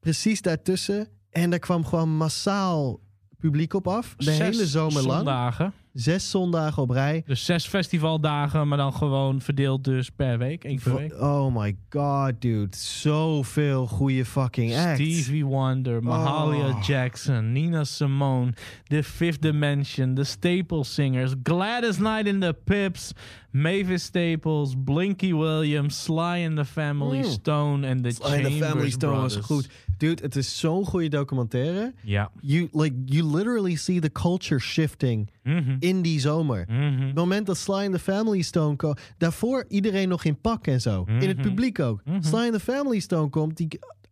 precies 0.01 0.43
daartussen. 0.43 1.09
En 1.31 1.51
daar 1.51 1.59
kwam 1.59 1.85
gewoon 1.85 2.17
massaal 2.17 3.01
publiek 3.41 3.75
op 3.75 3.89
af. 3.89 4.15
De 4.17 4.25
Zes 4.25 4.39
hele 4.39 4.67
zomer 4.67 5.03
lang. 5.03 5.13
zondagen. 5.15 5.73
Zes 5.93 6.31
zondagen 6.31 6.83
op 6.83 6.91
rij. 6.91 7.23
Dus 7.27 7.45
zes 7.45 7.67
festivaldagen, 7.67 8.69
maar 8.69 8.79
dan 8.79 8.93
gewoon 8.93 9.41
verdeeld 9.41 9.85
dus 9.85 10.11
per 10.11 10.39
week. 10.39 10.65
één 10.65 10.81
per 10.83 10.95
week. 10.97 11.13
Oh 11.21 11.55
my 11.57 11.77
god, 11.91 12.33
dude. 12.41 12.77
Zoveel 12.77 13.87
goede 13.87 14.25
fucking 14.25 14.77
acts. 14.77 14.95
Stevie 15.03 15.45
Wonder, 15.47 16.03
Mahalia 16.03 16.69
Oh. 16.69 16.83
Jackson, 16.87 17.53
Nina 17.53 17.85
Simone, 17.85 18.53
The 18.85 19.03
Fifth 19.03 19.43
Dimension, 19.43 20.15
The 20.15 20.25
Staple 20.25 20.85
Singers, 20.85 21.35
Gladys 21.43 21.97
Knight 21.97 22.27
in 22.27 22.41
the 22.41 22.57
Pips, 22.65 23.13
Mavis 23.51 24.03
Staples, 24.05 24.75
Blinky 24.79 25.33
Williams, 25.33 26.03
Sly 26.03 26.45
and 26.47 26.57
the 26.57 26.65
Family 26.65 27.19
Mm. 27.19 27.25
Stone 27.25 27.87
en 27.87 28.03
The 28.03 28.11
Sly 28.11 28.25
and 28.27 28.35
the 28.45 28.49
Chambers 28.51 28.69
Family 28.69 28.91
Stone 28.91 29.21
was 29.21 29.37
goed. 29.37 29.69
Dude, 30.01 30.23
het 30.23 30.37
is 30.37 30.59
zo'n 30.59 30.85
goede 30.87 31.09
documentaire. 31.09 31.93
Ja. 32.03 32.31
You, 32.41 32.69
like, 32.73 32.95
you 33.05 33.37
literally 33.37 33.75
see 33.75 34.01
the 34.01 34.13
culture 34.13 34.61
shifting 34.61 35.31
Mhm. 35.43 35.77
in 35.79 36.03
die 36.03 36.21
zomer. 36.21 36.65
Mhm. 36.69 37.01
Het 37.07 37.15
moment 37.15 37.47
dat 37.47 37.57
Sly 37.57 37.73
and 37.85 37.93
the 37.93 37.99
Family 37.99 38.43
Stone 38.43 38.77
komt... 38.77 39.01
Daarvoor 39.19 39.65
iedereen 39.69 40.09
nog 40.09 40.25
in 40.25 40.41
pak 40.41 40.67
en 40.67 40.81
zo. 40.81 41.05
In 41.07 41.29
het 41.29 41.37
Mhm. 41.37 41.49
publiek 41.49 41.79
ook. 41.81 42.03
Sly 42.21 42.39
and 42.45 42.53
the 42.53 42.61
Family 42.61 42.99
Stone 43.01 43.29
komt... 43.29 43.57
Die, 43.57 43.69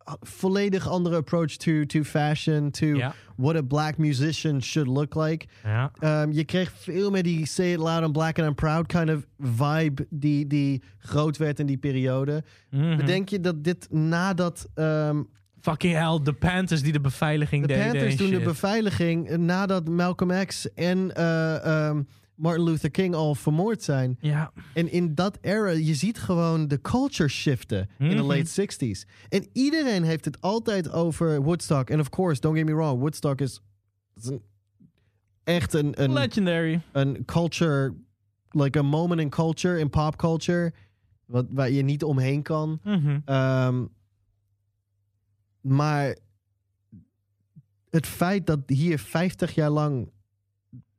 uh, 0.08 0.14
volledig 0.20 0.88
andere 0.88 1.16
approach 1.16 1.56
to, 1.56 1.84
to 1.84 2.02
fashion. 2.02 2.70
To 2.70 2.86
what 3.36 3.56
a 3.56 3.62
black 3.62 3.96
musician 3.98 4.62
should 4.62 4.88
look 4.90 5.14
like. 5.14 5.46
Ja. 5.64 5.92
Um, 6.22 6.32
je 6.32 6.44
kreeg 6.44 6.72
veel 6.76 7.10
meer 7.10 7.22
die 7.22 7.46
say 7.46 7.72
it 7.72 7.78
loud 7.78 8.02
and 8.02 8.12
black 8.12 8.38
and 8.38 8.48
I'm 8.48 8.54
proud 8.54 8.86
kind 8.86 9.10
of 9.10 9.26
vibe... 9.38 10.06
die, 10.10 10.46
die 10.46 10.82
groot 10.98 11.36
werd 11.36 11.58
in 11.60 11.66
die 11.66 11.78
periode. 11.78 12.44
Mhm. 12.70 12.96
Bedenk 12.96 13.28
je 13.28 13.40
dat 13.40 13.64
dit 13.64 13.86
nadat... 13.90 14.68
ehm, 14.74 15.22
Fucking 15.60 15.94
hell, 15.94 16.20
de 16.22 16.32
Panthers 16.32 16.82
die 16.82 16.92
de 16.92 17.00
beveiliging 17.00 17.62
de 17.66 17.68
deden. 17.68 17.84
Panthers 17.90 18.10
en 18.12 18.16
doen 18.18 18.30
de 18.30 18.40
beveiliging... 18.44 19.36
nadat 19.36 19.88
Malcolm 19.88 20.44
X 20.46 20.72
en 20.74 21.14
eh, 21.14 21.64
ehm, 21.88 22.02
Martin 22.34 22.64
Luther 22.64 22.90
King 22.90 23.14
al 23.14 23.34
vermoord 23.34 23.82
zijn... 23.82 24.16
Ja. 24.20 24.52
En 24.74 24.92
in 24.92 25.14
dat 25.14 25.38
era, 25.40 25.70
je 25.70 25.94
ziet 25.94 26.18
gewoon 26.18 26.68
de 26.68 26.80
culture 26.80 27.28
shiften 27.28 27.88
in 27.98 28.08
de 28.08 28.14
Mhm. 28.14 28.26
late 28.26 28.46
60s. 28.50 29.08
En 29.28 29.46
iedereen 29.52 30.02
heeft 30.02 30.24
het 30.24 30.40
altijd 30.40 30.92
over 30.92 31.42
Woodstock. 31.42 31.90
En 31.90 32.00
of 32.00 32.08
course, 32.08 32.40
don't 32.40 32.56
get 32.56 32.66
me 32.66 32.74
wrong, 32.74 32.98
Woodstock 33.00 33.40
is, 33.40 33.60
is 34.16 34.24
een, 34.26 34.42
echt 35.44 35.72
een, 35.74 36.02
een, 36.02 36.12
Legendary. 36.12 36.80
een 36.92 37.24
culture, 37.24 37.94
like 38.50 38.78
a 38.78 38.82
moment 38.82 39.20
in 39.20 39.30
culture, 39.30 39.78
in 39.78 39.90
pop 39.90 40.16
culture, 40.16 40.72
wat, 41.26 41.46
waar 41.50 41.70
je 41.70 41.82
niet 41.82 42.04
omheen 42.04 42.42
kan. 42.42 42.80
Mhm. 42.84 43.18
Ehm, 43.24 43.84
maar 45.68 46.16
het 47.90 48.06
feit 48.06 48.46
dat 48.46 48.60
hier 48.66 48.98
50 48.98 49.54
jaar 49.54 49.70
lang 49.70 50.10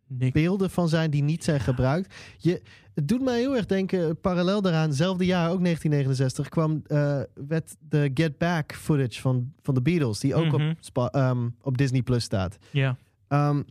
beelden 0.08 0.70
van 0.70 0.90
zijn 0.90 1.12
die 1.12 1.24
niet 1.24 1.44
zijn 1.44 1.60
gebruikt. 1.60 2.16
Je, 2.38 2.62
het 2.94 3.08
doet 3.08 3.22
mij 3.22 3.40
heel 3.40 3.56
erg 3.56 3.66
denken, 3.66 4.20
parallel 4.20 4.62
daaraan, 4.62 4.88
hetzelfde 4.88 5.26
jaar, 5.26 5.52
ook 5.52 5.62
1969, 5.64 6.50
kwam, 6.50 6.82
eh, 6.86 7.22
werd 7.48 7.76
de 7.80 8.12
Get 8.14 8.38
Back 8.38 8.74
footage 8.76 9.22
van, 9.22 9.54
van 9.62 9.74
de 9.74 9.82
Beatles, 9.82 10.20
die 10.20 10.36
ook 10.36 10.46
Mhm. 10.46 10.70
op, 10.70 10.78
Spa- 10.80 11.10
ehm, 11.12 11.50
op 11.62 11.78
Disney 11.78 12.02
Plus 12.02 12.24
staat. 12.24 12.58
Ja. 12.72 12.98
Ehm, 13.28 13.64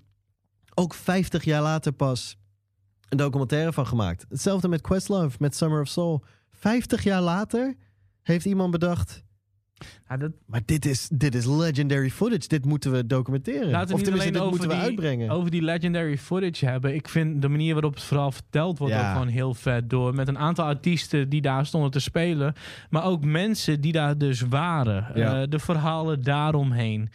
ook 0.74 0.94
50 0.94 1.44
jaar 1.44 1.62
later 1.62 1.92
pas 1.92 2.38
een 3.08 3.16
documentaire 3.16 3.72
van 3.72 3.86
gemaakt. 3.86 4.26
Hetzelfde 4.28 4.68
met 4.68 4.80
Questlove, 4.80 5.36
met 5.40 5.56
Summer 5.56 5.80
of 5.80 5.88
Soul. 5.88 6.24
50 6.50 7.02
jaar 7.02 7.22
later 7.22 7.74
heeft 8.22 8.44
iemand 8.44 8.70
bedacht... 8.70 9.22
Dat, 10.18 10.30
Maar 10.46 10.60
dit 10.64 10.86
is, 10.86 11.08
dit 11.12 11.34
is 11.34 11.44
legendary 11.46 12.10
footage. 12.10 12.48
Dit 12.48 12.64
moeten 12.64 12.92
we 12.92 13.06
documenteren. 13.06 13.70
Laten 13.70 13.88
we 13.88 13.92
of 13.94 13.98
niet 14.00 14.04
tenminste, 14.04 14.12
alleen 14.20 14.32
dit 14.32 14.42
over 14.42 14.50
moeten 14.50 14.68
we 14.68 14.74
die, 14.74 14.84
uitbrengen. 14.84 15.30
over 15.30 15.50
die 15.50 15.62
legendary 15.62 16.18
footage 16.18 16.66
hebben. 16.66 16.94
Ik 16.94 17.08
vind 17.08 17.42
de 17.42 17.48
manier 17.48 17.72
waarop 17.72 17.94
het 17.94 18.02
verhaal 18.02 18.32
verteld 18.32 18.78
wordt 18.78 18.94
Ja. 18.94 19.06
ook 19.06 19.12
gewoon 19.12 19.28
heel 19.28 19.54
vet 19.54 19.90
door. 19.90 20.14
Met 20.14 20.28
een 20.28 20.38
aantal 20.38 20.64
artiesten 20.64 21.28
die 21.28 21.40
daar 21.40 21.66
stonden 21.66 21.90
te 21.90 22.00
spelen. 22.00 22.54
Maar 22.90 23.04
ook 23.04 23.24
mensen 23.24 23.80
die 23.80 23.92
daar 23.92 24.18
dus 24.18 24.40
waren. 24.40 25.06
Ja. 25.14 25.42
Eh, 25.42 25.48
de 25.48 25.58
verhalen 25.58 26.22
daaromheen. 26.22 27.08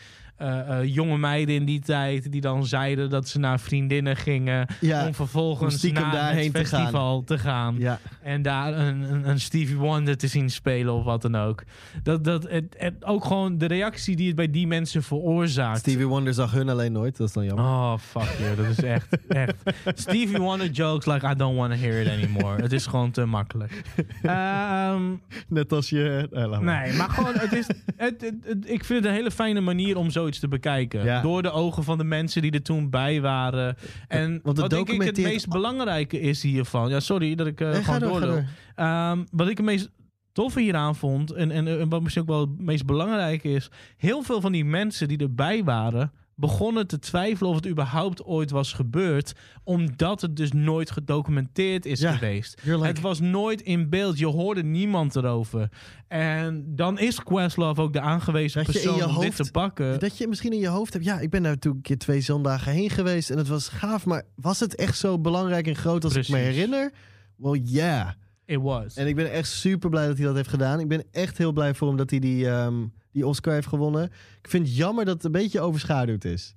Eh, 0.44 0.80
eh, 0.80 0.94
jonge 0.94 1.18
meiden 1.18 1.56
in 1.56 1.66
die 1.66 1.80
tijd 1.80 2.32
die 2.32 2.42
dan 2.42 2.66
zeiden 2.66 3.10
dat 3.10 3.28
ze 3.28 3.40
naar 3.40 3.60
vriendinnen 3.60 4.16
gingen. 4.16 4.68
Ja, 4.80 5.08
om 5.08 5.14
vervolgens 5.14 5.86
om 5.86 5.94
naar 5.94 6.12
daarheen 6.12 6.44
het 6.44 6.54
te 6.54 6.66
gaan. 6.66 6.80
festival 6.80 7.24
te 7.24 7.38
gaan. 7.38 7.76
Ja. 7.78 8.00
En 8.22 8.42
daar 8.42 8.78
een, 8.78 9.02
een, 9.02 9.30
een 9.30 9.40
Stevie 9.40 9.76
Wonder 9.76 10.18
te 10.18 10.28
zien 10.28 10.50
spelen 10.50 10.94
of 10.94 11.04
wat 11.04 11.22
dan 11.22 11.36
ook. 11.36 11.64
Dat, 12.04 12.24
dat, 12.24 12.44
het, 12.50 12.76
het, 12.78 13.06
ook 13.06 13.26
gewoon 13.26 13.58
de 13.58 13.66
reactie 13.66 14.16
die 14.16 14.28
het 14.28 14.36
bij 14.36 14.52
die 14.52 14.68
mensen 14.68 15.04
veroorzaakt. 15.04 15.80
Stevie 15.80 16.08
Wonder 16.08 16.34
zag 16.34 16.52
hun 16.52 16.70
alleen 16.70 16.92
nooit. 16.92 17.18
Dat 17.18 17.28
is 17.28 17.34
dan 17.34 17.46
jammer. 17.46 17.66
Oh, 17.66 17.98
fuck 17.98 18.36
you. 18.40 18.56
Dat 18.56 18.66
is 18.66 18.84
echt, 18.84 19.08
echt. 19.28 19.56
Stevie 19.86 20.38
Wonder 20.38 20.70
jokes 20.70 21.06
like 21.06 21.28
I 21.28 21.36
don't 21.36 21.58
want 21.58 21.74
to 21.74 21.80
hear 21.80 22.02
it 22.02 22.08
anymore. 22.08 22.62
Het 22.62 22.72
is 22.74 22.86
gewoon 22.86 23.12
te 23.12 23.26
makkelijk. 23.26 23.82
Ehm, 24.22 25.02
Net 25.48 25.72
als 25.72 25.90
je... 25.90 26.28
eh, 26.32 26.60
nee, 26.60 26.94
maar 26.94 27.10
gewoon, 27.10 27.34
het 27.34 27.54
is, 27.54 27.68
het, 27.96 28.24
ik 28.66 28.84
vind 28.86 29.00
het 29.00 29.06
een 29.06 29.18
hele 29.18 29.32
fijne 29.32 29.62
manier 29.62 29.98
om 29.98 30.10
te 30.40 30.48
bekijken. 30.48 31.04
Ja. 31.04 31.22
Door 31.22 31.42
de 31.42 31.52
ogen 31.52 31.84
van 31.84 31.98
de 31.98 32.04
mensen 32.04 32.42
die 32.42 32.52
er 32.52 32.62
toen 32.62 32.90
bij 32.90 33.22
waren. 33.22 33.76
En 34.08 34.30
Want 34.30 34.58
het 34.58 34.58
wat 34.58 34.70
denk 34.70 34.90
ik 34.90 35.02
het 35.02 35.18
meest 35.18 35.48
belangrijke 35.48 36.20
is 36.20 36.42
hiervan. 36.44 36.90
Ja, 36.90 37.00
sorry 37.00 37.36
dat 37.36 37.48
ik 37.48 37.62
eh 37.62 37.72
Nee, 37.72 37.84
gewoon 37.84 38.00
doorloop. 38.00 38.30
door. 38.30 38.44
Ehm, 38.76 39.24
wat 39.32 39.50
ik 39.50 39.58
het 39.58 39.66
meest 39.66 39.90
toffe 40.32 40.60
hieraan 40.62 40.96
vond, 40.96 41.32
en, 41.32 41.52
en, 41.52 41.68
en 41.68 41.90
wat 41.90 42.02
misschien 42.02 42.24
ook 42.24 42.30
wel 42.30 42.40
het 42.40 42.60
meest 42.60 42.86
belangrijk 42.86 43.44
is, 43.44 43.70
heel 43.98 44.22
veel 44.24 44.42
van 44.42 44.52
die 44.52 44.66
mensen 44.66 45.08
die 45.08 45.18
erbij 45.18 45.64
waren, 45.64 46.12
begonnen 46.36 46.88
te 46.88 47.00
twijfelen 47.00 47.50
of 47.50 47.56
het 47.56 47.68
überhaupt 47.68 48.24
ooit 48.24 48.52
was 48.52 48.74
gebeurd, 48.74 49.34
omdat 49.64 50.22
het 50.22 50.36
dus 50.36 50.52
nooit 50.52 50.92
gedocumenteerd 50.92 51.86
is 51.86 52.00
Ja, 52.00 52.12
geweest. 52.12 52.62
like- 52.64 52.86
Het 52.86 53.02
was 53.02 53.20
nooit 53.20 53.62
in 53.62 53.90
beeld, 53.90 54.20
je 54.20 54.26
hoorde 54.28 54.64
niemand 54.64 55.16
erover. 55.16 55.70
En 56.08 56.76
dan 56.76 57.00
is 57.00 57.20
Questlove 57.24 57.82
ook 57.82 57.94
de 57.94 58.00
aangewezen 58.02 58.64
Dat 58.64 58.72
persoon 58.74 58.96
je 58.96 59.08
om 59.08 59.20
dit 59.20 59.36
te 59.36 59.52
pakken. 59.52 60.00
Dat 60.00 60.18
je 60.18 60.28
misschien 60.28 60.54
in 60.54 60.60
je 60.60 60.68
hoofd 60.68 60.94
hebt... 60.94 61.06
Ja, 61.06 61.20
ik 61.20 61.30
ben 61.30 61.44
daar 61.44 61.58
toen 61.60 61.76
een 61.76 61.82
keer 61.82 61.98
twee 61.98 62.22
zondagen 62.22 62.72
heen 62.72 62.90
geweest... 62.90 63.30
en 63.30 63.38
het 63.38 63.48
was 63.48 63.68
gaaf, 63.68 64.06
maar 64.06 64.24
was 64.36 64.60
het 64.60 64.76
echt 64.76 64.98
zo 64.98 65.20
belangrijk 65.20 65.68
en 65.68 65.76
groot 65.76 66.04
als 66.04 66.16
ik 66.16 66.30
me 66.30 66.38
herinner? 66.38 66.92
Well, 67.38 67.60
yeah. 67.64 68.10
It 68.46 68.62
was. 68.62 68.96
En 68.96 69.08
ik 69.08 69.16
ben 69.16 69.32
echt 69.32 69.50
super 69.50 69.90
blij 69.90 70.08
dat 70.08 70.18
hij 70.18 70.26
dat 70.26 70.36
heeft 70.36 70.50
gedaan. 70.50 70.80
Ik 70.80 70.88
ben 70.88 71.04
echt 71.12 71.38
heel 71.38 71.52
blij 71.52 71.74
voor 71.74 71.88
hem 71.88 71.98
dat 71.98 72.10
hij 72.10 72.20
die, 72.20 72.50
ehm, 72.50 72.74
die 73.12 73.28
Oscar 73.28 73.54
heeft 73.54 73.68
gewonnen. 73.68 74.04
Ik 74.42 74.50
vind 74.50 74.68
het 74.68 74.76
jammer 74.76 75.06
dat 75.06 75.14
het 75.16 75.24
een 75.24 75.32
beetje 75.32 75.60
overschaduwd 75.62 76.26
is. 76.26 76.56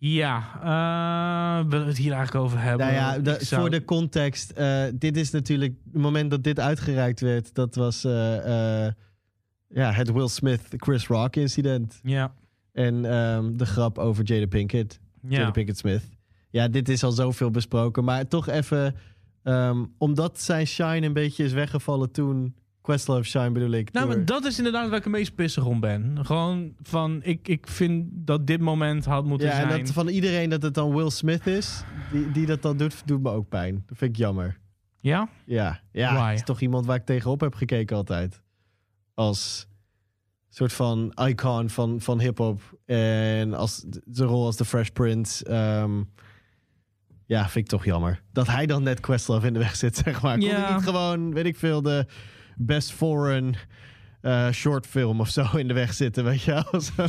Ja, 0.00 0.38
eh, 0.62 1.68
willen 1.68 1.84
we 1.84 1.90
het 1.90 1.98
hier 1.98 2.12
eigenlijk 2.12 2.44
over 2.44 2.60
hebben? 2.60 2.86
Nou 2.86 3.22
ja, 3.22 3.38
zou- 3.40 3.60
voor 3.60 3.70
de 3.70 3.84
context. 3.84 4.50
eh, 4.50 4.84
dit 4.94 5.16
is 5.16 5.30
natuurlijk 5.30 5.74
het 5.92 6.02
moment 6.02 6.30
dat 6.30 6.44
dit 6.44 6.60
uitgereikt 6.60 7.20
werd. 7.20 7.54
Dat 7.54 7.74
was 7.74 8.04
eh, 8.04 8.12
ja, 9.68 9.92
het 9.92 10.12
Will 10.12 10.28
Smith 10.28 10.62
Chris 10.76 11.06
Rock 11.06 11.36
incident. 11.36 12.00
Ja, 12.02 12.34
En 12.72 13.04
ehm, 13.04 13.56
de 13.56 13.66
grap 13.66 13.98
over 13.98 14.24
Jada 14.24 14.46
Pinkett. 14.46 15.00
ja. 15.22 15.38
Jada 15.38 15.50
Pinkett 15.50 15.78
Smith. 15.78 16.02
Ja, 16.50 16.68
dit 16.68 16.88
is 16.88 17.04
al 17.04 17.12
zoveel 17.12 17.50
besproken. 17.50 18.04
Maar 18.04 18.28
toch 18.28 18.48
even... 18.48 18.94
ehm, 19.48 19.84
omdat 19.98 20.40
zijn 20.40 20.66
shine 20.66 21.06
een 21.06 21.12
beetje 21.12 21.44
is 21.44 21.52
weggevallen 21.52 22.10
toen... 22.12 22.54
Questlove 22.80 23.22
shine 23.22 23.50
bedoel 23.50 23.70
ik. 23.70 23.92
Nou, 23.92 24.06
door- 24.06 24.16
maar 24.16 24.24
dat 24.24 24.44
is 24.44 24.58
inderdaad 24.58 24.88
waar 24.88 24.98
ik 24.98 25.04
het 25.04 25.12
meest 25.12 25.34
pissig 25.34 25.64
om 25.64 25.80
ben. 25.80 26.18
Gewoon 26.26 26.74
van, 26.82 27.20
ik, 27.22 27.48
ik 27.48 27.66
vind 27.66 28.06
dat 28.10 28.46
dit 28.46 28.60
moment 28.60 29.04
had 29.04 29.24
moeten 29.24 29.46
ja, 29.48 29.60
en 29.60 29.68
zijn. 29.68 29.84
dat 29.84 29.92
van 29.94 30.08
iedereen 30.08 30.50
dat 30.50 30.62
het 30.62 30.74
dan 30.74 30.94
Will 30.94 31.10
Smith 31.10 31.46
is... 31.46 31.82
Die, 32.12 32.30
die 32.30 32.46
dat 32.46 32.62
dan 32.62 32.76
doet, 32.76 33.02
doet 33.06 33.22
me 33.22 33.30
ook 33.30 33.48
pijn. 33.48 33.82
Dat 33.86 33.98
vind 33.98 34.10
ik 34.10 34.16
jammer. 34.16 34.58
Ja? 35.00 35.28
Ja, 35.46 35.80
ja 35.92 36.14
Why? 36.14 36.28
het 36.28 36.38
is 36.38 36.44
toch 36.44 36.60
iemand 36.60 36.86
waar 36.86 36.96
ik 36.96 37.04
tegenop 37.04 37.40
heb 37.40 37.54
gekeken 37.54 37.96
altijd. 37.96 38.42
Als 39.14 39.66
soort 40.48 40.72
van 40.72 41.12
icon 41.26 41.68
van, 41.68 42.00
van 42.00 42.20
hip-hop. 42.20 42.60
En 42.84 43.54
als 43.54 43.84
d- 43.90 44.00
zijn 44.10 44.28
rol 44.28 44.44
als 44.44 44.56
de 44.56 44.64
Fresh 44.64 44.88
Prince. 44.88 45.44
ehm, 45.44 46.02
ja, 47.28 47.42
vind 47.48 47.64
ik 47.64 47.70
toch 47.70 47.84
jammer. 47.84 48.20
Dat 48.32 48.46
hij 48.46 48.66
dan 48.66 48.82
net 48.82 49.00
Questlove 49.00 49.46
in 49.46 49.52
de 49.52 49.58
weg 49.58 49.76
zit, 49.76 49.96
zeg 50.04 50.22
maar. 50.22 50.38
Kon 50.38 50.46
Ja. 50.48 50.60
hij 50.64 50.74
niet 50.74 50.82
gewoon, 50.84 51.34
weet 51.34 51.44
ik 51.46 51.56
veel, 51.56 51.82
de 51.82 52.06
best 52.56 52.92
foreign 52.92 53.54
eh, 54.20 54.50
short 54.50 54.86
film 54.86 55.20
of 55.20 55.28
zo 55.28 55.46
in 55.56 55.68
de 55.68 55.74
weg 55.74 55.94
zitten, 55.94 56.24
weet 56.24 56.42
je 56.42 56.50
wel? 56.70 56.80
Zo. 56.96 57.06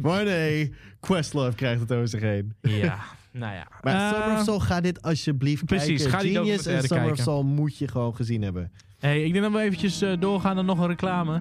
maar 0.00 0.24
nee, 0.24 0.74
Questlove 1.00 1.54
krijgt 1.56 1.80
het 1.80 1.92
over 1.92 2.08
zich 2.08 2.20
heen. 2.20 2.52
Ja. 2.60 2.98
nou 3.32 3.54
ja. 3.54 3.66
Maar 3.82 3.94
Eh, 3.94 4.08
Summer 4.20 4.38
of 4.38 4.44
Soul, 4.44 4.60
ga 4.60 4.80
dit 4.80 5.02
alsjeblieft 5.02 5.64
precies, 5.64 6.02
kijken. 6.02 6.10
ga 6.10 6.18
die 6.24 6.34
Genius 6.36 6.66
en 6.66 6.82
Summer 6.82 6.98
of 7.00 7.06
kijken. 7.06 7.22
Soul 7.22 7.42
moet 7.44 7.78
je 7.78 7.88
gewoon 7.88 8.14
gezien 8.14 8.42
hebben. 8.42 8.70
Hey, 8.98 9.22
ik 9.24 9.32
denk 9.32 9.44
dat 9.44 9.52
we 9.52 9.60
eventjes 9.60 10.02
eh, 10.02 10.12
doorgaan 10.20 10.54
naar 10.54 10.64
nog 10.64 10.78
een 10.78 10.86
reclame. 10.86 11.40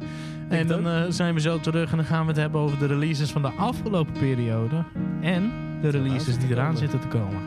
En 0.49 0.68
dan 0.68 0.88
eh, 0.88 1.03
zijn 1.09 1.34
we 1.34 1.39
zo 1.41 1.59
terug 1.59 1.91
en 1.91 1.97
dan 1.97 2.05
gaan 2.05 2.22
we 2.22 2.28
het 2.28 2.38
hebben 2.41 2.62
over 2.62 2.80
de 2.80 2.86
releases 2.88 3.32
van 3.32 3.41
de 3.41 3.47
afgelopen 3.51 4.14
periode. 4.14 4.84
En 5.22 5.51
de 5.82 5.89
releases 5.89 6.38
die 6.38 6.49
eraan 6.49 6.77
zitten 6.77 6.99
te 6.99 7.07
komen. 7.07 7.41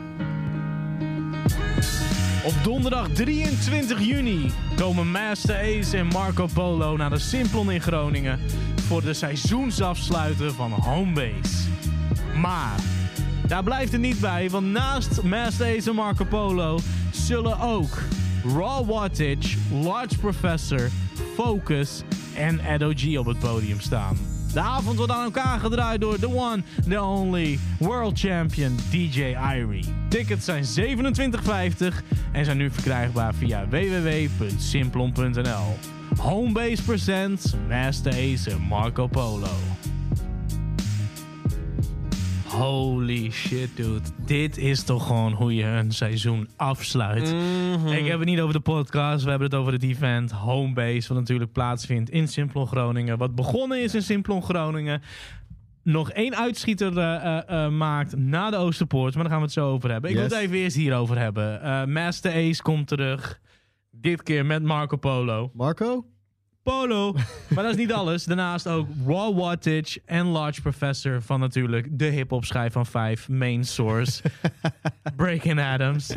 Op 2.45 2.53
donderdag 2.63 3.07
23 3.09 3.99
juni 4.01 4.51
komen 4.75 5.11
Master 5.11 5.55
Ace 5.55 5.97
en 5.97 6.07
Marco 6.07 6.47
Polo 6.53 6.97
naar 6.97 7.09
de 7.09 7.19
Simplon 7.19 7.71
in 7.71 7.81
Groningen 7.81 8.39
voor 8.87 9.01
de 9.01 9.13
seizoensafsluiter 9.13 10.53
van 10.53 10.71
Homebase. 10.71 11.69
Maar 12.41 12.79
daar 13.47 13.63
blijft 13.63 13.91
het 13.91 14.01
niet 14.01 14.19
bij, 14.19 14.49
want 14.49 14.65
naast 14.65 15.21
Master 15.23 15.77
Ace 15.77 15.89
en 15.89 15.95
Marco 15.95 16.25
Polo 16.25 16.79
zullen 17.11 17.59
ook 17.59 17.97
Raw 18.43 18.89
Wattage, 18.89 19.57
Large 19.83 20.17
Professor, 20.17 20.89
Focus 21.35 22.03
en 22.35 22.59
Edo 22.59 23.19
op 23.19 23.25
het 23.25 23.39
podium 23.39 23.79
staan. 23.79 24.34
De 24.55 24.61
avond 24.61 24.97
wordt 24.97 25.11
aan 25.11 25.23
elkaar 25.23 25.59
gedraaid 25.59 26.01
door 26.01 26.19
the 26.19 26.29
one, 26.29 26.63
the 26.89 27.03
only 27.03 27.59
world 27.79 28.19
champion 28.19 28.77
DJ 28.91 29.35
Irie. 29.55 29.85
Tickets 30.09 30.45
zijn 30.45 30.63
27,50 30.63 30.67
en 32.31 32.45
zijn 32.45 32.57
nu 32.57 32.71
verkrijgbaar 32.71 33.33
via 33.33 33.67
www.simplon.nl. 33.67 35.77
Homebase 36.17 36.83
presents 36.83 37.53
Master 37.69 38.13
Ace 38.13 38.51
en 38.51 38.61
Marco 38.61 39.07
Polo. 39.07 39.47
Holy 42.57 43.31
shit, 43.31 43.69
dude. 43.75 44.01
Dit 44.25 44.57
is 44.57 44.83
toch 44.83 45.07
gewoon 45.07 45.33
hoe 45.33 45.55
je 45.55 45.63
een 45.63 45.91
seizoen 45.91 46.49
afsluit. 46.55 47.35
Ik 47.85 48.07
heb 48.07 48.19
het 48.19 48.27
niet 48.27 48.39
over 48.39 48.53
de 48.53 48.59
podcast, 48.59 49.23
we 49.23 49.29
hebben 49.29 49.47
het 49.47 49.57
over 49.57 49.73
het 49.73 49.83
event 49.83 50.31
Homebase, 50.31 51.07
wat 51.07 51.17
natuurlijk 51.17 51.51
plaatsvindt 51.51 52.09
in 52.09 52.27
Simplon 52.27 52.67
Groningen. 52.67 53.17
Wat 53.17 53.35
begonnen 53.35 53.81
is 53.81 53.95
in 53.95 54.01
Simplon 54.01 54.43
Groningen. 54.43 55.01
Nog 55.83 56.11
één 56.11 56.35
uitschieter 56.35 56.97
eh, 56.97 57.15
eh, 57.15 57.65
eh, 57.65 57.71
maakt 57.71 58.15
na 58.15 58.49
de 58.49 58.57
Oosterpoort, 58.57 59.13
maar 59.13 59.23
daar 59.23 59.31
gaan 59.31 59.41
we 59.41 59.45
het 59.45 59.55
zo 59.55 59.71
over 59.71 59.91
hebben. 59.91 60.09
Ik 60.09 60.15
wil 60.15 60.25
het 60.25 60.33
even 60.33 60.57
eerst 60.57 60.75
hierover 60.75 61.17
hebben. 61.17 61.91
Master 61.91 62.31
Ace 62.33 62.61
komt 62.61 62.87
terug. 62.87 63.39
Dit 63.91 64.23
keer 64.23 64.45
met 64.45 64.63
Marco 64.63 64.97
Polo. 64.97 65.51
Marco? 65.53 66.05
Polo. 66.65 67.15
Maar 67.53 67.63
dat 67.63 67.73
is 67.73 67.79
niet 67.79 67.93
alles. 67.93 68.23
Daarnaast 68.23 68.67
ook 68.67 68.87
Raw 69.05 69.39
Wattage 69.39 70.01
en 70.05 70.25
Large 70.25 70.61
Professor 70.61 71.21
van 71.21 71.39
natuurlijk 71.39 71.87
de 71.91 72.05
hip-hop 72.05 72.45
schijf 72.45 72.73
van 72.73 72.85
5, 72.85 73.29
Main 73.29 73.63
Source. 73.63 74.21
Breaking 75.15 75.59
Adams. 75.59 76.15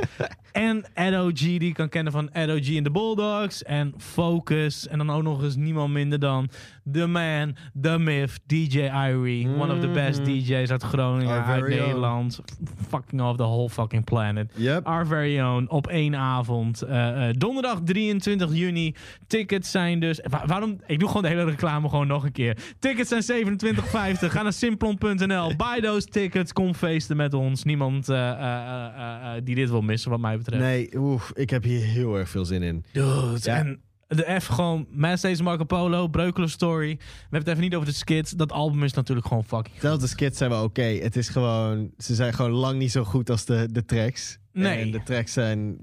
En 0.59 0.85
Edo 0.95 1.31
G, 1.35 1.39
die 1.59 1.73
kan 1.73 1.89
kennen 1.89 2.13
van 2.13 2.29
Edo 2.33 2.59
G 2.63 2.77
en 2.77 2.83
de 2.83 2.91
Bulldogs. 2.91 3.63
En 3.63 3.95
Focus. 3.97 4.89
En 4.89 4.99
dan 4.99 5.11
ook 5.11 5.23
nog 5.23 5.43
eens 5.43 5.57
niemand 5.57 5.93
minder 5.93 6.19
dan 6.19 6.49
The 6.93 7.07
Man, 7.07 7.57
The 7.81 7.99
Myth, 7.99 8.39
DJ 8.47 8.79
Irie. 8.79 9.49
One 9.49 9.75
of 9.75 9.81
the 9.81 9.89
best 9.89 10.25
DJ's 10.25 10.71
uit 10.71 10.83
Groningen, 10.83 11.35
Our 11.37 11.45
uit. 11.45 11.69
Nederland. 11.69 12.41
Fucking 12.89 13.21
off 13.23 13.37
the 13.37 13.43
whole 13.43 13.69
fucking 13.69 14.05
planet. 14.05 14.53
Yep. 14.57 14.87
Our 14.87 15.07
very 15.07 15.41
own 15.41 15.67
op 15.69 15.87
één 15.87 16.15
avond. 16.17 16.83
Eh, 16.83 17.29
eh, 17.29 17.35
donderdag 17.39 17.81
23 17.85 18.55
juni. 18.55 18.95
Tickets 19.27 19.71
zijn 19.71 20.01
dus. 20.01 20.21
Wa- 20.31 20.47
waarom? 20.47 20.81
Ik 20.87 20.99
doe 20.99 21.09
gewoon 21.09 21.23
de 21.23 21.29
hele 21.29 21.45
reclame 21.45 21.89
gewoon 21.89 22.07
nog 22.07 22.25
een 22.25 22.33
keer. 22.33 22.57
Tickets 22.79 23.09
zijn 23.09 23.23
27,50. 23.23 24.33
Ga 24.33 24.43
naar 24.43 24.53
simplon.nl. 24.53 25.57
Buy 25.57 25.81
those 25.81 26.07
tickets. 26.07 26.53
Kom 26.53 26.75
feesten 26.75 27.17
met 27.17 27.35
ons. 27.35 27.65
Niemand 27.65 28.09
eh, 28.09 29.33
die 29.45 29.55
dit 29.55 29.71
wil 29.71 29.83
missen, 29.83 30.11
wat 30.11 30.21
mij 30.21 30.31
betreft. 30.31 30.47
Nee, 30.51 30.89
oef, 30.97 31.33
ik 31.35 31.51
heb 31.51 31.63
hier 31.63 31.85
heel 31.85 32.19
erg 32.19 32.29
veel 32.29 32.45
zin 32.45 32.63
in. 32.63 32.85
Dude. 32.93 33.39
Ja. 33.43 33.57
En 33.57 33.81
de 34.07 34.41
F 34.41 34.47
gewoon. 34.47 34.87
Master 34.91 35.43
Marco 35.43 35.65
Polo. 35.65 36.09
Breukelen 36.09 36.51
Story. 36.51 36.97
We 36.97 37.05
hebben 37.21 37.39
het 37.39 37.49
even 37.49 37.63
niet 37.63 37.75
over 37.75 37.89
de 37.89 37.95
skits. 37.95 38.31
Dat 38.31 38.53
album 38.53 38.83
is 38.83 38.93
natuurlijk 38.93 39.27
gewoon 39.27 39.45
fucking. 39.45 39.77
Zelfs 39.81 40.01
de 40.01 40.07
skits 40.07 40.39
zijn 40.39 40.51
wel 40.51 40.65
oké. 40.65 40.83
Het 40.83 41.17
is 41.17 41.29
gewoon... 41.29 41.91
Ze 41.99 42.15
zijn 42.15 42.33
gewoon 42.33 42.51
lang 42.51 42.79
niet 42.79 42.93
zo 42.93 43.05
goed 43.05 43.31
als 43.31 43.45
de, 43.45 43.69
de 43.73 43.85
tracks. 43.85 44.39
Nee. 44.53 44.81
En 44.81 44.91
de 44.91 45.03
tracks 45.03 45.33
zijn... 45.33 45.77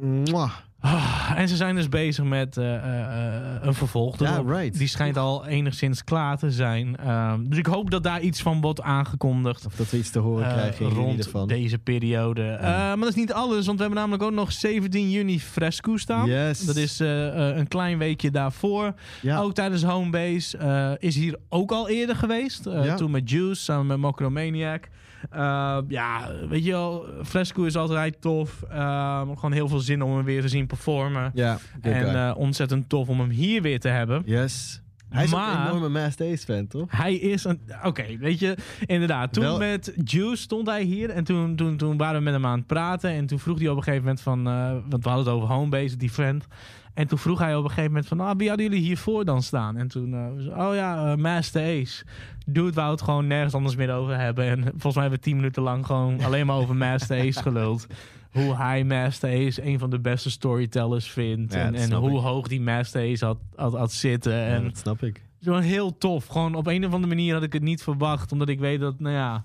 Mwah. 0.00 0.52
Ah, 0.84 1.32
en 1.36 1.48
ze 1.48 1.56
zijn 1.56 1.74
dus 1.74 1.88
bezig 1.88 2.24
met 2.24 2.56
eh, 2.56 2.74
eh, 2.74 3.00
eh, 3.00 3.52
een 3.60 3.74
vervolg. 3.74 4.18
Ja, 4.18 4.32
erop. 4.32 4.48
right. 4.48 4.78
Die 4.78 4.88
schijnt 4.88 5.16
al 5.16 5.46
enigszins 5.46 6.04
klaar 6.04 6.38
te 6.38 6.50
zijn. 6.50 6.96
Ehm, 6.96 7.44
dus 7.44 7.58
ik 7.58 7.66
hoop 7.66 7.90
dat 7.90 8.02
daar 8.02 8.20
iets 8.20 8.42
van 8.42 8.60
wordt 8.60 8.82
aangekondigd. 8.82 9.66
Of 9.66 9.74
dat 9.74 9.90
we 9.90 9.96
iets 9.96 10.10
te 10.10 10.18
horen 10.18 10.52
krijgen 10.52 10.76
hier 10.76 10.86
in 10.86 10.88
ieder 10.88 11.04
rond 11.04 11.24
geval. 11.24 11.46
deze 11.46 11.78
periode. 11.78 12.58
Maar 12.60 12.98
dat 12.98 13.08
is 13.08 13.14
niet 13.14 13.32
alles, 13.32 13.66
want 13.66 13.78
we 13.78 13.84
hebben 13.84 14.00
namelijk 14.00 14.22
ook 14.22 14.32
nog 14.32 14.52
17 14.52 15.10
juni 15.10 15.40
Fresco 15.40 15.96
staan. 15.96 16.28
Yes. 16.28 16.64
Dat 16.64 16.76
is 16.76 16.98
een 16.98 17.68
klein 17.68 17.98
weekje 17.98 18.30
daarvoor. 18.30 18.94
Ja. 19.22 19.38
Ook 19.38 19.54
tijdens 19.54 19.82
Homebase. 19.82 20.96
is 20.98 21.14
hier 21.14 21.36
ook 21.48 21.72
al 21.72 21.88
eerder 21.88 22.16
geweest. 22.16 22.64
Ja. 22.64 22.94
Toen 22.94 23.10
met 23.10 23.30
Juice, 23.30 23.62
samen 23.62 23.86
met 23.86 23.98
Mokromaniac. 23.98 24.88
Eh, 25.30 25.78
ja, 25.88 26.30
weet 26.48 26.64
je 26.64 26.70
wel, 26.70 27.06
Fresco 27.24 27.64
is 27.64 27.76
altijd 27.76 28.20
tof. 28.20 28.62
Eh, 28.70 29.20
gewoon 29.34 29.52
heel 29.52 29.68
veel 29.68 29.78
zin 29.80 30.02
om 30.02 30.16
hem 30.16 30.24
weer 30.24 30.40
te 30.40 30.48
zien 30.48 30.66
performen. 30.66 31.30
Ja, 31.34 31.58
En 31.80 32.14
eh, 32.28 32.34
ontzettend 32.36 32.88
tof 32.88 33.08
om 33.08 33.20
hem 33.20 33.30
hier 33.30 33.62
weer 33.62 33.80
te 33.80 33.88
hebben. 33.88 34.22
yes. 34.26 34.78
Hij 35.08 35.24
is 35.24 35.30
maar- 35.30 35.60
een 35.60 35.66
enorme 35.66 35.88
Master 35.88 36.32
Ace 36.32 36.44
fan, 36.44 36.66
toch? 36.66 36.90
Hij 36.90 37.14
is 37.14 37.44
een. 37.44 37.60
Oké, 37.82 38.16
weet 38.18 38.38
je, 38.38 38.56
inderdaad. 38.86 39.32
Toen 39.32 39.42
Wel- 39.44 39.58
met 39.58 39.94
Juice 40.04 40.42
stond 40.42 40.66
hij 40.66 40.82
hier. 40.82 41.10
En 41.10 41.24
toen, 41.24 41.56
toen, 41.56 41.76
toen 41.76 41.96
waren 41.96 42.18
we 42.18 42.24
met 42.24 42.32
hem 42.32 42.46
aan 42.46 42.58
het 42.58 42.66
praten. 42.66 43.10
En 43.10 43.26
toen 43.26 43.38
vroeg 43.38 43.58
hij 43.58 43.68
op 43.68 43.76
een 43.76 43.82
gegeven 43.82 44.04
moment 44.04 44.22
van. 44.22 44.46
eh, 44.48 44.70
want 44.88 45.04
we 45.04 45.08
hadden 45.10 45.26
het 45.26 45.34
over 45.42 45.48
Homebase, 45.54 45.96
die 45.96 46.10
friend. 46.10 46.46
En 46.94 47.06
toen 47.06 47.18
vroeg 47.18 47.38
hij 47.38 47.54
op 47.56 47.62
een 47.64 47.68
gegeven 47.68 47.90
moment 47.90 48.06
van. 48.08 48.20
Ah, 48.20 48.36
wie 48.36 48.48
hadden 48.48 48.66
jullie 48.66 48.82
hiervoor 48.84 49.24
dan 49.24 49.42
staan? 49.42 49.76
En 49.76 49.88
toen. 49.88 50.34
was- 50.34 50.46
oh 50.68 50.74
ja, 50.74 51.10
eh, 51.12 51.16
Master 51.16 51.80
Ace. 51.80 52.04
Dude 52.46 52.72
wou 52.72 52.90
het 52.90 53.02
gewoon 53.02 53.26
nergens 53.26 53.54
anders 53.54 53.76
meer 53.76 53.92
over 53.92 54.16
hebben. 54.18 54.44
En 54.44 54.62
volgens 54.62 54.94
mij 54.94 55.02
hebben 55.02 55.18
we 55.20 55.24
tien 55.26 55.36
minuten 55.36 55.62
lang 55.62 55.86
gewoon 55.86 56.20
alleen 56.24 56.46
maar 56.46 56.56
over 56.56 56.76
Master 56.76 57.20
Ace 57.20 57.42
geluld. 57.42 57.86
Hoe 58.32 58.56
hij 58.56 58.84
Master 58.84 59.46
Ace 59.46 59.64
een 59.66 59.78
van 59.78 59.90
de 59.90 60.00
beste 60.00 60.30
storytellers 60.30 61.10
vindt. 61.10 61.52
Ja, 61.54 61.60
en 61.60 61.74
en 61.74 61.92
hoe 61.92 62.16
ik. 62.16 62.22
hoog 62.24 62.48
die 62.48 62.60
Master 62.60 63.12
Ace 63.12 63.24
had, 63.24 63.38
had, 63.56 63.72
had 63.74 63.92
zitten. 63.92 64.32
Ja, 64.32 64.44
En 64.46 64.62
dat 64.64 64.76
snap 64.78 65.02
ik. 65.02 65.22
gewoon 65.40 65.62
heel 65.62 65.98
tof. 65.98 66.26
Gewoon 66.26 66.54
op 66.54 66.66
een 66.66 66.86
of 66.86 66.92
andere 66.92 67.14
manier 67.14 67.34
had 67.34 67.42
ik 67.42 67.52
het 67.52 67.62
niet 67.62 67.82
verwacht. 67.82 68.32
Omdat 68.32 68.48
ik 68.48 68.58
weet 68.58 68.80
dat, 68.80 69.00
nou 69.00 69.14
ja... 69.14 69.44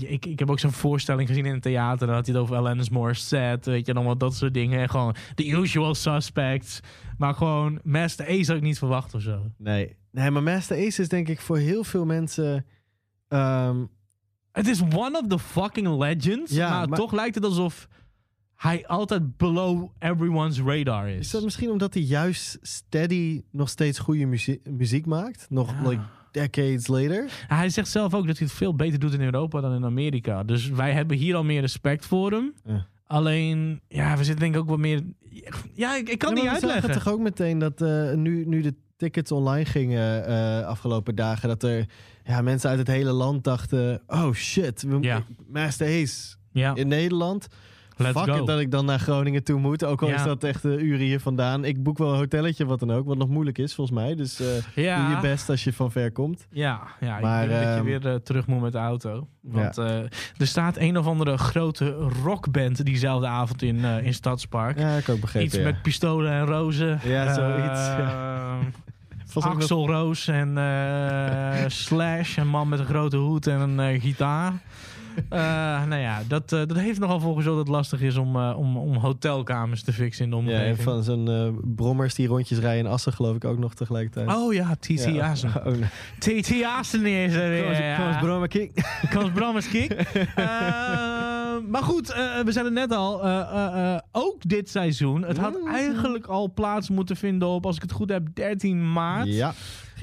je, 0.00 0.08
Ik, 0.08 0.26
ik 0.26 0.38
heb 0.38 0.50
ook 0.50 0.58
zo'n 0.58 0.72
voorstelling 0.72 1.28
gezien 1.28 1.46
in 1.46 1.52
het 1.52 1.62
theater. 1.62 2.06
Dan 2.06 2.16
had 2.16 2.26
hij 2.26 2.34
het 2.34 2.42
over 2.44 2.56
Alanis 2.56 2.90
Morissette. 2.90 3.70
Weet 3.70 3.86
je, 3.86 3.94
dan 3.94 4.04
wat 4.04 4.20
dat 4.20 4.34
soort 4.34 4.54
dingen. 4.54 4.80
En 4.80 4.88
gewoon 4.90 5.14
the 5.34 5.48
usual 5.50 5.94
suspects. 5.94 6.80
Maar 7.18 7.34
gewoon 7.34 7.80
Master 7.84 8.26
Ace 8.26 8.46
had 8.46 8.56
ik 8.56 8.62
niet 8.62 8.78
verwacht 8.78 9.14
of 9.14 9.22
zo. 9.22 9.42
Nee. 9.58 9.96
nee, 10.10 10.30
maar 10.30 10.42
Master 10.42 10.76
Ace 10.86 11.02
is 11.02 11.08
denk 11.08 11.28
ik 11.28 11.40
voor 11.40 11.58
heel 11.58 11.84
veel 11.84 12.04
mensen... 12.04 12.66
ehm, 13.28 13.84
Het 14.52 14.66
is 14.68 14.80
one 14.82 15.18
of 15.22 15.26
the 15.28 15.38
fucking 15.38 15.88
legends. 15.98 16.52
Ja, 16.52 16.70
maar, 16.70 16.88
maar- 16.88 16.98
toch 16.98 17.12
lijkt 17.12 17.34
het 17.34 17.44
alsof 17.44 17.88
hij 18.54 18.86
altijd 18.86 19.36
below 19.36 19.88
everyone's 19.98 20.60
radar 20.60 21.08
is. 21.08 21.18
is 21.18 21.30
dat 21.30 21.44
misschien 21.44 21.70
omdat 21.70 21.94
hij 21.94 22.02
juist 22.02 22.58
steady 22.62 23.42
nog 23.50 23.68
steeds 23.68 23.98
goede 23.98 24.26
muzie- 24.26 24.60
muziek 24.70 25.06
maakt? 25.06 25.46
Nog 25.50 25.70
Ja. 25.82 25.88
like 25.88 26.02
decades 26.40 26.86
later? 26.86 27.44
Hij 27.46 27.68
zegt 27.68 27.88
zelf 27.88 28.14
ook 28.14 28.26
dat 28.26 28.38
hij 28.38 28.46
het 28.46 28.56
veel 28.56 28.74
beter 28.74 28.98
doet 28.98 29.12
in 29.12 29.20
Europa 29.20 29.60
dan 29.60 29.74
in 29.74 29.84
Amerika. 29.84 30.42
Dus 30.44 30.68
wij 30.68 30.92
hebben 30.92 31.16
hier 31.16 31.34
al 31.36 31.44
meer 31.44 31.60
respect 31.60 32.06
voor 32.06 32.30
hem. 32.32 32.54
Ja. 32.64 32.86
Alleen, 33.06 33.80
ja, 33.88 34.16
we 34.16 34.24
zitten 34.24 34.42
denk 34.42 34.54
ik 34.54 34.60
ook 34.60 34.68
wat 34.68 34.78
meer... 34.78 35.02
Ja, 35.74 35.96
ik, 35.96 36.08
ik 36.08 36.18
kan 36.18 36.28
Ja, 36.28 36.34
niet 36.34 36.44
maar 36.44 36.54
we 36.54 36.60
zagen 36.60 36.74
uitleggen. 36.74 37.02
toch 37.04 37.12
ook 37.12 37.20
meteen 37.20 37.58
dat 37.58 37.80
eh, 37.82 38.12
nu, 38.12 38.44
nu 38.46 38.60
de 38.62 38.74
tickets 38.96 39.32
online 39.32 39.64
gingen 39.64 40.26
eh, 40.26 40.66
afgelopen 40.66 41.14
dagen... 41.14 41.48
dat 41.48 41.62
er 41.62 41.86
ja, 42.24 42.40
mensen 42.42 42.70
uit 42.70 42.78
het 42.78 42.88
hele 42.88 43.12
land 43.12 43.44
dachten... 43.44 44.02
oh 44.06 44.32
shit, 44.32 44.82
we, 44.82 44.98
Ja. 45.00 45.22
Master 45.48 45.86
Ace 46.02 46.36
Ja, 46.52 46.74
in 46.74 46.88
Nederland... 46.88 47.46
let's 47.96 48.18
Fuck 48.20 48.34
go. 48.34 48.40
it 48.40 48.46
dat 48.46 48.58
ik 48.60 48.70
dan 48.70 48.84
naar 48.84 48.98
Groningen 48.98 49.44
toe 49.44 49.60
moet. 49.60 49.84
Ook 49.84 50.02
al 50.02 50.08
Ja. 50.08 50.14
is 50.14 50.22
dat 50.22 50.44
echt 50.44 50.64
uh, 50.64 50.82
uren 50.82 51.04
hier 51.06 51.20
vandaan. 51.20 51.64
Ik 51.64 51.82
boek 51.82 51.98
wel 51.98 52.10
een 52.12 52.18
hotelletje, 52.18 52.66
wat 52.66 52.78
dan 52.80 52.90
ook. 52.92 53.06
Wat 53.06 53.16
nog 53.16 53.28
moeilijk 53.28 53.58
is, 53.58 53.74
volgens 53.74 53.98
mij. 53.98 54.14
Dus 54.14 54.40
eh 54.40 54.46
ja. 54.84 55.06
doe 55.06 55.14
je 55.16 55.20
best 55.20 55.48
als 55.48 55.64
je 55.64 55.72
van 55.72 55.90
ver 55.90 56.12
komt. 56.12 56.46
Ja, 56.50 56.80
ja 57.00 57.18
Maar, 57.20 57.42
ik 57.42 57.48
denk 57.48 57.60
dat 57.62 57.70
je 57.70 57.76
ehm, 57.76 57.84
weer 57.84 58.06
eh, 58.06 58.14
terug 58.14 58.46
moet 58.46 58.60
met 58.60 58.72
de 58.72 58.78
auto. 58.78 59.28
Want 59.40 59.78
eh, 59.78 59.98
er 60.36 60.46
staat 60.46 60.76
een 60.76 60.98
of 60.98 61.06
andere 61.06 61.38
grote 61.38 61.90
rockband 62.24 62.84
diezelfde 62.84 63.26
avond 63.26 63.62
in, 63.62 63.84
in 63.84 64.14
Stadspark. 64.14 64.78
Ja, 64.78 64.96
ik 64.96 65.08
ook 65.08 65.20
begrepen. 65.20 65.46
Iets 65.48 65.58
met 65.58 65.82
pistolen 65.82 66.32
en 66.32 66.44
rozen. 66.46 67.00
Ja, 67.04 67.34
zoiets, 67.34 67.88
Eh, 67.98 69.34
nog- 69.34 69.46
Axel 69.46 69.86
Roos 69.86 70.28
en 70.28 70.48
Slash, 71.66 72.36
een 72.36 72.48
man 72.48 72.68
met 72.68 72.78
een 72.78 72.86
grote 72.86 73.16
hoed 73.16 73.46
en 73.46 73.60
een 73.78 74.00
gitaar. 74.00 74.52
Eh, 75.28 75.38
nou 75.86 76.00
ja, 76.00 76.22
dat, 76.28 76.52
eh, 76.52 76.58
dat 76.66 76.76
heeft 76.76 76.98
nogal 76.98 77.20
voor 77.20 77.36
gezorgd 77.36 77.56
dat 77.58 77.66
het 77.66 77.74
lastig 77.76 78.00
is 78.00 78.16
om, 78.16 78.36
eh, 78.36 78.54
om, 78.58 78.76
om 78.76 78.96
hotelkamers 78.96 79.82
te 79.82 79.92
fixen 79.92 80.24
in 80.24 80.30
de 80.30 80.36
Ja, 80.36 80.42
omgeving. 80.42 80.76
en 80.78 80.82
van 80.84 81.02
zo'n 81.02 81.60
brommers 81.76 82.14
die 82.14 82.26
rondjes 82.26 82.58
rijden 82.58 82.84
in 82.84 82.90
Assen, 82.90 83.12
geloof 83.12 83.36
ik 83.36 83.44
ook 83.44 83.58
nog 83.58 83.74
tegelijkertijd. 83.74 84.36
Oh 84.36 84.54
ja, 84.54 84.74
TT 84.80 85.04
Ja. 85.04 85.30
Assen. 85.30 85.50
Oh. 85.66 85.72
TT 86.18 86.52
Assen 86.78 87.06
is 87.06 87.34
er 87.34 87.82
ja. 87.84 87.96
Kans 89.10 89.30
Bram 89.32 89.56
is 89.56 89.68
kiek. 89.68 89.90
Ehm, 89.92 91.70
maar 91.70 91.82
goed, 91.82 92.06
we 92.44 92.52
zeiden 92.52 92.72
net 92.72 92.92
al, 92.92 93.24
ook 94.12 94.36
dit 94.48 94.70
seizoen. 94.70 95.22
Het 95.22 95.38
had 95.38 95.54
Mm. 95.62 95.68
eigenlijk 95.68 96.26
al 96.26 96.52
plaats 96.54 96.90
moeten 96.90 97.16
vinden 97.16 97.48
op, 97.48 97.66
als 97.66 97.76
ik 97.76 97.82
het 97.82 97.92
goed 97.92 98.08
heb, 98.10 98.28
13 98.34 98.92
maart. 98.92 99.26
Ja, 99.28 99.54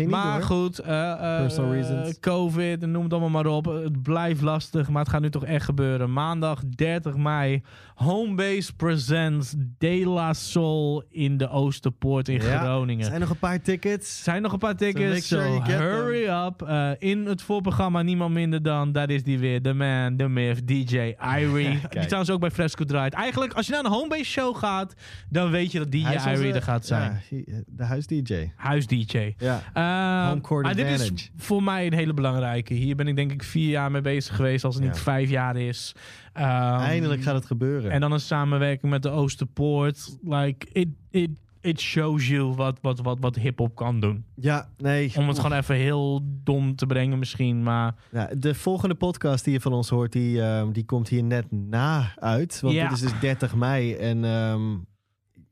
maar 0.08 0.44
goed, 0.44 0.80
eh, 0.80 1.12
eh, 1.12 2.08
eh. 2.08 2.14
COVID 2.20 2.86
noem 2.86 3.04
het 3.04 3.12
allemaal 3.12 3.44
maar 3.44 3.46
op. 3.46 3.66
Het 3.66 4.02
blijft 4.02 4.42
lastig, 4.42 4.90
maar 4.90 5.02
het 5.02 5.12
gaat 5.12 5.22
nu 5.22 5.30
toch 5.30 5.46
echt 5.46 5.66
gebeuren. 5.66 6.14
Maandag 6.14 6.62
30 6.76 7.16
mei, 7.16 7.64
Homebase 7.96 8.76
presents 8.76 9.56
De 9.78 10.06
La 10.06 10.34
Soul 10.34 11.04
in 11.10 11.38
de 11.38 11.50
Oosterpoort 11.50 12.28
in 12.28 12.42
Ja, 12.42 12.60
Groningen. 12.60 13.04
Er 13.04 13.10
zijn 13.10 13.20
nog 13.20 13.30
een 13.30 13.38
paar 13.38 13.62
tickets. 13.62 14.18
Er 14.18 14.24
zijn 14.24 14.42
nog 14.42 14.52
een 14.52 14.60
paar 14.60 14.76
tickets, 14.76 15.28
so, 15.28 15.40
sure 15.40 15.72
hurry 15.72 16.28
up. 16.28 16.68
In 17.00 17.26
het 17.26 17.42
voorprogramma 17.42 18.02
niemand 18.02 18.34
minder 18.34 18.64
dan, 18.64 18.92
dat 18.92 19.10
is 19.10 19.24
die 19.24 19.40
weer, 19.40 19.62
de 19.62 19.74
man, 19.74 20.18
de 20.18 20.28
myth, 20.28 20.68
DJ 20.68 21.16
Irie. 21.38 21.80
die 21.90 22.06
trouwens 22.06 22.30
ook 22.30 22.40
bij 22.40 22.52
Fresco 22.52 22.84
draait. 22.84 23.14
Eigenlijk, 23.14 23.54
als 23.54 23.66
je 23.66 23.72
naar 23.72 23.86
een 23.86 23.92
Homebase 23.92 24.24
show 24.24 24.56
gaat, 24.56 24.94
dan 25.30 25.52
weet 25.52 25.72
je 25.72 25.80
dat 25.80 25.92
DJ 25.92 26.30
Irie 26.30 26.54
er 26.54 26.62
gaat 26.62 26.86
zijn. 26.86 27.22
Ja, 27.30 27.44
de 27.66 27.84
huis-DJ. 27.84 28.52
Huis-DJ. 28.56 29.34
Ja. 29.38 29.62
Uh, 29.78 29.83
Home 30.28 30.42
court 30.42 30.64
maar 30.66 30.76
dit 30.76 30.88
is 31.00 31.32
voor 31.38 31.64
mij 31.64 31.86
een 31.86 31.94
hele 31.94 32.14
belangrijke. 32.14 32.74
Hier 32.74 32.96
ben 32.96 33.08
ik 33.08 33.16
denk 33.16 33.32
ik 33.32 33.44
vier 33.44 33.70
jaar 33.70 33.92
mee 33.92 34.02
bezig 34.02 34.36
geweest, 34.36 34.64
als 34.66 34.76
het 34.76 34.84
niet 34.84 34.98
vijf 35.00 35.30
jaar 35.30 35.56
is. 35.58 35.96
Um, 36.38 36.44
Eindelijk 36.44 37.22
gaat 37.22 37.36
het 37.36 37.46
gebeuren. 37.46 37.92
En 37.92 38.02
dan 38.02 38.12
een 38.12 38.20
samenwerking 38.20 38.92
met 38.92 39.02
de 39.04 39.10
Oosterpoort. 39.10 40.18
Like, 40.24 40.68
it, 40.72 40.88
it, 41.10 41.30
it 41.62 41.80
shows 41.82 42.28
you 42.28 42.54
wat, 42.56 42.78
wat, 42.82 43.00
wat, 43.00 43.18
wat 43.20 43.36
hip-hop 43.36 43.76
kan 43.76 44.00
doen. 44.00 44.26
ja, 44.36 44.70
nee. 44.78 45.12
Om 45.18 45.28
het 45.28 45.40
gewoon 45.40 45.58
even 45.58 45.76
heel 45.76 46.22
dom 46.44 46.76
te 46.76 46.86
brengen, 46.86 47.20
misschien. 47.20 47.64
Maar 47.64 47.96
Ja, 48.12 48.30
de 48.38 48.54
volgende 48.56 48.96
podcast 48.96 49.44
die 49.44 49.54
je 49.54 49.60
van 49.62 49.74
ons 49.74 49.90
hoort, 49.90 50.12
die, 50.12 50.42
ehm, 50.42 50.72
die 50.72 50.86
komt 50.86 51.08
hier 51.10 51.24
net 51.24 51.52
na 51.52 52.12
uit. 52.16 52.60
Want 52.62 52.74
Ja. 52.74 52.84
dit 52.84 52.92
is 52.92 53.00
dus 53.04 53.20
30 53.20 53.56
mei. 53.56 53.94
En 53.94 54.26
ehm, 54.26 54.62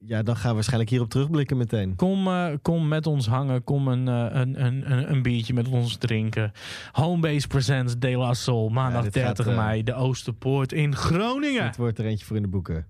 ja, 0.05 0.23
dan 0.23 0.35
gaan 0.35 0.49
we 0.49 0.53
waarschijnlijk 0.55 0.89
hierop 0.89 1.09
terugblikken 1.09 1.57
meteen. 1.57 1.95
kom, 1.95 2.27
eh, 2.27 2.53
kom 2.61 2.87
met 2.87 3.07
ons 3.07 3.27
hangen. 3.27 3.63
Kom 3.63 3.87
een, 3.87 4.07
eh, 4.07 4.39
een, 4.39 4.65
een, 4.65 4.91
een, 4.91 5.11
een 5.11 5.21
biertje 5.21 5.53
met 5.53 5.67
ons 5.67 5.97
drinken. 5.97 6.51
Homebase 6.91 7.47
Presents 7.47 7.97
De 7.97 8.17
La 8.17 8.33
Soul. 8.33 8.69
Maandag 8.69 9.03
Ja, 9.03 9.09
dit 9.09 9.23
gaat, 9.23 9.35
30 9.35 9.47
eh, 9.47 9.65
mei. 9.65 9.83
De 9.83 9.93
Oosterpoort 9.93 10.73
in 10.73 10.95
Groningen. 10.95 11.63
Het 11.63 11.77
wordt 11.77 11.99
er 11.99 12.05
eentje 12.05 12.25
voor 12.25 12.35
in 12.35 12.41
de 12.41 12.47
boeken. 12.47 12.85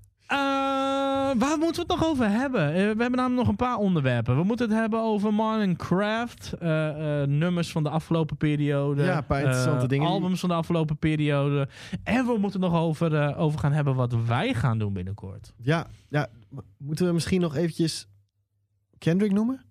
Waar 1.37 1.57
moeten 1.57 1.85
we 1.87 1.93
het 1.93 2.01
nog 2.01 2.09
over 2.09 2.29
hebben? 2.29 2.67
Eh, 2.67 2.73
we 2.73 2.79
hebben 2.81 3.11
namelijk 3.11 3.35
nog 3.35 3.47
een 3.47 3.55
paar 3.55 3.77
onderwerpen. 3.77 4.35
We 4.35 4.43
moeten 4.43 4.69
het 4.69 4.77
hebben 4.79 4.99
over 5.01 5.75
Craft. 5.77 6.53
eh, 6.59 7.21
eh, 7.21 7.27
nummers 7.27 7.71
van 7.71 7.83
de 7.83 7.89
afgelopen 7.89 8.37
periode. 8.37 9.03
Ja, 9.03 9.17
een 9.17 9.25
paar 9.25 9.41
interessante 9.41 9.87
dingen. 9.87 10.07
Albums 10.07 10.39
van 10.39 10.49
de 10.49 10.55
afgelopen 10.55 10.97
periode. 10.97 11.67
En 12.03 12.25
we 12.25 12.37
moeten 12.37 12.61
het 12.61 12.71
nog 12.71 12.81
over, 12.81 13.35
over 13.35 13.59
gaan 13.59 13.71
hebben 13.71 13.95
wat 13.95 14.15
wij 14.25 14.53
gaan 14.53 14.77
doen 14.79 14.93
binnenkort. 14.93 15.53
Ja, 15.61 15.87
ja, 16.09 16.27
moeten 16.77 17.05
we 17.05 17.13
misschien 17.13 17.41
nog 17.41 17.55
eventjes 17.55 18.07
Kendrick 18.97 19.31
noemen? 19.31 19.65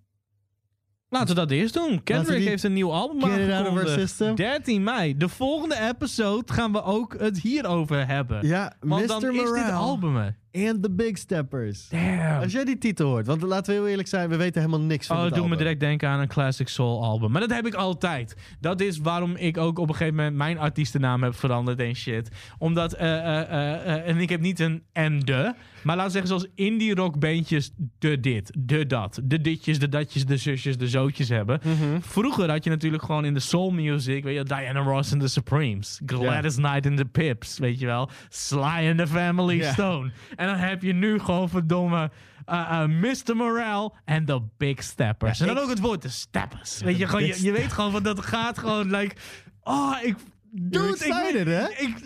Laten 1.08 1.28
we 1.28 1.34
dat 1.34 1.50
eerst 1.50 1.74
doen. 1.74 2.02
Kendrick 2.02 2.38
die- 2.38 2.48
heeft 2.48 2.62
een 2.62 2.72
nieuw 2.72 2.92
album 2.92 3.24
aangekondigd. 3.30 3.90
system. 3.90 4.34
13 4.34 4.82
mei. 4.82 5.16
De 5.16 5.28
volgende 5.28 5.88
episode 5.88 6.52
gaan 6.52 6.72
we 6.72 6.82
ook 6.82 7.18
het 7.18 7.40
hierover 7.40 8.06
hebben. 8.06 8.46
Ja, 8.46 8.72
Want 8.80 9.02
Mr. 9.02 9.08
dan 9.08 9.34
is 9.34 9.50
dit 9.52 9.70
album 9.70 10.34
and 10.53 10.82
the 10.82 10.90
Big 10.90 11.18
Steppers. 11.18 11.88
Damn. 11.88 12.42
Als 12.42 12.53
jij 12.53 12.64
die 12.64 12.78
titel 12.78 13.09
hoort, 13.09 13.26
want 13.26 13.42
laten 13.42 13.72
we 13.74 13.80
heel 13.80 13.88
eerlijk 13.88 14.09
zijn, 14.09 14.28
we 14.28 14.36
weten 14.36 14.61
helemaal 14.61 14.86
niks 14.86 15.07
van 15.07 15.16
Oh, 15.16 15.24
het 15.24 15.34
doet 15.34 15.48
me 15.48 15.57
direct 15.57 15.80
denken 15.80 16.09
aan 16.09 16.20
een 16.20 16.28
Classic 16.28 16.68
Soul 16.68 17.05
album. 17.05 17.30
Maar 17.30 17.40
dat 17.40 17.51
heb 17.51 17.66
ik 17.66 17.74
altijd. 17.74 18.36
Dat 18.61 18.80
is 18.80 18.98
waarom 18.98 19.36
ik 19.36 19.57
ook 19.57 19.78
op 19.78 19.88
een 19.88 19.94
gegeven 19.94 20.16
moment 20.16 20.36
mijn 20.36 20.59
artiestennaam 20.59 21.22
heb 21.22 21.34
veranderd 21.34 21.80
en 21.80 21.94
shit. 21.94 22.28
Omdat, 22.59 22.92
eh, 22.92 23.18
eh, 23.18 23.40
eh, 23.40 24.09
en 24.09 24.18
ik 24.18 24.28
heb 24.28 24.40
niet 24.40 24.61
een 24.61 24.82
en 24.92 25.20
de, 25.20 25.55
maar 25.82 25.96
laten 25.96 26.12
we 26.12 26.18
zeggen 26.18 26.28
zoals 26.28 26.46
indie 26.55 26.94
rock 26.94 27.18
bandjes 27.18 27.72
de 27.98 28.20
dit, 28.20 28.53
de 28.59 28.86
dat, 28.86 29.20
de 29.24 29.40
ditjes, 29.40 29.78
de 29.78 29.88
datjes, 29.88 30.26
de 30.26 30.36
zusjes, 30.36 30.78
de 30.78 30.88
zootjes 30.88 31.28
hebben. 31.28 31.61
Mhm. 31.62 32.01
Vroeger 32.01 32.51
had 32.51 32.64
je 32.64 32.70
natuurlijk 32.70 33.03
gewoon 33.03 33.24
in 33.24 33.34
de 33.34 33.40
soul 33.40 33.70
music, 33.70 34.24
weet 34.24 34.36
je, 34.36 34.44
Diana 34.44 34.80
Ross 34.80 35.12
and 35.12 35.20
the 35.20 35.28
Supremes, 35.28 36.01
Gladys 36.07 36.55
Knight 36.55 36.86
and 36.86 36.96
the 36.96 37.05
Pips, 37.05 37.59
weet 37.59 37.78
je 37.80 37.86
wel, 37.86 38.11
Sly 38.28 38.88
and 38.88 38.98
the 38.98 39.07
Family. 39.07 39.62
Stone. 39.62 40.11
En 40.41 40.47
dan 40.47 40.57
heb 40.57 40.82
je 40.82 40.93
nu 40.93 41.18
gewoon 41.18 41.49
verdomme 41.49 42.11
uh, 42.51 42.70
uh, 42.72 42.84
Mr. 42.86 43.36
Morale 43.36 43.93
en 44.05 44.24
de 44.24 44.43
Big 44.57 44.82
Steppers. 44.82 45.38
Ja, 45.38 45.47
en 45.47 45.55
dan 45.55 45.57
ik- 45.57 45.62
ook 45.62 45.74
het 45.74 45.80
woord 45.80 46.03
de 46.03 46.09
Steppers. 46.09 46.78
Weet 46.80 46.99
je, 46.99 47.07
gewoon, 47.07 47.26
je, 47.26 47.43
je 47.43 47.53
weet 47.53 47.72
gewoon 47.72 47.91
van 47.91 48.03
dat 48.03 48.20
gaat 48.20 48.59
gewoon, 48.59 48.91
like, 48.91 49.16
oh, 49.62 49.97
ik... 50.03 50.16
Dude, 50.53 50.78
ik, 50.88 50.90
excited, 50.92 51.44
weet- 51.44 51.46
hè? 51.46 51.84
Ik, 51.84 51.96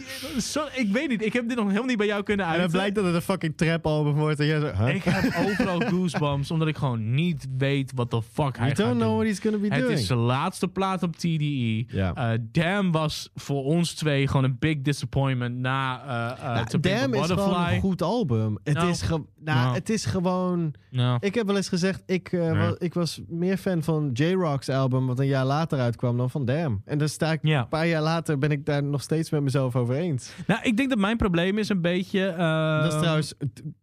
zo, 0.41 0.65
ik 0.75 0.93
weet 0.93 1.09
niet, 1.09 1.25
ik 1.25 1.33
heb 1.33 1.49
dit 1.49 1.57
nog 1.57 1.67
helemaal 1.67 1.87
niet 1.89 1.97
bij 1.97 2.07
jou 2.07 2.23
kunnen 2.23 2.47
En 2.47 2.51
uiten. 2.53 2.71
dan 2.71 2.79
blijkt 2.81 2.95
dat 2.97 3.05
het 3.05 3.15
een 3.15 3.23
fucking 3.23 3.57
trap 3.57 3.87
album 3.87 4.15
wordt. 4.15 4.41
En 4.41 4.47
jij 4.47 4.61
zo, 4.61 4.73
huh? 4.79 4.95
Ik 4.95 5.03
heb 5.05 5.47
overal 5.49 5.81
goosebumps, 5.93 6.51
omdat 6.51 6.69
ik 6.69 6.77
gewoon 6.77 7.15
niet 7.15 7.47
weet 7.59 7.93
wat 7.95 8.11
de 8.11 8.23
fuck 8.23 8.57
hij 8.59 8.67
You 8.67 8.69
gaat 8.69 8.77
don't 8.77 8.91
know 8.97 9.09
doen. 9.09 9.15
what 9.17 9.27
he's 9.27 9.39
gonna 9.41 9.59
be 9.59 9.67
Het 9.75 9.81
doing. 9.83 9.99
is 9.99 10.07
zijn 10.07 10.19
laatste 10.19 10.69
plaat 10.69 11.03
op 11.03 11.17
TDE. 11.17 11.85
Eh, 12.15 12.31
Damn 12.41 12.91
was 12.91 13.31
voor 13.35 13.65
ons 13.65 13.93
twee 13.95 14.27
gewoon 14.27 14.45
een 14.45 14.57
big 14.59 14.81
disappointment 14.83 15.57
na 15.57 16.03
eh 16.07 16.45
eh 16.47 16.55
Nou, 16.55 16.59
a 16.59 16.79
Damn 16.79 17.15
is 17.15 17.21
gewoon 17.21 17.37
Butterfly. 17.37 17.75
een 17.75 17.81
goed 17.81 18.03
album. 18.03 18.59
Het, 18.65 18.75
Nou. 18.75 18.89
is, 18.91 19.03
ge- 19.03 19.09
nou, 19.41 19.59
Nou. 19.59 19.75
het 19.75 19.91
is 19.91 20.05
gewoon... 20.05 20.75
Ik 21.21 21.35
heb 21.35 21.47
wel 21.47 21.57
eens 21.57 21.69
gezegd, 21.69 22.03
ik, 22.07 22.33
eh, 22.33 22.41
Ja. 22.45 22.53
wa- 22.57 22.75
ik 22.79 22.95
was 22.95 23.21
meer 23.29 23.57
fan 23.57 23.83
van 23.83 24.11
J-Rock's 24.13 24.69
album... 24.69 25.07
wat 25.07 25.19
een 25.19 25.27
jaar 25.27 25.45
later 25.45 25.79
uitkwam 25.79 26.17
dan 26.17 26.31
van 26.31 26.45
Damn. 26.45 26.83
En 26.85 26.99
dan 26.99 27.09
sta 27.09 27.33
ik 27.33 27.39
een 27.43 27.69
paar 27.69 27.87
jaar 27.87 28.03
later... 28.03 28.34
ben 28.39 28.51
ik 28.51 28.67
daar 28.67 28.83
nog 28.83 29.03
steeds 29.03 29.31
met 29.31 29.43
mezelf 29.43 29.77
over 29.77 29.95
eens. 29.95 30.33
nou, 30.47 30.61
ik 30.63 30.77
denk 30.77 30.89
dat 30.89 30.99
mijn 30.99 31.17
probleem 31.17 31.59
is 31.59 31.69
een 31.69 31.81
beetje... 31.81 32.27
eh, 32.27 32.83
dat 32.83 32.93
is 32.93 32.99
trouwens... 32.99 33.35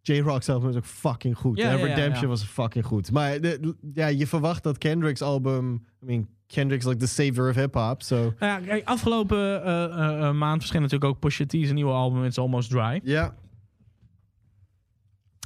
J-Rock's 0.02 0.48
album 0.48 0.68
is 0.68 0.76
ook 0.76 0.86
fucking 0.86 1.36
goed. 1.36 1.58
Ja, 1.58 1.74
Redemption 1.74 2.28
was 2.28 2.42
fucking 2.44 2.84
goed. 2.84 3.10
Maar 3.10 3.40
de, 3.40 3.74
ja, 3.94 4.06
je 4.06 4.26
verwacht 4.26 4.62
dat 4.62 4.78
Kendrick's 4.78 5.22
album... 5.22 5.84
I 6.02 6.06
mean, 6.06 6.28
Kendrick's 6.46 6.84
like 6.84 6.98
the 6.98 7.06
savior 7.06 7.48
of 7.48 7.54
hip-hop, 7.54 8.02
so... 8.02 8.34
Nou 8.38 8.66
ja, 8.66 8.80
afgelopen 8.84 9.64
eh, 9.64 10.28
eh, 10.28 10.34
maand 10.34 10.58
verscheen 10.58 10.80
natuurlijk 10.82 11.10
ook 11.10 11.18
Pusha 11.18 11.44
T's 11.46 11.72
nieuwe 11.72 11.92
album 11.92 12.24
It's 12.24 12.38
Almost 12.38 12.70
Dry. 12.70 13.00
Ja, 13.04 13.34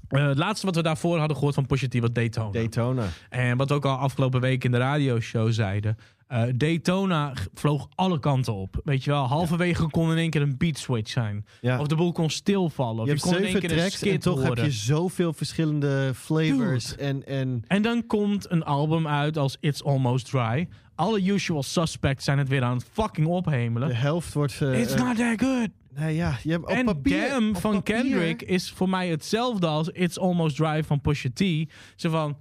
Eh, 0.09 0.27
het 0.27 0.39
laatste 0.39 0.67
wat 0.67 0.75
we 0.77 0.83
daarvoor 0.83 1.19
hadden 1.19 1.37
gehoord 1.37 1.55
van 1.55 1.67
Pusha 1.67 1.87
T 1.89 1.99
was 2.01 2.13
Daytona. 2.13 2.51
Daytona. 2.51 3.07
En 3.29 3.57
wat 3.57 3.69
we 3.69 3.75
ook 3.75 3.85
al 3.85 3.97
afgelopen 3.97 4.41
week 4.41 4.65
in 4.65 4.71
de 4.71 4.79
radioshow 4.79 5.53
zeiden. 5.53 5.97
eh, 6.27 6.43
Daytona 6.55 7.33
vloog 7.55 7.89
alle 7.95 8.19
kanten 8.19 8.55
op. 8.55 8.81
Weet 8.85 9.05
je 9.05 9.11
wel, 9.11 9.25
halverwege 9.27 9.91
kon 9.91 10.11
in 10.11 10.17
één 10.17 10.31
keer 10.31 10.43
een 10.43 10.57
beat 10.57 10.79
switch 10.79 11.11
zijn. 11.11 11.47
Ja. 11.61 11.79
Of 11.81 11.87
de 11.87 11.95
boel 11.95 12.13
kon 12.13 12.31
stilvallen. 12.31 13.01
Of 13.01 13.07
Je 13.07 13.07
je, 13.07 13.11
hebt 13.11 13.23
kon 13.23 13.37
in 13.37 13.45
één 13.45 13.61
keer 13.61 13.73
een 14.05 14.13
en 14.13 14.21
toch 14.21 14.35
horen. 14.39 14.57
heb 14.57 14.65
je 14.65 14.71
zoveel 14.71 15.33
verschillende 15.33 16.11
flavors. 16.15 16.97
En, 16.97 17.27
en 17.27 17.63
En 17.67 17.83
dan 17.83 18.07
komt 18.07 18.51
een 18.51 18.65
album 18.65 19.07
uit 19.09 19.37
als 19.39 19.57
It's 19.61 19.83
Almost 19.85 20.31
Dry. 20.31 20.69
Alle 20.97 21.23
usual 21.33 21.63
suspects 21.63 22.25
zijn 22.25 22.39
het 22.39 22.49
weer 22.49 22.63
aan 22.63 22.77
het 22.77 22.87
fucking 22.93 23.27
ophemelen. 23.27 23.89
de 23.89 23.95
helft 23.95 24.33
wordt... 24.33 24.63
eh, 24.63 24.81
It's 24.81 24.95
eh, 24.95 25.03
not 25.03 25.17
that 25.17 25.41
good. 25.41 25.69
nou 25.95 26.11
ja, 26.11 26.39
je 26.43 26.51
hebt 26.51 26.63
op 26.63 26.69
en 26.71 26.85
papier, 26.85 27.29
Damn 27.29 27.49
op 27.49 27.61
van 27.61 27.73
papier- 27.75 27.95
Kendrick 27.97 28.43
is 28.43 28.71
voor 28.71 28.89
mij 28.89 29.09
hetzelfde 29.09 29.67
als 29.67 29.89
It's 29.89 30.19
Almost 30.19 30.57
Dry 30.57 30.85
van 30.85 31.01
Pusha 31.01 31.29
T. 31.35 31.43
Zo 31.97 32.11
van, 32.11 32.37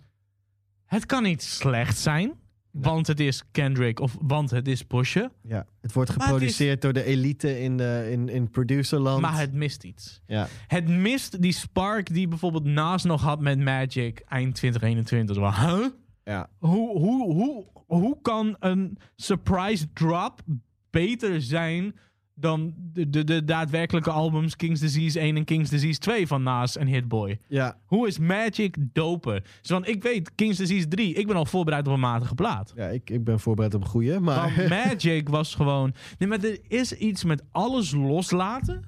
het 0.86 1.06
kan 1.06 1.24
niet 1.24 1.43
slecht 1.43 1.97
zijn, 1.97 2.34
want 2.72 3.08
het 3.08 3.20
is 3.20 3.43
Kendrick 3.51 3.99
of 3.99 4.18
want 4.22 4.49
het 4.51 4.68
is 4.68 4.84
Pusha. 4.84 5.32
Ja, 5.41 5.66
het 5.82 5.93
wordt 5.93 6.14
het 6.14 6.22
geproduceerd 6.24 6.82
door 6.82 6.93
de 6.93 7.03
elite 7.03 7.60
in, 7.62 7.78
de, 7.78 8.08
in, 8.12 8.30
in 8.30 8.49
producerland. 8.49 9.22
Maar 9.22 9.39
het 9.39 9.53
mist 9.53 9.84
iets. 9.84 10.22
ja. 10.28 10.47
Het 10.68 10.88
mist 10.88 11.41
die 11.41 11.51
spark 11.53 12.14
die 12.14 12.28
bijvoorbeeld 12.28 12.64
Nas 12.66 13.03
nog 13.03 13.22
had 13.22 13.39
met 13.39 13.60
Magic 13.60 14.20
eind 14.28 14.56
2021. 14.56 15.36
Zo 15.36 15.41
van, 15.51 15.53
huh? 15.70 15.86
Ja. 16.26 16.49
Hoe, 16.59 16.99
hoe, 16.99 17.34
hoe, 17.34 17.65
hoe 17.88 18.17
kan 18.21 18.55
een 18.59 18.97
surprise 19.15 19.93
drop 19.93 20.41
beter 20.89 21.41
zijn 21.41 21.95
dan 22.38 22.73
de, 22.77 23.10
de, 23.10 23.23
de 23.23 23.43
daadwerkelijke 23.43 24.11
albums 24.11 24.56
King's 24.56 24.80
Disease 24.80 25.19
1 25.19 25.35
en 25.35 25.43
King's 25.43 25.69
Disease 25.69 25.99
2 25.99 26.27
van 26.27 26.43
Nas 26.43 26.77
en 26.77 26.88
Hitboy? 26.88 27.39
Ja. 27.47 27.77
Hoe 27.85 28.07
is 28.07 28.19
Magic 28.19 28.76
doper? 28.80 29.43
Dus 29.61 29.69
want 29.69 29.88
ik 29.88 30.03
weet, 30.03 30.35
King's 30.35 30.57
Disease 30.57 30.88
3, 30.88 31.14
ik 31.14 31.27
ben 31.27 31.35
al 31.35 31.45
voorbereid 31.45 31.88
op 31.88 31.93
een 31.93 31.99
matige 31.99 32.35
plaat. 32.35 32.73
Ja, 32.76 32.88
ik, 32.88 33.10
ik 33.10 33.23
ben 33.23 33.39
voorbereid 33.39 33.73
op 33.73 33.81
een 33.81 33.88
goeie, 33.88 34.19
maar... 34.19 34.53
Want 34.56 34.69
Magic 34.85 35.30
was 35.30 35.56
gewoon... 35.56 35.93
Nee, 36.18 36.30
maar 36.30 36.43
er 36.43 36.60
is 36.68 36.93
iets 36.93 37.23
met 37.23 37.43
alles 37.52 37.91
loslaten 37.91 38.84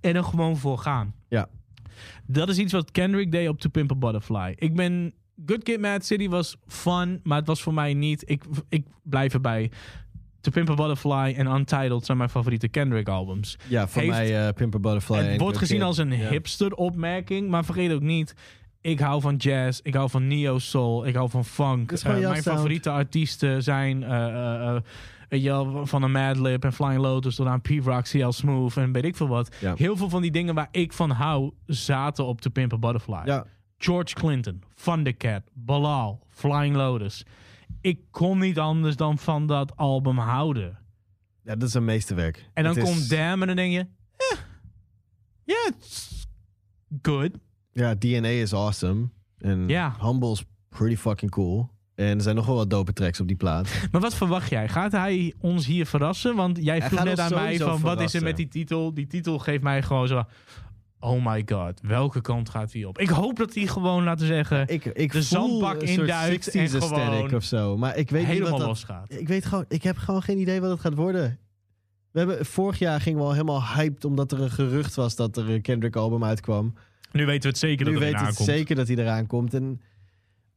en 0.00 0.14
er 0.14 0.24
gewoon 0.24 0.56
voor 0.56 0.78
gaan. 0.78 1.14
ja. 1.28 1.48
Dat 2.26 2.48
is 2.48 2.58
iets 2.58 2.72
wat 2.72 2.90
Kendrick 2.90 3.32
deed 3.32 3.48
op 3.48 3.60
To 3.60 3.68
Pimp 3.68 3.90
a 3.90 3.94
Butterfly. 3.94 4.52
Ik 4.56 4.74
ben... 4.74 5.14
Good 5.46 5.62
Kid, 5.62 5.80
Mad 5.80 6.04
City 6.04 6.28
was 6.28 6.56
fun, 6.66 7.20
maar 7.22 7.38
het 7.38 7.46
was 7.46 7.62
voor 7.62 7.74
mij 7.74 7.94
niet... 7.94 8.22
Ik, 8.26 8.42
ik 8.68 8.86
blijf 9.02 9.34
erbij. 9.34 9.70
To 10.40 10.50
Pimp 10.50 10.70
a 10.70 10.74
Butterfly 10.74 11.34
en 11.36 11.46
Untitled 11.46 12.04
zijn 12.04 12.18
mijn 12.18 12.30
favoriete 12.30 12.68
Kendrick 12.68 13.08
albums. 13.08 13.58
ja, 13.68 13.88
voor 13.88 14.02
Heeft- 14.02 14.14
mij 14.14 14.46
eh 14.46 14.54
Pimper 14.54 14.80
Butterfly. 14.80 15.16
het 15.16 15.26
en 15.26 15.38
wordt 15.38 15.58
gezien 15.58 15.76
Kid. 15.78 15.86
als 15.86 15.98
een 15.98 16.12
Ja. 16.16 16.28
hipster 16.28 16.74
opmerking, 16.74 17.48
maar 17.48 17.64
vergeet 17.64 17.92
ook 17.92 18.00
niet... 18.02 18.34
Ik 18.82 19.00
hou 19.00 19.20
van 19.20 19.36
jazz, 19.36 19.80
ik 19.82 19.94
hou 19.94 20.10
van 20.10 20.26
neo 20.26 20.58
soul, 20.58 21.06
ik 21.06 21.14
hou 21.14 21.30
van 21.30 21.44
funk. 21.44 21.92
Eh, 21.92 22.04
mijn 22.04 22.22
sound. 22.22 22.42
favoriete 22.42 22.90
artiesten 22.90 23.62
zijn 23.62 24.02
eh, 24.02 24.76
eh, 25.28 25.42
wel, 25.42 25.86
van 25.86 26.02
een 26.02 26.10
Madlib 26.12 26.64
en 26.64 26.72
Flying 26.72 27.00
Lotus 27.00 27.34
tot 27.34 27.46
aan 27.46 27.60
P-Rock, 27.60 28.02
CL 28.04 28.28
Smooth 28.30 28.76
en 28.76 28.92
weet 28.92 29.04
ik 29.04 29.16
veel 29.16 29.28
wat. 29.28 29.56
Ja. 29.60 29.74
Heel 29.76 29.96
veel 29.96 30.08
van 30.08 30.22
die 30.22 30.30
dingen 30.30 30.54
waar 30.54 30.68
ik 30.70 30.92
van 30.92 31.10
hou 31.10 31.50
zaten 31.66 32.24
op 32.24 32.42
de 32.42 32.50
Pimp 32.50 32.72
a 32.72 32.78
Butterfly. 32.78 33.20
Ja, 33.24 33.46
George 33.82 34.14
Clinton, 34.14 34.62
Thundercat, 34.74 35.42
Balal, 35.52 36.20
Flying 36.28 36.76
Lotus. 36.76 37.24
Ik 37.80 37.98
kon 38.10 38.38
niet 38.38 38.58
anders 38.58 38.96
dan 38.96 39.18
van 39.18 39.46
dat 39.46 39.76
album 39.76 40.18
houden. 40.18 40.78
ja, 41.44 41.56
dat 41.56 41.68
is 41.68 41.74
een 41.74 41.84
meesterwerk. 41.84 42.50
En 42.54 42.64
dan 42.64 42.76
is- 42.76 42.82
komt 42.84 43.10
Damn 43.10 43.40
en 43.40 43.46
dan 43.46 43.56
denk 43.56 43.72
je... 43.72 43.86
eh, 44.16 44.38
Ja, 45.44 45.70
it's 45.78 46.26
good. 47.02 47.30
Ja, 47.72 47.94
DNA 47.94 48.28
is 48.28 48.54
awesome. 48.54 49.08
En. 49.38 49.68
Humble 50.00 50.30
is 50.32 50.44
pretty 50.68 50.96
fucking 50.96 51.30
cool. 51.30 51.68
En 51.94 52.16
er 52.16 52.22
zijn 52.22 52.36
nog 52.36 52.46
wel 52.46 52.56
wat 52.56 52.70
dope 52.70 52.92
tracks 52.92 53.20
op 53.20 53.26
die 53.28 53.36
plaat. 53.36 53.68
Maar 53.92 54.00
wat 54.00 54.14
verwacht 54.14 54.50
jij? 54.50 54.68
Gaat 54.68 54.92
hij 54.92 55.34
ons 55.38 55.66
hier 55.66 55.86
verrassen? 55.86 56.36
Want 56.36 56.58
jij 56.64 56.82
vroeg 56.82 57.04
net 57.04 57.18
aan 57.18 57.34
mij 57.34 57.58
van 57.58 57.80
wat 57.80 58.00
is 58.00 58.14
er 58.14 58.22
met 58.22 58.36
die 58.36 58.48
titel? 58.48 58.94
Die 58.94 59.06
titel 59.06 59.38
geeft 59.38 59.62
mij 59.62 59.82
gewoon 59.82 60.08
zo... 60.08 60.24
Oh 61.00 61.26
my 61.26 61.42
god, 61.46 61.80
welke 61.82 62.20
kant 62.20 62.50
gaat 62.50 62.72
hij 62.72 62.84
op? 62.84 62.98
Ik 62.98 63.08
hoop 63.08 63.36
dat 63.36 63.54
hij 63.54 63.66
gewoon, 63.66 64.04
laten 64.04 64.26
we 64.26 64.32
zeggen, 64.34 64.68
Ik, 64.68 64.84
ik 64.84 65.12
De 65.12 65.22
zandbak 65.22 65.74
een 65.82 65.88
in 65.88 65.94
soort 65.94 66.08
duikt 66.08 66.50
60s 66.50 66.52
en 66.52 66.68
gewoon 66.68 67.34
of 67.34 67.44
zo. 67.44 67.76
Maar 67.76 67.96
ik 67.96 68.10
weet 68.10 68.20
niet 68.20 68.30
helemaal 68.30 68.50
wat 68.50 68.58
dat... 68.58 68.68
losgaat. 68.68 69.12
Ik 69.12 69.28
weet 69.28 69.44
gewoon, 69.44 69.64
ik 69.68 69.82
heb 69.82 69.96
gewoon 69.96 70.22
geen 70.22 70.38
idee 70.38 70.60
wat 70.60 70.70
het 70.70 70.80
gaat 70.80 70.94
worden. 70.94 71.38
We 72.10 72.18
hebben, 72.18 72.46
vorig 72.46 72.78
jaar 72.78 73.00
gingen 73.00 73.18
we 73.18 73.24
al 73.24 73.32
helemaal 73.32 73.64
hyped 73.64 74.04
omdat 74.04 74.32
er 74.32 74.40
een 74.40 74.50
gerucht 74.50 74.94
was 74.94 75.16
dat 75.16 75.36
er 75.36 75.50
een 75.50 75.62
Kendrick 75.62 75.96
album 75.96 76.24
uitkwam. 76.24 76.74
Nu 77.12 77.26
weten 77.26 77.42
we 77.42 77.48
het 77.48 77.58
zeker 77.58 77.86
nu 77.86 77.92
dat 77.92 78.00
weten 78.00 78.16
het 78.16 78.24
we 78.24 78.30
aankomt. 78.30 78.48
zeker 78.48 78.76
dat 78.76 78.88
hij 78.88 78.96
eraan 78.96 79.26
komt. 79.26 79.54
En 79.54 79.80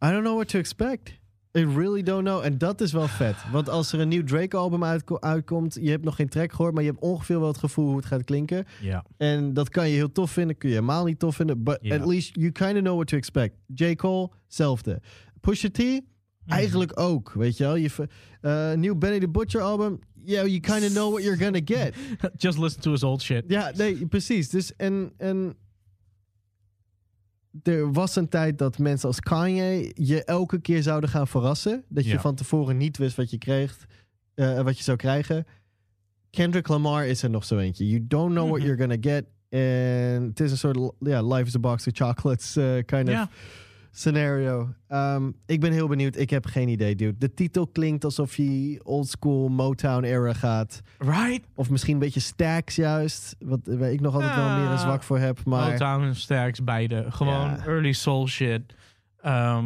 I 0.06 0.10
don't 0.10 0.22
know 0.22 0.36
what 0.36 0.48
to 0.48 0.60
expect. 0.60 1.22
I 1.58 1.66
really 1.66 2.04
don't 2.04 2.24
know. 2.28 2.44
En 2.44 2.58
dat 2.58 2.82
is 2.82 2.92
wel 2.92 3.08
vet. 3.08 3.36
Want 3.52 3.70
als 3.70 3.92
er 3.94 4.00
een 4.00 4.08
nieuw 4.08 4.24
Drake 4.24 4.58
album 4.58 4.84
uitko- 4.84 5.20
uitkomt, 5.20 5.78
je 5.82 5.90
hebt 5.90 6.04
nog 6.04 6.16
geen 6.16 6.30
track 6.30 6.52
gehoord, 6.52 6.74
maar 6.74 6.84
je 6.84 6.90
hebt 6.90 7.02
ongeveer 7.02 7.40
wel 7.40 7.48
het 7.48 7.58
gevoel 7.58 7.86
hoe 7.88 7.96
het 7.96 8.06
gaat 8.06 8.24
klinken. 8.24 8.66
Ja. 8.82 9.06
En 9.18 9.54
dat 9.54 9.70
kan 9.70 9.90
je 9.90 9.96
heel 9.96 10.12
tof 10.12 10.32
vinden, 10.32 10.58
kun 10.58 10.70
je 10.70 10.76
helemaal 10.76 11.06
niet 11.06 11.20
tof 11.20 11.36
vinden. 11.36 11.64
But 11.64 11.78
Ja. 11.82 11.96
at 11.96 12.06
least 12.08 12.36
you 12.36 12.52
kind 12.52 12.74
of 12.74 12.80
know 12.82 12.94
what 12.96 13.08
to 13.08 13.18
expect. 13.18 13.56
J. 13.76 13.96
Cole, 13.96 14.30
hetzelfde. 14.46 15.02
Pusha 15.42 15.70
T, 15.72 16.02
eigenlijk 16.48 17.00
ook, 17.00 17.32
weet 17.34 17.58
je 17.58 17.64
wel. 17.64 17.76
Je, 17.76 17.90
eh, 18.42 18.74
nieuw 18.74 18.96
Benny 18.96 19.20
the 19.20 19.30
Butcher 19.30 19.62
album, 19.62 20.00
yeah, 20.26 20.46
you 20.48 20.60
kind 20.60 20.84
of 20.84 20.90
know 20.90 21.12
what 21.12 21.24
you're 21.24 21.44
gonna 21.44 21.62
get. 21.66 21.96
Just 22.44 22.58
listen 22.58 22.82
to 22.82 22.92
his 22.92 23.04
old 23.04 23.22
shit. 23.22 23.44
ja, 23.48 23.72
nee, 23.78 24.06
precies. 24.06 24.50
Dus 24.50 24.76
en, 24.76 25.12
en 25.18 25.56
er 27.64 27.92
was 27.92 28.16
een 28.16 28.30
tijd 28.30 28.58
dat 28.58 28.78
mensen 28.78 29.08
als 29.08 29.20
Kanye 29.20 29.92
je 29.96 30.24
elke 30.24 30.62
keer 30.62 30.84
zouden 30.84 31.10
gaan 31.10 31.28
verrassen. 31.28 31.84
Dat 31.90 32.04
je 32.06 32.10
Ja. 32.10 32.20
van 32.20 32.36
tevoren 32.36 32.78
niet 32.78 32.98
wist 32.98 33.16
wat 33.16 33.30
je 33.30 33.38
kreeg, 33.38 33.78
eh, 34.34 34.62
wat 34.62 34.78
je 34.78 34.84
zou 34.84 34.98
krijgen. 34.98 35.46
Kendrick 36.30 36.68
Lamar 36.68 37.06
is 37.08 37.24
er 37.24 37.30
nog 37.30 37.46
zo 37.46 37.58
eentje. 37.58 37.90
You 37.90 38.06
don't 38.08 38.32
know 38.32 38.46
what 38.48 38.58
Mhm. 38.60 38.68
you're 38.68 38.82
gonna 38.82 38.98
get. 39.14 39.26
En 39.50 40.24
het 40.24 40.40
is 40.40 40.52
een 40.52 40.58
soort, 40.58 40.94
ja, 41.00 41.22
life 41.22 41.48
is 41.48 41.56
a 41.56 41.60
box 41.60 41.88
of 41.88 41.94
chocolates 41.96 42.56
eh, 42.56 42.74
kind 42.86 43.08
of 43.08 43.14
Ja. 43.14 43.30
Scenario. 43.96 44.74
Ehm, 44.88 45.32
ik 45.46 45.60
ben 45.60 45.72
heel 45.72 45.88
benieuwd. 45.88 46.16
Ik 46.16 46.30
heb 46.30 46.46
geen 46.46 46.68
idee, 46.68 46.96
dude. 46.96 47.18
De 47.18 47.34
titel 47.34 47.68
klinkt 47.68 48.04
alsof 48.04 48.36
hij 48.36 48.80
old 48.84 49.08
school 49.08 49.48
Motown 49.50 50.04
era 50.04 50.34
gaat. 50.34 50.82
Right? 50.98 51.46
Of 51.56 51.70
misschien 51.70 51.94
een 51.94 52.00
beetje 52.00 52.20
stacks 52.20 52.76
juist. 52.76 53.36
Wat 53.40 53.60
waar 53.64 53.92
ik 53.92 54.02
nog 54.02 54.14
altijd 54.14 54.36
wel 54.36 54.58
meer 54.58 54.70
een 54.70 54.78
zwak 54.80 55.04
voor 55.04 55.20
heb. 55.20 55.44
Maar 55.46 55.72
Motown 55.72 56.04
en 56.04 56.16
Sterks, 56.16 56.64
beide. 56.64 57.06
Gewoon 57.12 57.34
Ja. 57.50 57.66
early 57.66 57.92
soul 57.92 58.28
shit. 58.28 58.62
Ehm 59.22 59.66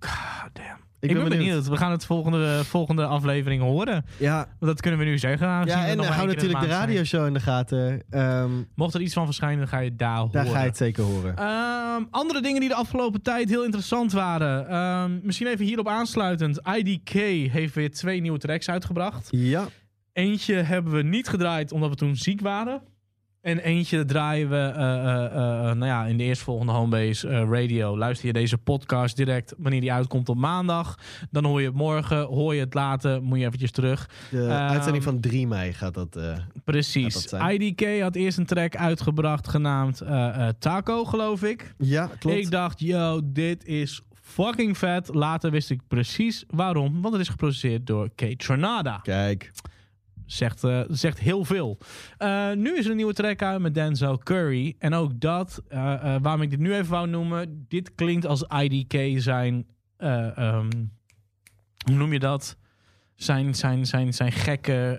God 0.00 0.50
damn. 0.52 0.86
Ik, 1.00 1.10
ik, 1.10 1.16
ben 1.16 1.28
benieuwd. 1.28 1.68
We 1.68 1.76
gaan 1.76 1.90
het 1.90 2.04
volgende, 2.04 2.64
volgende 2.64 3.04
aflevering 3.06 3.62
horen. 3.62 4.04
Ja, 4.16 4.36
Want 4.36 4.72
dat 4.72 4.80
kunnen 4.80 5.00
we 5.00 5.06
nu 5.06 5.18
zeggen. 5.18 5.46
ja 5.46 5.64
we 5.64 5.70
en 5.70 5.98
hou 5.98 6.20
in 6.20 6.34
natuurlijk 6.34 6.60
de 6.60 6.66
radioshow 6.66 7.26
in 7.26 7.32
de 7.32 7.40
gaten. 7.40 8.02
Ehm, 8.10 8.50
Mocht 8.74 8.94
er 8.94 9.00
iets 9.00 9.14
van 9.14 9.24
verschijnen, 9.24 9.58
dan 9.58 9.68
ga 9.68 9.78
je 9.78 9.88
het 9.88 9.98
daar 9.98 10.16
horen. 10.16 10.32
daar 10.32 10.46
ga 10.46 10.60
je 10.60 10.66
het 10.66 10.76
zeker 10.76 11.04
horen. 11.04 11.36
Ehm, 11.36 12.02
andere 12.10 12.42
dingen 12.42 12.60
die 12.60 12.68
de 12.68 12.74
afgelopen 12.74 13.22
tijd 13.22 13.48
heel 13.48 13.64
interessant 13.64 14.12
waren. 14.12 14.68
Ehm, 14.68 15.18
misschien 15.22 15.46
even 15.46 15.64
hierop 15.64 15.88
aansluitend. 15.88 16.60
IDK 16.76 17.10
heeft 17.50 17.74
weer 17.74 17.90
twee 17.90 18.20
nieuwe 18.20 18.38
tracks 18.38 18.68
uitgebracht. 18.68 19.28
ja, 19.30 19.66
Eentje 20.12 20.54
hebben 20.54 20.92
we 20.92 21.02
niet 21.02 21.28
gedraaid 21.28 21.72
omdat 21.72 21.90
we 21.90 21.96
toen 21.96 22.16
ziek 22.16 22.40
waren. 22.40 22.82
En 23.40 23.58
eentje 23.58 24.04
draaien 24.04 24.48
we 24.48 24.56
eh, 24.56 24.78
eh, 24.78 25.24
eh, 25.24 25.76
nou 25.76 25.86
ja, 25.86 26.04
in 26.04 26.16
de 26.16 26.24
eerstvolgende 26.24 26.72
Homebase 26.72 27.28
Radio. 27.44 27.98
Luister 27.98 28.26
je 28.26 28.32
deze 28.32 28.58
podcast 28.58 29.16
direct 29.16 29.54
wanneer 29.58 29.80
die 29.80 29.92
uitkomt 29.92 30.28
op 30.28 30.36
maandag. 30.36 30.98
Dan 31.30 31.44
hoor 31.44 31.60
je 31.60 31.66
het 31.66 31.76
morgen. 31.76 32.22
Hoor 32.22 32.54
je 32.54 32.60
het 32.60 32.74
later, 32.74 33.22
moet 33.22 33.38
je 33.38 33.44
eventjes 33.46 33.70
terug. 33.70 34.08
de 34.30 34.40
Ehm, 34.42 34.50
uitzending 34.50 35.04
van 35.04 35.20
3 35.20 35.46
mei 35.46 35.72
gaat 35.72 35.94
dat. 35.94 36.18
Precies. 36.64 37.02
Gaat 37.14 37.30
dat 37.30 37.40
zijn? 37.40 37.60
IDK 37.62 38.00
had 38.00 38.14
eerst 38.14 38.38
een 38.38 38.46
track 38.46 38.76
uitgebracht 38.76 39.48
genaamd 39.48 40.02
Taco, 40.58 41.04
geloof 41.04 41.42
ik. 41.42 41.74
ja, 41.78 42.10
klopt. 42.18 42.36
Ik 42.36 42.50
dacht, 42.50 42.80
yo, 42.80 43.20
dit 43.24 43.64
is 43.64 44.02
fucking 44.22 44.78
vet. 44.78 45.14
Later 45.14 45.50
wist 45.50 45.70
ik 45.70 45.80
precies 45.88 46.44
waarom. 46.50 47.00
Want 47.00 47.12
het 47.12 47.22
is 47.22 47.28
geproduceerd 47.28 47.86
door 47.86 48.08
Kate 48.14 48.36
Tronada. 48.36 48.98
Kijk, 49.02 49.50
Zegt, 50.28 50.64
eh, 50.64 50.80
zegt 50.88 51.18
heel 51.18 51.44
veel. 51.44 51.78
Eh, 52.18 52.52
nu 52.52 52.76
is 52.78 52.84
er 52.84 52.90
een 52.90 52.96
nieuwe 52.96 53.12
track 53.12 53.42
uit 53.42 53.60
met 53.60 53.74
Denzel 53.74 54.18
Curry. 54.18 54.74
En 54.78 54.94
ook 54.94 55.20
dat, 55.20 55.62
eh, 55.68 56.16
waarom 56.22 56.42
ik 56.42 56.50
dit 56.50 56.58
nu 56.58 56.74
even 56.74 56.90
wou 56.90 57.08
noemen. 57.08 57.64
Dit 57.68 57.94
klinkt 57.94 58.26
als 58.26 58.42
IDK 58.62 59.20
zijn... 59.20 59.66
eh, 59.96 60.36
ehm, 60.38 60.70
hoe 61.86 61.94
noem 61.96 62.12
je 62.12 62.18
dat? 62.18 62.56
Zijn, 63.14 63.54
zijn, 63.54 63.86
zijn, 63.86 64.14
zijn 64.14 64.32
gekke 64.32 64.98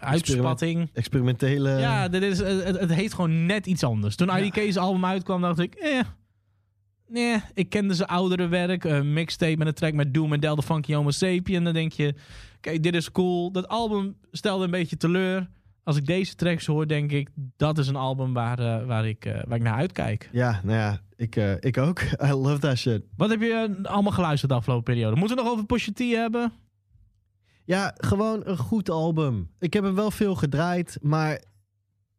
uitspatting. 0.00 0.90
experimentele. 0.92 1.70
Ja, 1.70 2.08
dit 2.08 2.22
is, 2.22 2.38
het, 2.38 2.78
het- 2.80 2.92
heet 2.94 3.14
gewoon 3.14 3.46
net 3.46 3.66
iets 3.66 3.84
anders. 3.84 4.16
Toen 4.16 4.26
Ja. 4.26 4.38
IDK's 4.38 4.76
album 4.76 5.04
uitkwam, 5.04 5.40
dacht 5.40 5.58
ik, 5.58 5.74
eh, 5.74 6.00
nee, 7.08 7.42
ik 7.54 7.68
kende 7.68 7.94
zijn 7.94 8.08
oudere 8.08 8.48
werk. 8.48 8.84
Een 8.84 9.12
mixtape 9.12 9.56
met 9.56 9.66
een 9.66 9.74
track 9.74 9.92
met 9.92 10.14
Doom 10.14 10.32
en 10.32 10.40
Del, 10.40 10.56
de 10.56 10.62
Funky 10.62 10.94
Homo 10.94 11.10
Sapien. 11.10 11.64
Dan 11.64 11.72
denk 11.72 11.92
je, 11.92 12.14
oké, 12.56 12.80
dit 12.80 12.94
is 12.94 13.10
cool. 13.10 13.52
Dat 13.52 13.68
album 13.68 14.16
stelde 14.30 14.64
een 14.64 14.70
beetje 14.70 14.96
teleur. 14.96 15.48
Als 15.82 15.96
ik 15.96 16.06
deze 16.06 16.34
tracks 16.34 16.66
hoor, 16.66 16.86
denk 16.88 17.12
ik, 17.12 17.28
dat 17.56 17.78
is 17.78 17.88
een 17.88 17.96
album 17.96 18.32
waar, 18.32 18.58
eh, 18.58 18.86
waar, 18.86 19.08
ik, 19.08 19.24
eh, 19.24 19.42
waar 19.46 19.56
ik 19.56 19.62
naar 19.62 19.74
uitkijk. 19.74 20.28
Ja, 20.32 20.60
nou 20.62 20.78
ja, 20.78 21.00
ik, 21.16 21.36
eh, 21.36 21.52
ik 21.60 21.78
ook. 21.78 22.00
I 22.28 22.32
love 22.32 22.58
that 22.58 22.76
shit. 22.76 23.02
Wat 23.16 23.30
heb 23.30 23.40
je 23.40 23.76
eh, 23.82 23.92
allemaal 23.92 24.12
geluisterd 24.12 24.50
de 24.50 24.56
afgelopen 24.56 24.84
periode? 24.84 25.16
Moeten 25.16 25.36
we 25.36 25.42
nog 25.42 25.52
over 25.52 25.66
Pusha 25.66 25.92
T 25.92 25.98
hebben? 25.98 26.52
Ja, 27.64 27.94
gewoon 27.96 28.42
een 28.44 28.56
goed 28.56 28.90
album. 28.90 29.50
Ik 29.58 29.72
heb 29.72 29.84
hem 29.84 29.94
wel 29.94 30.10
veel 30.10 30.34
gedraaid, 30.34 30.98
maar 31.02 31.42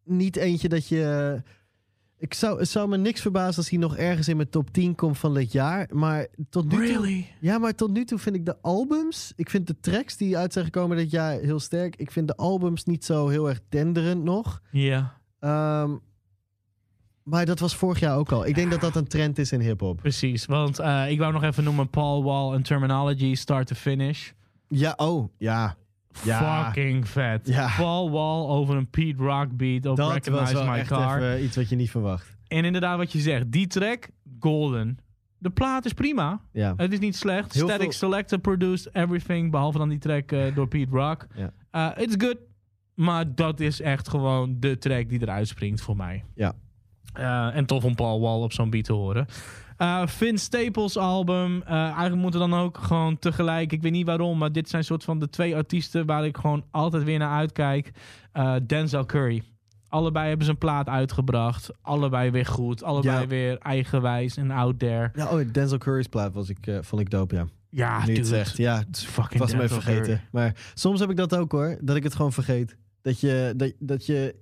niet 0.04 0.36
eentje 0.36 0.70
dat 0.70 0.88
je... 0.88 1.42
Ik 2.26 2.34
zou, 2.34 2.60
het 2.60 2.70
zou 2.70 2.88
me 2.88 2.98
niks 2.98 3.22
verbazen 3.22 3.58
als 3.58 3.70
hij 3.70 3.80
nog 3.80 3.98
ergens 3.98 4.28
in 4.28 4.36
mijn 4.36 4.50
top 4.50 4.72
10 4.72 4.96
komt 4.96 5.18
van 5.18 5.34
dit 5.34 5.52
jaar. 5.52 5.88
Maar 5.94 6.28
tot 6.50 6.72
nu 6.72 6.94
toe... 6.94 7.26
Ja, 7.40 7.58
maar 7.58 7.76
tot 7.76 7.92
nu 7.92 8.06
toe 8.06 8.20
vind 8.20 8.36
ik 8.36 8.46
de 8.46 8.62
albums... 8.62 9.34
Ik 9.36 9.50
vind 9.50 9.68
de 9.68 9.80
tracks 9.80 10.18
die 10.18 10.38
uit 10.38 10.54
zijn 10.54 10.66
gekomen 10.66 10.98
dit 10.98 11.12
jaar 11.12 11.40
heel 11.40 11.60
sterk. 11.60 11.96
Ik 11.96 12.12
vind 12.12 12.28
de 12.28 12.36
albums 12.36 12.84
niet 12.84 13.06
zo 13.06 13.28
heel 13.28 13.50
erg 13.50 13.60
denderend 13.70 14.24
nog. 14.24 14.62
Ja, 14.72 15.24
Ehm, 15.46 15.96
maar 17.24 17.46
dat 17.46 17.60
was 17.60 17.76
vorig 17.76 18.00
jaar 18.00 18.18
ook 18.18 18.32
al. 18.32 18.46
Ik 18.46 18.56
denk 18.56 18.72
dat 18.72 18.82
dat 18.82 18.96
een 18.96 19.08
trend 19.08 19.38
is 19.38 19.52
in 19.52 19.60
hip-hop. 19.60 19.98
precies. 19.98 20.46
Want 20.46 20.80
eh, 20.80 21.10
ik 21.10 21.20
wou 21.20 21.34
nog 21.34 21.44
even 21.44 21.64
noemen 21.64 21.90
Paul 21.90 22.24
Wall 22.24 22.54
en 22.54 22.64
Terminology, 22.64 23.36
start 23.36 23.68
to 23.68 23.76
finish. 23.76 24.32
Ja, 24.68 24.94
oh, 24.98 25.30
ja. 25.38 25.76
Ja. 26.24 26.64
Fucking 26.66 27.08
vet. 27.08 27.48
Ja. 27.48 27.74
Paul 27.78 28.12
Wall 28.12 28.48
over 28.48 28.76
een 28.76 28.90
Pete 28.90 29.24
Rock 29.24 29.58
beat 29.58 29.86
op 29.86 29.96
Dat 29.96 30.06
was 30.08 30.14
Recognize 30.14 30.54
wel 30.54 30.66
My 30.66 30.78
echt 30.78 30.88
Car. 30.90 31.22
even 31.22 31.44
iets 31.44 31.56
wat 31.56 31.70
je 31.70 31.76
niet 31.76 31.92
verwacht. 31.92 32.38
En 32.48 32.66
inderdaad 32.66 32.98
wat 32.98 33.12
je 33.12 33.20
zegt, 33.20 33.52
die 33.52 33.68
track, 33.68 34.08
golden. 34.40 34.98
De 35.38 35.50
plaat 35.50 35.86
is 35.86 35.94
prima. 35.94 36.42
Ja. 36.52 36.74
Het 36.78 36.94
is 36.94 37.00
niet 37.00 37.16
slecht. 37.16 37.54
Heel 37.54 37.64
Static 37.64 37.82
veel- 37.84 37.92
Selector 37.92 38.40
produced 38.40 38.90
everything, 38.96 39.52
behalve 39.52 39.78
dan 39.78 39.90
die 39.90 39.98
track 40.00 40.32
eh, 40.32 40.56
door 40.56 40.68
Pete 40.68 40.92
Rock. 40.92 41.28
Ja. 41.36 41.52
Uh, 41.98 42.04
it's 42.04 42.16
good. 42.26 42.38
Maar 42.96 43.36
dat 43.36 43.60
is 43.60 43.82
echt 43.82 44.10
gewoon 44.10 44.56
de 44.60 44.78
track 44.78 45.10
die 45.10 45.22
eruit 45.22 45.48
springt 45.48 45.82
voor 45.82 45.96
mij. 45.96 46.24
Ja. 46.36 46.54
Eh, 47.14 47.56
en 47.56 47.66
tof 47.66 47.84
om 47.84 47.96
Paul 47.96 48.22
Wall 48.22 48.42
op 48.42 48.54
zo'n 48.54 48.70
beat 48.70 48.84
te 48.84 48.94
horen. 48.94 49.26
Eh 49.78 50.08
Vince 50.08 50.44
Staples 50.44 50.98
album. 50.98 51.62
eh, 51.62 51.74
eigenlijk 51.74 52.16
moeten 52.22 52.40
dan 52.40 52.54
ook 52.54 52.78
gewoon 52.78 53.20
tegelijk. 53.20 53.72
Ik 53.72 53.82
weet 53.82 53.92
niet 53.92 54.06
waarom, 54.06 54.38
maar 54.38 54.52
dit 54.52 54.70
zijn 54.70 54.84
soort 54.84 55.04
van 55.04 55.20
de 55.20 55.30
twee 55.30 55.56
artiesten 55.56 56.06
waar 56.06 56.26
ik 56.26 56.38
gewoon 56.38 56.64
altijd 56.72 57.04
weer 57.04 57.20
naar 57.20 57.38
uitkijk. 57.38 57.92
Eh, 58.32 58.56
Denzel 58.68 59.06
Curry. 59.06 59.42
Allebei 59.88 60.28
hebben 60.28 60.46
ze 60.46 60.52
een 60.52 60.58
plaat 60.58 60.88
uitgebracht. 60.90 61.72
Allebei 61.82 62.32
weer 62.32 62.46
goed. 62.46 62.84
Allebei 62.84 63.22
Ja. 63.22 63.28
weer 63.28 63.58
eigenwijs 63.58 64.38
en 64.38 64.52
out 64.52 64.80
there. 64.80 65.12
Ja, 65.14 65.28
oh, 65.30 65.40
Denzel 65.52 65.78
Curry's 65.78 66.08
plaat 66.08 66.34
was 66.34 66.50
ik, 66.50 66.58
vond 66.82 67.02
ik 67.02 67.10
dope, 67.10 67.36
ja. 67.36 67.46
Ja, 67.70 68.06
nu 68.06 68.16
het 68.16 68.28
zegt. 68.28 68.58
Ja, 68.58 68.78
Het 68.78 68.96
is 68.98 69.04
ik 69.04 69.10
fucking 69.10 69.40
was 69.40 69.52
hem 69.52 69.62
even 69.62 69.76
Denzel 69.76 69.92
vergeten. 69.94 70.16
Curry. 70.16 70.30
Maar 70.32 70.56
soms 70.74 71.00
heb 71.00 71.10
ik 71.10 71.16
dat 71.18 71.36
ook 71.36 71.52
hoor, 71.52 71.78
dat 71.82 71.96
ik 71.96 72.04
het 72.04 72.16
gewoon 72.16 72.34
vergeet. 72.34 72.78
Dat 73.02 73.20
je, 73.20 73.54
dat, 73.58 73.74
dat 73.80 74.06
je 74.06 74.36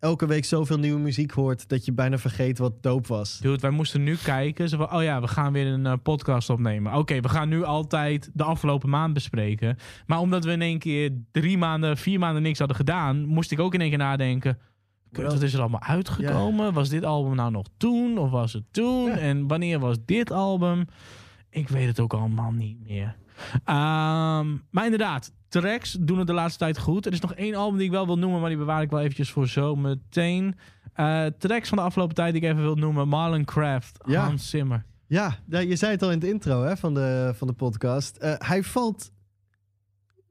elke 0.00 0.26
week 0.26 0.44
zoveel 0.44 0.78
nieuwe 0.78 1.00
muziek 1.00 1.30
hoort 1.30 1.68
dat 1.68 1.84
je 1.84 1.92
bijna 1.92 2.18
vergeet 2.18 2.58
wat 2.58 2.82
doop 2.82 3.06
was. 3.06 3.38
Dude, 3.38 3.60
wij 3.60 3.70
moesten 3.70 4.02
nu 4.02 4.16
kijken. 4.16 4.68
Zo 4.68 4.76
van, 4.76 4.92
oh 4.92 5.02
ja, 5.02 5.20
we 5.20 5.28
gaan 5.28 5.52
weer 5.52 5.66
een 5.66 5.86
eh, 5.86 5.92
podcast 6.02 6.50
opnemen. 6.50 6.94
Oké, 6.94 7.20
we 7.20 7.28
gaan 7.28 7.48
nu 7.48 7.64
altijd 7.64 8.30
de 8.34 8.44
afgelopen 8.44 8.88
maand 8.88 9.14
bespreken. 9.14 9.76
Maar 10.06 10.18
omdat 10.18 10.44
we 10.44 10.52
in 10.52 10.62
één 10.62 10.78
keer 10.78 11.12
drie 11.30 11.58
maanden, 11.58 11.96
vier 11.96 12.18
maanden 12.18 12.42
niks 12.42 12.58
hadden 12.58 12.76
gedaan, 12.76 13.24
moest 13.24 13.50
ik 13.50 13.60
ook 13.60 13.74
in 13.74 13.80
één 13.80 13.88
keer 13.88 13.98
nadenken. 13.98 14.58
Wat 15.10 15.42
is 15.42 15.54
er 15.54 15.60
allemaal 15.60 15.82
uitgekomen? 15.82 16.72
Was 16.72 16.88
dit 16.88 17.04
album 17.04 17.34
nou 17.34 17.50
nog 17.50 17.66
toen? 17.76 18.18
Of 18.18 18.30
was 18.30 18.52
het 18.52 18.64
toen? 18.70 19.10
En 19.10 19.46
wanneer 19.46 19.78
was 19.78 19.96
dit 20.04 20.30
album? 20.30 20.84
Ik 21.50 21.68
weet 21.68 21.86
het 21.86 22.00
ook 22.00 22.12
allemaal 22.14 22.52
niet 22.52 22.80
meer. 22.80 23.16
Ehm, 23.64 24.56
maar 24.70 24.84
inderdaad, 24.84 25.32
tracks 25.48 25.96
doen 26.00 26.18
het 26.18 26.26
de 26.26 26.32
laatste 26.32 26.58
tijd 26.58 26.78
goed. 26.78 27.06
Er 27.06 27.12
is 27.12 27.20
nog 27.20 27.34
één 27.34 27.54
album 27.54 27.76
die 27.76 27.86
ik 27.86 27.92
wel 27.92 28.06
wil 28.06 28.18
noemen, 28.18 28.40
maar 28.40 28.48
die 28.48 28.58
bewaar 28.58 28.82
ik 28.82 28.90
wel 28.90 29.00
eventjes 29.00 29.30
voor 29.30 29.48
zo 29.48 29.76
meteen. 29.76 30.54
Tracks 31.38 31.68
van 31.68 31.78
de 31.78 31.84
afgelopen 31.84 32.14
tijd 32.14 32.32
die 32.32 32.42
ik 32.42 32.48
even 32.50 32.62
wil 32.62 32.74
noemen. 32.74 33.08
Marlon 33.08 33.44
Craft, 33.44 33.98
Ja. 34.06 34.24
Hans 34.24 34.50
Zimmer. 34.50 34.84
Ja, 35.06 35.38
je 35.48 35.76
zei 35.76 35.92
het 35.92 36.02
al 36.02 36.10
in 36.10 36.18
het 36.20 36.28
intro 36.28 36.62
hè, 36.62 36.76
van, 36.76 36.94
de, 36.94 37.32
van 37.36 37.46
de 37.46 37.52
podcast. 37.52 38.16
Eh, 38.16 38.34
hij 38.38 38.62
valt 38.62 39.10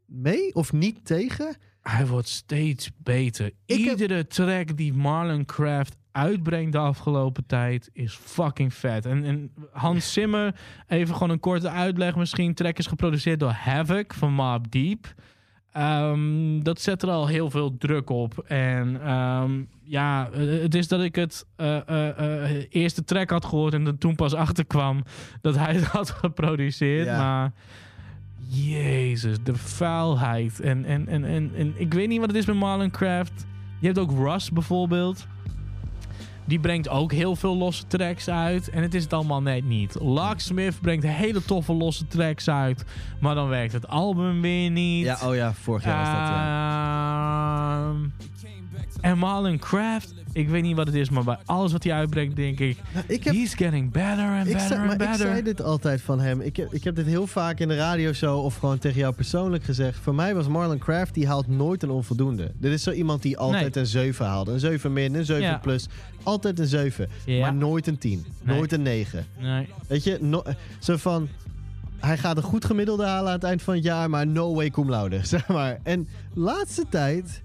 mee 0.06 0.56
of 0.56 0.74
niet 0.74 1.06
tegen? 1.06 1.56
Hij 1.82 2.08
wordt 2.08 2.28
steeds 2.28 2.92
beter. 2.98 3.46
Ik 3.66 3.84
heb- 3.86 4.00
Iedere 4.00 4.28
track 4.28 4.78
die 4.78 4.94
Marlon 4.94 5.46
Craft 5.46 5.96
uitbrengt 6.18 6.72
de 6.72 6.78
afgelopen 6.78 7.46
tijd 7.46 7.90
is 7.94 8.20
fucking 8.22 8.74
vet. 8.74 9.06
En, 9.06 9.24
en 9.24 9.52
Hans 9.72 10.14
Zimmer, 10.14 10.56
even 10.88 11.14
gewoon 11.14 11.30
een 11.30 11.40
korte 11.40 11.70
uitleg 11.70 12.16
misschien. 12.16 12.54
Track 12.54 12.78
is 12.78 12.88
geproduceerd 12.88 13.40
door 13.40 13.52
Havoc 13.52 14.14
van 14.14 14.34
Mob 14.34 14.72
Deep. 14.72 15.14
Ehm, 15.72 16.60
dat 16.60 16.82
zet 16.82 17.02
er 17.02 17.10
al 17.10 17.28
heel 17.28 17.50
veel 17.50 17.78
druk 17.78 18.10
op. 18.10 18.44
En 18.48 19.02
ehm, 19.02 19.62
ja, 19.84 20.30
eh, 20.30 20.62
het 20.62 20.76
is 20.76 20.88
dat 20.88 21.02
ik 21.02 21.16
het 21.16 21.46
eh, 21.56 21.88
eh, 21.88 22.66
eerste 22.70 23.04
track 23.04 23.30
had 23.30 23.46
gehoord 23.46 23.74
en 23.74 23.88
er 23.88 23.98
toen 23.98 24.16
pas 24.16 24.34
achterkwam 24.34 25.04
dat 25.42 25.56
hij 25.56 25.74
het 25.74 25.84
had 25.84 26.10
geproduceerd. 26.10 27.06
Ja. 27.06 27.18
Maar 27.18 27.52
Jezus, 28.50 29.38
de 29.44 29.56
vuilheid. 29.56 30.60
En, 30.60 30.86
en, 30.86 31.08
en, 31.08 31.26
en, 31.26 31.52
en 31.56 31.74
ik 31.76 31.94
weet 31.94 32.08
niet 32.08 32.20
wat 32.20 32.30
het 32.30 32.38
is 32.38 32.46
met 32.46 32.56
Marlon 32.56 32.92
Craft. 32.92 33.46
Je 33.80 33.86
hebt 33.86 34.00
ook 34.00 34.12
Russ 34.12 34.52
bijvoorbeeld. 34.52 35.28
Die 36.48 36.60
brengt 36.60 36.90
ook 36.90 37.12
heel 37.12 37.36
veel 37.36 37.58
losse 37.58 37.88
tracks 37.88 38.30
uit. 38.30 38.70
En 38.70 38.82
het 38.82 38.94
is 38.94 39.04
het 39.04 39.14
allemaal 39.14 39.42
net 39.42 39.64
niet. 39.64 39.96
Locksmith 40.00 40.82
brengt 40.82 41.06
hele 41.06 41.46
toffe 41.46 41.74
losse 41.74 42.08
tracks 42.08 42.50
uit. 42.50 42.86
Maar 43.20 43.36
dan 43.36 43.48
werkt 43.48 43.74
het 43.74 43.88
album 43.88 44.42
weer 44.42 44.70
niet. 44.70 45.06
Ja, 45.06 45.18
oh 45.24 45.36
ja, 45.36 45.54
vorig 45.54 45.84
jaar 45.84 46.00
was 46.00 46.08
dat 46.08 46.28
ja. 46.28 47.90
Ehm, 47.90 48.47
en 49.02 49.18
Marlon 49.18 49.58
Craft, 49.60 50.14
ik 50.34 50.50
weet 50.50 50.62
niet 50.64 50.76
wat 50.76 50.88
het 50.88 50.96
is, 50.96 51.10
maar 51.10 51.24
bij 51.24 51.38
alles 51.46 51.72
wat 51.72 51.84
hij 51.84 51.94
uitbrengt, 51.94 52.36
denk 52.36 52.60
ik. 52.60 52.78
Nou, 52.94 53.06
ik 53.08 53.24
heb 53.24 53.34
He's 53.34 53.54
getting 53.54 53.92
better 53.92 54.26
and 54.26 54.48
Ik 54.48 54.54
better 54.54 54.60
zei, 54.68 54.74
and 54.74 54.82
maar 54.84 54.92
ik 54.92 54.98
better. 54.98 55.28
zei 55.28 55.42
dit 55.42 55.62
altijd 55.62 56.02
van 56.02 56.20
hem. 56.20 56.42
Ik 56.42 56.56
heb, 56.56 56.74
ik 56.74 56.84
heb 56.84 56.96
dit 56.96 57.06
heel 57.06 57.28
vaak 57.28 57.60
in 57.60 57.68
de 57.68 57.76
radioshow 57.76 58.44
of 58.46 58.56
gewoon 58.58 58.78
tegen 58.78 59.00
jou 59.00 59.14
persoonlijk 59.14 59.64
gezegd. 59.64 60.00
Voor 60.00 60.16
mij 60.16 60.36
was 60.36 60.48
Marlon 60.48 60.78
Craft, 60.78 61.14
die 61.14 61.28
haalt 61.28 61.48
nooit 61.48 61.84
een 61.84 61.90
onvoldoende. 61.90 62.52
Dit 62.60 62.72
is 62.72 62.84
zo 62.84 62.92
iemand 62.92 63.22
die 63.22 63.38
altijd 63.38 63.74
Nee. 63.76 63.84
een 63.84 63.90
7 63.90 64.26
haalde. 64.26 64.52
Een 64.52 64.60
7 64.60 64.94
min, 64.94 65.14
een 65.16 65.26
7 65.26 65.44
Ja. 65.44 65.58
plus. 65.58 65.88
Altijd 66.24 66.60
een 66.60 66.68
7. 66.68 67.10
Ja. 67.26 67.40
Maar 67.42 67.54
nooit 67.54 67.88
een 67.88 67.98
10. 67.98 68.26
Nee. 68.44 68.56
Nooit 68.56 68.72
een 68.72 68.82
9. 68.82 69.26
Nee. 69.40 69.68
Weet 69.88 70.04
je, 70.04 70.18
no- 70.22 70.44
zo 70.80 70.98
van... 70.98 71.28
Hij 71.98 72.18
gaat 72.18 72.38
een 72.38 72.44
goed 72.44 72.66
gemiddelde 72.66 73.06
halen 73.06 73.28
aan 73.28 73.34
het 73.36 73.44
eind 73.44 73.62
van 73.62 73.74
het 73.74 73.84
jaar, 73.84 74.10
maar 74.10 74.28
no 74.28 74.54
way 74.56 74.70
cum 74.70 74.90
laude, 74.90 75.20
zeg 75.36 75.48
maar. 75.48 75.78
En 75.84 76.08
laatste 76.34 76.84
tijd... 76.90 77.42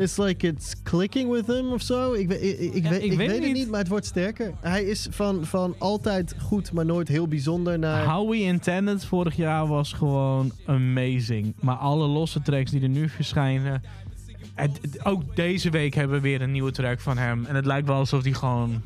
It's 0.00 0.16
like 0.16 0.46
it's 0.46 0.82
clicking 0.82 1.30
with 1.30 1.46
him 1.46 1.72
of 1.72 1.82
zo. 1.82 2.12
Ik, 2.12 2.28
weet- 2.28 2.42
ik, 2.42 2.58
ik, 2.58 2.74
ik 2.74 2.82
Ja, 2.84 2.90
weet, 2.90 3.02
ik 3.02 3.12
weet 3.16 3.30
het 3.30 3.40
niet. 3.40 3.52
niet, 3.52 3.68
maar 3.70 3.78
het 3.78 3.88
wordt 3.88 4.06
sterker. 4.06 4.52
Hij 4.60 4.84
is 4.84 5.06
van, 5.10 5.44
van 5.44 5.74
altijd 5.78 6.34
goed, 6.42 6.72
maar 6.72 6.84
nooit 6.86 7.08
heel 7.08 7.28
bijzonder 7.28 7.78
naar... 7.78 8.04
How 8.06 8.30
We 8.30 8.36
Intended 8.40 9.04
vorig 9.04 9.36
jaar 9.36 9.66
was 9.66 9.92
gewoon 9.92 10.52
amazing. 10.66 11.54
Maar 11.60 11.76
alle 11.76 12.06
losse 12.06 12.42
tracks 12.42 12.70
die 12.70 12.82
er 12.82 12.88
nu 12.88 13.08
verschijnen. 13.08 13.82
het- 14.54 15.04
ook 15.04 15.36
deze 15.36 15.70
week 15.70 15.94
hebben 15.94 16.16
we 16.16 16.22
weer 16.22 16.42
een 16.42 16.52
nieuwe 16.52 16.70
track 16.72 17.00
van 17.00 17.18
hem. 17.18 17.44
En 17.44 17.54
het 17.54 17.66
lijkt 17.66 17.86
wel 17.86 17.96
alsof 17.96 18.22
hij 18.22 18.32
gewoon. 18.32 18.82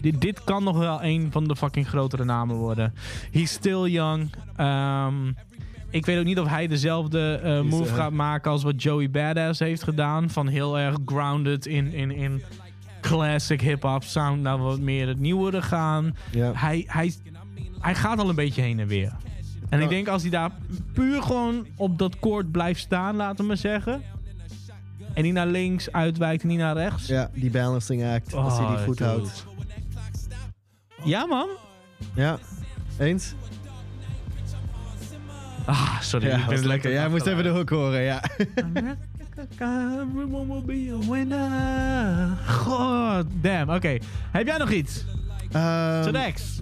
Dit, 0.00 0.20
dit 0.20 0.44
kan 0.44 0.64
nog 0.64 0.78
wel 0.78 1.02
een 1.02 1.28
van 1.30 1.48
de 1.48 1.56
fucking 1.56 1.88
grotere 1.88 2.24
namen 2.24 2.56
worden. 2.56 2.94
He's 3.32 3.50
still 3.52 3.84
young. 3.84 4.30
Ehm, 4.56 5.14
ik 5.90 6.06
weet 6.06 6.18
ook 6.18 6.24
niet 6.24 6.38
of 6.38 6.48
hij 6.48 6.66
dezelfde 6.66 7.40
eh, 7.42 7.58
Is, 7.58 7.64
move 7.70 7.88
eh, 7.90 7.94
gaat 7.94 8.12
maken 8.12 8.50
als 8.50 8.62
wat 8.62 8.82
Joey 8.82 9.10
Badass 9.10 9.60
heeft 9.60 9.82
gedaan. 9.82 10.30
Van 10.30 10.46
heel 10.48 10.78
erg 10.78 10.96
grounded 11.06 11.66
in, 11.66 11.92
in, 11.92 12.10
in 12.10 12.42
classic 13.00 13.60
hip-hop 13.60 14.02
sound 14.04 14.42
naar 14.42 14.58
wat 14.58 14.78
meer 14.80 15.08
het 15.08 15.18
nieuwere 15.18 15.62
gaan 15.62 16.16
Ja. 16.30 16.52
hij, 16.54 16.84
hij, 16.86 17.12
hij 17.80 17.94
gaat 17.94 18.18
al 18.18 18.28
een 18.28 18.34
beetje 18.34 18.62
heen 18.62 18.80
en 18.80 18.86
weer. 18.86 19.12
En 19.68 19.80
ik 19.80 19.88
denk 19.88 20.08
als 20.08 20.22
hij 20.22 20.30
daar 20.30 20.50
puur 20.92 21.22
gewoon 21.22 21.66
op 21.76 21.98
dat 21.98 22.18
koord 22.18 22.50
blijft 22.50 22.80
staan, 22.80 23.16
laten 23.16 23.36
we 23.36 23.42
maar 23.46 23.56
zeggen. 23.56 24.02
En 25.14 25.22
niet 25.22 25.32
naar 25.32 25.46
links 25.46 25.92
uitwijkt 25.92 26.42
en 26.42 26.48
niet 26.48 26.58
naar 26.58 26.76
rechts. 26.76 27.06
Ja, 27.06 27.30
die 27.34 27.50
balancing 27.50 28.04
act, 28.04 28.34
als 28.34 28.58
hij 28.58 28.66
die 28.66 28.76
Oh, 28.76 28.82
goed 28.82 28.98
houdt. 28.98 29.46
Ja, 31.04 31.26
man. 31.26 31.48
Ja, 32.14 32.38
eens? 32.98 33.34
Ah, 35.68 36.00
sorry. 36.00 36.26
Ja, 36.26 36.36
ik 36.36 36.46
ben 36.46 36.56
was 36.56 36.64
lekker. 36.64 36.92
Jij 36.92 37.08
moest 37.08 37.26
even 37.26 37.42
de 37.42 37.48
hoek 37.50 37.70
horen, 37.70 38.00
ja. 38.02 38.22
Everyone 39.58 40.46
will 40.46 40.62
be 40.64 40.92
a 41.04 41.10
winner. 41.10 42.36
God 42.46 43.26
damn. 43.42 43.70
Oké. 43.70 43.98
Heb 44.32 44.46
jij 44.46 44.56
nog 44.58 44.70
iets? 44.70 45.04
Tracks. 45.50 46.60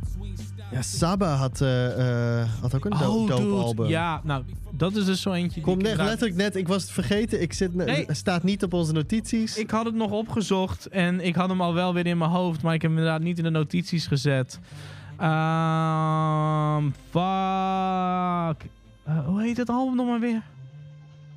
ja, 0.72 0.82
Saba 0.82 1.34
had, 1.34 1.60
eh, 1.60 2.40
eh, 2.40 2.48
had 2.60 2.74
ook 2.74 2.84
een 2.84 2.92
Oh, 2.92 3.00
dope 3.00 3.34
dude. 3.42 3.54
album. 3.54 3.86
Ja, 3.86 4.20
nou, 4.24 4.42
dat 4.70 4.96
is 4.96 5.04
dus 5.04 5.20
zo 5.20 5.32
eentje. 5.32 5.60
Kom 5.60 5.72
net, 5.76 5.82
inderdaad- 5.82 6.06
letterlijk 6.08 6.36
net, 6.38 6.56
ik 6.56 6.68
was 6.68 6.82
het 6.82 6.90
vergeten. 6.92 7.42
Ik 7.42 7.52
zit, 7.52 7.74
ne- 7.74 7.84
Nee. 7.84 8.06
staat 8.10 8.42
niet 8.42 8.62
op 8.62 8.72
onze 8.72 8.92
notities. 8.92 9.56
Ik 9.58 9.70
had 9.70 9.84
het 9.84 9.94
nog 9.94 10.10
opgezocht 10.10 10.86
en 10.88 11.20
ik 11.20 11.34
had 11.34 11.48
hem 11.48 11.60
al 11.60 11.74
wel 11.74 11.94
weer 11.94 12.06
in 12.06 12.18
mijn 12.18 12.30
hoofd, 12.30 12.62
maar 12.62 12.74
ik 12.74 12.82
heb 12.82 12.90
hem 12.90 13.00
inderdaad 13.00 13.22
niet 13.22 13.38
in 13.38 13.44
de 13.44 13.50
notities 13.50 14.06
gezet. 14.06 14.58
Ehm 15.18 16.82
fuck. 17.10 18.70
Eh, 19.06 19.26
hoe 19.26 19.42
heet 19.42 19.56
het 19.56 19.68
album 19.68 19.96
nog 19.96 20.06
maar 20.06 20.20
weer? 20.20 20.42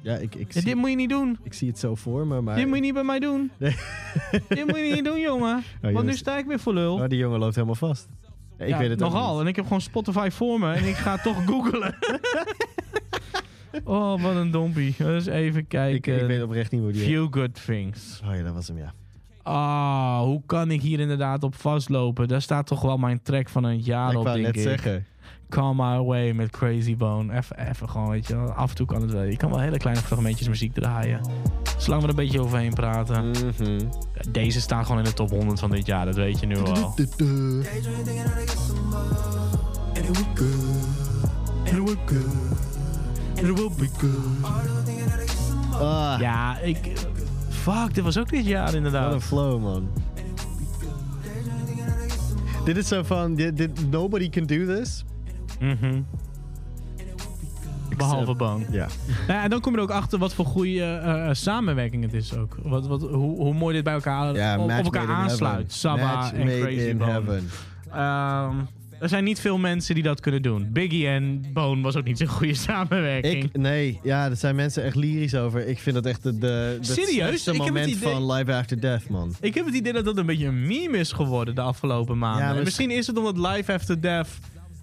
ja, 0.02 0.16
ik, 0.16 0.36
ik, 0.36 0.48
Ja, 0.54 0.54
zie, 0.62 0.64
dit 0.70 0.76
moet 0.76 0.90
je 0.90 0.96
niet 0.96 1.10
doen. 1.10 1.38
ik 1.44 1.54
zie 1.54 1.68
het 1.68 1.80
zo 1.80 1.96
voor 1.96 2.28
me, 2.28 2.42
maar... 2.42 2.56
Dit 2.56 2.66
moet 2.68 2.76
je 2.76 2.82
niet 2.82 2.94
bij 2.94 3.04
mij 3.04 3.20
doen. 3.20 3.52
Nee. 3.58 3.76
dit 4.48 4.66
moet 4.68 4.78
je 4.78 4.92
niet 4.94 5.06
doen, 5.06 5.20
jongen. 5.20 5.64
Want 5.82 6.06
nu 6.06 6.14
sta 6.16 6.38
ik 6.38 6.46
weer 6.46 6.60
voor 6.60 6.74
lul. 6.74 6.94
Oh, 6.96 7.08
die 7.08 7.18
jongen 7.18 7.40
loopt 7.40 7.56
helemaal 7.56 7.76
vast. 7.76 8.08
Ja, 8.58 8.66
ik 8.66 8.72
Ja, 8.72 8.78
weet 8.78 8.90
het 8.90 9.04
ook 9.04 9.12
nogal. 9.12 9.32
niet. 9.34 9.42
En 9.42 9.48
ik 9.48 9.56
heb 9.56 9.66
gewoon 9.66 9.82
Spotify 9.82 10.30
voor 10.32 10.60
me 10.60 10.72
en 10.74 10.88
ik 10.88 10.96
ga 10.96 11.18
toch 11.28 11.46
googlen. 11.46 11.96
oh, 13.84 14.22
wat 14.22 14.36
een 14.36 14.52
dompie. 14.52 14.94
Dus 14.98 15.26
even 15.26 15.60
Ik, 15.60 15.68
kijken. 15.70 16.20
ik 16.22 16.28
weet 16.28 16.44
oprecht 16.44 16.72
niet 16.72 16.82
hoe 16.82 16.92
die... 16.92 17.02
Few 17.02 17.28
Good 17.34 17.66
Things. 17.66 18.22
Oh 18.26 18.36
ja, 18.36 18.44
dat 18.44 18.54
was 18.54 18.68
hem, 18.68 18.78
ja. 18.78 18.94
Ah, 19.44 20.22
hoe 20.22 20.42
kan 20.46 20.72
ik 20.72 20.82
hier 20.82 21.00
inderdaad 21.00 21.44
op 21.44 21.56
vastlopen? 21.56 22.28
Daar 22.28 22.42
staat 22.42 22.68
toch 22.68 22.82
wel 22.82 22.98
mijn 22.98 23.22
track 23.22 23.50
van 23.50 23.64
een 23.64 23.80
jaar 23.80 24.12
ik 24.12 24.18
op, 24.18 24.24
wou 24.24 24.42
denk 24.42 24.48
net 24.48 24.56
ik. 24.56 24.62
zeggen. 24.62 25.06
Come 25.50 25.84
My 25.98 26.04
Way 26.04 26.32
met 26.32 26.50
Crazy 26.50 26.96
Bone. 26.96 27.34
Even, 27.38 27.68
even 27.70 27.90
gewoon, 27.90 28.10
weet 28.10 28.28
je 28.28 28.36
wel. 28.36 28.52
Af 28.52 28.70
en 28.70 28.76
toe 28.76 28.86
kan 28.86 29.02
het 29.02 29.12
wel. 29.12 29.24
Je 29.24 29.38
kan 29.38 29.50
wel 29.50 29.60
hele 29.60 29.78
kleine 29.78 30.02
fragmentjes 30.02 30.48
muziek 30.48 30.74
draaien. 30.74 31.22
Zolang 31.78 32.02
we 32.02 32.08
er 32.08 32.14
een 32.18 32.26
beetje 32.26 32.42
overheen 32.42 32.74
praten. 32.74 33.30
Mhm. 33.30 33.80
Deze 34.32 34.62
staat 34.62 34.86
gewoon 34.86 34.98
in 34.98 35.04
de 35.04 35.14
top 35.14 35.30
100 35.30 35.60
van 35.60 35.70
dit 35.70 35.86
jaar. 35.86 36.06
Dat 36.06 36.16
weet 36.16 36.40
je 36.40 36.46
nu. 36.46 36.56
Du-du. 36.96 37.64
Ah, 45.80 46.20
Ja, 46.20 46.60
ik... 46.60 46.78
Fuck, 47.50 47.94
dit 47.94 48.04
was 48.04 48.18
ook 48.18 48.30
dit 48.30 48.46
jaar 48.46 48.62
Wat 48.64 48.70
een 48.72 48.78
inderdaad. 48.78 49.24
flow, 49.24 49.62
man. 49.62 49.88
Dit 52.66 52.78
is 52.78 52.88
zo 52.88 53.04
van, 53.04 53.40
nobody 53.90 54.30
can 54.30 54.46
do 54.46 54.66
this. 54.66 55.04
Mhm. 55.60 56.02
Behalve 57.98 58.34
Bone. 58.36 58.66
Ja. 58.72 58.88
Ja, 59.28 59.44
en 59.44 59.50
dan 59.50 59.60
kom 59.60 59.72
je 59.72 59.78
er 59.78 59.84
ook 59.84 59.92
achter 59.92 60.20
wat 60.20 60.34
voor 60.34 60.46
goede 60.46 60.84
eh, 60.84 61.28
eh, 61.30 61.34
samenwerking 61.34 62.04
het 62.04 62.14
is 62.14 62.36
ook. 62.36 62.56
Wat, 62.64 62.88
wat, 62.88 63.02
hoe, 63.02 63.38
hoe 63.38 63.54
mooi 63.54 63.76
dit 63.76 63.84
bij 63.84 63.94
elkaar, 63.94 64.36
Ja, 64.36 64.58
op, 64.60 64.70
elkaar 64.70 65.08
aansluit. 65.08 65.84
Match 65.84 66.32
en 66.34 66.46
made 66.46 66.60
Crazy 66.60 66.76
in 66.80 66.98
Bone. 66.98 67.12
heaven. 67.12 67.50
Ehm, 67.92 68.56
er 69.00 69.10
zijn 69.10 69.24
niet 69.24 69.40
veel 69.40 69.58
mensen 69.58 69.96
die 69.96 70.04
dat 70.04 70.20
kunnen 70.20 70.42
doen. 70.42 70.70
Biggie 70.72 71.08
en 71.08 71.46
Bone 71.54 71.82
was 71.82 71.96
ook 71.96 72.04
niet 72.04 72.18
zo'n 72.18 72.28
goede 72.28 72.54
samenwerking. 72.54 73.44
Ik, 73.44 73.58
nee, 73.58 74.00
ja, 74.04 74.28
daar 74.28 74.38
zijn 74.38 74.56
mensen 74.56 74.84
echt 74.84 74.96
lyrisch 74.96 75.36
over. 75.36 75.68
Ik 75.68 75.80
vind 75.80 75.96
dat 75.96 76.06
echt 76.06 76.24
de, 76.24 76.38
de, 76.38 76.78
de 76.82 76.86
Serieus? 76.86 77.46
heb 77.46 77.58
moment 77.58 77.88
idee- 77.88 78.10
van 78.12 78.32
Live 78.32 78.54
After 78.54 78.80
Death, 78.82 79.10
man. 79.10 79.34
Ik 79.42 79.54
heb 79.54 79.66
het 79.66 79.76
idee 79.76 79.94
dat 79.94 80.06
dat 80.06 80.18
een 80.18 80.26
beetje 80.26 80.48
een 80.48 80.68
meme 80.68 80.98
is 80.98 81.12
geworden 81.12 81.56
de 81.56 81.62
afgelopen 81.62 82.18
maanden. 82.18 82.42
Ja, 82.42 82.48
En 82.50 82.56
maar- 82.56 82.64
misschien 82.64 82.92
is 82.92 83.08
het 83.08 83.18
omdat 83.18 83.38
Live 83.38 83.74
After 83.74 84.02
Death 84.02 84.30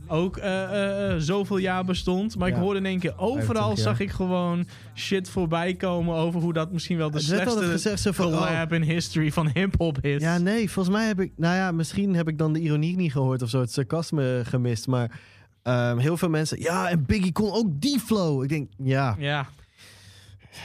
ook 0.08 0.36
eh, 0.36 0.62
eh, 0.62 1.10
eh, 1.10 1.20
zoveel 1.20 1.56
jaar 1.56 1.84
bestond. 1.84 2.38
Maar 2.38 2.48
ik 2.48 2.54
hoorde 2.54 2.78
in 2.78 2.86
één 2.86 2.98
keer 2.98 3.14
overal 3.16 3.76
25 3.76 3.84
jaar. 3.84 3.94
zag 3.94 4.00
ik 4.00 4.10
gewoon 4.10 4.66
shit 4.94 5.28
voorbij 5.28 5.74
komen 5.74 6.14
over 6.14 6.40
hoe 6.40 6.52
dat 6.52 6.72
misschien 6.72 6.96
wel 6.96 7.10
de 7.10 7.20
slechtste 7.20 7.64
gezegd 7.64 8.16
van, 8.16 8.26
oh. 8.26 8.32
collab 8.32 8.72
in 8.72 8.82
history 8.82 9.32
van 9.32 9.50
hip-hop 9.54 10.00
is. 10.00 10.22
Ja, 10.22 10.38
nee, 10.38 10.70
volgens 10.70 10.96
mij 10.96 11.06
heb 11.06 11.20
ik... 11.20 11.32
Nou 11.36 11.56
ja, 11.56 11.72
misschien 11.72 12.14
heb 12.14 12.28
ik 12.28 12.38
dan 12.38 12.52
de 12.52 12.60
ironie 12.60 12.96
niet 12.96 13.12
gehoord 13.12 13.42
of 13.42 13.48
zo. 13.48 13.60
Het 13.60 13.72
sarcasme 13.72 14.42
gemist. 14.44 14.86
Maar 14.86 15.20
ehm, 15.62 15.98
heel 15.98 16.16
veel 16.16 16.28
mensen... 16.28 16.60
Ja, 16.60 16.88
en 16.88 17.04
Biggie 17.06 17.32
kon 17.32 17.52
ook 17.52 17.80
die 17.80 18.00
flow. 18.00 18.42
Ik 18.42 18.48
denk, 18.48 18.70
ja, 18.76 19.16
Ja. 19.18 19.48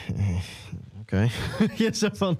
oké. 1.00 1.28
ja, 1.84 1.92
zo 1.92 2.08
van... 2.12 2.38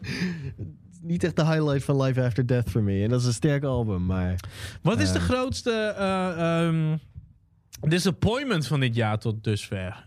Niet 1.03 1.25
echt 1.25 1.37
de 1.37 1.45
highlight 1.47 1.85
van 1.85 2.03
Life 2.03 2.23
After 2.25 2.47
Death 2.47 2.71
voor 2.71 2.83
me. 2.83 3.03
En 3.03 3.09
dat 3.09 3.21
is 3.21 3.27
een 3.27 3.33
sterk 3.33 3.65
album, 3.65 4.07
maar... 4.07 4.41
Wat 4.83 5.01
is 5.01 5.13
de 5.13 5.19
Ehm. 5.19 5.27
grootste 5.29 5.73
eh, 5.99 6.65
ehm, 6.67 6.97
disappointment 7.81 8.67
van 8.67 8.81
dit 8.81 8.95
jaar 8.95 9.19
tot 9.19 9.45
dusver? 9.45 10.07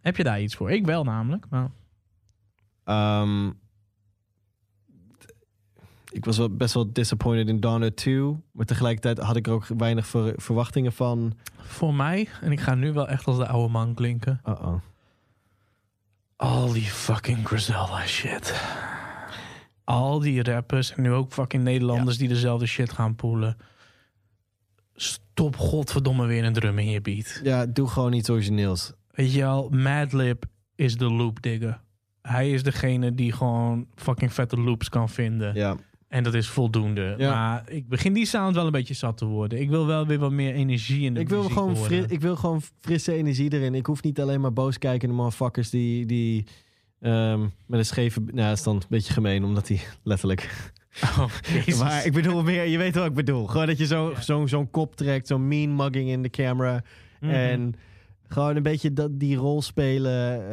Heb 0.00 0.16
je 0.16 0.24
daar 0.24 0.40
iets 0.40 0.54
voor? 0.56 0.70
Ik 0.70 0.86
wel 0.86 1.04
namelijk. 1.04 1.46
Maar... 1.50 1.70
Ehm, 2.84 3.50
ik 6.10 6.24
was 6.24 6.36
wel 6.38 6.56
best 6.56 6.74
wel 6.74 6.92
disappointed 6.92 7.48
in 7.48 7.60
Donna 7.60 7.90
2. 7.94 8.36
Maar 8.52 8.66
tegelijkertijd 8.66 9.18
had 9.18 9.36
ik 9.36 9.46
er 9.46 9.52
ook 9.52 9.66
weinig 9.66 10.06
ver- 10.06 10.34
verwachtingen 10.36 10.92
van. 10.92 11.36
Voor 11.56 11.94
mij, 11.94 12.28
en 12.40 12.52
ik 12.52 12.60
ga 12.60 12.74
nu 12.74 12.92
wel 12.92 13.08
echt 13.08 13.26
als 13.26 13.36
de 13.36 13.46
oude 13.46 13.72
man 13.72 13.94
klinken. 13.94 14.40
Uh-oh. 14.48 14.74
Al 16.36 16.72
die 16.72 16.82
fucking 16.82 17.46
Griselda 17.46 18.06
shit. 18.06 18.60
Al 19.88 20.18
die 20.18 20.42
rappers 20.42 20.94
en 20.94 21.02
nu 21.02 21.12
ook 21.12 21.32
fucking 21.32 21.62
Nederlanders 21.62 22.18
die 22.18 22.28
dezelfde 22.28 22.66
shit 22.66 22.92
gaan 22.92 23.14
poelen. 23.14 23.56
Stop 24.94 25.56
godverdomme 25.56 26.26
weer 26.26 26.44
een 26.44 26.52
drum 26.52 26.78
in 26.78 26.90
je 26.90 27.00
beat. 27.00 27.40
Ja, 27.42 27.66
doe 27.66 27.88
gewoon 27.88 28.12
iets 28.12 28.30
origineels. 28.30 28.92
Weet 29.10 29.32
je 29.32 29.40
wel, 29.40 29.68
Madlib 29.68 30.44
is 30.74 30.96
de 30.96 31.10
loop 31.10 31.42
digger. 31.42 31.80
Hij 32.22 32.50
is 32.50 32.62
degene 32.62 33.14
die 33.14 33.32
gewoon 33.32 33.86
fucking 33.94 34.32
vette 34.32 34.60
loops 34.60 34.88
kan 34.88 35.08
vinden. 35.08 35.54
Ja. 35.54 35.76
En 36.08 36.22
dat 36.22 36.34
is 36.34 36.48
voldoende. 36.48 37.14
Ja. 37.18 37.30
Maar 37.30 37.70
ik 37.70 37.88
begin 37.88 38.12
die 38.12 38.26
sound 38.26 38.54
wel 38.54 38.66
een 38.66 38.72
beetje 38.72 38.94
zat 38.94 39.16
te 39.16 39.24
worden. 39.24 39.60
Ik 39.60 39.68
wil 39.68 39.86
wel 39.86 40.06
weer 40.06 40.18
wat 40.18 40.32
meer 40.32 40.54
energie 40.54 41.04
in 41.04 41.14
de 41.14 41.20
Ik 41.20 41.28
wil, 41.28 41.42
gewoon 41.42 41.76
ik 42.08 42.20
wil 42.20 42.36
gewoon 42.36 42.62
frisse 42.80 43.12
energie 43.12 43.52
erin. 43.52 43.74
Ik 43.74 43.86
hoef 43.86 44.02
niet 44.02 44.20
alleen 44.20 44.40
maar 44.40 44.52
boos 44.52 44.78
kijken 44.78 45.08
naar 45.08 45.16
motherfuckers 45.16 45.70
die... 45.70 46.06
die 46.06 46.46
ehm, 47.00 47.40
met 47.66 47.78
een 47.78 47.84
scheve... 47.86 48.20
Nou, 48.20 48.48
dat 48.48 48.56
is 48.56 48.62
dan 48.62 48.76
een 48.76 48.82
beetje 48.88 49.12
gemeen, 49.12 49.44
omdat 49.44 49.68
hij 49.68 49.80
letterlijk... 50.02 50.48
Oh. 51.18 51.78
Maar 51.78 52.06
ik 52.06 52.12
bedoel 52.12 52.42
meer... 52.42 52.64
Je 52.64 52.78
weet 52.78 52.94
wat 52.94 53.06
ik 53.06 53.14
bedoel. 53.14 53.46
Gewoon 53.46 53.66
dat 53.66 53.78
je 53.78 53.86
zo- 53.86 54.14
zo- 54.20 54.46
zo'n 54.46 54.70
kop 54.70 54.96
trekt. 54.96 55.26
Zo'n 55.26 55.48
mean 55.48 55.76
mugging 55.76 56.08
in 56.08 56.22
de 56.22 56.30
camera. 56.30 56.82
Mhm. 57.20 57.32
En 57.32 57.74
gewoon 58.28 58.56
een 58.56 58.62
beetje 58.62 58.92
dat, 58.92 59.20
die 59.20 59.36
rol 59.36 59.62
spelen 59.62 60.50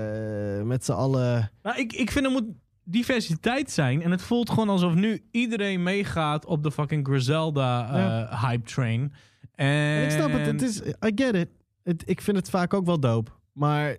eh, 0.57 0.63
met 0.63 0.85
z'n 0.85 0.91
allen. 0.91 1.51
Nou, 1.63 1.77
ik, 1.79 1.93
ik 1.93 2.11
vind 2.11 2.25
er 2.25 2.31
moet 2.31 2.43
diversiteit 2.83 3.71
zijn. 3.71 4.01
En 4.01 4.11
het 4.11 4.21
voelt 4.21 4.49
gewoon 4.49 4.69
alsof 4.69 4.93
nu 4.93 5.23
iedereen 5.31 5.83
meegaat 5.83 6.45
op 6.45 6.63
de 6.63 6.71
fucking 6.71 7.07
Griselda 7.07 7.87
eh, 7.89 7.95
Ja. 7.97 8.47
hype 8.47 8.63
train. 8.65 9.13
En 9.55 9.67
En 9.67 10.03
ik 10.03 10.11
snap 10.11 10.31
het, 10.31 10.45
het 10.45 10.61
is, 10.61 10.79
I 10.81 11.11
get 11.15 11.35
it. 11.35 11.49
het. 11.83 12.03
Ik 12.05 12.21
vind 12.21 12.37
het 12.37 12.49
vaak 12.49 12.73
ook 12.73 12.85
wel 12.85 12.99
dope. 12.99 13.31
Maar 13.51 13.95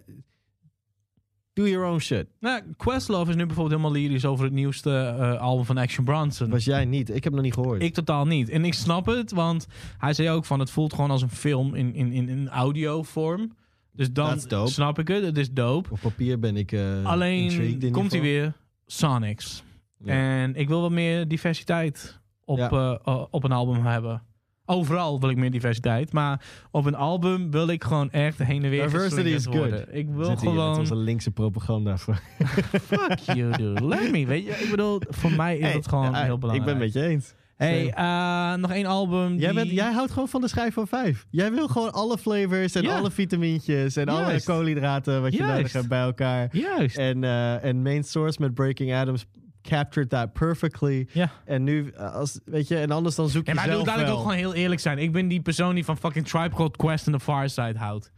do 1.57 1.67
your 1.69 1.87
own 1.87 1.99
shit. 1.99 2.27
Nou, 2.41 2.61
Questlove 2.77 3.31
is 3.31 3.37
nu 3.37 3.47
bijvoorbeeld 3.47 3.81
helemaal 3.81 4.01
lyrisch 4.03 4.25
over 4.25 4.45
het 4.45 4.53
nieuwste 4.55 4.91
eh, 5.19 5.41
album 5.41 5.65
van 5.65 5.77
Action 5.79 6.05
Bronson. 6.05 6.51
Was 6.51 6.65
jij 6.65 6.85
niet? 6.85 7.11
Ik 7.15 7.25
heb 7.25 7.33
nog 7.33 7.43
niet 7.43 7.55
gehoord. 7.55 7.83
Ik 7.83 7.95
totaal 7.95 8.27
niet. 8.27 8.49
En 8.49 8.65
ik 8.65 8.75
snap 8.75 9.07
het, 9.07 9.31
want 9.33 9.67
hij 9.99 10.13
zei 10.15 10.31
ook 10.31 10.45
van 10.45 10.59
het 10.61 10.71
voelt 10.71 10.95
gewoon 10.95 11.11
als 11.11 11.23
een 11.23 11.31
film 11.31 11.75
in, 11.75 11.95
in, 11.95 12.13
in, 12.13 12.29
in 12.29 12.49
audiovorm. 12.49 13.53
Dus 13.93 14.13
dan 14.13 14.41
snap 14.69 14.99
ik 14.99 15.09
het, 15.09 15.23
het 15.25 15.39
is 15.39 15.51
dope. 15.53 15.91
Op 15.91 15.99
papier 16.01 16.39
ben 16.39 16.57
ik 16.57 16.73
eh 16.73 17.05
Alleen 17.05 17.91
komt 17.91 18.13
hij 18.13 18.21
weer, 18.21 18.53
Sonics. 18.87 19.63
Ja. 20.05 20.13
En 20.13 20.55
ik 20.55 20.69
wil 20.69 20.81
wat 20.81 20.91
meer 20.91 21.29
diversiteit 21.29 22.21
op, 22.45 22.59
Ja. 22.59 22.99
eh, 23.05 23.25
op 23.31 23.45
een 23.45 23.53
album 23.53 23.85
hebben. 23.87 24.23
Overal 24.67 25.21
wil 25.21 25.29
ik 25.31 25.37
meer 25.37 25.51
diversiteit, 25.51 26.13
maar 26.13 26.41
op 26.71 26.85
een 26.87 26.95
album 26.95 27.51
wil 27.51 27.69
ik 27.69 27.85
gewoon 27.85 28.11
echt 28.11 28.39
heen 28.39 28.65
en 28.65 28.71
weer 28.71 28.83
Diversity 28.83 29.29
is 29.29 29.45
good. 29.45 29.55
worden. 29.57 29.95
Ik 29.97 30.09
wil 30.11 30.25
Zit 30.25 30.39
gewoon 30.39 30.91
een 30.91 30.97
linkse 30.97 31.31
propaganda. 31.31 31.97
Voor. 31.97 32.21
fuck 32.91 33.19
you 33.19 33.51
dude. 33.57 33.87
Let 33.87 34.11
me, 34.11 34.27
weet 34.27 34.45
je. 34.45 34.51
Ik 34.51 34.71
bedoel, 34.71 35.01
voor 35.09 35.33
mij 35.33 35.57
is 35.57 35.63
Hey, 35.65 35.73
het 35.73 35.89
gewoon 35.89 36.11
ja, 36.11 36.23
heel 36.23 36.39
belangrijk. 36.39 36.69
Ik 36.71 36.75
ben 36.79 36.87
het 36.87 36.95
met 36.95 37.03
je 37.03 37.09
eens. 37.11 37.35
Hey, 37.57 37.91
eh, 37.91 38.55
nog 38.55 38.71
één 38.71 38.87
album. 38.87 39.29
Jij, 39.37 39.47
die- 39.53 39.55
bent, 39.55 39.71
jij 39.71 39.93
houdt 39.93 40.11
gewoon 40.13 40.29
van 40.29 40.41
de 40.41 40.49
schijf 40.49 40.75
van 40.75 40.87
vijf. 40.87 41.27
Jij 41.31 41.53
wil 41.53 41.69
gewoon 41.69 41.93
alle 41.93 42.19
flavors 42.19 42.75
en 42.75 42.83
Ja. 42.83 42.97
alle 42.99 43.11
vitamintjes 43.11 43.97
en 43.97 44.09
alle 44.09 44.43
koolhydraten 44.45 45.23
wat 45.23 45.33
je 45.33 45.39
Juist. 45.39 45.55
nodig 45.57 45.73
hebt 45.73 45.89
bij 45.89 46.01
elkaar. 46.01 46.49
Juist. 46.53 46.97
En, 46.97 47.25
eh, 47.25 47.65
en 47.65 47.83
Main 47.83 48.05
Source 48.05 48.41
met 48.41 48.55
Breaking 48.55 48.95
Atoms 48.95 49.27
captured 49.69 50.09
that 50.09 50.33
perfectly. 50.33 51.09
Ja. 51.13 51.31
En 51.45 51.65
nu, 51.65 51.91
eh, 51.91 52.15
als, 52.15 52.41
weet 52.45 52.69
je, 52.69 52.77
en 52.77 52.91
anders 52.91 53.15
dan 53.15 53.29
zoek 53.29 53.47
je 53.47 53.51
Ja, 53.51 53.57
maar 53.57 53.67
zelf 53.67 53.87
laat 53.87 54.01
ik 54.01 54.09
ook 54.09 54.19
gewoon 54.19 54.33
heel 54.33 54.55
eerlijk 54.55 54.81
zijn. 54.81 54.99
Ik 54.99 55.13
ben 55.13 55.29
die 55.29 55.41
persoon 55.41 55.75
die 55.75 55.85
van 55.85 55.97
fucking 55.97 56.29
Tribe 56.29 56.55
Called 56.55 56.77
Quest 56.77 57.07
en 57.07 57.13
The 57.13 57.21
Far 57.21 57.49
Side 57.49 57.79
houdt. 57.79 58.13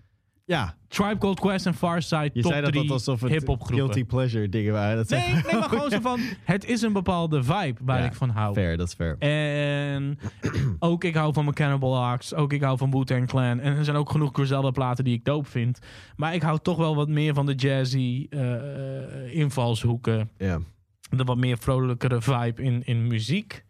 Ja, 0.48 0.74
Tribe 0.88 1.18
Called 1.18 1.40
Quest 1.40 1.66
en 1.66 1.74
Far 1.74 2.02
Side 2.02 2.30
je 2.32 2.42
top 2.42 2.50
zei 2.50 2.64
dat 2.64 2.72
dat 2.72 2.82
3 2.82 2.92
alsof 2.92 3.20
het 3.20 3.30
hip-hop 3.30 3.62
guilty 3.62 4.04
pleasure 4.04 4.48
dingen 4.48 4.72
waren. 4.72 5.04
Nee, 5.08 5.32
nee, 5.32 5.42
maar 5.52 5.68
gewoon 5.68 5.90
zo 5.90 6.00
van... 6.00 6.20
Het 6.44 6.64
is 6.64 6.82
een 6.82 6.92
bepaalde 6.92 7.42
vibe 7.42 7.80
waar 7.82 8.00
Ja, 8.00 8.06
ik 8.06 8.14
van 8.14 8.30
hou. 8.30 8.54
Fair, 8.54 8.76
dat 8.76 8.86
is 8.86 8.94
fair. 8.94 9.16
En 9.18 10.18
ook 10.78 11.04
ik 11.04 11.14
hou 11.14 11.32
van 11.32 11.44
mijn 11.44 11.56
Cannibal 11.56 12.12
Ox. 12.12 12.34
Ook 12.34 12.52
ik 12.52 12.62
hou 12.62 12.78
van 12.78 12.90
Wu-Tang 12.90 13.26
Clan. 13.26 13.60
En 13.60 13.76
er 13.76 13.84
zijn 13.84 13.96
ook 13.96 14.10
genoeg 14.10 14.30
Griselda 14.32 14.70
platen 14.70 15.04
die 15.04 15.14
ik 15.14 15.24
dope 15.24 15.48
vind. 15.48 15.78
Maar 16.16 16.34
ik 16.34 16.42
hou 16.42 16.58
toch 16.62 16.76
wel 16.76 16.96
wat 16.96 17.08
meer 17.08 17.34
van 17.34 17.46
de 17.46 17.54
jazzy 17.54 18.26
eh, 18.30 18.54
eh, 18.54 19.34
invalshoeken. 19.34 20.30
Ja, 20.36 20.58
De 21.10 21.24
wat 21.24 21.36
meer 21.36 21.58
vrolijkere 21.58 22.22
vibe 22.22 22.62
in, 22.62 22.82
in 22.84 23.06
muziek. 23.06 23.64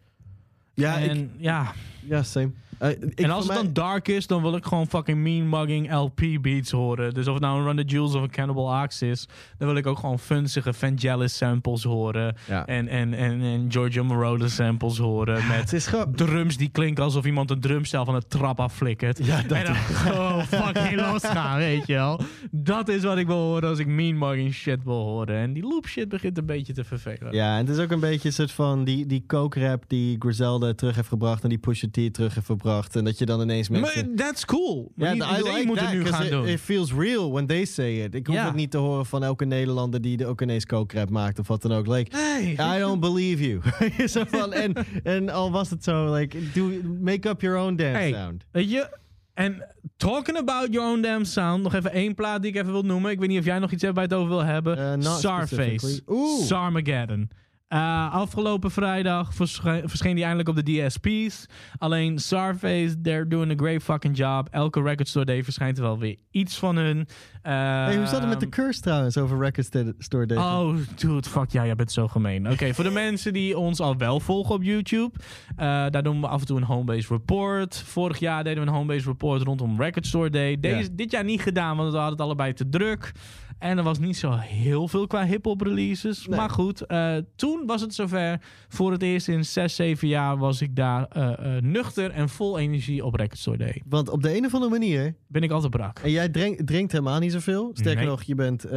ja, 0.73 0.99
en 0.99 1.17
ik, 1.17 1.29
ja, 1.37 1.73
ja 1.99 2.23
same. 2.23 2.51
Eh, 2.79 2.89
ik, 2.89 3.19
en 3.19 3.29
als 3.29 3.43
het 3.45 3.53
mij- 3.53 3.63
dan 3.63 3.73
dark 3.73 4.07
is, 4.07 4.27
dan 4.27 4.41
wil 4.41 4.55
ik 4.55 4.65
gewoon 4.65 4.87
fucking 4.87 5.17
mean 5.17 5.49
mugging 5.49 5.93
LP 5.93 6.21
beats 6.41 6.71
horen. 6.71 7.13
Dus 7.13 7.27
of 7.27 7.33
het 7.33 7.43
nou 7.43 7.59
een 7.59 7.65
Run 7.65 7.75
the 7.75 7.83
Jewels 7.83 8.15
of 8.15 8.21
een 8.21 8.29
Cannibal 8.31 8.83
Ox 8.83 9.01
is, 9.01 9.27
dan 9.57 9.67
wil 9.67 9.77
ik 9.77 9.87
ook 9.87 9.99
gewoon 9.99 10.19
funzige 10.19 10.73
Vangelis 10.73 11.37
samples 11.37 11.83
horen. 11.83 12.35
Ja. 12.47 12.65
En, 12.65 12.87
en, 12.87 13.13
en, 13.13 13.41
en 13.41 13.65
Giorgio 13.69 14.03
Moroder 14.03 14.49
samples 14.49 14.97
horen 14.97 15.47
met 15.47 15.59
Het 15.59 15.73
is 15.73 15.89
drums 16.15 16.57
die 16.57 16.69
klinken 16.69 17.03
alsof 17.03 17.25
iemand 17.25 17.51
een 17.51 17.59
drumstel 17.59 18.05
van 18.05 18.13
de 18.19 18.27
trap 18.27 18.59
afflikkert. 18.59 19.25
Ja, 19.25 19.41
dat 19.41 19.57
en 19.57 19.65
dan 19.65 19.75
gewoon 19.75 20.45
fucking 20.61 20.95
losgaan, 21.11 21.57
weet 21.57 21.87
je 21.87 21.93
wel. 21.93 22.21
Dat 22.51 22.87
is 22.87 23.03
wat 23.03 23.17
ik 23.17 23.27
wil 23.27 23.35
horen 23.41 23.69
als 23.69 23.79
ik 23.79 23.87
mean 23.87 24.17
mugging 24.17 24.53
shit 24.53 24.83
wil 24.83 25.03
horen. 25.03 25.35
En 25.35 25.53
die 25.53 25.63
loop 25.63 25.87
shit 25.87 26.09
begint 26.09 26.37
een 26.37 26.45
beetje 26.45 26.73
te 26.73 26.83
vervelen. 26.83 27.33
Ja, 27.33 27.57
en 27.57 27.65
het 27.65 27.77
is 27.77 27.83
ook 27.83 27.91
een 27.91 27.99
beetje 27.99 28.27
een 28.27 28.33
soort 28.33 28.51
van 28.51 28.83
die, 28.83 29.05
die 29.05 29.23
coke 29.27 29.67
rap 29.67 29.83
die 29.87 30.15
Griselda 30.19 30.73
terug 30.73 30.95
heeft 30.95 31.07
gebracht 31.07 31.43
en 31.43 31.49
die 31.49 31.57
Pusha 31.57 31.87
T 31.91 32.13
terug 32.13 32.33
heeft 32.35 32.45
gebracht. 32.45 32.67
En 32.95 33.03
dat 33.05 33.17
je 33.17 33.25
dan 33.25 33.41
ineens 33.41 33.69
mensen... 33.69 34.05
Maar 34.15 34.15
that's 34.25 34.45
cool. 34.45 34.91
Maar 34.95 35.07
Ja, 35.07 35.13
niet 35.13 35.23
I 35.23 35.27
iedereen 35.37 35.53
like 35.53 35.65
moet 35.67 35.77
that, 35.77 35.87
het 35.87 35.97
nu 35.97 36.05
gaan 36.05 36.23
it, 36.23 36.31
doen. 36.31 36.47
It 36.47 36.59
feels 36.59 36.93
real 36.93 37.31
when 37.31 37.45
they 37.45 37.65
say 37.65 38.03
it. 38.03 38.15
Ik 38.15 38.27
hoef 38.27 38.35
Ja. 38.35 38.45
het 38.45 38.55
niet 38.55 38.71
te 38.71 38.77
horen 38.77 39.05
van 39.05 39.23
elke 39.23 39.45
Nederlander 39.45 40.01
die 40.01 40.25
ook 40.25 40.41
ineens 40.41 40.65
coke 40.65 40.97
rap 40.97 41.09
maakt 41.09 41.39
of 41.39 41.47
wat 41.47 41.61
dan 41.61 41.71
ook. 41.71 41.87
Like, 41.87 42.15
Nee. 42.15 42.51
I 42.53 42.79
don't 42.79 42.99
believe 42.99 43.47
you. 43.47 43.61
zo 44.09 44.23
van, 44.27 44.53
en, 44.53 44.73
en 45.03 45.29
al 45.29 45.51
was 45.51 45.69
het 45.69 45.83
zo, 45.83 46.13
like, 46.13 46.37
do, 46.53 46.71
make 47.01 47.29
up 47.29 47.41
your 47.41 47.57
own 47.57 47.75
damn 47.75 47.93
Hey, 47.93 48.11
sound. 48.11 48.45
Weet 48.51 48.71
je, 48.71 48.97
en 49.33 49.65
talking 49.97 50.37
about 50.37 50.67
your 50.73 50.89
own 50.91 51.01
damn 51.01 51.25
sound, 51.25 51.63
nog 51.63 51.73
even 51.73 51.91
één 51.91 52.15
plaat 52.15 52.41
die 52.41 52.51
ik 52.51 52.57
even 52.57 52.71
wil 52.71 52.83
noemen. 52.83 53.11
Ik 53.11 53.19
weet 53.19 53.29
niet 53.29 53.39
of 53.39 53.45
jij 53.45 53.59
nog 53.59 53.71
iets 53.71 53.81
hebt 53.83 53.95
je 53.95 54.01
het 54.01 54.13
over 54.13 54.29
wil 54.29 54.43
hebben. 54.43 54.77
Uh, 54.77 55.13
specifically. 55.15 55.99
Oeh. 56.07 56.43
Sarmageddon. 56.45 57.29
Uh, 57.73 58.13
afgelopen 58.13 58.71
vrijdag 58.71 59.33
verscheen, 59.33 59.89
verscheen 59.89 60.15
die 60.15 60.23
eindelijk 60.23 60.49
op 60.49 60.65
de 60.65 60.85
DSP's. 60.87 61.45
Alleen 61.77 62.19
Starface, 62.19 63.01
they're 63.01 63.27
doing 63.27 63.51
a 63.51 63.55
great 63.55 63.83
fucking 63.83 64.17
job. 64.17 64.47
Elke 64.51 64.81
record 64.81 65.07
store 65.07 65.25
day 65.25 65.43
verschijnt 65.43 65.77
er 65.77 65.83
wel 65.83 65.99
weer 65.99 66.15
iets 66.31 66.57
van 66.57 66.75
hun. 66.75 67.07
Hey, 67.41 67.97
hoe 67.97 68.05
zat 68.05 68.19
het 68.19 68.29
met 68.29 68.39
de 68.39 68.45
Ehm, 68.45 68.55
curse 68.55 68.81
trouwens 68.81 69.17
over 69.17 69.39
Record 69.39 69.93
Store 69.97 70.25
Day? 70.25 70.37
Oh, 70.37 70.75
dude, 70.95 71.29
fuck 71.29 71.51
ja, 71.51 71.65
jij 71.65 71.75
bent 71.75 71.91
zo 71.91 72.07
gemeen. 72.07 72.51
Oké, 72.51 72.73
voor 72.73 72.83
de 72.83 72.89
mensen 72.89 73.33
die 73.33 73.57
ons 73.57 73.79
al 73.79 73.97
wel 73.97 74.19
volgen 74.19 74.55
op 74.55 74.63
YouTube, 74.63 75.19
eh, 75.55 75.65
daar 75.89 76.03
doen 76.03 76.21
we 76.21 76.27
af 76.27 76.39
en 76.39 76.47
toe 76.47 76.57
een 76.57 76.63
Homebase 76.63 77.07
Report. 77.13 77.77
Vorig 77.85 78.19
jaar 78.19 78.43
deden 78.43 78.63
we 78.63 78.69
een 78.69 78.75
Homebase 78.75 79.05
Report 79.05 79.41
rondom 79.41 79.81
Record 79.81 80.05
Store 80.05 80.29
Day. 80.29 80.59
Deze. 80.59 80.95
Dit 80.95 81.11
jaar 81.11 81.23
niet 81.23 81.41
gedaan, 81.41 81.77
want 81.77 81.91
we 81.91 81.97
hadden 81.97 82.17
het 82.17 82.25
allebei 82.25 82.53
te 82.53 82.69
druk. 82.69 83.11
En 83.59 83.77
er 83.77 83.83
was 83.83 83.99
niet 83.99 84.17
zo 84.17 84.31
heel 84.35 84.87
veel 84.87 85.07
qua 85.07 85.25
hip-hop 85.25 85.61
releases. 85.61 86.27
Nee. 86.27 86.37
Maar 86.39 86.49
goed, 86.49 86.85
eh, 86.85 87.15
toen 87.35 87.63
was 87.65 87.81
het 87.81 87.93
zover. 87.93 88.41
Voor 88.67 88.91
het 88.91 89.01
eerst 89.03 89.27
in 89.27 89.45
6, 89.45 89.75
7 89.75 90.07
jaar 90.07 90.37
was 90.37 90.61
ik 90.61 90.75
daar 90.75 91.05
eh, 91.07 91.55
eh, 91.57 91.63
nuchter 91.63 92.11
en 92.11 92.29
vol 92.29 92.57
energie 92.59 93.05
op 93.05 93.15
Record 93.15 93.37
Store 93.39 93.57
Day. 93.57 93.81
Want 93.85 94.09
op 94.09 94.21
de 94.23 94.37
een 94.37 94.45
of 94.45 94.53
andere 94.53 94.71
manier, 94.71 95.15
Ben 95.27 95.41
ik 95.41 95.51
altijd 95.51 95.71
brak. 95.71 95.99
en 95.99 96.11
jij 96.11 96.29
drink- 96.29 96.61
drinkt 96.67 96.91
helemaal 96.91 97.19
niet 97.19 97.31
zoveel. 97.31 97.69
Sterker 97.73 97.95
Nee. 98.01 98.09
nog, 98.09 98.23
je 98.23 98.35
bent 98.35 98.71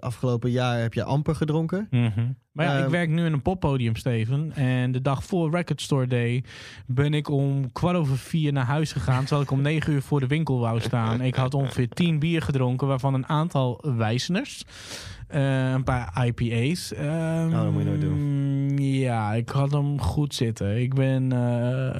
afgelopen 0.00 0.50
jaar 0.50 0.80
heb 0.80 0.94
je 0.94 1.04
amper 1.04 1.34
gedronken. 1.34 1.86
Mhm. 1.90 2.30
Maar 2.58 2.66
ja, 2.66 2.76
ik 2.76 2.82
Ehm, 2.82 2.90
werk 2.90 3.08
nu 3.08 3.24
in 3.24 3.32
een 3.32 3.42
poppodium, 3.42 3.96
Steven. 3.96 4.52
En 4.54 4.92
de 4.92 5.02
dag 5.02 5.24
voor 5.24 5.50
Record 5.50 5.80
Store 5.82 6.06
Day 6.06 6.44
ben 6.86 7.14
ik 7.14 7.28
om 7.30 7.72
kwart 7.72 7.96
over 7.96 8.18
vier 8.18 8.52
naar 8.52 8.64
huis 8.64 8.92
gegaan. 8.92 9.20
Terwijl 9.20 9.42
ik 9.42 9.50
om 9.50 9.60
negen 9.62 9.92
uur 9.92 10.02
voor 10.02 10.20
de 10.20 10.26
winkel 10.26 10.58
wou 10.58 10.80
staan. 10.80 11.20
Ik 11.20 11.34
had 11.34 11.54
ongeveer 11.54 11.88
tien 11.88 12.18
bier 12.18 12.42
gedronken, 12.42 12.86
waarvan 12.86 13.14
een 13.14 13.28
aantal 13.28 13.84
wijzeners. 13.96 14.64
Eh, 15.28 15.70
een 15.72 15.84
paar 15.84 16.26
IPA's. 16.26 16.92
Ehm, 16.94 17.46
Oh, 17.46 17.52
dat 17.62 17.72
moet 17.72 17.82
je 17.82 17.88
nooit 17.88 18.80
Ja, 18.80 19.34
ik 19.34 19.48
had 19.48 19.72
hem 19.72 20.00
goed 20.00 20.34
zitten. 20.34 20.80
Ik 20.80 20.94
ben... 20.94 21.32
eh, 21.32 21.98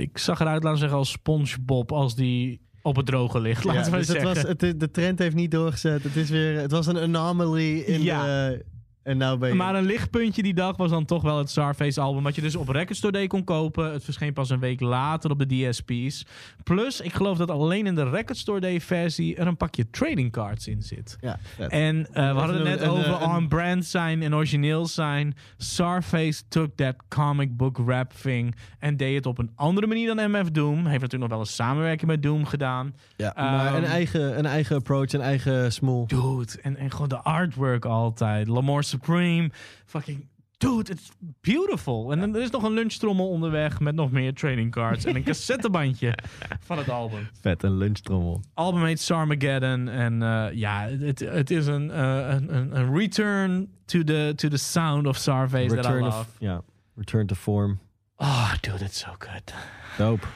ik 0.00 0.18
zag 0.18 0.40
eruit, 0.40 0.62
laten 0.62 0.72
we 0.72 0.78
zeggen, 0.78 0.98
als 0.98 1.10
SpongeBob 1.10 1.92
als 1.92 2.14
die 2.14 2.60
op 2.82 2.96
het 2.96 3.06
droge 3.06 3.40
ligt. 3.40 3.64
Laten 3.64 3.84
Ja, 3.84 3.90
we 3.90 3.96
dus 3.96 4.08
het 4.08 4.16
zeggen. 4.20 4.34
was, 4.34 4.42
het, 4.68 4.80
de 4.80 4.90
trend 4.90 5.18
heeft 5.18 5.34
niet 5.34 5.50
doorgezet. 5.50 6.02
Het, 6.02 6.16
is 6.16 6.30
weer, 6.30 6.60
het 6.60 6.70
was 6.70 6.86
een 6.86 6.98
anomaly 6.98 7.78
in 7.78 8.02
Ja. 8.02 8.24
de... 8.24 8.64
En 9.08 9.16
nou 9.16 9.38
ben 9.38 9.48
je... 9.48 9.54
Maar 9.54 9.74
een 9.74 9.84
lichtpuntje 9.84 10.42
die 10.42 10.54
dag 10.54 10.76
was 10.76 10.90
dan 10.90 11.04
toch 11.04 11.22
wel 11.22 11.38
het 11.38 11.50
Starface 11.50 12.00
album. 12.00 12.22
Wat 12.22 12.34
je 12.34 12.40
dus 12.40 12.56
op 12.56 12.68
Record 12.68 12.96
Store 12.96 13.12
Day 13.12 13.26
kon 13.26 13.44
kopen. 13.44 13.92
Het 13.92 14.04
verscheen 14.04 14.32
pas 14.32 14.50
een 14.50 14.58
week 14.60 14.80
later 14.80 15.30
op 15.30 15.38
de 15.38 15.46
DSP's. 15.68 16.26
Plus, 16.64 17.00
ik 17.00 17.12
geloof 17.12 17.38
dat 17.38 17.50
alleen 17.50 17.86
in 17.86 17.94
de 17.94 18.08
Record 18.10 18.36
Store 18.38 18.60
Day 18.60 18.80
versie 18.80 19.36
er 19.36 19.46
een 19.46 19.56
pakje 19.56 19.90
trading 19.90 20.32
cards 20.32 20.66
in 20.68 20.82
zit. 20.82 21.16
ja, 21.20 21.38
vet. 21.56 21.70
En 21.70 22.06
eh, 22.12 22.32
we 22.32 22.38
hadden 22.38 22.56
het 22.56 22.64
net 22.64 22.80
een- 22.80 22.88
over 22.88 23.06
een- 23.22 23.28
on-brand 23.28 23.84
zijn 23.84 24.22
en 24.22 24.34
origineel 24.34 24.86
zijn. 24.86 25.34
Starface 25.56 26.42
took 26.48 26.70
that 26.76 26.94
comic 27.08 27.56
book 27.56 27.78
rap 27.86 28.12
thing 28.12 28.54
en 28.78 28.96
deed 28.96 29.14
het 29.14 29.26
op 29.26 29.38
een 29.38 29.50
andere 29.54 29.86
manier 29.86 30.14
dan 30.14 30.30
MF 30.30 30.50
Doom. 30.50 30.76
Heeft 30.76 31.00
natuurlijk 31.00 31.20
nog 31.20 31.30
wel 31.30 31.40
een 31.40 31.46
samenwerking 31.46 32.10
met 32.10 32.22
Doom 32.22 32.44
gedaan. 32.44 32.94
ja, 33.16 33.32
maar 33.36 33.66
Ehm, 33.66 33.74
een, 33.76 33.84
eigen, 33.84 34.38
een 34.38 34.46
eigen 34.46 34.76
approach, 34.76 35.12
een 35.12 35.20
eigen 35.20 35.72
smoel. 35.72 36.06
Dude, 36.06 36.52
en, 36.62 36.76
en 36.76 36.90
gewoon 36.90 37.08
de 37.08 37.18
artwork 37.22 37.84
altijd. 37.84 38.48
Lamar 38.48 38.84
Supreme. 39.02 39.50
Fucking. 39.86 40.26
Dude, 40.58 40.90
it's 40.92 41.10
beautiful. 41.40 42.12
En 42.12 42.20
dan 42.20 42.34
er 42.34 42.42
is 42.42 42.50
nog 42.50 42.62
een 42.62 42.72
lunchtrommel 42.72 43.28
onderweg 43.28 43.80
met 43.80 43.94
nog 43.94 44.10
meer 44.10 44.34
trading 44.34 44.70
cards 44.72 45.04
en 45.04 45.16
een 45.16 45.22
cassettebandje 45.32 46.14
van 46.60 46.78
het 46.78 46.88
album. 46.88 47.28
Vet, 47.40 47.62
een 47.62 47.76
lunchtrommel. 47.76 48.40
album 48.54 48.84
heet 48.84 49.00
Sarmageddon. 49.00 49.88
En 49.88 50.22
eh, 50.22 50.46
ja, 50.52 50.88
het, 50.88 51.18
het 51.18 51.50
is 51.50 51.66
een, 51.66 51.90
eh, 51.90 52.28
een, 52.28 52.56
een, 52.56 52.76
een 52.76 52.94
return 52.96 53.68
to 53.84 54.02
the, 54.04 54.32
to 54.36 54.48
the 54.48 54.56
sound 54.56 55.06
of 55.06 55.16
Starface 55.16 55.66
that 55.74 55.84
I 55.84 55.88
Return, 55.88 56.02
love. 56.04 56.18
of, 56.18 56.26
ja, 56.38 56.62
return 56.96 57.26
to 57.26 57.34
form. 57.34 57.78
Oh, 58.16 58.52
dude, 58.60 58.84
it's 58.84 58.98
so 58.98 59.10
good. 59.18 59.54
Dope. 59.98 60.26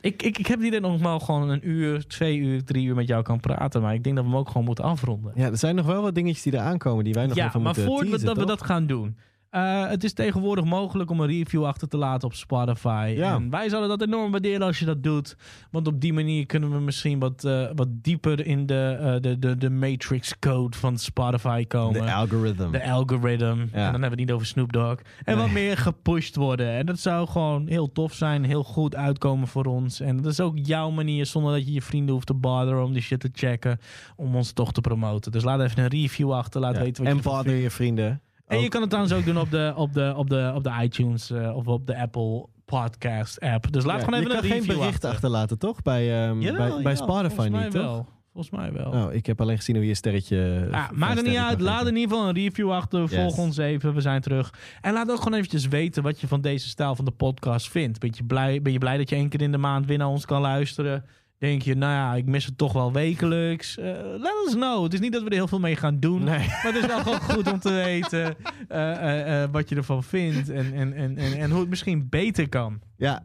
Ik, 0.00 0.22
ik, 0.22 0.38
ik 0.38 0.46
heb 0.46 0.60
die 0.60 0.74
er 0.74 0.80
nog 0.80 1.00
wel 1.00 1.20
gewoon 1.20 1.48
een 1.48 1.68
uur, 1.68 2.06
twee 2.06 2.38
uur, 2.38 2.64
drie 2.64 2.86
uur 2.86 2.94
met 2.94 3.08
jou 3.08 3.22
kan 3.22 3.40
praten. 3.40 3.82
Maar 3.82 3.94
ik 3.94 4.04
denk 4.04 4.16
dat 4.16 4.24
we 4.24 4.30
hem 4.30 4.40
ook 4.40 4.48
gewoon 4.48 4.64
moeten 4.64 4.84
afronden. 4.84 5.32
Ja, 5.34 5.46
er 5.46 5.58
zijn 5.58 5.74
nog 5.74 5.86
wel 5.86 6.02
wat 6.02 6.14
dingetjes 6.14 6.42
die 6.42 6.52
eraan 6.52 6.78
komen 6.78 7.04
die 7.04 7.14
wij 7.14 7.26
nog 7.26 7.36
ja, 7.36 7.46
even 7.46 7.62
maar 7.62 7.74
moeten 7.74 7.84
voordat 7.84 8.04
we, 8.04 8.10
teasen, 8.10 8.26
dat 8.26 8.36
we 8.36 8.44
dat 8.44 8.62
gaan 8.62 8.86
doen. 8.86 9.16
Eh, 9.50 9.88
het 9.88 10.04
is 10.04 10.12
tegenwoordig 10.12 10.64
mogelijk 10.64 11.10
om 11.10 11.20
een 11.20 11.26
review 11.26 11.64
achter 11.64 11.88
te 11.88 11.96
laten 11.96 12.28
op 12.28 12.34
Spotify. 12.34 13.14
Ja. 13.16 13.34
En 13.34 13.50
wij 13.50 13.68
zouden 13.68 13.98
dat 13.98 14.08
enorm 14.08 14.30
waarderen 14.30 14.66
als 14.66 14.78
je 14.78 14.84
dat 14.84 15.02
doet. 15.02 15.36
Want 15.70 15.86
op 15.86 16.00
die 16.00 16.12
manier 16.12 16.46
kunnen 16.46 16.70
we 16.72 16.78
misschien 16.80 17.18
wat, 17.18 17.44
eh, 17.44 17.66
wat 17.74 17.88
dieper 17.90 18.46
in 18.46 18.66
de, 18.66 18.96
eh, 19.00 19.20
de, 19.20 19.38
de, 19.38 19.56
de 19.56 19.70
matrix 19.70 20.38
code 20.38 20.76
van 20.76 20.98
Spotify 20.98 21.64
komen. 21.66 22.06
De 22.06 22.12
algorithm. 22.12 22.70
de 22.70 22.90
algorithm. 22.90 23.44
En 23.44 23.68
dan 23.72 23.82
hebben 23.82 24.00
we 24.00 24.06
het 24.08 24.18
niet 24.18 24.32
over 24.32 24.46
Snoop 24.46 24.72
Dogg. 24.72 25.00
En 25.24 25.36
wat 25.36 25.50
meer 25.50 25.76
gepusht 25.76 26.36
worden. 26.36 26.70
En 26.70 26.86
dat 26.86 26.98
zou 26.98 27.28
gewoon 27.28 27.66
heel 27.66 27.92
tof 27.92 28.12
zijn. 28.12 28.44
Heel 28.44 28.64
goed 28.64 28.96
uitkomen 28.96 29.48
voor 29.48 29.64
ons. 29.64 30.00
En 30.00 30.16
dat 30.16 30.32
is 30.32 30.40
ook 30.40 30.58
jouw 30.62 30.90
manier, 30.90 31.26
zonder 31.26 31.52
dat 31.52 31.66
je 31.66 31.72
je 31.72 31.82
vrienden 31.82 32.14
hoeft 32.14 32.26
te 32.26 32.34
botheren 32.34 32.84
om 32.84 32.92
die 32.92 33.02
shit 33.02 33.20
te 33.20 33.30
checken. 33.32 33.78
Om 34.16 34.36
ons 34.36 34.52
toch 34.52 34.72
te 34.72 34.80
promoten. 34.80 35.32
Dus 35.32 35.44
laat 35.44 35.60
even 35.60 35.82
een 35.82 35.88
review 35.88 36.32
achter. 36.32 36.60
Laat 36.60 36.74
Ja, 36.74 36.80
weten 36.80 37.04
wat 37.04 37.12
en 37.12 37.18
je 37.18 37.22
ervan 37.22 37.42
bother 37.42 37.54
je 37.54 37.70
vrienden. 37.70 38.20
En 38.48 38.60
je 38.60 38.68
kan 38.68 38.80
het 38.80 38.90
trouwens 38.90 39.16
ook 39.16 39.24
doen 39.24 39.38
op 39.38 39.50
de, 39.50 39.72
op 39.76 39.92
de, 39.92 40.12
op 40.16 40.30
de, 40.30 40.52
op 40.54 40.64
de 40.64 40.72
iTunes 40.82 41.30
eh, 41.30 41.56
of 41.56 41.66
op 41.66 41.86
de 41.86 41.96
Apple 41.96 42.46
Podcast 42.64 43.40
app. 43.40 43.72
Dus 43.72 43.84
laat 43.84 43.98
Ja, 43.98 44.04
gewoon 44.04 44.20
even 44.20 44.30
je 44.30 44.36
een 44.36 44.40
kan 44.42 44.50
geen 44.50 44.60
review 44.60 44.76
bericht 44.76 44.94
achter. 44.94 45.10
achterlaten, 45.10 45.58
toch? 45.58 45.82
Bij, 45.82 46.24
ehm, 46.26 46.40
Jawel, 46.40 46.72
bij, 46.74 46.82
bij 46.82 46.96
Spotify 46.96 47.48
niet, 47.52 47.72
wel. 47.72 47.96
toch? 47.96 48.06
Volgens 48.32 48.56
mij 48.60 48.72
wel. 48.72 48.90
Oh, 49.06 49.12
ik 49.14 49.26
heb 49.26 49.40
alleen 49.40 49.56
gezien 49.56 49.76
hoe 49.76 49.86
je 49.86 49.94
sterretje... 49.94 50.68
Ah, 50.70 50.78
vijf 50.78 50.90
maakt 50.90 51.16
het 51.16 51.26
niet 51.26 51.36
uit. 51.36 51.60
Laat 51.60 51.86
in 51.86 51.96
ieder 51.96 52.10
geval 52.16 52.28
een 52.28 52.34
review 52.34 52.72
achter. 52.72 53.08
Volg 53.08 53.38
ons 53.38 53.56
even. 53.56 53.94
We 53.94 54.00
zijn 54.00 54.20
terug. 54.20 54.54
En 54.80 54.92
laat 54.92 55.10
ook 55.10 55.18
gewoon 55.18 55.34
eventjes 55.34 55.68
weten 55.68 56.02
wat 56.02 56.20
je 56.20 56.26
van 56.28 56.40
deze 56.40 56.68
stijl 56.68 56.94
van 56.94 57.04
de 57.04 57.10
podcast 57.10 57.68
vindt. 57.70 57.98
Ben 58.00 58.10
je 58.14 58.24
blij, 58.24 58.62
ben 58.62 58.72
je 58.72 58.78
blij 58.78 58.96
dat 58.96 59.08
je 59.08 59.16
één 59.16 59.28
keer 59.28 59.42
in 59.42 59.52
de 59.52 59.58
maand 59.58 59.86
weer 59.86 59.98
naar 59.98 60.08
ons 60.08 60.24
kan 60.24 60.40
luisteren? 60.40 61.04
Denk 61.38 61.62
je, 61.62 61.74
nou 61.74 61.92
ja, 61.92 62.14
ik 62.14 62.26
mis 62.26 62.44
het 62.44 62.58
toch 62.58 62.72
wel 62.72 62.92
wekelijks. 62.92 63.78
Eh, 63.78 63.84
let 64.02 64.32
us 64.46 64.52
know. 64.52 64.82
Het 64.82 64.94
is 64.94 65.00
niet 65.00 65.12
dat 65.12 65.22
we 65.22 65.28
er 65.28 65.34
heel 65.34 65.48
veel 65.48 65.58
mee 65.60 65.76
gaan 65.76 66.00
doen. 66.00 66.24
Nee. 66.24 66.38
Maar 66.62 66.72
het 66.72 66.74
is 66.76 66.86
wel 66.86 67.02
gewoon 67.02 67.20
goed 67.20 67.52
om 67.52 67.58
te 67.58 67.72
weten 67.72 68.36
eh, 68.68 68.92
eh, 68.92 69.42
eh, 69.42 69.50
wat 69.50 69.68
je 69.68 69.74
ervan 69.76 70.04
vindt. 70.04 70.48
En, 70.50 70.72
en, 70.74 70.92
en, 70.92 71.16
en, 71.16 71.32
en 71.38 71.50
hoe 71.50 71.60
het 71.60 71.68
misschien 71.68 72.08
beter 72.08 72.48
kan. 72.48 72.80
Ja, 72.96 73.22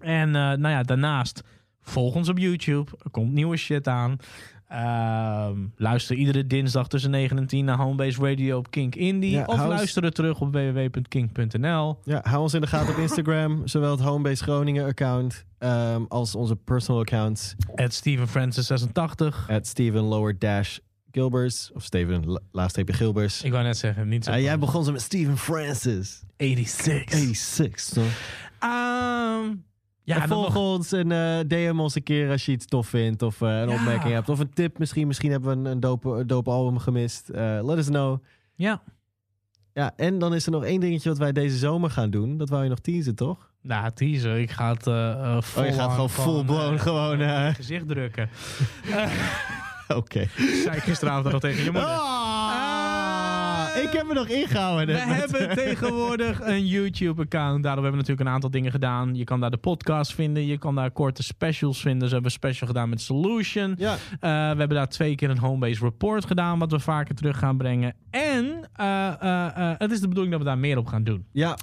En 0.00 0.28
eh, 0.28 0.42
nou 0.42 0.68
ja, 0.68 0.82
daarnaast 0.82 1.42
volg 1.80 2.14
ons 2.14 2.28
op 2.28 2.38
YouTube. 2.38 2.90
Er 3.02 3.10
komt 3.10 3.32
nieuwe 3.32 3.56
shit 3.56 3.88
aan. 3.88 4.16
Ehm, 4.68 5.56
luister 5.76 6.16
iedere 6.16 6.46
dinsdag 6.46 6.88
tussen 6.88 7.10
9 7.10 7.36
en 7.38 7.46
10 7.46 7.64
naar 7.64 7.76
Homebase 7.76 8.20
Radio 8.22 8.56
op 8.58 8.70
Kink 8.70 8.94
Indie. 8.94 9.30
Ja, 9.30 9.44
of 9.44 9.56
luister 9.66 10.02
het 10.04 10.14
terug 10.14 10.40
op 10.40 10.52
www.kink.nl. 10.52 11.98
ja, 12.04 12.20
hou 12.22 12.42
ons 12.42 12.54
in 12.54 12.60
de 12.60 12.66
gaten 12.66 12.94
op 12.94 13.00
Instagram. 13.00 13.66
zowel 13.66 13.90
het 13.90 14.00
Homebase 14.00 14.42
Groningen 14.42 14.86
account 14.86 15.44
ehm, 15.58 16.02
als 16.08 16.34
onze 16.34 16.56
personal 16.56 17.00
accounts. 17.00 17.54
At 17.74 17.92
Steven 17.92 18.28
Francis 18.28 18.66
86. 18.66 19.48
At 19.50 19.66
Steven 19.66 20.02
Lower 20.02 20.38
Dash 20.38 20.78
Gilbers. 21.10 21.70
Of 21.74 21.82
Steven 21.84 22.26
la- 22.30 22.40
laagstreepje 22.52 22.94
Gilbers. 22.94 23.42
Ik 23.42 23.52
wou 23.52 23.64
net 23.64 23.76
zeggen, 23.76 24.08
niet 24.08 24.24
zo. 24.24 24.36
Jij 24.36 24.58
begon 24.58 24.84
ze 24.84 24.92
met 24.92 25.00
Steven 25.02 25.36
Francis. 25.38 26.22
86. 26.36 27.10
86, 27.18 27.84
toch? 27.94 28.04
Ja, 30.08 30.22
en 30.22 30.28
volg 30.28 30.54
nog- 30.54 30.56
ons 30.56 30.92
en 30.92 31.12
eh, 31.12 31.38
DM 31.46 31.78
ons 31.80 31.94
een 31.94 32.02
keer 32.02 32.30
als 32.30 32.46
je 32.46 32.52
iets 32.52 32.66
tof 32.66 32.86
vindt. 32.88 33.22
Of 33.22 33.40
eh, 33.42 33.60
een 33.60 33.68
Ja. 33.68 33.74
opmerking 33.74 34.12
hebt. 34.14 34.28
Of 34.28 34.38
een 34.38 34.50
tip 34.52 34.78
misschien. 34.78 35.06
Misschien 35.06 35.30
hebben 35.30 35.50
we 35.50 35.56
een, 35.56 35.64
een 35.66 36.26
dope, 36.26 36.50
album 36.50 36.78
gemist. 36.78 37.28
Eh, 37.28 37.58
let 37.62 37.78
us 37.78 37.86
know. 37.86 38.24
Ja. 38.54 38.82
Ja, 39.74 39.92
en 39.96 40.18
dan 40.18 40.34
is 40.34 40.46
er 40.46 40.52
nog 40.52 40.64
één 40.64 40.80
dingetje 40.80 41.08
wat 41.08 41.18
wij 41.18 41.32
deze 41.32 41.56
zomer 41.56 41.90
gaan 41.90 42.10
doen. 42.10 42.36
Dat 42.36 42.48
wou 42.48 42.62
je 42.62 42.68
nog 42.68 42.78
teasen, 42.78 43.14
toch? 43.14 43.50
Nou, 43.62 43.90
teaser. 43.94 44.38
Ik 44.38 44.50
ga 44.50 44.72
het 44.72 44.86
Oh, 44.86 45.38
je 45.54 45.72
gaat 45.72 45.90
gewoon 45.92 46.10
full 46.10 46.44
blown 46.44 46.76
gewoon... 46.78 47.18
gezicht 47.54 47.88
drukken. 47.88 48.30
Oké. 49.96 50.26
Zei 50.64 50.76
ik 50.76 50.82
gisteravond 50.82 51.32
nog 51.32 51.40
tegen 51.40 51.64
je 51.64 51.70
moeder. 51.70 51.88
Ah, 51.90 52.37
ik 53.82 53.92
heb 53.92 54.06
me 54.06 54.14
nog 54.14 54.28
ingehouden. 54.28 54.86
We 54.86 55.00
hebben 55.00 55.56
tegenwoordig 55.56 56.40
een 56.40 56.66
YouTube-account. 56.66 57.62
Daarom 57.62 57.82
hebben 57.84 57.90
we 57.90 57.96
natuurlijk 58.08 58.26
een 58.28 58.34
aantal 58.34 58.50
dingen 58.50 58.70
gedaan. 58.70 59.14
Je 59.14 59.24
kan 59.24 59.40
daar 59.40 59.50
de 59.50 59.56
podcast 59.56 60.14
vinden. 60.14 60.46
Je 60.46 60.58
kan 60.58 60.74
daar 60.74 60.90
korte 60.90 61.22
specials 61.22 61.80
vinden. 61.80 62.08
Ze 62.08 62.14
hebben 62.14 62.30
een 62.32 62.38
special 62.38 62.66
gedaan 62.68 62.88
met 62.88 63.00
Solution. 63.00 63.74
Ja, 63.78 63.92
Eh, 63.92 63.98
we 64.20 64.28
hebben 64.58 64.68
daar 64.68 64.88
twee 64.88 65.14
keer 65.14 65.30
een 65.30 65.38
Homebase 65.38 65.84
Report 65.84 66.26
gedaan. 66.26 66.58
Wat 66.58 66.70
we 66.70 66.78
vaker 66.80 67.14
terug 67.14 67.38
gaan 67.38 67.56
brengen. 67.56 67.94
En 68.10 68.68
eh, 68.74 69.06
eh, 69.20 69.74
het 69.78 69.90
is 69.90 70.00
de 70.00 70.08
bedoeling 70.08 70.32
dat 70.34 70.42
we 70.42 70.48
daar 70.48 70.58
meer 70.58 70.78
op 70.78 70.86
gaan 70.86 71.04
doen. 71.04 71.24
ja, 71.32 71.56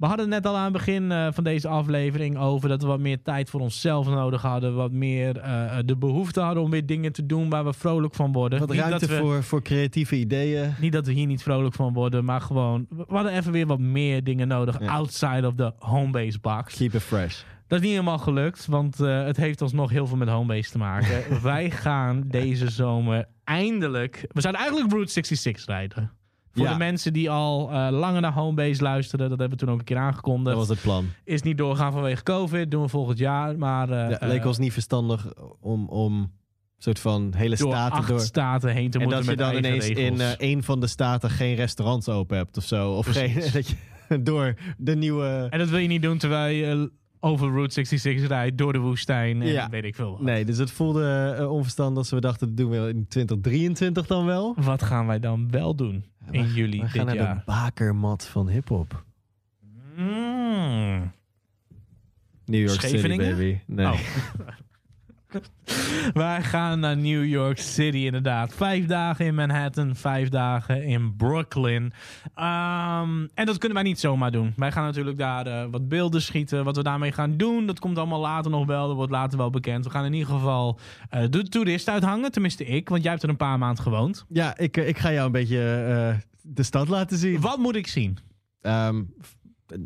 We 0.00 0.06
hadden 0.06 0.24
het 0.32 0.34
net 0.42 0.52
al 0.52 0.56
aan 0.58 0.64
het 0.64 0.72
begin 0.72 1.12
eh, 1.12 1.28
van 1.32 1.44
deze 1.44 1.68
aflevering 1.68 2.38
over 2.38 2.68
dat 2.68 2.82
we 2.82 2.88
wat 2.88 3.00
meer 3.00 3.22
tijd 3.22 3.50
voor 3.50 3.60
onszelf 3.60 4.06
nodig 4.08 4.42
hadden. 4.42 4.74
Wat 4.74 4.92
meer 4.92 5.38
eh, 5.38 5.76
de 5.84 5.96
behoefte 5.96 6.40
hadden 6.40 6.62
om 6.62 6.70
weer 6.70 6.86
dingen 6.86 7.12
te 7.12 7.26
doen 7.26 7.50
waar 7.50 7.64
we 7.64 7.72
vrolijk 7.72 8.14
van 8.14 8.32
worden. 8.32 8.58
wat 8.58 8.68
Niet 8.68 8.78
ruimte 8.78 8.98
dat 9.06 9.08
we- 9.08 9.16
voor, 9.22 9.42
voor 9.42 9.62
creatieve 9.62 10.16
ideeën. 10.16 10.74
niet 10.80 10.92
dat 10.92 11.06
we 11.06 11.12
hier 11.12 11.26
niet 11.26 11.42
vrolijk 11.42 11.74
van 11.74 11.92
worden, 11.92 12.24
maar 12.24 12.40
gewoon... 12.40 12.86
We 12.88 13.04
hadden 13.08 13.32
even 13.32 13.52
weer 13.52 13.66
wat 13.66 13.78
meer 13.78 14.24
dingen 14.24 14.48
nodig 14.48 14.80
Ja. 14.80 14.86
outside 14.90 15.46
of 15.46 15.54
the 15.54 15.72
homebase 15.78 16.38
box. 16.40 16.76
Keep 16.76 16.94
it 16.94 17.02
fresh. 17.02 17.42
Dat 17.66 17.78
is 17.78 17.84
niet 17.84 17.94
helemaal 17.94 18.18
gelukt, 18.18 18.66
want 18.66 19.00
eh, 19.00 19.24
het 19.24 19.36
heeft 19.36 19.62
ons 19.62 19.72
nog 19.72 19.90
heel 19.90 20.06
veel 20.06 20.16
met 20.16 20.28
homebase 20.28 20.70
te 20.70 20.78
maken. 20.78 21.22
Wij 21.42 21.70
gaan 21.70 22.24
deze 22.26 22.70
zomer 22.70 23.24
eindelijk... 23.44 24.24
We 24.32 24.40
zouden 24.40 24.62
eigenlijk 24.62 24.92
Route 24.92 25.12
66 25.12 25.66
rijden. 25.66 26.10
Voor 26.52 26.64
Ja. 26.64 26.72
de 26.72 26.78
mensen 26.78 27.12
die 27.12 27.30
al 27.30 27.70
eh, 27.70 27.88
langer 27.90 28.20
naar 28.20 28.32
homebase 28.32 28.82
luisteren. 28.82 29.28
Dat 29.28 29.38
hebben 29.38 29.58
we 29.58 29.64
toen 29.64 29.74
ook 29.74 29.78
een 29.78 29.84
keer 29.84 29.96
aangekondigd. 29.96 30.56
Dat 30.56 30.66
was 30.66 30.76
het 30.76 30.80
plan. 30.84 31.04
Is 31.24 31.42
niet 31.42 31.58
doorgaan 31.58 31.92
vanwege 31.92 32.22
COVID. 32.22 32.70
Doen 32.70 32.82
we 32.82 32.88
volgend 32.88 33.18
jaar. 33.18 33.58
Maar 33.58 33.90
eh, 33.90 34.10
Ja, 34.20 34.26
leek 34.26 34.40
eh, 34.40 34.46
ons 34.46 34.58
niet 34.58 34.72
verstandig 34.72 35.26
om, 35.60 35.88
om 35.88 36.32
soort 36.78 36.98
van 36.98 37.32
hele 37.36 37.56
door 37.56 37.70
staten 37.72 37.98
acht 37.98 38.08
door... 38.08 38.20
staten 38.20 38.70
heen 38.72 38.90
te 38.90 38.98
En 38.98 39.04
moeten 39.04 39.20
dat 39.26 39.30
je 39.30 39.36
dan 39.42 39.54
ineens 39.56 39.88
in 39.88 39.94
regels. 40.16 40.34
een 40.38 40.62
van 40.62 40.80
de 40.80 40.86
staten 40.86 41.30
geen 41.30 41.54
restaurants 41.54 42.08
open 42.08 42.36
hebt 42.36 42.56
of 42.56 42.64
zo. 42.64 42.90
Of 42.92 43.06
geen, 43.06 43.34
dat 43.52 43.68
je 43.68 44.22
door 44.22 44.54
de 44.78 44.96
nieuwe... 44.96 45.46
En 45.50 45.58
dat 45.58 45.68
wil 45.68 45.78
je 45.78 45.88
niet 45.88 46.02
doen 46.02 46.18
terwijl 46.18 46.54
je 46.54 46.90
over 47.20 47.48
Route 47.50 47.72
66 47.74 48.28
rijdt 48.28 48.58
door 48.58 48.72
de 48.72 48.78
woestijn. 48.78 49.42
En 49.42 49.48
Ja. 49.48 49.68
weet 49.68 49.84
ik 49.84 49.94
veel 49.94 50.10
wat. 50.10 50.20
Nee, 50.20 50.44
dus 50.44 50.58
het 50.58 50.70
voelde 50.70 51.46
onverstandig 51.50 51.98
als 51.98 52.10
we 52.10 52.20
dachten, 52.20 52.46
dat 52.48 52.56
doen 52.56 52.70
we 52.70 52.76
in 52.88 53.06
2023 53.08 54.06
dan 54.06 54.24
wel. 54.26 54.54
Wat 54.60 54.82
gaan 54.82 55.06
wij 55.06 55.18
dan 55.18 55.50
wel 55.50 55.74
doen 55.74 56.04
in 56.30 56.52
juli 56.52 56.80
We 56.80 56.88
gaan 56.88 57.06
dit 57.06 57.14
naar 57.14 57.24
jaar? 57.24 57.34
de 57.36 57.42
bakermat 57.44 58.26
van 58.26 58.48
hiphop. 58.48 59.04
Mm. 59.96 61.12
New 62.44 62.66
York 62.66 62.80
City, 62.80 63.16
baby. 63.16 63.60
Nee. 63.66 63.86
Oh. 63.86 63.98
Wij 66.12 66.42
gaan 66.42 66.80
naar 66.80 66.96
New 66.96 67.24
York 67.24 67.58
City 67.58 67.96
inderdaad. 67.96 68.54
Vijf 68.54 68.86
dagen 68.86 69.26
in 69.26 69.34
Manhattan, 69.34 69.96
vijf 69.96 70.28
dagen 70.28 70.84
in 70.84 71.16
Brooklyn. 71.16 71.92
Ehm, 72.34 73.26
en 73.34 73.46
dat 73.46 73.58
kunnen 73.58 73.78
wij 73.78 73.86
niet 73.86 74.00
zomaar 74.00 74.30
doen. 74.30 74.52
Wij 74.56 74.72
gaan 74.72 74.84
natuurlijk 74.84 75.18
daar 75.18 75.46
eh, 75.46 75.66
wat 75.70 75.88
beelden 75.88 76.22
schieten. 76.22 76.64
Wat 76.64 76.76
we 76.76 76.82
daarmee 76.82 77.12
gaan 77.12 77.36
doen, 77.36 77.66
dat 77.66 77.78
komt 77.78 77.98
allemaal 77.98 78.20
later 78.20 78.50
nog 78.50 78.66
wel. 78.66 78.86
Dat 78.86 78.96
wordt 78.96 79.12
later 79.12 79.38
wel 79.38 79.50
bekend. 79.50 79.84
We 79.84 79.90
gaan 79.90 80.04
in 80.04 80.12
ieder 80.12 80.34
geval 80.34 80.78
eh, 81.10 81.24
de 81.30 81.42
toerist 81.42 81.88
uithangen. 81.88 82.32
Tenminste 82.32 82.64
ik, 82.64 82.88
want 82.88 83.02
jij 83.02 83.10
hebt 83.10 83.22
er 83.22 83.28
een 83.28 83.36
paar 83.36 83.58
maanden 83.58 83.82
gewoond. 83.82 84.24
Ja, 84.28 84.56
ik, 84.56 84.76
eh, 84.76 84.88
ik 84.88 84.98
ga 84.98 85.12
jou 85.12 85.26
een 85.26 85.32
beetje 85.32 85.58
de 86.42 86.62
stad 86.62 86.88
laten 86.88 87.18
zien. 87.18 87.40
Wat 87.40 87.58
moet 87.58 87.76
ik 87.76 87.86
zien? 87.86 88.18
Ehm, 88.60 89.02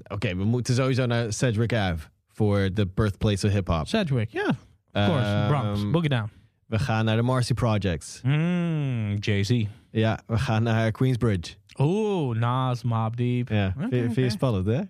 Oké, 0.05 0.37
we 0.37 0.45
moeten 0.45 0.75
sowieso 0.75 1.07
naar 1.07 1.33
Cedric 1.33 1.75
Ave 1.75 2.09
voor 2.29 2.71
de 2.75 2.87
birthplace 2.87 3.47
of 3.47 3.53
hip-hop. 3.53 3.87
Sedgwick, 3.87 4.31
ja. 4.31 4.57
Of 4.95 5.07
course, 5.07 5.45
Bronx, 5.49 5.81
Ehm, 5.83 5.91
Boogie 5.91 6.09
Down. 6.09 6.31
We 6.67 6.79
gaan 6.79 7.05
naar 7.05 7.17
de 7.17 7.23
Marcy 7.23 7.55
Projects. 7.55 8.21
Mm, 8.23 9.15
Jay-Z. 9.21 9.65
Ja, 9.91 10.21
we 10.27 10.39
gaan 10.39 10.63
naar 10.63 10.91
Queensbridge. 10.91 11.55
Oeh, 11.79 12.39
Nas, 12.39 12.83
Mob 12.83 13.17
Deep. 13.17 13.49
Ja, 13.49 13.67
Oké, 13.77 13.89
vind, 13.89 14.13
vind 14.13 14.15
je 14.27 14.31
spannend, 14.31 14.67
hè? 14.67 14.81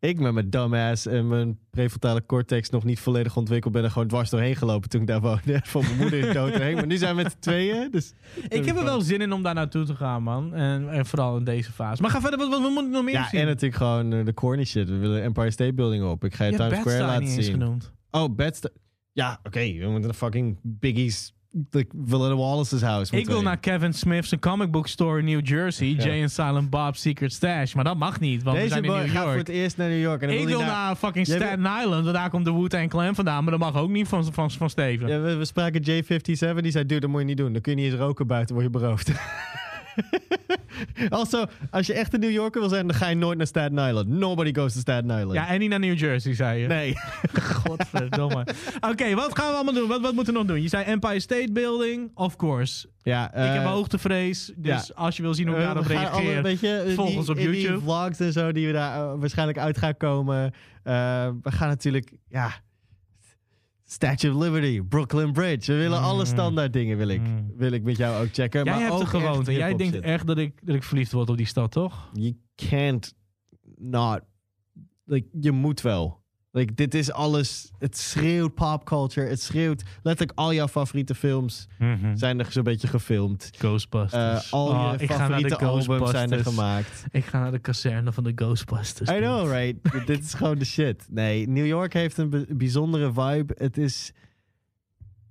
Ik 0.00 0.18
met 0.20 0.32
mijn 0.32 0.50
dumbass 0.50 1.06
en 1.06 1.28
mijn 1.28 1.58
prefrontale 1.70 2.26
cortex 2.26 2.70
nog 2.70 2.84
niet 2.84 3.00
volledig 3.00 3.36
ontwikkeld 3.36 3.72
ben 3.72 3.84
er 3.84 3.90
gewoon 3.90 4.08
dwars 4.08 4.30
doorheen 4.30 4.56
gelopen 4.56 4.88
toen 4.88 5.00
ik 5.00 5.06
daar 5.06 5.20
woonde. 5.20 5.60
Van 5.64 5.82
mijn 5.82 5.96
moeder 5.96 6.18
is 6.28 6.34
dood 6.34 6.52
erheen. 6.52 6.74
Maar 6.74 6.86
nu 6.86 6.96
zijn 6.96 7.16
we 7.16 7.22
met 7.22 7.32
z'n 7.32 7.38
tweeën. 7.38 7.90
Dus 7.90 8.12
Ik 8.48 8.64
heb 8.64 8.76
er 8.76 8.84
wel 8.84 9.00
zin 9.00 9.20
in 9.20 9.32
om 9.32 9.42
daar 9.42 9.54
naartoe 9.54 9.84
te 9.84 9.94
gaan, 9.94 10.22
man. 10.22 10.54
En, 10.54 10.88
en 10.90 11.06
vooral 11.06 11.36
in 11.36 11.44
deze 11.44 11.72
fase. 11.72 12.02
Maar 12.02 12.10
ga 12.10 12.20
verder, 12.20 12.38
wat, 12.38 12.48
wat, 12.48 12.60
wat 12.60 12.70
moet 12.70 12.84
ik 12.84 12.90
nog 12.90 13.04
meer 13.04 13.14
Ja, 13.14 13.28
zien? 13.28 13.40
en 13.40 13.46
natuurlijk 13.46 13.74
gewoon 13.74 14.12
eh, 14.12 14.24
de 14.24 14.34
corny 14.34 14.64
shit. 14.64 14.88
We 14.88 14.96
willen 14.96 15.22
Empire 15.22 15.50
State 15.50 15.72
Building 15.74 16.04
op. 16.04 16.24
Ik 16.24 16.34
ga 16.34 16.44
je 16.44 16.56
Times 16.56 16.78
Square 16.78 17.02
laten 17.02 17.22
niet 17.24 17.36
eens 17.36 17.44
zien. 17.44 17.54
genoemd. 17.54 17.92
Oh, 18.10 18.34
Bed-Stuy. 18.34 18.70
Ja, 19.14 19.40
oké. 19.42 19.60
we 19.60 19.84
moeten 19.84 20.02
naar 20.02 20.14
fucking 20.14 20.58
Biggie's... 20.62 21.32
Like 21.70 21.94
Villa 22.04 22.34
Wallace's 22.34 22.80
house. 22.80 23.16
Ik 23.16 23.26
wil 23.26 23.36
we 23.36 23.42
naar 23.42 23.58
Kevin 23.58 23.92
Smith's 23.92 24.38
comic 24.38 24.70
book 24.70 24.88
store 24.88 25.18
in 25.18 25.24
New 25.24 25.46
Jersey. 25.46 25.86
Ja. 25.86 26.04
Jay 26.04 26.20
and 26.20 26.30
Silent 26.30 26.70
Bob's 26.70 27.00
Secret 27.00 27.32
Stash. 27.32 27.74
Maar 27.74 27.84
dat 27.84 27.96
mag 27.96 28.20
niet, 28.20 28.42
want 28.42 28.56
we 28.56 28.62
Deze 28.62 28.72
zijn 28.74 28.84
in 28.84 28.90
New 28.90 29.00
gaat 29.00 29.10
voor 29.10 29.22
York. 29.24 29.36
het 29.38 29.48
eerst 29.48 29.76
naar 29.76 29.88
New 29.88 30.00
York. 30.00 30.22
En 30.22 30.28
dan 30.28 30.36
Ik 30.36 30.46
wil 30.46 30.60
naar 30.60 30.96
fucking 30.96 31.26
Staten 31.26 31.58
Island. 31.58 32.04
want 32.04 32.14
Daar 32.14 32.30
komt 32.30 32.44
de 32.44 32.52
Wu-Tang 32.52 32.90
Clan 32.90 33.14
vandaan. 33.14 33.42
Maar 33.42 33.50
dat 33.58 33.72
mag 33.72 33.82
ook 33.82 33.90
niet 33.90 34.08
van, 34.08 34.32
van, 34.32 34.50
van 34.50 34.70
Steven. 34.70 35.08
Ja, 35.08 35.20
we, 35.20 35.34
we 35.36 35.44
spraken 35.44 35.80
J57, 35.82 36.22
die 36.24 36.36
zei, 36.36 36.86
dude, 36.86 37.00
dat 37.00 37.10
moet 37.10 37.20
je 37.20 37.26
niet 37.26 37.36
doen. 37.36 37.52
Dan 37.52 37.62
kun 37.62 37.76
je 37.76 37.82
niet 37.82 37.92
eens 37.92 38.00
roken 38.00 38.26
buiten, 38.26 38.54
word 38.54 38.66
je 38.66 38.78
beroofd. 38.78 39.10
also, 41.08 41.44
als 41.70 41.86
je 41.86 41.92
echt 41.92 42.14
een 42.14 42.20
New 42.20 42.30
Yorker 42.30 42.60
wil 42.60 42.68
zijn, 42.70 42.86
dan 42.86 42.96
ga 42.96 43.08
je 43.08 43.16
nooit 43.16 43.38
naar 43.38 43.46
Staten 43.46 43.78
Island. 43.88 44.08
Nobody 44.08 44.54
goes 44.54 44.72
to 44.72 44.80
Staten 44.80 45.10
Island. 45.10 45.32
Ja, 45.32 45.48
en 45.48 45.58
niet 45.58 45.68
naar 45.70 45.78
New 45.78 45.98
Jersey, 45.98 46.34
zei 46.34 46.60
je. 46.60 46.66
Nee. 46.66 46.94
Godverdomme. 47.62 48.46
Oké, 48.90 49.14
wat 49.14 49.38
gaan 49.38 49.48
we 49.48 49.54
allemaal 49.54 49.74
doen? 49.74 49.88
Wat, 49.88 50.00
wat 50.00 50.14
moeten 50.14 50.32
we 50.32 50.38
nog 50.38 50.48
doen? 50.48 50.62
Je 50.62 50.68
zei 50.68 50.84
Empire 50.84 51.20
State 51.20 51.52
Building, 51.52 52.10
of 52.14 52.36
course. 52.36 52.88
Ja, 53.02 53.28
ik 53.28 53.52
heb 53.52 53.62
eh, 53.64 53.70
hoogtevrees. 53.70 54.52
Dus 54.56 54.86
ja. 54.86 54.94
als 54.94 55.16
je 55.16 55.22
wil 55.22 55.34
zien 55.34 55.46
hoe 55.46 55.56
ik 55.56 55.60
eh, 55.62 55.66
daarop 55.66 55.84
alle- 55.90 56.00
reageer. 56.00 56.42
weet 56.42 56.60
je, 56.60 56.92
volg 56.94 57.08
die- 57.08 57.16
ons 57.18 57.28
op 57.28 57.36
in 57.36 57.50
die 57.50 57.60
YouTube. 57.60 57.82
vlogs 57.82 58.20
en 58.20 58.32
zo 58.32 58.52
die 58.52 58.66
we 58.66 58.72
daar 58.72 58.96
eh, 58.96 59.12
waarschijnlijk 59.16 59.58
uit 59.58 59.78
gaan 59.78 59.96
komen. 59.96 60.52
Eh, 60.82 61.28
we 61.42 61.52
gaan 61.52 61.68
natuurlijk, 61.68 62.12
ja... 62.28 62.50
Statue 63.94 64.30
of 64.34 64.42
Liberty, 64.42 64.80
Brooklyn 64.82 65.32
Bridge. 65.32 65.72
We 65.72 65.78
willen 65.78 66.00
alle 66.00 66.24
standaard 66.24 66.72
dingen 66.72 66.96
wil 66.96 67.08
ik, 67.08 67.20
Mm. 67.20 67.52
wil 67.56 67.72
ik 67.72 67.82
met 67.82 67.96
jou 67.96 68.24
ook 68.26 68.32
checken. 68.32 68.64
Jij 68.64 68.72
maar 68.72 68.82
hebt 68.82 68.94
ook 68.94 69.00
er 69.00 69.06
gewoond. 69.06 69.38
echt 69.38 69.48
En 69.48 69.54
jij 69.54 69.74
denkt 69.74 70.00
echt 70.00 70.26
dat 70.26 70.38
ik, 70.38 70.60
dat 70.66 70.74
ik 70.74 70.82
verliefd 70.82 71.12
word 71.12 71.30
op 71.30 71.36
die 71.36 71.46
stad, 71.46 71.70
toch? 71.72 72.10
you 72.12 72.36
can't 72.56 73.14
not. 73.76 74.20
Like, 75.04 75.28
je 75.40 75.52
moet 75.52 75.80
wel. 75.80 76.22
Like, 76.56 76.74
dit 76.74 76.94
is 76.94 77.12
alles. 77.12 77.70
Het 77.78 77.96
schreeuwt 77.96 78.54
popculture. 78.54 79.28
Het 79.28 79.40
schreeuwt. 79.40 79.82
Letterlijk 80.02 80.38
al 80.38 80.52
jouw 80.54 80.68
favoriete 80.68 81.14
films 81.14 81.66
zijn 82.14 82.38
er 82.38 82.46
zo'n 82.52 82.62
beetje 82.62 82.88
gefilmd. 82.88 83.50
Mhm. 83.52 83.66
Ghostbusters. 83.66 84.46
Eh, 84.46 84.52
al 84.52 84.68
Oh, 84.68 84.92
je 84.98 85.06
favoriete 85.06 85.56
albums 85.56 86.10
zijn 86.10 86.32
er 86.32 86.42
gemaakt. 86.44 87.04
Ik 87.10 87.24
ga 87.24 87.38
naar 87.40 87.50
de 87.50 87.58
kazerne 87.58 88.12
van 88.12 88.24
de 88.24 88.32
Ghostbusters. 88.34 89.10
I 89.10 89.16
know, 89.18 89.50
right? 89.52 89.76
dit 90.06 90.22
is 90.24 90.34
gewoon 90.34 90.58
de 90.58 90.64
shit. 90.64 91.06
Nee, 91.10 91.48
New 91.48 91.66
York 91.66 91.92
heeft 91.92 92.16
een 92.18 92.46
bijzondere 92.48 93.12
vibe. 93.12 93.54
Het 93.58 93.78
is. 93.78 94.12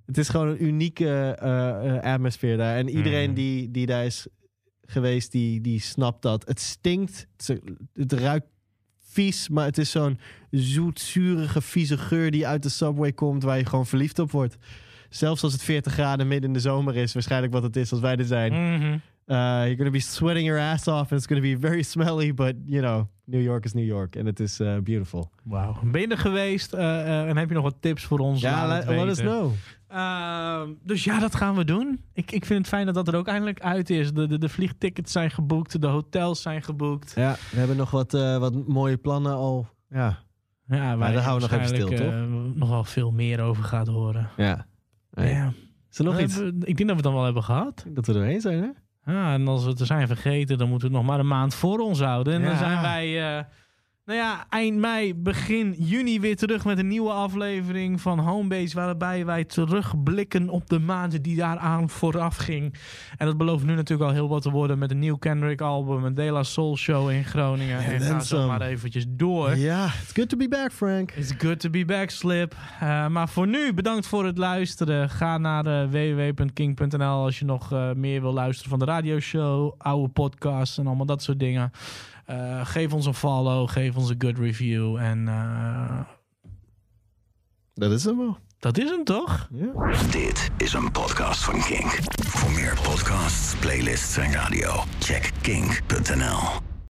Het 0.06 0.18
is 0.18 0.28
gewoon 0.28 0.48
een 0.48 0.64
unieke 0.64 1.06
eh, 1.40 1.96
eh, 1.96 2.02
atmosfeer 2.14 2.56
daar. 2.56 2.76
En 2.76 2.88
iedereen 2.88 3.26
Mhm. 3.26 3.34
die, 3.34 3.70
die 3.70 3.86
daar 3.86 4.04
is 4.04 4.26
geweest, 4.86 5.32
die, 5.32 5.60
die 5.60 5.80
snapt 5.80 6.22
dat. 6.22 6.46
Het 6.46 6.60
stinkt. 6.60 7.26
Het 7.94 8.12
ruikt 8.12 8.46
vies, 9.14 9.48
maar 9.48 9.64
het 9.64 9.78
is 9.78 9.90
zo'n 9.90 10.18
zoetzurige, 10.50 11.60
vieze 11.60 11.98
geur 11.98 12.30
die 12.30 12.46
uit 12.46 12.62
de 12.62 12.68
subway 12.68 13.12
komt, 13.12 13.42
waar 13.42 13.58
je 13.58 13.66
gewoon 13.66 13.86
verliefd 13.86 14.18
op 14.18 14.30
wordt. 14.30 14.56
Zelfs 15.08 15.42
als 15.42 15.52
het 15.52 15.62
40 15.62 15.92
graden 15.92 16.28
midden 16.28 16.48
in 16.48 16.54
de 16.54 16.60
zomer 16.60 16.96
is, 16.96 17.12
waarschijnlijk 17.12 17.52
wat 17.52 17.62
het 17.62 17.76
is 17.76 17.90
als 17.90 18.00
wij 18.00 18.16
er 18.16 18.24
zijn. 18.24 18.52
Mhm. 18.52 18.98
Uh, 19.26 19.36
you're 19.36 19.76
gonna 19.76 19.90
be 19.90 20.00
sweating 20.00 20.46
your 20.46 20.60
ass 20.60 20.86
off, 20.86 21.10
and 21.10 21.12
it's 21.12 21.26
gonna 21.26 21.40
be 21.40 21.56
very 21.56 21.82
smelly, 21.82 22.34
but 22.34 22.54
you 22.66 22.82
know, 22.82 23.08
New 23.24 23.42
York 23.42 23.64
is 23.64 23.72
New 23.72 23.86
York, 23.86 24.16
en 24.16 24.26
het 24.26 24.40
is 24.40 24.60
uh, 24.60 24.78
beautiful. 24.78 25.30
Wauw. 25.42 25.76
Ben 25.84 26.00
je 26.00 26.06
er 26.06 26.18
geweest 26.18 26.72
eh, 26.72 27.00
eh, 27.00 27.28
en 27.28 27.36
heb 27.36 27.48
je 27.48 27.54
nog 27.54 27.62
wat 27.62 27.76
tips 27.80 28.04
voor 28.04 28.18
ons? 28.18 28.40
Ja, 28.40 28.66
let, 28.66 29.08
us 29.08 29.18
know. 29.18 29.52
Ehm, 29.94 30.68
dus 30.82 31.04
ja, 31.04 31.18
dat 31.20 31.34
gaan 31.34 31.54
we 31.54 31.64
doen. 31.64 32.00
Ik, 32.12 32.30
ik 32.30 32.44
vind 32.44 32.58
het 32.58 32.68
fijn 32.68 32.86
dat 32.86 32.94
dat 32.94 33.08
er 33.08 33.16
ook 33.16 33.26
eindelijk 33.28 33.60
uit 33.60 33.90
is. 33.90 34.12
De, 34.12 34.26
de, 34.26 34.38
de 34.38 34.48
vliegtickets 34.48 35.12
zijn 35.12 35.30
geboekt, 35.30 35.80
de 35.80 35.86
hotels 35.86 36.42
zijn 36.42 36.62
geboekt. 36.62 37.12
Ja, 37.16 37.36
we 37.50 37.58
hebben 37.58 37.76
nog 37.76 37.90
wat, 37.90 38.14
uh, 38.14 38.38
wat 38.38 38.66
mooie 38.66 38.96
plannen 38.96 39.32
al. 39.32 39.68
Ja, 39.88 40.18
Ja, 40.66 40.96
waar 40.96 41.12
daar 41.12 41.22
houden 41.22 41.48
we 41.48 41.54
nog 41.56 41.64
even 41.64 41.76
stil, 41.76 41.88
toch? 41.98 42.14
nog 42.54 42.68
wel 42.68 42.84
veel 42.84 43.10
meer 43.10 43.40
over 43.40 43.64
gaat 43.64 43.86
horen. 43.86 44.28
ja. 44.36 44.66
Hey, 45.10 45.30
Ja. 45.32 45.52
Is 45.90 45.98
er 45.98 46.04
nog 46.04 46.20
iets? 46.20 46.34
hebben- 46.34 46.54
ik 46.60 46.76
denk 46.76 46.78
dat 46.78 46.86
we 46.88 46.94
het 46.94 47.02
dan 47.02 47.14
wel 47.14 47.24
hebben 47.24 47.42
gehad. 47.42 47.84
Dat 47.88 48.06
we 48.06 48.12
er 48.12 48.18
doorheen 48.18 48.40
zijn, 48.40 48.58
hè? 49.02 49.12
Ja, 49.12 49.32
en 49.34 49.48
als 49.48 49.64
we 49.64 49.70
het 49.70 49.80
er 49.80 49.86
zijn 49.86 50.06
vergeten, 50.06 50.58
dan 50.58 50.68
moeten 50.68 50.88
we 50.90 50.94
het 50.96 51.04
nog 51.04 51.12
maar 51.14 51.20
een 51.24 51.30
maand 51.30 51.54
voor 51.54 51.78
ons 51.78 52.00
houden. 52.00 52.34
En 52.34 52.42
dan 52.42 52.56
zijn 52.56 52.80
wij, 52.82 53.36
eh, 53.38 53.44
nou 54.04 54.18
ja, 54.18 54.46
eind 54.48 54.78
mei, 54.78 55.14
begin 55.14 55.74
juni 55.78 56.20
weer 56.20 56.36
terug 56.36 56.64
met 56.64 56.78
een 56.78 56.88
nieuwe 56.88 57.10
aflevering 57.10 58.00
van 58.00 58.18
Homebase. 58.18 58.74
Waarbij 58.74 59.26
wij 59.26 59.44
terugblikken 59.44 60.48
op 60.48 60.68
de 60.68 60.78
maanden 60.78 61.22
die 61.22 61.36
daaraan 61.36 61.90
vooraf 61.90 62.36
ging. 62.36 62.74
En 63.16 63.26
dat 63.26 63.36
belooft 63.36 63.64
nu 63.64 63.74
natuurlijk 63.74 64.10
al 64.10 64.14
heel 64.14 64.28
wat 64.28 64.42
te 64.42 64.50
worden 64.50 64.78
met 64.78 64.90
een 64.90 64.98
nieuw 64.98 65.16
Kendrick 65.16 65.60
album, 65.60 66.04
een 66.04 66.14
De 66.14 66.22
La 66.22 66.42
Soul 66.42 66.76
show 66.76 67.10
in 67.10 67.24
Groningen. 67.24 67.78
En 67.78 68.00
ga 68.00 68.20
zo 68.20 68.36
some. 68.36 68.46
maar 68.46 68.60
eventjes 68.60 69.04
door. 69.08 69.56
Ja, 69.56 69.84
it's 69.86 70.12
good 70.12 70.28
to 70.28 70.36
be 70.36 70.48
back, 70.48 70.72
Frank. 70.72 71.10
It's 71.10 71.32
good 71.38 71.60
to 71.60 71.70
be 71.70 71.84
back, 71.84 72.10
Slip. 72.10 72.54
Eh, 72.80 73.08
maar 73.08 73.28
voor 73.28 73.46
nu, 73.46 73.74
bedankt 73.74 74.06
voor 74.06 74.24
het 74.24 74.38
luisteren. 74.38 75.10
Ga 75.10 75.38
naar 75.38 75.66
eh, 75.66 75.88
www.king.nl 75.88 77.22
als 77.24 77.38
je 77.38 77.44
nog 77.44 77.72
eh, 77.72 77.92
meer 77.92 78.20
wil 78.20 78.32
luisteren 78.32 78.70
van 78.70 78.78
de 78.78 78.84
radioshow, 78.84 79.74
oude 79.78 80.12
podcasts 80.12 80.78
en 80.78 80.86
allemaal 80.86 81.06
dat 81.06 81.22
soort 81.22 81.38
dingen. 81.38 81.72
Eh, 82.24 82.66
geef 82.66 82.92
ons 82.92 83.06
een 83.06 83.14
follow, 83.14 83.68
geef 83.68 83.96
ons 83.96 84.10
een 84.10 84.16
good 84.18 84.38
review. 84.38 84.96
En 84.96 85.28
eh, 85.28 86.00
Dat 87.74 87.90
is 87.90 88.04
hem 88.04 88.16
wel. 88.18 88.38
dat 88.58 88.78
is 88.78 88.90
hem 88.90 89.04
toch? 89.04 89.48
Ja. 89.50 89.92
Dit 90.10 90.50
is 90.56 90.72
een 90.72 90.90
podcast 90.92 91.44
van 91.44 91.60
Kink. 91.62 91.98
Voor 92.26 92.50
meer 92.50 92.78
podcasts, 92.82 93.54
playlists 93.56 94.16
en 94.16 94.32
radio, 94.32 94.84
check 94.98 95.30
kink.nl. 95.40 96.73